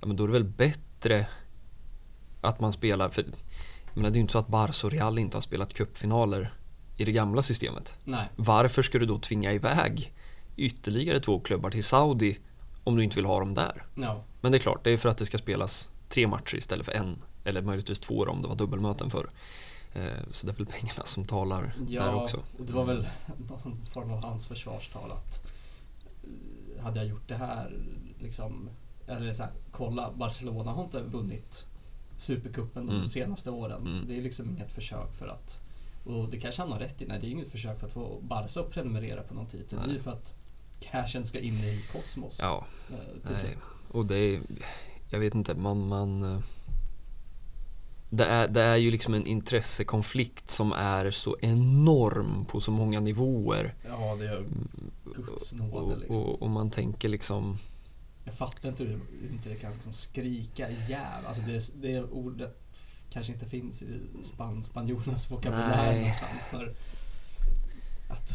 ja, 0.00 0.06
men 0.06 0.16
då 0.16 0.24
är 0.24 0.28
det 0.28 0.32
väl 0.32 0.44
bättre 0.44 1.26
att 2.40 2.60
man 2.60 2.72
spelar, 2.72 3.08
för 3.08 3.24
menar, 4.00 4.10
det 4.10 4.14
är 4.14 4.18
ju 4.18 4.20
inte 4.20 4.32
så 4.32 4.38
att 4.38 4.48
Barca 4.48 4.86
och 4.86 4.92
Real 4.92 5.18
inte 5.18 5.36
har 5.36 5.42
spelat 5.42 5.72
cupfinaler 5.72 6.54
i 6.96 7.04
det 7.04 7.12
gamla 7.12 7.42
systemet. 7.42 7.98
Nej. 8.04 8.28
Varför 8.36 8.82
ska 8.82 8.98
du 8.98 9.06
då 9.06 9.18
tvinga 9.18 9.52
iväg 9.52 10.14
ytterligare 10.56 11.20
två 11.20 11.40
klubbar 11.40 11.70
till 11.70 11.84
Saudi 11.84 12.38
om 12.84 12.96
du 12.96 13.04
inte 13.04 13.16
vill 13.16 13.24
ha 13.24 13.38
dem 13.40 13.54
där? 13.54 13.86
Ja. 13.94 14.24
Men 14.40 14.52
det 14.52 14.58
är 14.58 14.60
klart, 14.60 14.84
det 14.84 14.90
är 14.90 14.96
för 14.96 15.08
att 15.08 15.18
det 15.18 15.26
ska 15.26 15.38
spelas 15.38 15.90
tre 16.08 16.26
matcher 16.26 16.56
istället 16.56 16.86
för 16.86 16.92
en. 16.92 17.22
Eller 17.44 17.62
möjligtvis 17.62 18.00
två 18.00 18.14
om 18.28 18.42
det 18.42 18.48
var 18.48 18.56
dubbelmöten 18.56 19.10
förr. 19.10 19.30
Eh, 19.94 20.02
Så 20.30 20.46
det 20.46 20.52
är 20.52 20.56
väl 20.56 20.66
pengarna 20.66 21.04
som 21.04 21.24
talar 21.24 21.74
Ja, 21.88 22.02
där 22.04 22.14
också. 22.14 22.36
och 22.58 22.64
det 22.66 22.72
var 22.72 22.84
väl 22.84 23.06
någon 23.48 23.76
form 23.76 24.10
av 24.12 24.22
hans 24.24 24.46
försvarstal 24.46 25.12
att 25.12 25.46
eh, 26.22 26.84
hade 26.84 26.98
jag 26.98 27.06
gjort 27.08 27.28
det 27.28 27.34
här 27.36 27.76
liksom, 28.18 28.68
eller 29.06 29.32
så 29.32 29.42
här, 29.42 29.52
kolla, 29.70 30.12
Barcelona 30.16 30.70
har 30.70 30.84
inte 30.84 31.00
vunnit 31.02 31.66
Supercupen 32.16 32.86
de 32.86 32.92
Mm. 32.96 33.06
senaste 33.06 33.50
åren. 33.50 33.80
Mm. 33.86 34.04
Det 34.08 34.18
är 34.18 34.22
liksom 34.22 34.50
inget 34.50 34.72
försök 34.72 35.12
för 35.14 35.28
att, 35.28 35.60
och 36.04 36.28
det 36.28 36.36
kanske 36.36 36.62
han 36.62 36.72
har 36.72 36.78
rätt 36.78 37.02
i, 37.02 37.06
nej 37.06 37.18
det 37.20 37.26
är 37.26 37.30
inget 37.30 37.48
försök 37.50 37.78
för 37.78 37.86
att 37.86 37.92
få 37.92 38.20
Barca 38.22 38.60
att 38.60 38.70
prenumerera 38.70 39.22
på 39.22 39.34
någon 39.34 39.46
titel. 39.46 39.78
Det 39.84 39.90
är 39.90 39.94
ju 39.94 40.00
för 40.00 40.10
att 40.12 40.34
cashen 40.80 41.24
ska 41.24 41.38
in 41.40 41.54
i 41.54 41.84
kosmos 41.92 42.38
Ja, 42.42 42.66
eh, 42.90 42.96
till 42.96 43.20
nej. 43.24 43.34
slut. 43.34 43.58
och 43.92 44.06
det 44.06 44.16
är, 44.18 44.40
jag 45.10 45.18
vet 45.20 45.34
inte, 45.34 45.54
man, 45.54 45.88
man 45.88 46.22
eh, 46.22 46.38
det 48.10 48.24
är, 48.24 48.48
det 48.48 48.62
är 48.62 48.76
ju 48.76 48.90
liksom 48.90 49.14
en 49.14 49.26
intressekonflikt 49.26 50.50
som 50.50 50.72
är 50.72 51.10
så 51.10 51.36
enorm 51.40 52.44
på 52.48 52.60
så 52.60 52.70
många 52.70 53.00
nivåer. 53.00 53.74
Ja, 53.88 54.16
det 54.16 54.26
är 54.28 54.44
Guds 55.14 55.52
nåde 55.52 55.72
Och, 55.94 55.98
liksom. 55.98 56.22
och, 56.22 56.42
och 56.42 56.50
man 56.50 56.70
tänker 56.70 57.08
liksom 57.08 57.58
jag 58.24 58.34
fattar 58.34 58.68
inte 58.68 58.84
hur, 58.84 59.00
inte 59.32 59.48
det 59.48 59.54
kan 59.54 59.72
liksom 59.72 59.92
skrika 59.92 60.70
jäv. 60.70 61.26
Alltså 61.26 61.42
det, 61.42 61.70
det 61.82 62.02
ordet 62.02 62.56
kanske 63.10 63.32
inte 63.32 63.46
finns 63.46 63.82
i 63.82 64.00
span, 64.22 64.62
spanjorernas 64.62 65.30
vokabulär 65.30 65.86
Nej. 65.92 65.98
någonstans. 66.00 66.46
För 66.50 66.74
att 68.08 68.30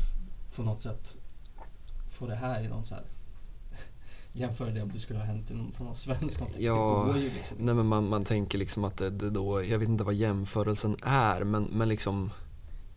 på 0.55 0.61
något 0.63 0.81
sätt 0.81 1.15
få 2.09 2.27
det 2.27 2.35
här 2.35 2.61
i 2.63 2.67
någon 2.67 2.85
så 2.85 2.95
här 2.95 3.03
jämföra 4.33 4.69
det 4.69 4.81
om 4.81 4.91
det 4.91 4.99
skulle 4.99 5.19
ha 5.19 5.25
hänt 5.25 5.51
i 5.51 5.53
någon, 5.53 5.71
från 5.71 5.85
någon 5.85 5.95
svensk 5.95 6.39
kontext. 6.39 6.61
Ja, 6.61 7.03
det 7.07 7.13
går 7.13 7.21
ju 7.23 7.29
liksom 7.29 7.57
Nej 7.59 7.75
men 7.75 7.85
man, 7.85 8.09
man 8.09 8.23
tänker 8.23 8.57
liksom 8.57 8.83
att 8.83 8.97
det, 8.97 9.09
det 9.09 9.29
då, 9.29 9.63
jag 9.63 9.79
vet 9.79 9.89
inte 9.89 10.03
vad 10.03 10.13
jämförelsen 10.13 10.95
är 11.03 11.43
men, 11.43 11.63
men 11.63 11.89
liksom 11.89 12.31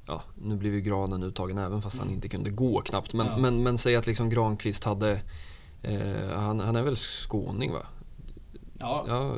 Ja, 0.06 0.22
nu 0.42 0.56
blev 0.56 0.74
ju 0.74 0.80
Granen 0.80 1.22
uttagen 1.22 1.58
även 1.58 1.82
fast 1.82 1.98
han 1.98 2.06
Mm. 2.06 2.14
inte 2.14 2.28
kunde 2.28 2.50
gå 2.50 2.80
knappt. 2.80 3.12
Men, 3.12 3.26
Ja. 3.26 3.36
men, 3.38 3.62
men 3.62 3.78
säg 3.78 3.96
att 3.96 4.06
liksom 4.06 4.30
Granqvist 4.30 4.84
hade 4.84 5.20
eh, 5.82 6.38
han, 6.38 6.60
han 6.60 6.76
är 6.76 6.82
väl 6.82 6.96
skåning 6.96 7.72
va? 7.72 7.82
Ja, 8.78 9.04
Ja, 9.08 9.34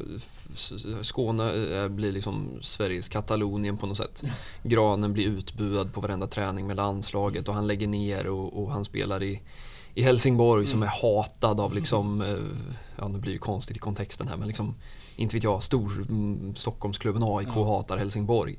Skåne 1.02 1.76
eh, 1.82 1.88
blir 1.88 2.12
liksom 2.12 2.48
Sveriges 2.60 3.08
Katalonien 3.08 3.76
på 3.76 3.86
något 3.86 3.96
sätt. 3.96 4.22
Granen 4.62 5.12
blir 5.12 5.26
utbuad 5.26 5.92
på 5.92 6.00
varenda 6.00 6.26
träning 6.26 6.66
med 6.66 6.76
landslaget 6.76 7.48
och 7.48 7.54
han 7.54 7.66
lägger 7.66 7.86
ner 7.86 8.26
och, 8.26 8.62
och 8.62 8.70
han 8.72 8.84
spelar 8.84 9.22
i, 9.22 9.40
i 9.94 10.02
Helsingborg 10.02 10.66
som 10.66 10.82
är 10.82 10.86
Mm. 10.86 10.96
hatad 11.02 11.60
av 11.60 11.74
liksom, 11.74 12.20
eh, 12.22 12.36
ja 12.98 13.08
nu 13.08 13.18
blir 13.18 13.32
det 13.32 13.38
konstigt 13.38 13.76
i 13.76 13.80
kontexten 13.80 14.28
här 14.28 14.36
men 14.36 14.48
liksom, 14.48 14.74
inte 15.16 15.36
vet 15.36 15.44
jag, 15.44 15.62
stor 15.62 16.06
mm, 16.08 16.54
Stockholmsklubben 16.56 17.22
AIK 17.22 17.48
Ja. 17.54 17.64
hatar 17.64 17.96
Helsingborg. 17.96 18.58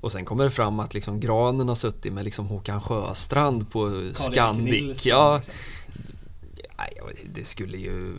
Och 0.00 0.12
sen 0.12 0.24
kommer 0.24 0.44
det 0.44 0.50
fram 0.50 0.80
att 0.80 0.94
liksom 0.94 1.20
Granen 1.20 1.68
har 1.68 1.74
suttit 1.74 2.12
med 2.12 2.24
liksom 2.24 2.46
Håkan 2.46 2.80
Sjöstrand 2.80 3.70
på 3.70 3.80
Karl-Erik 3.80 4.16
Scandic. 4.16 5.06
Ja, 5.06 5.36
liksom. 5.36 5.54
Nej, 6.78 6.98
det 7.34 7.44
skulle 7.44 7.76
ju... 7.76 8.18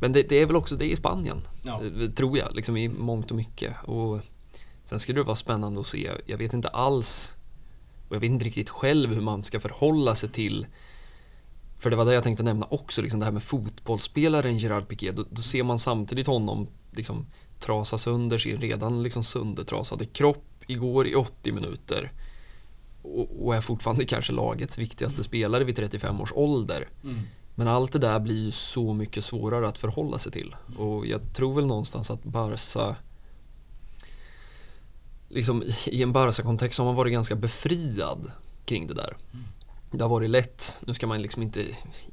Men 0.00 0.12
det, 0.12 0.22
det 0.22 0.40
är 0.40 0.46
väl 0.46 0.56
också 0.56 0.76
det 0.76 0.90
i 0.90 0.96
Spanien. 0.96 1.42
ja. 1.62 1.82
Tror 2.16 2.38
jag, 2.38 2.54
liksom 2.54 2.76
i 2.76 2.88
mångt 2.88 3.30
och 3.30 3.36
mycket. 3.36 3.74
Och 3.84 4.20
sen 4.84 5.00
skulle 5.00 5.20
det 5.20 5.24
vara 5.24 5.36
spännande 5.36 5.80
att 5.80 5.86
se. 5.86 6.10
Jag 6.26 6.38
vet 6.38 6.52
inte 6.52 6.68
alls 6.68 7.34
och 8.08 8.16
jag 8.16 8.20
vet 8.20 8.30
inte 8.30 8.44
riktigt 8.44 8.70
själv 8.70 9.14
hur 9.14 9.20
man 9.20 9.42
ska 9.42 9.60
förhålla 9.60 10.14
sig 10.14 10.28
till 10.28 10.66
för 11.84 11.90
det 11.90 11.96
var 11.96 12.04
det 12.04 12.14
jag 12.14 12.22
tänkte 12.22 12.42
nämna 12.42 12.66
också, 12.70 13.02
liksom 13.02 13.20
det 13.20 13.26
här 13.26 13.32
med 13.32 13.42
fotbollsspelaren 13.42 14.58
Gerard 14.58 14.88
Piqué. 14.88 15.12
Då, 15.12 15.24
då 15.30 15.42
ser 15.42 15.62
man 15.62 15.78
samtidigt 15.78 16.26
honom 16.26 16.68
liksom 16.90 17.26
trasa 17.60 17.98
sönder 17.98 18.38
sin 18.38 18.60
redan 18.60 19.02
liksom 19.02 19.22
söndertrasade 19.22 20.04
kropp 20.04 20.64
igår 20.66 21.06
i 21.06 21.14
80 21.14 21.52
minuter. 21.52 22.10
Och, 23.02 23.46
och 23.46 23.56
är 23.56 23.60
fortfarande 23.60 24.04
kanske 24.04 24.32
lagets 24.32 24.78
viktigaste 24.78 25.24
spelare 25.24 25.64
vid 25.64 25.76
35 25.76 26.20
års 26.20 26.32
ålder. 26.34 26.88
Mm. 27.02 27.20
Men 27.54 27.68
allt 27.68 27.92
det 27.92 27.98
där 27.98 28.20
blir 28.20 28.44
ju 28.44 28.50
så 28.50 28.94
mycket 28.94 29.24
svårare 29.24 29.68
att 29.68 29.78
förhålla 29.78 30.18
sig 30.18 30.32
till. 30.32 30.56
Och 30.76 31.06
jag 31.06 31.20
tror 31.32 31.54
väl 31.54 31.66
någonstans 31.66 32.10
att 32.10 32.24
Barca 32.24 32.96
liksom 35.28 35.62
i 35.86 36.02
en 36.02 36.12
Barca-kontext 36.12 36.78
har 36.78 36.86
man 36.86 36.94
varit 36.94 37.12
ganska 37.12 37.34
befriad 37.34 38.30
kring 38.64 38.86
det 38.86 38.94
där. 38.94 39.16
Det 39.90 40.04
har 40.04 40.08
varit 40.08 40.30
lätt, 40.30 40.82
nu 40.86 40.94
ska 40.94 41.06
man 41.06 41.22
liksom 41.22 41.42
inte 41.42 41.64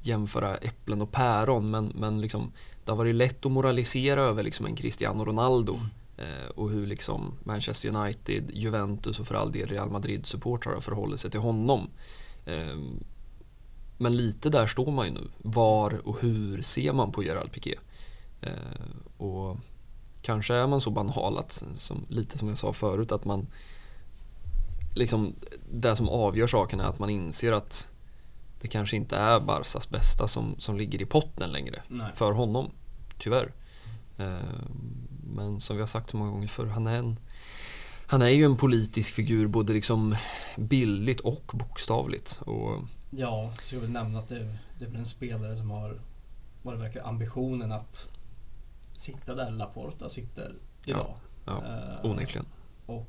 jämföra 0.01 0.55
äpplen 0.55 1.01
och 1.01 1.11
päron, 1.11 1.69
men, 1.69 1.91
men 1.95 2.21
liksom, 2.21 2.51
det 2.85 2.91
har 2.91 2.97
varit 2.97 3.15
lätt 3.15 3.45
att 3.45 3.51
moralisera 3.51 4.21
över 4.21 4.43
liksom 4.43 4.65
en 4.65 4.75
Cristiano 4.75 5.25
Ronaldo 5.25 5.79
eh, 6.17 6.49
och 6.55 6.69
hur 6.69 6.87
liksom 6.87 7.33
Manchester 7.43 7.95
United, 7.95 8.51
Juventus 8.53 9.19
och 9.19 9.27
för 9.27 9.35
all 9.35 9.51
del 9.51 9.67
Real 9.67 9.89
Madrid-supportrar 9.89 10.73
har 10.73 10.81
förhållit 10.81 11.19
sig 11.19 11.31
till 11.31 11.39
honom. 11.39 11.89
Eh, 12.45 12.77
men 14.01 14.17
lite 14.17 14.49
där 14.49 14.67
står 14.67 14.91
man 14.91 15.05
ju 15.05 15.13
nu. 15.13 15.27
Var 15.37 16.07
och 16.07 16.21
hur 16.21 16.61
ser 16.61 16.93
man 16.93 17.11
på 17.11 17.23
Gerard 17.23 17.51
Piqué? 17.51 17.75
Eh, 18.41 18.51
och 19.17 19.57
kanske 20.21 20.55
är 20.55 20.67
man 20.67 20.81
så 20.81 20.89
banal 20.89 21.37
att, 21.37 21.63
som, 21.75 22.05
lite 22.09 22.37
som 22.37 22.47
jag 22.47 22.57
sa 22.57 22.73
förut, 22.73 23.11
att 23.11 23.25
man 23.25 23.47
liksom, 24.95 25.35
det 25.71 25.95
som 25.95 26.09
avgör 26.09 26.47
saken 26.47 26.79
är 26.79 26.83
att 26.83 26.99
man 26.99 27.09
inser 27.09 27.51
att 27.51 27.91
det 28.61 28.67
kanske 28.67 28.97
inte 28.97 29.15
är 29.17 29.39
Barsas 29.39 29.89
bästa 29.89 30.27
som, 30.27 30.55
som 30.57 30.77
ligger 30.77 31.01
i 31.01 31.05
potten 31.05 31.51
längre 31.51 31.81
Nej. 31.87 32.11
för 32.13 32.31
honom, 32.31 32.71
tyvärr. 33.17 33.53
Eh, 34.17 34.35
men 35.33 35.59
som 35.59 35.75
vi 35.75 35.81
har 35.81 35.87
sagt 35.87 36.09
så 36.09 36.17
många 36.17 36.31
gånger 36.31 36.47
förr, 36.47 36.65
han 36.65 36.87
är 36.87 36.95
en 36.95 37.17
han 38.05 38.21
är 38.21 38.29
ju 38.29 38.45
en 38.45 38.57
politisk 38.57 39.13
figur 39.13 39.47
både 39.47 39.73
liksom 39.73 40.15
bildligt 40.57 41.19
och 41.19 41.51
bokstavligt. 41.53 42.41
Och 42.45 42.81
Ja, 43.13 43.43
jag 43.43 43.63
skulle 43.63 43.81
väl 43.81 43.91
nämna 43.91 44.19
att 44.19 44.27
det, 44.27 44.55
det 44.79 44.85
är 44.85 44.89
väl 44.89 44.99
en 44.99 45.05
spelare 45.05 45.57
som 45.57 45.71
har 45.71 45.99
vad 46.63 46.73
det 46.73 46.77
verkar 46.77 47.03
ambitionen 47.03 47.71
att 47.71 48.09
sitta 48.95 49.35
där 49.35 49.51
Laporta 49.51 50.09
sitter 50.09 50.55
idag. 50.85 51.15
ja, 51.45 51.63
Eh, 51.65 52.05
onekligen. 52.05 52.45
Och 52.85 53.07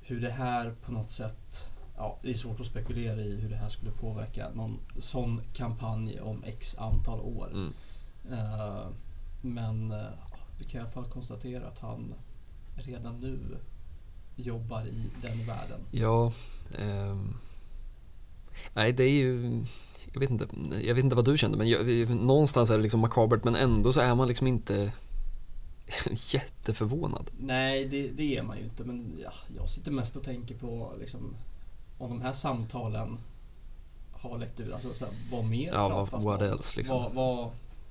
hur 0.00 0.20
det 0.20 0.30
här 0.30 0.74
på 0.84 0.92
något 0.92 1.10
sätt, 1.10 1.72
ja 1.96 2.18
det 2.22 2.30
är 2.30 2.34
svårt 2.34 2.60
att 2.60 2.66
spekulera 2.66 3.20
i 3.20 3.36
hur 3.40 3.50
det 3.50 3.56
här 3.56 3.68
skulle 3.68 3.90
påverka 3.90 4.50
någon 4.54 4.78
sån 4.98 5.40
kampanj 5.52 6.20
om 6.20 6.44
x 6.44 6.78
antal 6.78 7.20
år. 7.20 7.50
Mm. 7.52 7.72
Eh, 8.30 8.86
Men 9.42 9.90
eh, 9.92 10.06
vi 10.58 10.64
kan 10.64 10.78
i 10.78 10.82
alla 10.82 10.90
fall 10.92 11.04
konstatera 11.10 11.66
att 11.68 11.78
han 11.78 12.14
redan 12.76 13.20
nu 13.20 13.38
jobbar 14.36 14.86
i 14.86 15.10
den 15.22 15.46
världen. 15.46 15.80
Ja, 15.90 16.32
ehm, 16.78 17.34
nej 18.74 18.92
det 18.92 19.02
är 19.02 19.10
ju, 19.10 19.64
jag 20.12 20.20
vet 20.20 20.30
inte, 20.30 20.48
jag 20.84 20.94
vet 20.94 21.04
inte 21.04 21.16
vad 21.16 21.24
du 21.24 21.38
kände 21.38 21.58
men 21.58 21.68
jag, 21.68 22.10
någonstans 22.10 22.70
är 22.70 22.76
det 22.76 22.82
liksom 22.82 23.00
makabert 23.00 23.44
men 23.44 23.54
ändå 23.56 23.92
så 23.92 24.00
är 24.00 24.14
man 24.14 24.28
liksom 24.28 24.46
inte 24.46 24.92
jätteförvånad. 26.32 27.30
Nej, 27.38 27.84
det, 27.88 28.08
det 28.08 28.36
är 28.36 28.42
man 28.42 28.58
ju 28.58 28.64
inte. 28.64 28.84
Men 28.84 29.18
ja, 29.22 29.32
jag 29.56 29.68
sitter 29.68 29.90
mest 29.90 30.16
och 30.16 30.22
tänker 30.22 30.54
på 30.54 30.92
liksom, 31.00 31.34
om 31.98 32.10
de 32.10 32.20
här 32.20 32.32
samtalen 32.32 33.18
har 34.12 34.38
läckt 34.38 34.60
ut. 34.60 34.72
Alltså, 34.72 34.94
så 34.94 35.04
här, 35.04 35.14
vad 35.30 35.44
mer 35.44 35.72
Ja, 35.72 35.88
pratas 35.88 36.24
vad, 36.24 36.42
om? 36.42 36.48
else 36.48 36.78
liksom. 36.78 37.02
Vad, 37.02 37.12
vad, 37.12 37.50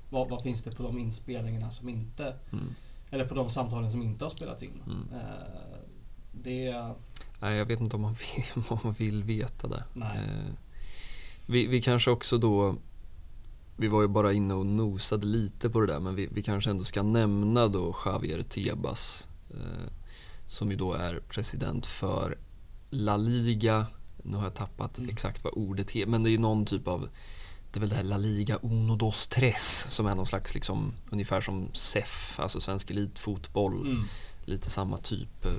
vad, 0.09 0.29
vad 0.29 0.41
finns 0.43 0.63
det 0.63 0.71
på 0.71 0.83
de 0.83 0.97
inspelningarna 0.97 1.71
som 1.71 1.89
inte... 1.89 2.35
Mm. 2.51 2.75
Eller 3.11 3.25
på 3.25 3.35
de 3.35 3.49
samtalen 3.49 3.91
som 3.91 4.03
inte 4.03 4.25
har 4.25 4.29
spelats 4.29 4.63
in? 4.63 4.81
Mm. 4.85 5.07
Eh, 5.13 5.77
det... 6.31 6.91
Nej, 7.39 7.57
jag 7.57 7.65
vet 7.65 7.79
inte 7.79 7.95
om 7.95 8.01
man 8.01 8.13
vill, 8.35 8.63
om 8.69 8.79
man 8.83 8.93
vill 8.93 9.23
veta 9.23 9.67
det. 9.67 9.83
Eh, 9.95 10.53
vi, 11.45 11.67
vi 11.67 11.81
kanske 11.81 12.11
också 12.11 12.37
då, 12.37 12.75
vi 13.77 13.87
var 13.87 14.01
ju 14.01 14.07
bara 14.07 14.33
inne 14.33 14.53
och 14.53 14.65
nosade 14.65 15.25
lite 15.25 15.69
på 15.69 15.79
det 15.79 15.87
där 15.87 15.99
men 15.99 16.15
vi, 16.15 16.27
vi 16.31 16.41
kanske 16.41 16.69
ändå 16.69 16.83
ska 16.83 17.03
nämna 17.03 17.67
då 17.67 17.95
Javier 18.05 18.41
Tebas 18.41 19.27
eh, 19.49 19.91
som 20.47 20.71
ju 20.71 20.77
då 20.77 20.93
är 20.93 21.19
president 21.29 21.85
för 21.85 22.37
La 22.89 23.17
Liga. 23.17 23.85
Nu 24.23 24.37
har 24.37 24.43
jag 24.43 24.55
tappat 24.55 24.97
Mm. 24.97 25.09
exakt 25.09 25.43
vad 25.43 25.53
ordet 25.55 25.91
heter 25.91 26.11
men 26.11 26.23
det 26.23 26.29
är 26.29 26.31
ju 26.31 26.37
någon 26.37 26.65
typ 26.65 26.87
av 26.87 27.09
det 27.71 27.77
är 27.77 27.81
väl 27.81 27.89
det 27.89 27.95
här 27.95 28.03
La 28.03 28.17
Liga 28.17 28.59
Uno 28.61 28.95
Dos 28.95 29.27
Tres 29.27 29.85
som 29.89 30.05
är 30.07 30.15
någon 30.15 30.25
slags 30.25 30.55
liksom 30.55 30.93
ungefär 31.09 31.41
som 31.41 31.69
SEF, 31.73 32.39
alltså 32.39 32.59
svensk 32.59 32.91
elitfotboll 32.91 33.81
Mm. 33.87 34.03
Lite 34.47 34.69
samma 34.69 34.97
typ. 34.97 35.45
eh, 35.45 35.51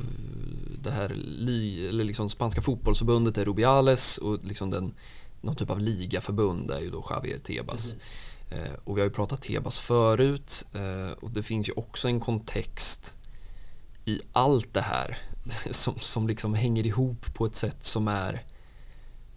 Det 0.82 0.90
här 0.90 1.09
li, 1.15 1.89
eller 1.89 2.05
liksom 2.05 2.28
spanska 2.28 2.62
fotbollsförbundet 2.62 3.39
är 3.39 3.44
Rubiales 3.44 4.19
och 4.19 4.44
liksom 4.44 4.70
den, 4.70 4.94
någon 5.40 5.56
typ 5.56 5.70
av 5.70 5.81
ligaförbund 5.81 6.70
är 6.70 6.81
ju 6.81 6.90
då 6.90 7.06
Javier 7.10 7.39
Tebas. 7.39 7.93
Precis. 7.93 8.12
Eh, 8.51 8.74
och 8.85 8.97
vi 8.97 9.01
har 9.01 9.09
ju 9.09 9.15
pratat 9.15 9.43
Tebas 9.43 9.78
förut 9.78 10.66
eh, 10.74 11.12
och 11.20 11.31
det 11.31 11.43
finns 11.43 11.69
ju 11.69 11.73
också 11.73 12.09
en 12.09 12.20
kontext 12.20 13.16
i 14.05 14.20
allt 14.32 14.74
det 14.74 14.81
här 14.81 15.19
som, 15.70 15.94
som 15.98 16.28
liksom 16.28 16.55
hänger 16.55 16.86
ihop 16.86 17.35
på 17.35 17.47
ett 17.47 17.55
sätt 17.56 17.82
som 17.82 18.09
är 18.09 18.43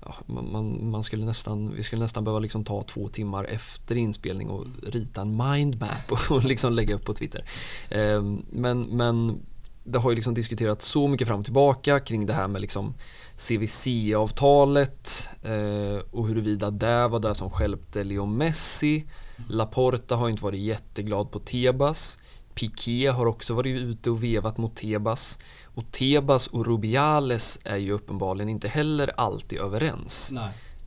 Ja, 0.06 0.16
man, 0.26 0.90
man, 0.90 1.04
skulle 1.04 1.26
nästan, 1.26 1.74
vi 1.76 1.84
skulle 1.84 2.02
nästan 2.02 2.24
behöva 2.24 2.40
liksom 2.40 2.64
ta 2.64 2.84
två 2.84 3.08
timmar 3.08 3.44
efter 3.44 3.96
inspelning 3.96 4.50
och 4.50 4.66
rita 4.88 5.22
en 5.22 5.38
mindmap 5.38 6.12
och, 6.12 6.36
och 6.36 6.44
liksom 6.44 6.74
lägga 6.74 6.96
upp 6.96 7.06
på 7.06 7.14
Twitter. 7.14 7.46
Eh, 7.90 8.24
men, 8.50 8.82
men 8.82 9.42
det 9.84 10.00
har 10.00 10.10
ju 10.10 10.16
liksom 10.16 10.34
diskuterats 10.34 10.86
så 10.86 11.08
mycket 11.08 11.28
fram 11.28 11.40
och 11.40 11.46
tillbaka 11.46 12.00
kring 12.00 12.26
det 12.26 12.34
här 12.34 12.48
med 12.48 12.62
liksom 12.62 12.94
CVC-avtalet 13.36 15.30
eh, 15.44 16.04
och 16.12 16.28
huruvida 16.28 16.72
det 16.72 17.08
var 17.08 17.20
det 17.20 17.36
som 17.36 17.50
stjälpte 17.50 18.04
Leo 18.04 18.26
Messi. 18.26 19.06
Laporta 19.50 20.16
har 20.16 20.30
inte 20.30 20.44
varit 20.44 20.60
jätteglad 20.60 21.32
på 21.32 21.40
Tebas. 21.40 22.20
Piqué 22.56 23.08
har 23.08 23.26
också 23.26 23.54
varit 23.54 23.82
ute 23.82 24.10
och 24.10 24.24
vevat 24.24 24.58
mot 24.58 24.76
Tebas. 24.76 25.40
Och 25.64 25.92
Tebas 25.92 26.48
och 26.48 26.66
Rubiales 26.66 27.60
är 27.64 27.78
ju 27.78 27.92
uppenbarligen 27.92 28.50
inte 28.50 28.68
heller 28.68 29.12
alltid 29.18 29.60
överens. 29.60 30.32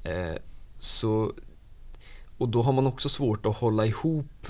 Eh, 0.04 0.34
så, 0.78 1.32
och 2.38 2.48
då 2.48 2.62
har 2.62 2.72
man 2.72 2.86
också 2.86 3.08
svårt 3.08 3.46
att 3.46 3.56
hålla 3.56 3.86
ihop 3.86 4.46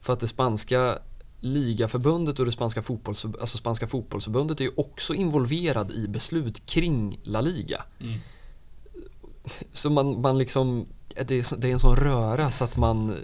för 0.00 0.12
att 0.12 0.20
det 0.20 0.26
spanska 0.26 0.98
ligaförbundet 1.40 2.38
och 2.38 2.46
det 2.46 2.52
spanska, 2.52 2.82
fotbolls, 2.82 3.24
alltså 3.24 3.58
spanska 3.58 3.86
fotbollsförbundet 3.86 4.60
är 4.60 4.64
ju 4.64 4.70
också 4.76 5.14
involverad 5.14 5.90
i 5.90 6.08
beslut 6.08 6.66
kring 6.66 7.20
La 7.22 7.40
Liga. 7.40 7.82
Mm. 8.00 8.18
Så 9.72 9.90
man, 9.90 10.20
man 10.20 10.38
liksom, 10.38 10.86
det 11.08 11.34
är, 11.34 11.60
det 11.60 11.68
är 11.68 11.72
en 11.72 11.80
sån 11.80 11.96
röra 11.96 12.50
så 12.50 12.64
att 12.64 12.76
man, 12.76 13.16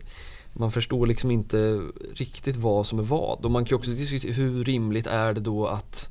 man 0.52 0.70
förstår 0.70 1.06
liksom 1.06 1.30
inte 1.30 1.80
riktigt 2.14 2.56
vad 2.56 2.86
som 2.86 2.98
är 2.98 3.02
vad. 3.02 3.44
Och 3.44 3.50
man 3.50 3.64
kan 3.64 3.78
också 3.78 3.90
diskutera 3.90 4.32
hur 4.32 4.64
rimligt 4.64 5.06
är 5.06 5.34
det 5.34 5.40
då 5.40 5.66
att 5.66 6.10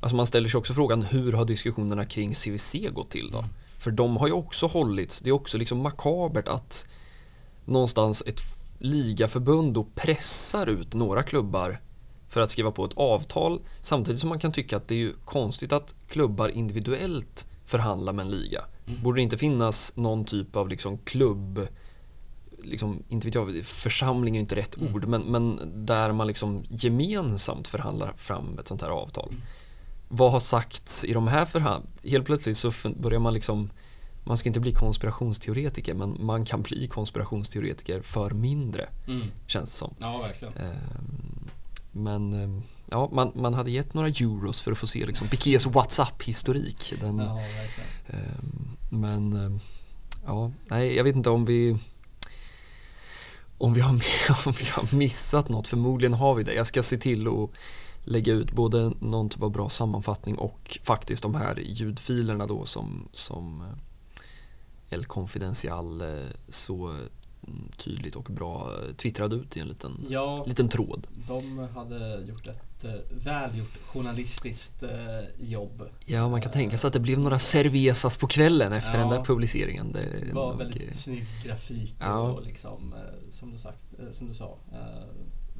Alltså 0.00 0.16
man 0.16 0.26
ställer 0.26 0.48
sig 0.48 0.58
också 0.58 0.74
frågan 0.74 1.02
hur 1.02 1.32
har 1.32 1.44
diskussionerna 1.44 2.04
kring 2.04 2.34
CVC 2.34 2.76
gått 2.92 3.10
till 3.10 3.30
då? 3.30 3.44
För 3.78 3.90
de 3.90 4.16
har 4.16 4.26
ju 4.26 4.32
också 4.32 4.66
hållits, 4.66 5.20
det 5.20 5.30
är 5.30 5.32
också 5.32 5.58
liksom 5.58 5.78
makabert 5.78 6.48
att 6.48 6.86
någonstans 7.64 8.22
ett 8.26 8.40
ligaförbund 8.78 9.74
då 9.74 9.84
pressar 9.94 10.66
ut 10.66 10.94
några 10.94 11.22
klubbar 11.22 11.80
för 12.28 12.40
att 12.40 12.50
skriva 12.50 12.70
på 12.70 12.84
ett 12.84 12.94
avtal 12.94 13.60
samtidigt 13.80 14.20
som 14.20 14.28
man 14.28 14.38
kan 14.38 14.52
tycka 14.52 14.76
att 14.76 14.88
det 14.88 14.94
är 14.94 14.98
ju 14.98 15.12
konstigt 15.24 15.72
att 15.72 15.96
klubbar 16.08 16.48
individuellt 16.48 17.48
förhandlar 17.64 18.12
med 18.12 18.24
en 18.24 18.30
liga. 18.30 18.64
Mm. 18.86 19.02
Borde 19.02 19.18
det 19.18 19.22
inte 19.22 19.38
finnas 19.38 19.96
någon 19.96 20.24
typ 20.24 20.56
av 20.56 20.68
liksom 20.68 20.98
klubb 20.98 21.68
liksom, 22.64 23.02
inte 23.08 23.26
vet 23.26 23.34
jag, 23.34 23.64
församling 23.64 24.36
är 24.36 24.40
inte 24.40 24.56
rätt 24.56 24.76
mm. 24.76 24.94
ord, 24.94 25.04
men, 25.06 25.22
men 25.22 25.60
där 25.86 26.12
man 26.12 26.26
liksom 26.26 26.64
gemensamt 26.68 27.68
förhandlar 27.68 28.12
fram 28.16 28.58
ett 28.58 28.68
sånt 28.68 28.82
här 28.82 28.88
avtal. 28.88 29.28
Mm. 29.28 29.42
Vad 30.08 30.32
har 30.32 30.40
sagts 30.40 31.04
i 31.04 31.12
de 31.12 31.28
här 31.28 31.44
förhandlingarna? 31.44 31.96
Helt 32.04 32.26
plötsligt 32.26 32.56
så 32.56 32.72
börjar 32.96 33.20
man 33.20 33.34
liksom 33.34 33.70
man 34.24 34.36
ska 34.36 34.48
inte 34.48 34.60
bli 34.60 34.72
konspirationsteoretiker 34.72 35.94
men 35.94 36.24
man 36.24 36.44
kan 36.44 36.62
bli 36.62 36.86
konspirationsteoretiker 36.86 38.00
för 38.00 38.30
mindre. 38.30 38.88
Mm. 39.06 39.26
Känns 39.46 39.70
det 39.70 39.76
som. 39.76 39.94
Ja, 39.98 40.18
verkligen. 40.18 40.54
Ehm, 40.54 41.48
men 41.92 42.32
ehm, 42.32 42.62
ja, 42.90 43.08
man, 43.12 43.32
man 43.34 43.54
hade 43.54 43.70
gett 43.70 43.94
några 43.94 44.08
euros 44.08 44.62
för 44.62 44.72
att 44.72 44.78
få 44.78 44.86
se 44.86 45.06
liksom 45.06 45.28
Pikés 45.28 45.66
WhatsApp-historik. 45.66 46.94
ja, 47.00 47.06
verkligen. 47.06 47.88
Ehm, 48.06 48.76
men 48.90 49.60
ja, 50.26 50.52
nej, 50.68 50.96
jag 50.96 51.04
vet 51.04 51.16
inte 51.16 51.30
om 51.30 51.44
vi 51.44 51.78
om 53.58 53.74
vi, 53.74 53.80
har, 53.80 53.90
om 54.46 54.52
vi 54.58 54.64
har 54.70 54.96
missat 54.96 55.48
något, 55.48 55.68
förmodligen 55.68 56.14
har 56.14 56.34
vi 56.34 56.42
det. 56.42 56.54
Jag 56.54 56.66
ska 56.66 56.82
se 56.82 56.96
till 56.96 57.28
att 57.28 57.50
lägga 58.04 58.32
ut 58.32 58.52
både 58.52 58.92
någon 59.00 59.28
typ 59.28 59.42
av 59.42 59.50
bra 59.50 59.68
sammanfattning 59.68 60.38
och 60.38 60.78
faktiskt 60.82 61.22
de 61.22 61.34
här 61.34 61.58
ljudfilerna 61.64 62.46
då 62.46 62.64
som, 62.64 63.08
som 63.12 63.60
eh, 63.60 64.94
El 64.94 65.04
Confidencial 65.04 66.00
eh, 66.00 66.30
så 66.48 66.96
tydligt 67.76 68.16
och 68.16 68.24
bra 68.24 68.70
twittrade 68.96 69.36
ut 69.36 69.56
i 69.56 69.60
en 69.60 69.68
liten, 69.68 70.06
ja, 70.08 70.44
liten 70.44 70.68
tråd. 70.68 71.06
De 71.28 71.68
hade 71.74 72.20
gjort 72.20 72.48
ett 72.48 72.84
eh, 72.84 72.90
välgjort 73.10 73.78
journalistiskt 73.86 74.82
eh, 74.82 74.90
jobb. 75.38 75.82
Ja, 76.04 76.28
man 76.28 76.40
kan 76.40 76.52
tänka 76.52 76.78
sig 76.78 76.88
att 76.88 76.92
det 76.92 77.00
blev 77.00 77.18
några 77.18 77.38
cervezas 77.38 78.18
på 78.18 78.26
kvällen 78.26 78.72
efter 78.72 78.98
ja, 78.98 79.00
den 79.00 79.08
där 79.08 79.24
publiceringen. 79.24 79.92
Det 79.92 80.32
var 80.32 80.48
nog... 80.48 80.58
väldigt 80.58 80.96
snygg 80.96 81.26
grafik 81.44 81.94
ja. 82.00 82.18
och 82.18 82.42
liksom, 82.42 82.94
som 83.30 83.52
du, 83.52 83.58
sagt, 83.58 83.84
som 84.12 84.28
du 84.28 84.34
sa, 84.34 84.58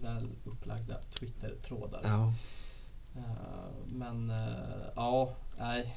väl 0.03 0.29
upplagda 0.45 0.95
Twitter-trådar. 1.19 2.01
Ja. 2.05 2.33
Men 3.87 4.33
ja, 4.97 5.37
nej, 5.59 5.97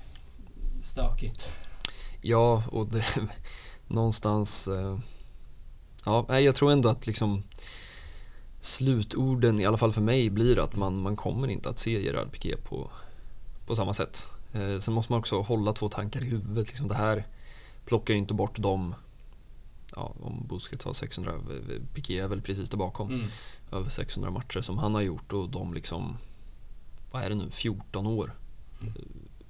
stökigt. 0.82 1.52
Ja, 2.22 2.64
och 2.72 2.88
det, 2.88 3.04
någonstans... 3.88 4.70
Eh, 6.08 6.26
ja, 6.28 6.40
jag 6.40 6.56
tror 6.56 6.72
ändå 6.72 6.90
att 6.90 7.08
liksom 7.08 7.44
slutorden, 8.60 9.60
i 9.60 9.66
alla 9.66 9.78
fall 9.78 9.92
för 9.92 10.02
mig, 10.02 10.30
blir 10.30 10.60
att 10.60 10.76
man, 10.76 11.02
man 11.02 11.16
kommer 11.16 11.48
inte 11.48 11.70
att 11.70 11.80
se 11.80 12.02
Gerard 12.02 12.32
Piqué 12.32 12.58
på, 12.58 12.90
på 13.66 13.76
samma 13.76 13.94
sätt. 13.94 14.30
Eh, 14.54 14.78
sen 14.78 14.94
måste 14.94 15.12
man 15.12 15.20
också 15.20 15.42
hålla 15.42 15.74
två 15.74 15.90
tankar 15.90 16.22
i 16.22 16.26
huvudet. 16.26 16.68
Liksom 16.68 16.88
det 16.88 16.96
här 16.96 17.26
plockar 17.86 18.14
ju 18.14 18.18
inte 18.18 18.34
bort 18.34 18.58
dem 18.58 18.96
ja, 19.96 20.14
om 20.22 20.48
Busquets 20.48 20.86
har 20.86 20.94
600, 20.94 21.34
Piqué 21.94 22.20
är 22.20 22.28
väl 22.28 22.42
precis 22.42 22.70
där 22.70 22.78
bakom. 22.78 23.14
Mm. 23.14 23.28
Över 23.72 23.90
600 23.90 24.32
matcher 24.32 24.62
som 24.62 24.78
han 24.78 24.94
har 24.96 25.02
gjort 25.02 25.34
och 25.34 25.50
de 25.50 25.74
liksom, 25.74 26.18
vad 27.12 27.24
är 27.24 27.30
det 27.30 27.36
nu, 27.36 27.50
14 27.52 28.08
år. 28.08 28.36
Mm. 28.82 28.94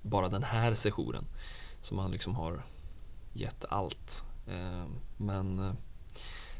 Bara 0.02 0.28
den 0.30 0.44
här 0.44 0.74
sessionen 0.74 1.26
som 1.82 1.98
han 1.98 2.12
liksom 2.12 2.36
har 2.36 2.64
gett 3.34 3.66
allt. 3.70 4.26
Eh, 4.48 4.86
men 5.18 5.60
eh, 5.60 5.74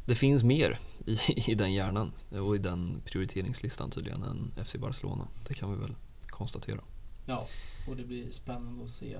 det 0.08 0.16
finns 0.16 0.44
mer 0.44 0.80
i, 1.06 1.18
i 1.52 1.56
den 1.56 1.74
hjärnan 1.74 2.12
och 2.30 2.56
i 2.56 2.60
den 2.60 3.02
prioriteringslistan 3.06 3.92
tydligen 3.92 4.24
än 4.24 4.66
FC 4.66 4.76
Barcelona. 4.76 5.28
Det 5.48 5.54
kan 5.54 5.72
vi 5.72 5.78
väl 5.78 5.96
konstatera. 6.28 6.80
Ja, 7.26 7.48
och 7.88 7.96
det 7.96 8.04
blir 8.04 8.32
spännande 8.32 8.84
att 8.84 8.90
se. 8.90 9.18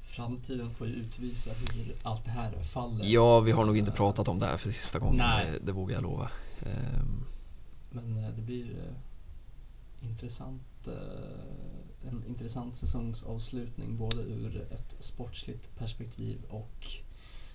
Framtiden 0.00 0.70
får 0.70 0.86
ju 0.86 0.92
utvisa 0.92 1.50
hur 1.50 1.96
allt 2.02 2.24
det 2.24 2.30
här 2.30 2.62
faller. 2.62 3.04
Ja, 3.04 3.40
vi 3.40 3.52
har 3.52 3.64
nog 3.64 3.78
inte 3.78 3.92
pratat 3.92 4.28
om 4.28 4.38
det 4.38 4.46
här 4.46 4.56
för 4.56 4.70
sista 4.70 4.98
gången. 4.98 5.16
Nej. 5.16 5.50
Det, 5.52 5.58
det 5.66 5.72
vågar 5.72 5.94
jag 5.94 6.02
lova. 6.02 6.30
Ehm. 6.62 7.24
Men 7.90 8.24
eh, 8.24 8.30
det 8.30 8.42
blir 8.42 8.66
intressant 10.00 10.88
en 12.04 12.24
intressant 12.28 12.76
säsongsavslutning 12.76 13.96
både 13.96 14.16
ur 14.16 14.66
ett 14.70 14.94
sportsligt 14.98 15.76
perspektiv 15.78 16.44
och 16.48 16.86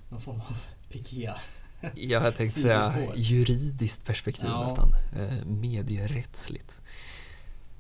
någon 0.10 0.20
form 0.20 0.42
av 0.42 0.66
piké. 0.90 1.34
Ja, 1.82 1.90
jag 1.96 2.24
tänkte 2.24 2.46
säga 2.46 2.94
juridiskt 3.16 4.06
perspektiv 4.06 4.50
ja. 4.50 4.64
nästan. 4.64 4.90
Eh, 5.16 5.46
medierättsligt. 5.46 6.82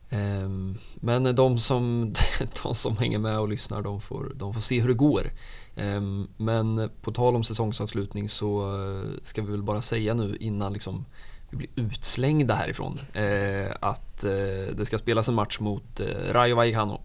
Eh, 0.09 0.49
men 0.95 1.35
de 1.35 1.57
som, 1.57 2.13
de 2.63 2.75
som 2.75 2.97
hänger 2.97 3.19
med 3.19 3.39
och 3.39 3.49
lyssnar, 3.49 3.81
de 3.81 4.01
får, 4.01 4.31
de 4.35 4.53
får 4.53 4.61
se 4.61 4.79
hur 4.79 4.87
det 4.87 4.93
går. 4.93 5.31
Eh, 5.75 6.01
men 6.37 6.89
på 7.01 7.11
tal 7.11 7.35
om 7.35 7.43
säsongsavslutning 7.43 8.29
så 8.29 8.75
eh, 8.75 9.09
ska 9.21 9.41
vi 9.41 9.51
väl 9.51 9.63
bara 9.63 9.81
säga 9.81 10.13
nu 10.13 10.37
innan 10.39 10.73
liksom 10.73 11.05
vi 11.49 11.57
blir 11.57 11.69
utslängda 11.75 12.55
härifrån. 12.55 12.99
Eh, 13.13 13.71
att 13.79 14.23
eh, 14.23 14.75
det 14.75 14.85
ska 14.85 14.97
spelas 14.97 15.29
en 15.29 15.35
match 15.35 15.59
mot 15.59 16.01
Rayo 16.29 16.55
Vallecano 16.55 17.01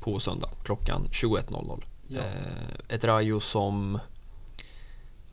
på 0.00 0.20
söndag 0.20 0.48
klockan 0.64 1.08
21.00. 1.10 1.84
Ja. 2.08 2.20
Eh, 2.20 2.94
ett 2.94 3.04
Rayo 3.04 3.40
som 3.40 3.98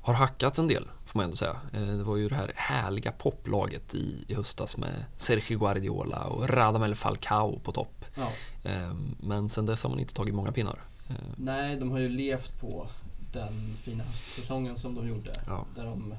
har 0.01 0.13
hackats 0.13 0.59
en 0.59 0.67
del, 0.67 0.87
får 1.05 1.19
man 1.19 1.23
ändå 1.23 1.35
säga. 1.35 1.57
Eh, 1.73 1.81
det 1.81 2.03
var 2.03 2.17
ju 2.17 2.29
det 2.29 2.35
här 2.35 2.51
härliga 2.55 3.11
poplaget 3.11 3.95
i, 3.95 4.25
i 4.27 4.33
höstas 4.33 4.77
med 4.77 5.05
Sergio 5.17 5.59
Guardiola 5.59 6.23
och 6.23 6.49
Radamel 6.49 6.95
Falcao 6.95 7.59
på 7.59 7.71
topp. 7.71 8.05
Ja. 8.15 8.31
Eh, 8.63 8.93
men 9.19 9.49
sen 9.49 9.65
dess 9.65 9.83
har 9.83 9.89
man 9.89 9.99
inte 9.99 10.13
tagit 10.13 10.35
många 10.35 10.51
pinnar. 10.51 10.83
Nej, 11.35 11.75
de 11.75 11.91
har 11.91 11.99
ju 11.99 12.09
levt 12.09 12.61
på 12.61 12.87
den 13.33 13.75
fina 13.77 14.03
höstsäsongen 14.03 14.75
som 14.75 14.95
de 14.95 15.07
gjorde. 15.07 15.33
Ja. 15.45 15.65
Där 15.75 15.85
de 15.85 16.13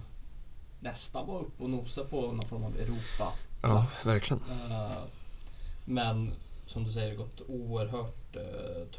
nästan 0.81 1.27
var 1.27 1.41
uppe 1.41 1.63
och 1.63 1.71
nosade 1.71 2.09
på 2.09 2.21
någon 2.21 2.47
form 2.47 2.65
av 2.65 2.77
Europa. 2.77 3.33
Ja, 3.63 3.87
verkligen. 4.07 4.43
Uh, 4.43 5.03
men 5.85 6.33
som 6.71 6.85
du 6.85 6.91
säger, 6.93 7.17
gått 7.17 7.43
oerhört 7.49 8.37
uh, 8.37 8.43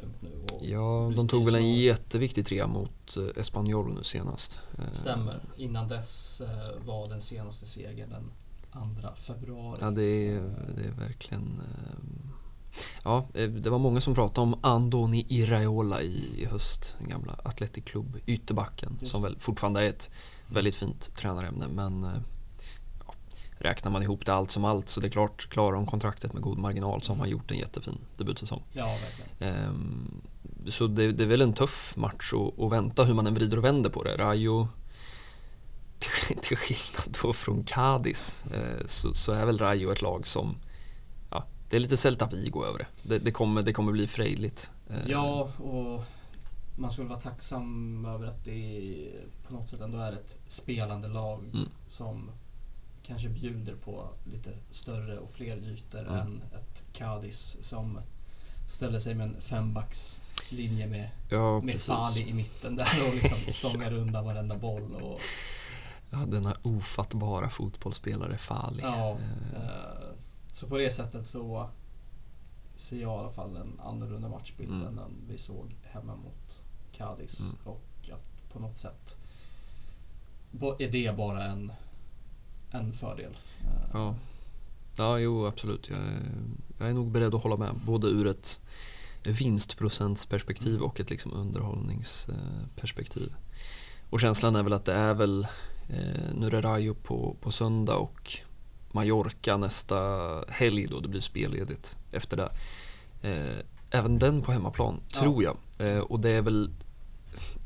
tungt 0.00 0.22
nu. 0.22 0.42
ja, 0.60 1.12
de 1.16 1.28
tog 1.28 1.44
väl 1.44 1.54
en 1.54 1.72
jätteviktig 1.72 2.46
trea 2.46 2.66
mot 2.66 3.16
uh, 3.18 3.28
Espanyol 3.36 3.94
nu 3.94 4.02
senast. 4.02 4.60
Stämmer. 4.92 5.40
Innan 5.56 5.88
dess 5.88 6.42
var 6.84 7.08
den 7.08 7.20
senaste 7.20 7.66
segern 7.66 8.10
den 8.10 8.30
2 9.02 9.08
februari. 9.14 9.78
Ja, 9.80 9.90
det 9.90 10.28
är, 10.28 10.40
det 10.76 10.84
är 10.84 10.90
verkligen... 10.90 11.60
Ja, 13.04 13.26
det 13.32 13.70
var 13.70 13.78
många 13.78 14.00
som 14.00 14.14
pratade 14.14 14.40
om 14.40 14.58
Andoni 14.62 15.26
Iraola 15.28 16.02
i 16.02 16.48
höst, 16.50 16.96
den 16.98 17.08
gamla 17.08 17.36
Athletic 17.44 17.84
Club, 17.84 18.16
ytterbacken, 18.26 18.98
som 19.02 19.22
väl 19.22 19.36
fortfarande 19.38 19.80
är 19.84 19.88
ett 19.88 20.10
väldigt 20.46 20.74
fint 20.74 21.14
tränarämne 21.14 21.68
men 21.68 22.04
eh, 22.04 22.10
räknar 23.62 23.90
man 23.90 24.02
ihop 24.02 24.26
det 24.26 24.34
allt 24.34 24.50
som 24.50 24.64
allt 24.64 24.88
så 24.88 25.00
det 25.00 25.06
är 25.06 25.10
klart, 25.10 25.48
klarar 25.48 25.72
de 25.72 25.86
kontraktet 25.86 26.32
med 26.32 26.42
god 26.42 26.58
marginal 26.58 27.02
så 27.02 27.12
har 27.12 27.18
man 27.18 27.28
gjort 27.28 27.52
en 27.52 27.58
jättefin 27.58 27.98
debutsäsong. 28.16 28.62
Ja, 28.72 28.96
ehm, 29.38 30.20
så 30.68 30.86
det, 30.86 31.12
det, 31.12 31.24
är 31.24 31.28
väl 31.28 31.40
en 31.40 31.52
tuff 31.52 31.96
match 31.96 32.32
att, 32.58 32.72
vänta 32.72 33.04
hur 33.04 33.14
man 33.14 33.26
än 33.26 33.34
vrider 33.34 33.58
och 33.58 33.64
vänder 33.64 33.90
på 33.90 34.02
det. 34.02 34.16
Rayo 34.16 34.68
till 36.42 36.56
skillnad 36.56 37.18
då 37.22 37.32
från 37.32 37.64
Cadiz 37.64 38.44
eh, 38.52 38.86
så, 38.86 39.14
så, 39.14 39.32
är 39.32 39.46
väl 39.46 39.58
Rayo 39.58 39.92
ett 39.92 40.02
lag 40.02 40.26
som 40.26 40.56
ja, 41.30 41.46
det 41.70 41.76
är 41.76 41.80
lite 41.80 41.96
Celta 41.96 42.26
Vigo 42.26 42.64
över 42.64 42.78
det. 42.78 42.86
Det, 43.02 43.18
det 43.18 43.30
kommer, 43.30 43.62
det 43.62 43.72
kommer 43.72 43.92
bli 43.92 44.06
frejdigt. 44.06 44.72
Eh, 44.90 44.96
ja, 45.06 45.48
och 45.58 46.04
man 46.76 46.90
väl 46.90 47.08
vara 47.08 47.20
tacksam 47.20 48.04
över 48.04 48.26
att 48.26 48.44
det 48.44 49.08
på 49.46 49.54
något 49.54 49.66
sätt 49.66 49.80
ändå 49.80 49.98
är 49.98 50.12
ett 50.12 50.38
spelande 50.46 51.08
lag 51.08 51.40
mm. 51.54 51.68
som 51.88 52.30
kanske 53.02 53.28
bjuder 53.28 53.74
på 53.74 54.08
lite 54.24 54.50
större 54.70 55.18
och 55.18 55.30
fler 55.30 55.56
ytor 55.56 56.00
mm. 56.00 56.14
än 56.14 56.42
ett 56.52 56.84
Cadiz 56.92 57.56
som 57.60 58.00
ställer 58.68 58.98
sig 58.98 59.14
med 59.14 59.28
en 59.28 59.40
fembackslinje 59.40 60.86
med, 60.86 61.10
ja, 61.30 61.60
med 61.60 61.80
Fali 61.80 62.28
i 62.28 62.32
mitten 62.32 62.76
där 62.76 63.08
och 63.08 63.14
liksom 63.14 63.38
stångar 63.46 63.92
undan 63.92 64.24
varenda 64.24 64.58
boll. 64.58 64.94
Och... 64.94 65.20
Ja, 66.10 66.18
denna 66.18 66.54
ofattbara 66.62 67.48
fotbollsspelare 67.48 68.38
Fali. 68.38 68.82
Ja, 68.82 69.18
eh, 69.54 70.16
så 70.52 70.66
på 70.66 70.78
det 70.78 70.90
sättet 70.90 71.26
så 71.26 71.70
ser 72.74 72.96
jag 72.96 73.16
i 73.16 73.20
alla 73.20 73.28
fall 73.28 73.56
en 73.56 73.80
annorlunda 73.80 74.28
matchbild 74.28 74.72
mm. 74.72 74.86
än 74.86 74.96
den 74.96 75.12
vi 75.28 75.38
såg 75.38 75.76
hemma 75.82 76.16
mot 76.16 76.62
Cadiz. 76.92 77.40
Mm. 77.40 77.56
Och 77.64 78.10
att 78.12 78.52
på 78.52 78.58
något 78.58 78.76
sätt 78.76 79.16
är 80.78 80.88
det 80.88 81.16
bara 81.16 81.44
en, 81.44 81.72
en 82.72 82.92
fördel. 82.92 83.36
Ja. 83.92 84.14
ja, 84.96 85.18
jo 85.18 85.46
absolut. 85.46 85.88
Jag 85.90 85.98
är, 85.98 86.20
jag 86.78 86.88
är 86.88 86.94
nog 86.94 87.10
beredd 87.10 87.34
att 87.34 87.42
hålla 87.42 87.56
med. 87.56 87.74
Både 87.86 88.06
ur 88.06 88.26
ett 88.26 88.60
vinstprocentsperspektiv 89.24 90.82
och 90.82 91.00
ett 91.00 91.10
liksom 91.10 91.32
underhållningsperspektiv. 91.32 93.34
Och 94.10 94.20
känslan 94.20 94.56
är 94.56 94.62
väl 94.62 94.72
att 94.72 94.84
det 94.84 94.94
är 94.94 95.14
väl, 95.14 95.46
eh, 95.88 96.34
nu 96.34 96.46
är 96.46 96.50
det 96.50 96.60
Rayo 96.60 96.94
på, 96.94 97.36
på 97.40 97.50
söndag 97.50 97.96
och 97.96 98.38
Mallorca 98.92 99.56
nästa 99.56 99.96
helg 100.48 100.86
då 100.86 101.00
det 101.00 101.08
blir 101.08 101.20
spelledigt 101.20 101.98
efter 102.10 102.36
det. 102.36 102.48
Eh, 103.22 103.58
även 103.90 104.18
den 104.18 104.42
på 104.42 104.52
hemmaplan, 104.52 105.00
ja. 105.08 105.20
tror 105.20 105.44
jag. 105.44 105.56
Eh, 105.78 105.98
och 105.98 106.20
det 106.20 106.30
är 106.30 106.42
väl 106.42 106.70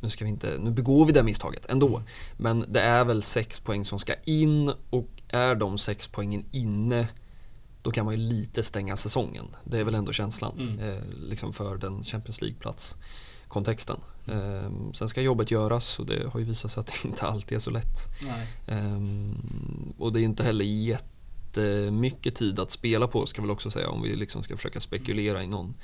nu 0.01 0.11
ska 0.11 0.25
vi 0.25 0.31
inte, 0.31 0.59
nu 0.59 0.71
begår 0.71 1.07
vi 1.07 1.13
det 1.13 1.23
misstaget 1.23 1.67
ändå. 1.71 1.89
Mm. 1.89 2.03
Men 2.37 2.65
det 2.69 2.81
är 2.81 3.05
väl 3.05 3.23
sex 3.23 3.61
poäng 3.61 3.85
som 3.85 3.99
ska 3.99 4.15
in 4.25 4.73
och 4.91 5.09
är 5.29 5.55
de 5.55 5.79
sex 5.79 6.07
poängen 6.07 6.45
inne 6.53 7.09
då 7.87 7.91
kan 7.91 8.05
man 8.05 8.15
ju 8.15 8.21
lite 8.21 8.63
stänga 8.63 8.97
säsongen. 8.97 9.45
Det 9.65 9.79
är 9.79 9.85
väl 9.85 9.95
ändå 9.95 10.13
känslan 10.13 10.59
mm. 10.59 10.79
eh, 10.79 11.03
liksom 11.29 11.53
för 11.53 11.77
den 11.77 12.03
Champions 12.03 12.41
League-plats 12.41 12.97
kontexten. 13.49 13.97
Eh, 14.27 14.93
sen 14.93 15.09
ska 15.09 15.23
jobbet 15.23 15.51
göras 15.51 15.99
och 15.99 16.07
det 16.07 16.27
har 16.33 16.41
ju 16.41 16.47
visat 16.47 16.71
sig 16.71 16.81
att 16.81 16.87
det 16.87 17.05
inte 17.09 17.27
alltid 17.27 17.57
är 17.57 17.61
så 17.61 17.71
lätt. 17.71 17.99
Eh, 18.67 19.01
och 19.99 20.13
det 20.13 20.21
är 20.21 20.25
inte 20.25 20.43
heller 20.43 20.65
jättemycket 20.65 22.35
tid 22.35 22.61
att 22.61 22.71
spela 22.71 23.07
på 23.07 23.27
ska 23.27 23.43
väl 23.43 23.51
också 23.51 23.71
säga 23.71 23.89
om 23.89 24.03
vi 24.03 24.17
liksom 24.17 24.43
ska 24.43 24.57
försöka 24.57 24.81
spekulera 24.81 25.43
i 25.43 25.47
någon, 25.47 25.75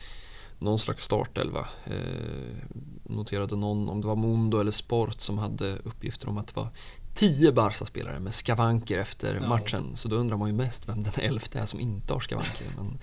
någon 0.62 0.78
slags 0.78 1.04
startelva. 1.04 1.66
Eh, 1.84 2.66
noterade 3.04 3.56
någon, 3.56 3.88
om 3.88 4.00
det 4.00 4.06
var 4.06 4.16
Mondo 4.16 4.60
eller 4.60 4.70
Sport 4.70 5.20
som 5.20 5.38
hade 5.38 5.76
uppgifter 5.76 6.28
om 6.28 6.38
att 6.38 6.46
det 6.46 6.56
var 6.56 6.68
tio 7.14 7.52
Barca-spelare 7.52 8.20
med 8.20 8.34
skavanker 8.34 8.98
efter 8.98 9.34
ja. 9.34 9.48
matchen. 9.48 9.96
Så 9.96 10.08
då 10.08 10.16
undrar 10.16 10.36
man 10.36 10.48
ju 10.48 10.54
mest 10.54 10.88
vem 10.88 11.02
den 11.02 11.12
elfte 11.16 11.58
är 11.58 11.64
som 11.64 11.80
inte 11.80 12.12
har 12.12 12.20
skavanker. 12.20 12.66
Men, 12.76 12.98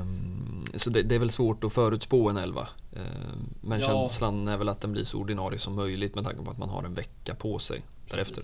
um, 0.00 0.64
så 0.74 0.90
det, 0.90 1.02
det, 1.02 1.14
är 1.14 1.18
väl 1.18 1.30
svårt 1.30 1.64
att 1.64 1.72
förutspå 1.72 2.30
en 2.30 2.36
elva. 2.36 2.68
Um, 2.92 3.54
men 3.60 3.80
ja. 3.80 3.86
känslan 3.86 4.48
är 4.48 4.56
väl 4.56 4.68
att 4.68 4.80
den 4.80 4.92
blir 4.92 5.04
så 5.04 5.18
ordinarie 5.18 5.58
som 5.58 5.74
möjligt 5.74 6.14
med 6.14 6.24
tanke 6.24 6.42
på 6.42 6.50
att 6.50 6.58
man 6.58 6.68
har 6.68 6.84
en 6.84 6.94
vecka 6.94 7.34
på 7.34 7.58
sig 7.58 7.82
därefter. 8.10 8.42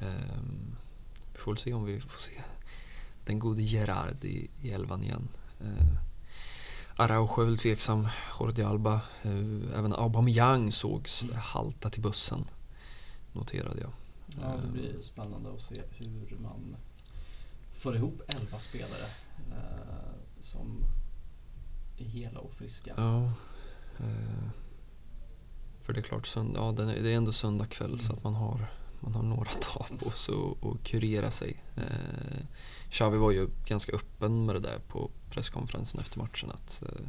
Um, 0.00 0.76
vi 1.32 1.38
får 1.38 1.52
väl 1.52 1.58
se 1.58 1.72
om 1.72 1.84
vi 1.84 2.00
får 2.00 2.18
se 2.18 2.34
den 3.24 3.38
gode 3.38 3.62
Gerard 3.62 4.24
i, 4.24 4.50
i 4.62 4.70
elvan 4.70 5.02
igen. 5.02 5.28
Uh, 5.60 6.05
Araujo 6.96 7.40
är 7.40 7.44
väl 7.44 7.58
tveksam, 7.58 8.08
Jordi 8.40 8.62
Alba, 8.62 9.00
uh, 9.26 9.78
även 9.78 9.92
Aubameyang 9.92 10.72
sågs 10.72 11.24
mm. 11.24 11.36
halta 11.36 11.90
till 11.90 12.02
bussen 12.02 12.44
noterade 13.32 13.80
jag. 13.80 13.92
Ja, 14.42 14.54
det 14.64 14.72
blir 14.72 15.02
spännande 15.02 15.52
att 15.54 15.60
se 15.60 15.82
hur 15.90 16.38
man 16.42 16.76
får 17.72 17.96
ihop 17.96 18.22
elva 18.28 18.58
spelare 18.58 19.06
eh, 19.50 20.40
som 20.40 20.84
är 21.96 22.04
hela 22.04 22.40
och 22.40 22.52
friska. 22.52 22.92
Ja, 22.96 23.24
eh, 23.98 24.48
för 25.80 25.92
det 25.92 26.00
är 26.00 26.02
klart, 26.02 26.36
ja, 26.54 26.72
det 26.76 27.12
är 27.12 27.16
ändå 27.16 27.32
söndag 27.32 27.66
kväll 27.66 27.88
mm. 27.88 28.00
så 28.00 28.12
att 28.12 28.24
man 28.24 28.34
har, 28.34 28.70
man 29.06 29.14
har 29.14 29.22
några 29.22 29.50
dagar 29.50 29.98
på 29.98 30.10
sig 30.10 30.34
att 30.34 30.84
kurera 30.84 31.30
sig. 31.30 31.62
Eh, 31.76 32.46
Xavi 32.90 33.18
var 33.18 33.30
ju 33.30 33.48
ganska 33.66 33.92
öppen 33.92 34.46
med 34.46 34.54
det 34.54 34.60
där 34.60 34.78
på 34.88 35.10
presskonferensen 35.30 36.00
efter 36.00 36.18
matchen 36.18 36.50
att 36.50 36.82
eh, 36.82 37.06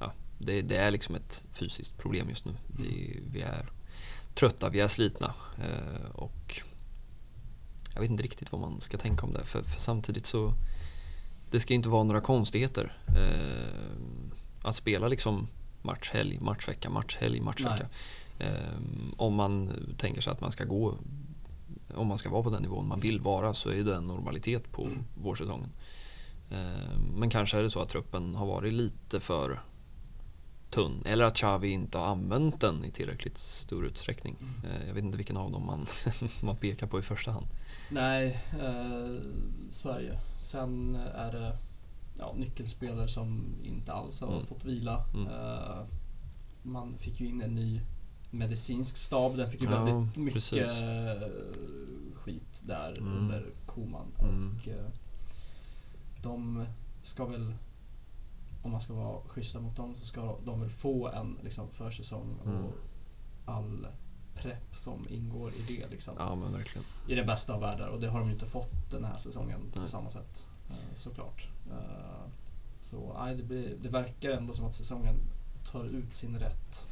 ja, 0.00 0.12
det, 0.38 0.62
det, 0.62 0.76
är 0.76 0.90
liksom 0.90 1.14
ett 1.14 1.44
fysiskt 1.52 1.98
problem 1.98 2.28
just 2.28 2.44
nu. 2.44 2.52
Vi, 2.66 3.20
vi 3.32 3.40
är 3.40 3.70
trötta, 4.34 4.68
vi 4.68 4.80
är 4.80 4.88
slitna. 4.88 5.34
Eh, 5.58 6.10
och 6.12 6.60
jag 7.94 8.00
vet 8.00 8.10
inte 8.10 8.22
riktigt 8.22 8.52
vad 8.52 8.60
man 8.60 8.80
ska 8.80 8.98
tänka 8.98 9.26
om 9.26 9.32
det. 9.32 9.44
För, 9.44 9.62
för 9.62 9.80
samtidigt 9.80 10.26
så, 10.26 10.54
det 11.50 11.60
ska 11.60 11.74
inte 11.74 11.88
vara 11.88 12.02
några 12.02 12.20
konstigheter. 12.20 12.96
Eh, 13.08 13.92
att 14.62 14.76
spela 14.76 15.08
liksom 15.08 15.46
matchhelg, 15.82 16.38
matchvecka, 16.40 16.90
matchhelg, 16.90 17.40
matchvecka. 17.40 17.86
Eh, 18.38 18.78
om 19.16 19.34
man 19.34 19.70
tänker 19.98 20.20
sig 20.20 20.32
att 20.32 20.40
man 20.40 20.52
ska 20.52 20.64
gå, 20.64 20.94
om 21.94 22.06
man 22.06 22.18
ska 22.18 22.30
vara 22.30 22.42
på 22.42 22.50
den 22.50 22.62
nivån 22.62 22.88
man 22.88 23.00
vill 23.00 23.20
vara 23.20 23.54
så 23.54 23.70
är 23.70 23.84
det 23.84 23.94
en 23.94 24.06
normalitet 24.06 24.72
på 24.72 24.84
mm. 24.84 25.04
vårsäsongen. 25.14 25.70
Men 27.14 27.30
kanske 27.30 27.58
är 27.58 27.62
det 27.62 27.70
så 27.70 27.80
att 27.80 27.88
truppen 27.88 28.34
har 28.34 28.46
varit 28.46 28.72
lite 28.72 29.20
för 29.20 29.60
tunn. 30.72 31.02
Eller 31.04 31.24
att 31.24 31.36
Xavi 31.36 31.68
inte 31.68 31.98
har 31.98 32.06
använt 32.06 32.60
den 32.60 32.84
i 32.84 32.90
tillräckligt 32.90 33.38
stor 33.38 33.86
utsträckning. 33.86 34.36
Mm. 34.40 34.86
Jag 34.86 34.94
vet 34.94 35.04
inte 35.04 35.16
vilken 35.16 35.36
av 35.36 35.52
dem 35.52 35.66
man, 35.66 35.86
man 36.42 36.56
pekar 36.56 36.86
på 36.86 36.98
i 36.98 37.02
första 37.02 37.30
hand. 37.30 37.46
Nej, 37.90 38.42
eh, 38.52 39.22
Sverige. 39.70 40.18
Sen 40.38 40.94
är 41.14 41.32
det 41.32 41.56
ja, 42.18 42.34
nyckelspelare 42.36 43.08
som 43.08 43.44
inte 43.62 43.92
alls 43.92 44.20
har 44.20 44.32
mm. 44.32 44.44
fått 44.44 44.64
vila. 44.64 45.04
Mm. 45.14 45.26
Eh, 45.26 45.78
man 46.62 46.96
fick 46.98 47.20
ju 47.20 47.26
in 47.26 47.42
en 47.42 47.54
ny 47.54 47.80
medicinsk 48.32 48.96
stab. 48.96 49.36
Den 49.36 49.50
fick 49.50 49.62
ju 49.62 49.70
ja, 49.70 49.84
väldigt 49.84 50.16
mycket 50.16 50.34
precis. 50.34 50.82
skit 52.14 52.62
där 52.66 52.98
mm. 52.98 53.18
under 53.18 53.46
Koman. 53.66 54.06
Mm. 54.18 54.56
Och 54.56 54.68
eh, 54.68 54.86
de 56.22 56.66
ska 57.02 57.24
väl 57.24 57.54
om 58.62 58.70
man 58.70 58.80
ska 58.80 58.94
vara 58.94 59.22
schyssta 59.26 59.60
mot 59.60 59.76
dem 59.76 59.96
så 59.96 60.06
ska 60.06 60.36
de 60.44 60.60
väl 60.60 60.70
få 60.70 61.08
en 61.08 61.38
liksom, 61.42 61.70
försäsong 61.70 62.38
mm. 62.44 62.64
och 62.64 62.74
all 63.44 63.86
prepp 64.34 64.76
som 64.76 65.06
ingår 65.08 65.52
i 65.52 65.62
det. 65.76 65.88
Liksom, 65.88 66.14
ja, 66.18 66.34
men 66.34 66.52
verkligen. 66.52 66.84
I 67.08 67.14
den 67.14 67.26
bästa 67.26 67.54
av 67.54 67.60
världar 67.60 67.88
och 67.88 68.00
det 68.00 68.08
har 68.08 68.18
de 68.18 68.28
ju 68.28 68.34
inte 68.34 68.46
fått 68.46 68.90
den 68.90 69.04
här 69.04 69.16
säsongen 69.16 69.60
på 69.72 69.78
nej. 69.78 69.88
samma 69.88 70.10
sätt. 70.10 70.48
Eh, 70.70 70.94
såklart. 70.94 71.48
Eh, 71.70 72.30
så 72.80 73.16
nej, 73.18 73.36
det, 73.36 73.42
blir, 73.42 73.76
det 73.82 73.88
verkar 73.88 74.30
ändå 74.30 74.52
som 74.52 74.66
att 74.66 74.74
säsongen 74.74 75.16
tar 75.72 75.84
ut 75.84 76.14
sin 76.14 76.38
rätt. 76.38 76.88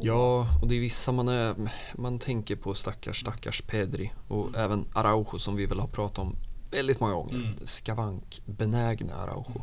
Ja, 0.00 0.46
och 0.62 0.68
det 0.68 0.74
är 0.74 0.80
vissa 0.80 1.12
man 1.12 1.28
är, 1.28 1.54
man 1.94 2.18
tänker 2.18 2.56
på 2.56 2.74
stackars, 2.74 3.20
stackars 3.20 3.62
Pedri 3.62 4.12
och 4.28 4.48
mm. 4.48 4.60
även 4.60 4.86
Araujo 4.94 5.38
som 5.38 5.56
vi 5.56 5.66
väl 5.66 5.80
har 5.80 5.88
pratat 5.88 6.18
om 6.18 6.36
väldigt 6.70 7.00
många 7.00 7.14
gånger. 7.14 7.34
Mm. 7.34 7.66
Skavankbenägna 7.66 9.14
Araujo. 9.14 9.50
Mm. 9.54 9.62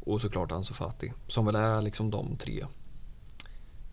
Och 0.00 0.20
såklart 0.20 0.52
Ansu 0.52 0.74
Fati, 0.74 1.12
som 1.26 1.46
väl 1.46 1.54
är 1.54 1.82
liksom 1.82 2.10
de 2.10 2.36
tre 2.36 2.66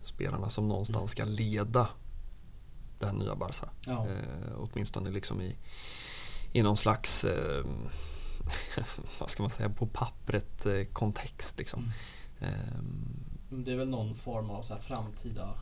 spelarna 0.00 0.48
som 0.48 0.68
någonstans 0.68 1.10
ska 1.10 1.24
leda 1.24 1.88
det 2.98 3.06
här 3.06 3.12
nya 3.12 3.34
Barca. 3.34 3.68
Ja. 3.86 4.06
Eh, 4.06 4.54
åtminstone 4.56 5.10
liksom 5.10 5.40
i, 5.40 5.56
i 6.52 6.62
någon 6.62 6.76
slags, 6.76 7.24
eh, 7.24 7.64
vad 9.20 9.30
ska 9.30 9.42
man 9.42 9.50
säga, 9.50 9.68
på 9.68 9.86
pappret 9.86 10.66
eh, 10.66 10.84
kontext. 10.92 11.58
Liksom. 11.58 11.92
Mm. 12.40 13.23
Det 13.56 13.72
är 13.72 13.76
väl 13.76 13.88
någon 13.88 14.14
form 14.14 14.50
av 14.50 14.62
så 14.62 14.76
framtida 14.76 15.54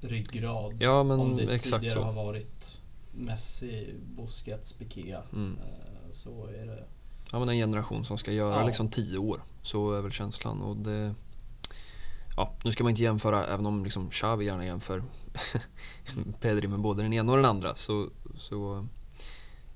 ryggrad. 0.00 0.76
Ja, 0.78 1.02
men 1.02 1.20
Om 1.20 1.36
det 1.36 1.54
exakt 1.54 1.82
tidigare 1.82 2.00
så. 2.00 2.04
har 2.04 2.12
varit 2.12 2.82
Messi, 3.12 3.94
Busquets, 4.16 4.72
Piqué 4.72 5.16
mm. 5.32 5.58
Eh, 5.58 6.10
så 6.10 6.46
är 6.46 6.66
det 6.66 6.84
ja, 7.32 7.38
men 7.38 7.48
en 7.48 7.56
generation 7.56 8.04
som 8.04 8.18
ska 8.18 8.32
göra 8.32 8.60
ja. 8.60 8.66
liksom 8.66 8.88
tio 8.88 9.18
år. 9.18 9.42
Så 9.62 9.92
är 9.92 10.00
väl 10.02 10.12
känslan. 10.12 10.62
Och 10.62 10.76
det, 10.76 11.14
ja, 12.36 12.54
nu 12.64 12.72
ska 12.72 12.84
man 12.84 12.90
inte 12.90 13.02
jämföra, 13.02 13.46
även 13.46 13.66
om 13.66 13.84
liksom 13.84 14.10
Xavi 14.10 14.44
gärna 14.44 14.64
jämför 14.64 15.02
Pedri 16.40 16.68
med 16.68 16.80
både 16.80 17.02
den 17.02 17.12
ena 17.12 17.32
och 17.32 17.38
den 17.38 17.46
andra. 17.46 17.74
Så, 17.74 18.08
så, 18.36 18.86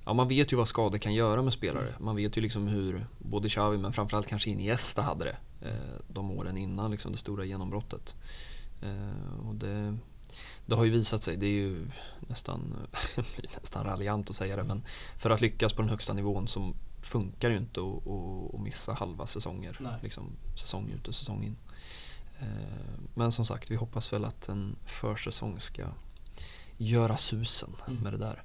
ja, 0.05 0.13
man 0.13 0.27
vet 0.27 0.53
ju 0.53 0.57
vad 0.57 0.67
skador 0.67 0.97
kan 0.97 1.13
göra 1.13 1.41
med 1.41 1.53
spelare. 1.53 1.93
Man 1.99 2.15
vet 2.15 2.37
ju 2.37 2.41
liksom 2.41 2.67
hur 2.67 3.07
både 3.17 3.49
Xavi 3.49 3.77
men 3.77 3.93
framförallt 3.93 4.27
kanske 4.27 4.49
Iniesta 4.49 5.01
hade 5.01 5.25
det 5.25 5.37
de 6.07 6.31
åren 6.31 6.57
innan 6.57 6.91
liksom 6.91 7.11
det 7.11 7.17
stora 7.17 7.45
genombrottet. 7.45 8.15
Eh, 8.81 9.47
och 9.47 9.55
det, 9.55 9.97
det 10.65 10.75
har 10.75 10.85
ju 10.85 10.91
visat 10.91 11.23
sig, 11.23 11.37
det 11.37 11.45
är 11.45 11.51
ju 11.51 11.87
nästan, 12.19 12.87
nästan 13.43 13.85
raljant 13.85 14.29
att 14.29 14.35
säga 14.35 14.55
det, 14.55 14.63
men 14.63 14.83
för 15.17 15.29
att 15.29 15.41
lyckas 15.41 15.73
på 15.73 15.81
den 15.81 15.89
högsta 15.89 16.13
nivån 16.13 16.47
så 16.47 16.73
funkar 17.01 17.49
ju 17.49 17.57
inte 17.57 17.81
att, 17.81 18.07
att, 18.55 18.61
missa 18.61 18.93
halva 18.93 19.25
säsonger. 19.25 19.99
Liksom, 20.03 20.31
säsong 20.55 20.89
ut 20.89 21.07
och 21.07 21.15
säsong 21.15 21.43
in. 21.43 21.55
Eh, 22.39 22.99
men 23.15 23.31
som 23.31 23.45
sagt, 23.45 23.71
vi 23.71 23.75
hoppas 23.75 24.13
väl 24.13 24.25
att 24.25 24.49
en 24.49 24.75
försäsong 24.85 25.59
ska 25.59 25.83
göra 26.77 27.17
susen 27.17 27.69
mm. 27.87 28.03
med 28.03 28.13
det 28.13 28.17
där. 28.17 28.43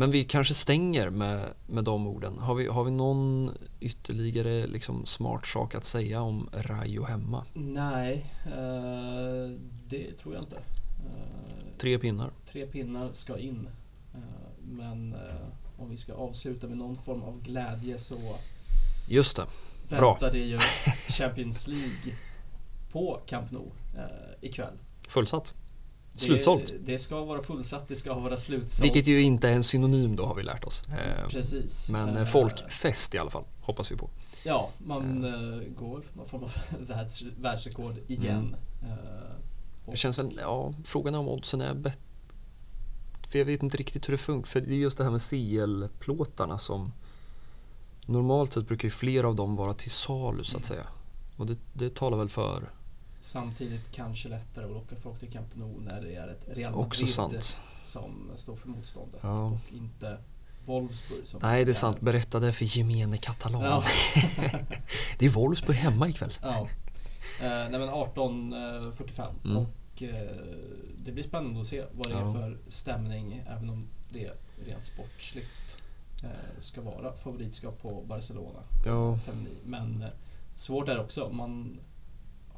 Men 0.00 0.10
vi 0.10 0.24
kanske 0.24 0.54
stänger 0.54 1.10
med, 1.10 1.48
med 1.66 1.84
de 1.84 2.06
orden. 2.06 2.38
Har 2.38 2.54
vi, 2.54 2.66
har 2.66 2.84
vi 2.84 2.90
någon 2.90 3.50
ytterligare 3.80 4.66
liksom 4.66 5.06
smart 5.06 5.46
sak 5.46 5.74
att 5.74 5.84
säga 5.84 6.22
om 6.22 6.48
Rayo 6.52 7.04
hemma? 7.04 7.44
Nej, 7.52 8.24
eh, 8.46 9.58
det 9.88 10.12
tror 10.18 10.34
jag 10.34 10.42
inte. 10.42 10.56
Eh, 10.56 11.78
tre 11.78 11.98
pinnar. 11.98 12.30
Tre 12.46 12.66
pinnar 12.66 13.08
ska 13.12 13.38
in. 13.38 13.68
men 14.60 15.16
om 15.78 15.90
vi 15.90 15.96
ska 15.96 16.12
avsluta 16.12 16.66
med 16.66 16.78
någon 16.78 16.96
form 16.96 17.22
av 17.22 17.42
glädje 17.42 17.98
så 17.98 18.16
Just 19.08 19.36
det. 19.36 19.46
Bra. 19.88 20.12
väntar 20.12 20.32
det 20.32 20.38
ju 20.38 20.58
Champions 21.08 21.68
League 21.68 22.14
på 22.92 23.20
Camp 23.26 23.50
Nou 23.50 23.70
eh, 23.96 24.04
ikväll. 24.40 24.74
Fullsatt. 25.08 25.54
Slutsålt. 26.20 26.66
Det, 26.66 26.92
det 26.92 26.98
ska 26.98 27.24
vara 27.24 27.42
fullsatt, 27.42 27.88
det 27.88 27.96
ska 27.96 28.14
vara 28.14 28.36
slutsålt. 28.36 28.84
Vilket 28.84 29.06
ju 29.06 29.20
inte 29.20 29.48
är 29.48 29.52
en 29.52 29.64
synonym 29.64 30.16
då 30.16 30.26
har 30.26 30.34
vi 30.34 30.42
lärt 30.42 30.64
oss. 30.64 30.82
Eh, 30.88 31.28
Precis. 31.28 31.90
Men 31.90 32.16
Eh, 32.16 32.24
folkfest 32.24 33.14
i 33.14 33.18
alla 33.18 33.30
fall, 33.30 33.44
hoppas 33.60 33.92
vi 33.92 33.96
på. 33.96 34.10
Ja, 34.44 34.70
man 34.78 35.24
eh, 35.24 35.68
går 35.78 36.02
form 36.24 36.42
av 36.42 36.52
världs, 36.86 37.22
världsrekord 37.22 37.96
igen. 38.06 38.56
Mm. 38.82 38.92
Eh, 38.92 39.90
Det 39.90 39.96
känns 39.96 40.18
väl, 40.18 40.38
ja, 40.42 40.72
frågan 40.84 41.14
är 41.14 41.18
om 41.18 41.28
oddsen 41.28 41.60
är 41.60 41.74
bättre. 41.74 42.00
För 43.28 43.38
jag 43.38 43.46
vet 43.46 43.62
inte 43.62 43.76
riktigt 43.76 44.08
hur 44.08 44.12
det 44.12 44.18
funkar. 44.18 44.46
För 44.46 44.60
det 44.60 44.72
är 44.72 44.76
just 44.76 44.98
det 44.98 45.04
här 45.04 45.10
med 45.10 45.20
CL-plåtarna 45.20 46.58
som 46.58 46.92
normalt 48.06 48.52
sett 48.52 48.66
brukar 48.66 48.86
ju 48.86 48.90
flera 48.90 49.28
av 49.28 49.34
dem 49.34 49.56
vara 49.56 49.72
till 49.72 49.90
salu 49.90 50.44
så 50.44 50.56
att 50.56 50.64
säga. 50.64 50.86
Och 51.36 51.46
det, 51.46 51.58
det 51.72 51.94
talar 51.94 52.18
väl 52.18 52.28
för 52.28 52.70
Samtidigt 53.20 53.90
kanske 53.92 54.28
lättare 54.28 54.64
att 54.64 54.70
locka 54.70 54.96
folk 54.96 55.18
till 55.20 55.30
Camp 55.30 55.56
Nou 55.56 55.80
när 55.80 56.00
det 56.02 56.14
är 56.14 56.28
ett 56.28 56.44
Real 56.48 56.72
Madrid 56.76 57.42
som 57.82 58.30
står 58.36 58.56
för 58.56 58.68
motståndet 58.68 59.20
Ja. 59.22 59.42
och 59.44 59.72
inte 59.76 60.18
Wolfsburg 60.64 61.26
som 61.26 61.40
Nej, 61.42 61.64
det 61.64 61.72
är 61.72 61.74
sant. 61.74 62.00
Berätta 62.00 62.40
det 62.40 62.52
för 62.52 62.64
gemene 62.78 63.16
katalan. 63.18 63.62
Ja. 63.62 63.82
det 65.18 65.24
är 65.24 65.28
Wolfsburg 65.28 65.76
hemma 65.76 66.08
ikväll. 66.08 66.32
ja. 66.42 66.68
Eh, 67.40 67.46
nej 67.48 67.70
men 67.70 67.88
18.45 67.88 69.26
Mm. 69.44 69.56
och 69.56 70.02
eh, 70.02 70.36
det 70.98 71.12
blir 71.12 71.22
spännande 71.24 71.60
att 71.60 71.66
se 71.66 71.84
vad 71.92 72.08
det 72.08 72.14
är 72.14 72.20
Ja. 72.20 72.32
för 72.32 72.58
stämning 72.66 73.42
även 73.46 73.70
om 73.70 73.88
det 74.12 74.30
rent 74.66 74.84
sportsligt 74.84 75.82
eh, 76.22 76.28
ska 76.58 76.80
vara 76.80 77.16
favoritskap 77.16 77.82
på 77.82 78.04
Barcelona. 78.08 78.60
Ja. 78.86 79.18
Men 79.64 80.02
eh, 80.02 80.08
svårt 80.54 80.88
är 80.88 80.94
det 80.94 81.00
också. 81.00 81.28
Man 81.32 81.80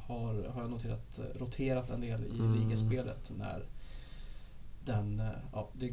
har, 0.06 0.48
har 0.54 0.62
jag 0.62 0.70
noterat, 0.70 1.18
eh, 1.18 1.38
roterat 1.40 1.90
en 1.90 2.00
del 2.00 2.24
i 2.24 2.38
Mm. 2.38 2.54
ligaspelet 2.54 3.32
när 3.38 3.66
den, 4.84 5.20
eh, 5.20 5.26
ja, 5.52 5.70
det, 5.74 5.92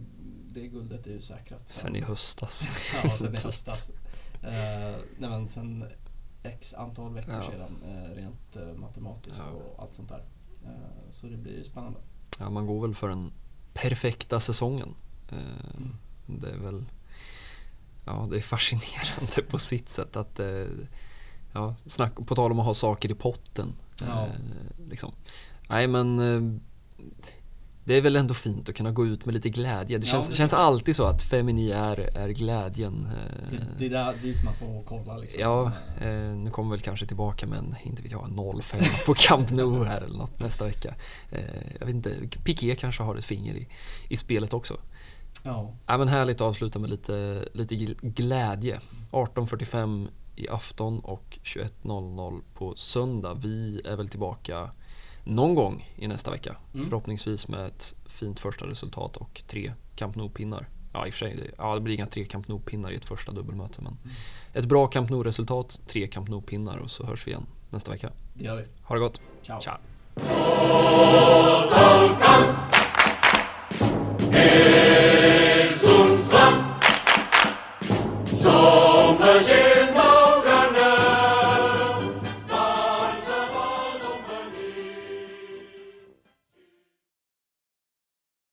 det 0.52 0.68
guldet 0.68 1.08
är 1.08 1.12
ju 1.12 1.22
säkrat. 1.22 1.70
sen 1.70 1.96
i 1.96 2.02
höstas. 2.02 2.70
Ja, 3.04 3.10
sen 3.10 3.36
i 3.36 3.38
höstas. 3.44 3.92
Eh, 4.44 5.00
nej 5.18 5.30
men 5.30 5.48
sen 5.48 5.86
x 6.44 6.74
antal 6.74 7.14
veckor 7.14 7.34
Ja. 7.34 7.42
sedan 7.42 7.76
eh, 7.88 8.16
rent 8.16 8.56
eh, 8.56 8.74
matematiskt 8.80 9.44
Ja. 9.48 9.54
och 9.54 9.82
allt 9.84 9.94
sånt 9.96 10.10
där. 10.10 10.24
Eh, 10.66 11.12
så 11.12 11.28
det 11.28 11.38
blir 11.38 11.64
spännande. 11.64 12.00
Ja, 12.40 12.50
man 12.50 12.68
går 12.68 12.82
väl 12.82 12.96
för 12.96 13.08
den 13.10 13.32
perfekta 13.74 14.40
säsongen. 14.40 14.96
Eh, 15.32 15.38
Mm. 15.78 15.96
Det 16.42 16.50
är 16.50 16.58
väl 16.58 16.86
Ja, 18.06 18.28
det 18.30 18.38
är 18.38 18.42
fascinerande 18.42 19.42
på 19.52 19.60
sitt 19.60 19.90
sätt 19.90 20.16
att 20.16 20.40
eh, 20.40 20.66
Ja, 21.54 21.76
snack, 21.86 22.16
på 22.28 22.36
tal 22.36 22.52
om 22.52 22.60
att 22.60 22.66
ha 22.66 22.74
saker 22.74 23.12
i 23.12 23.14
potten. 23.14 23.74
Ja. 24.02 24.22
Eh, 24.26 24.90
liksom. 24.90 25.12
Nej 25.70 25.88
men 25.88 26.20
eh, 26.20 26.60
Det 27.84 27.94
är 27.98 28.02
väl 28.02 28.16
ändå 28.16 28.34
fint 28.34 28.70
att 28.70 28.76
kunna 28.76 28.92
gå 28.92 29.06
ut 29.06 29.26
med 29.26 29.34
lite 29.36 29.50
glädje. 29.50 29.98
Det 29.98 30.06
Ja, 30.08 30.12
känns, 30.12 30.30
det 30.30 30.36
känns 30.36 30.54
alltid 30.54 30.96
så 30.96 31.04
att 31.06 31.24
Femini 31.24 31.72
är, 31.72 32.18
är 32.18 32.30
glädjen. 32.30 33.06
eh, 33.06 33.50
Det, 33.52 33.58
det 33.78 33.86
är 33.86 33.90
där, 33.90 34.14
dit 34.22 34.44
man 34.46 34.54
får 34.54 34.84
kolla 34.86 35.18
liksom. 35.18 35.42
Ja, 35.42 35.72
Eh, 36.02 36.12
nu 36.36 36.50
kommer 36.52 36.72
väl 36.72 36.80
kanske 36.82 37.06
tillbaka 37.06 37.48
med 37.48 37.60
en, 37.60 37.76
inte 37.84 38.02
vet 38.04 38.12
jag, 38.12 38.30
05 38.64 38.80
på 39.06 39.14
Camp 39.14 39.52
Nou 39.52 39.84
här 39.86 40.02
eller 40.02 40.18
något 40.18 40.40
nästa 40.40 40.66
vecka. 40.66 40.94
Eh, 41.32 41.40
jag 41.80 41.86
vet 41.86 41.96
inte, 41.96 42.16
Piqué 42.44 42.76
kanske 42.76 43.04
har 43.04 43.16
ett 43.16 43.26
finger 43.26 43.54
i, 43.54 43.68
i 44.10 44.18
spelet 44.18 44.54
också. 44.54 44.78
ja. 45.44 45.74
Ja, 45.88 45.98
men 45.98 46.08
härligt 46.08 46.36
att 46.42 46.48
avsluta 46.48 46.80
med 46.80 46.90
lite, 46.90 47.46
lite 47.54 47.76
gl- 47.76 47.98
glädje. 48.02 48.80
18.45 49.12 50.08
i 50.40 50.50
afton 50.50 51.00
och 51.00 51.40
21.00 51.44 52.42
på 52.54 52.76
söndag. 52.76 53.34
Vi 53.34 53.82
är 53.86 53.96
väl 53.96 54.10
tillbaka 54.10 54.70
någon 55.24 55.56
gång 55.56 55.86
i 55.96 56.08
nästa 56.08 56.32
vecka. 56.32 56.56
Mm. 56.74 56.90
Förhoppningsvis 56.90 57.48
med 57.48 57.66
ett 57.66 57.96
fint 58.08 58.40
första 58.40 58.68
resultat 58.68 59.18
och 59.18 59.44
tre 59.48 59.74
Camp 59.96 60.16
Nou-pinnar. 60.16 60.70
Ja, 60.94 61.06
i 61.08 61.10
och 61.10 61.14
för 61.14 61.20
sig, 61.20 61.52
ja, 61.58 61.76
det 61.76 61.82
blir 61.82 61.96
inga 61.96 62.06
tre 62.06 62.26
Camp 62.26 62.48
Nou-pinnar 62.48 62.92
i 62.92 62.96
ett 62.96 63.06
första 63.06 63.32
dubbelmöte, 63.32 63.82
men 63.82 63.98
Mm. 64.04 64.16
ett 64.54 64.66
bra 64.66 64.88
Camp 64.88 65.10
Nou-resultat, 65.10 65.82
tre 65.88 66.08
Camp 66.08 66.30
Nou-pinnar 66.30 66.78
och 66.78 66.92
så 66.92 67.04
hörs 67.06 67.28
vi 67.28 67.32
igen 67.32 67.46
nästa 67.70 67.92
vecka. 67.92 68.12
Det 68.34 68.44
gör 68.44 68.56
vi. 68.56 68.64
Ha 68.84 68.96
det 68.96 69.02
gott! 69.02 69.22
Ciao. 69.42 69.62
Ciao! 69.62 69.78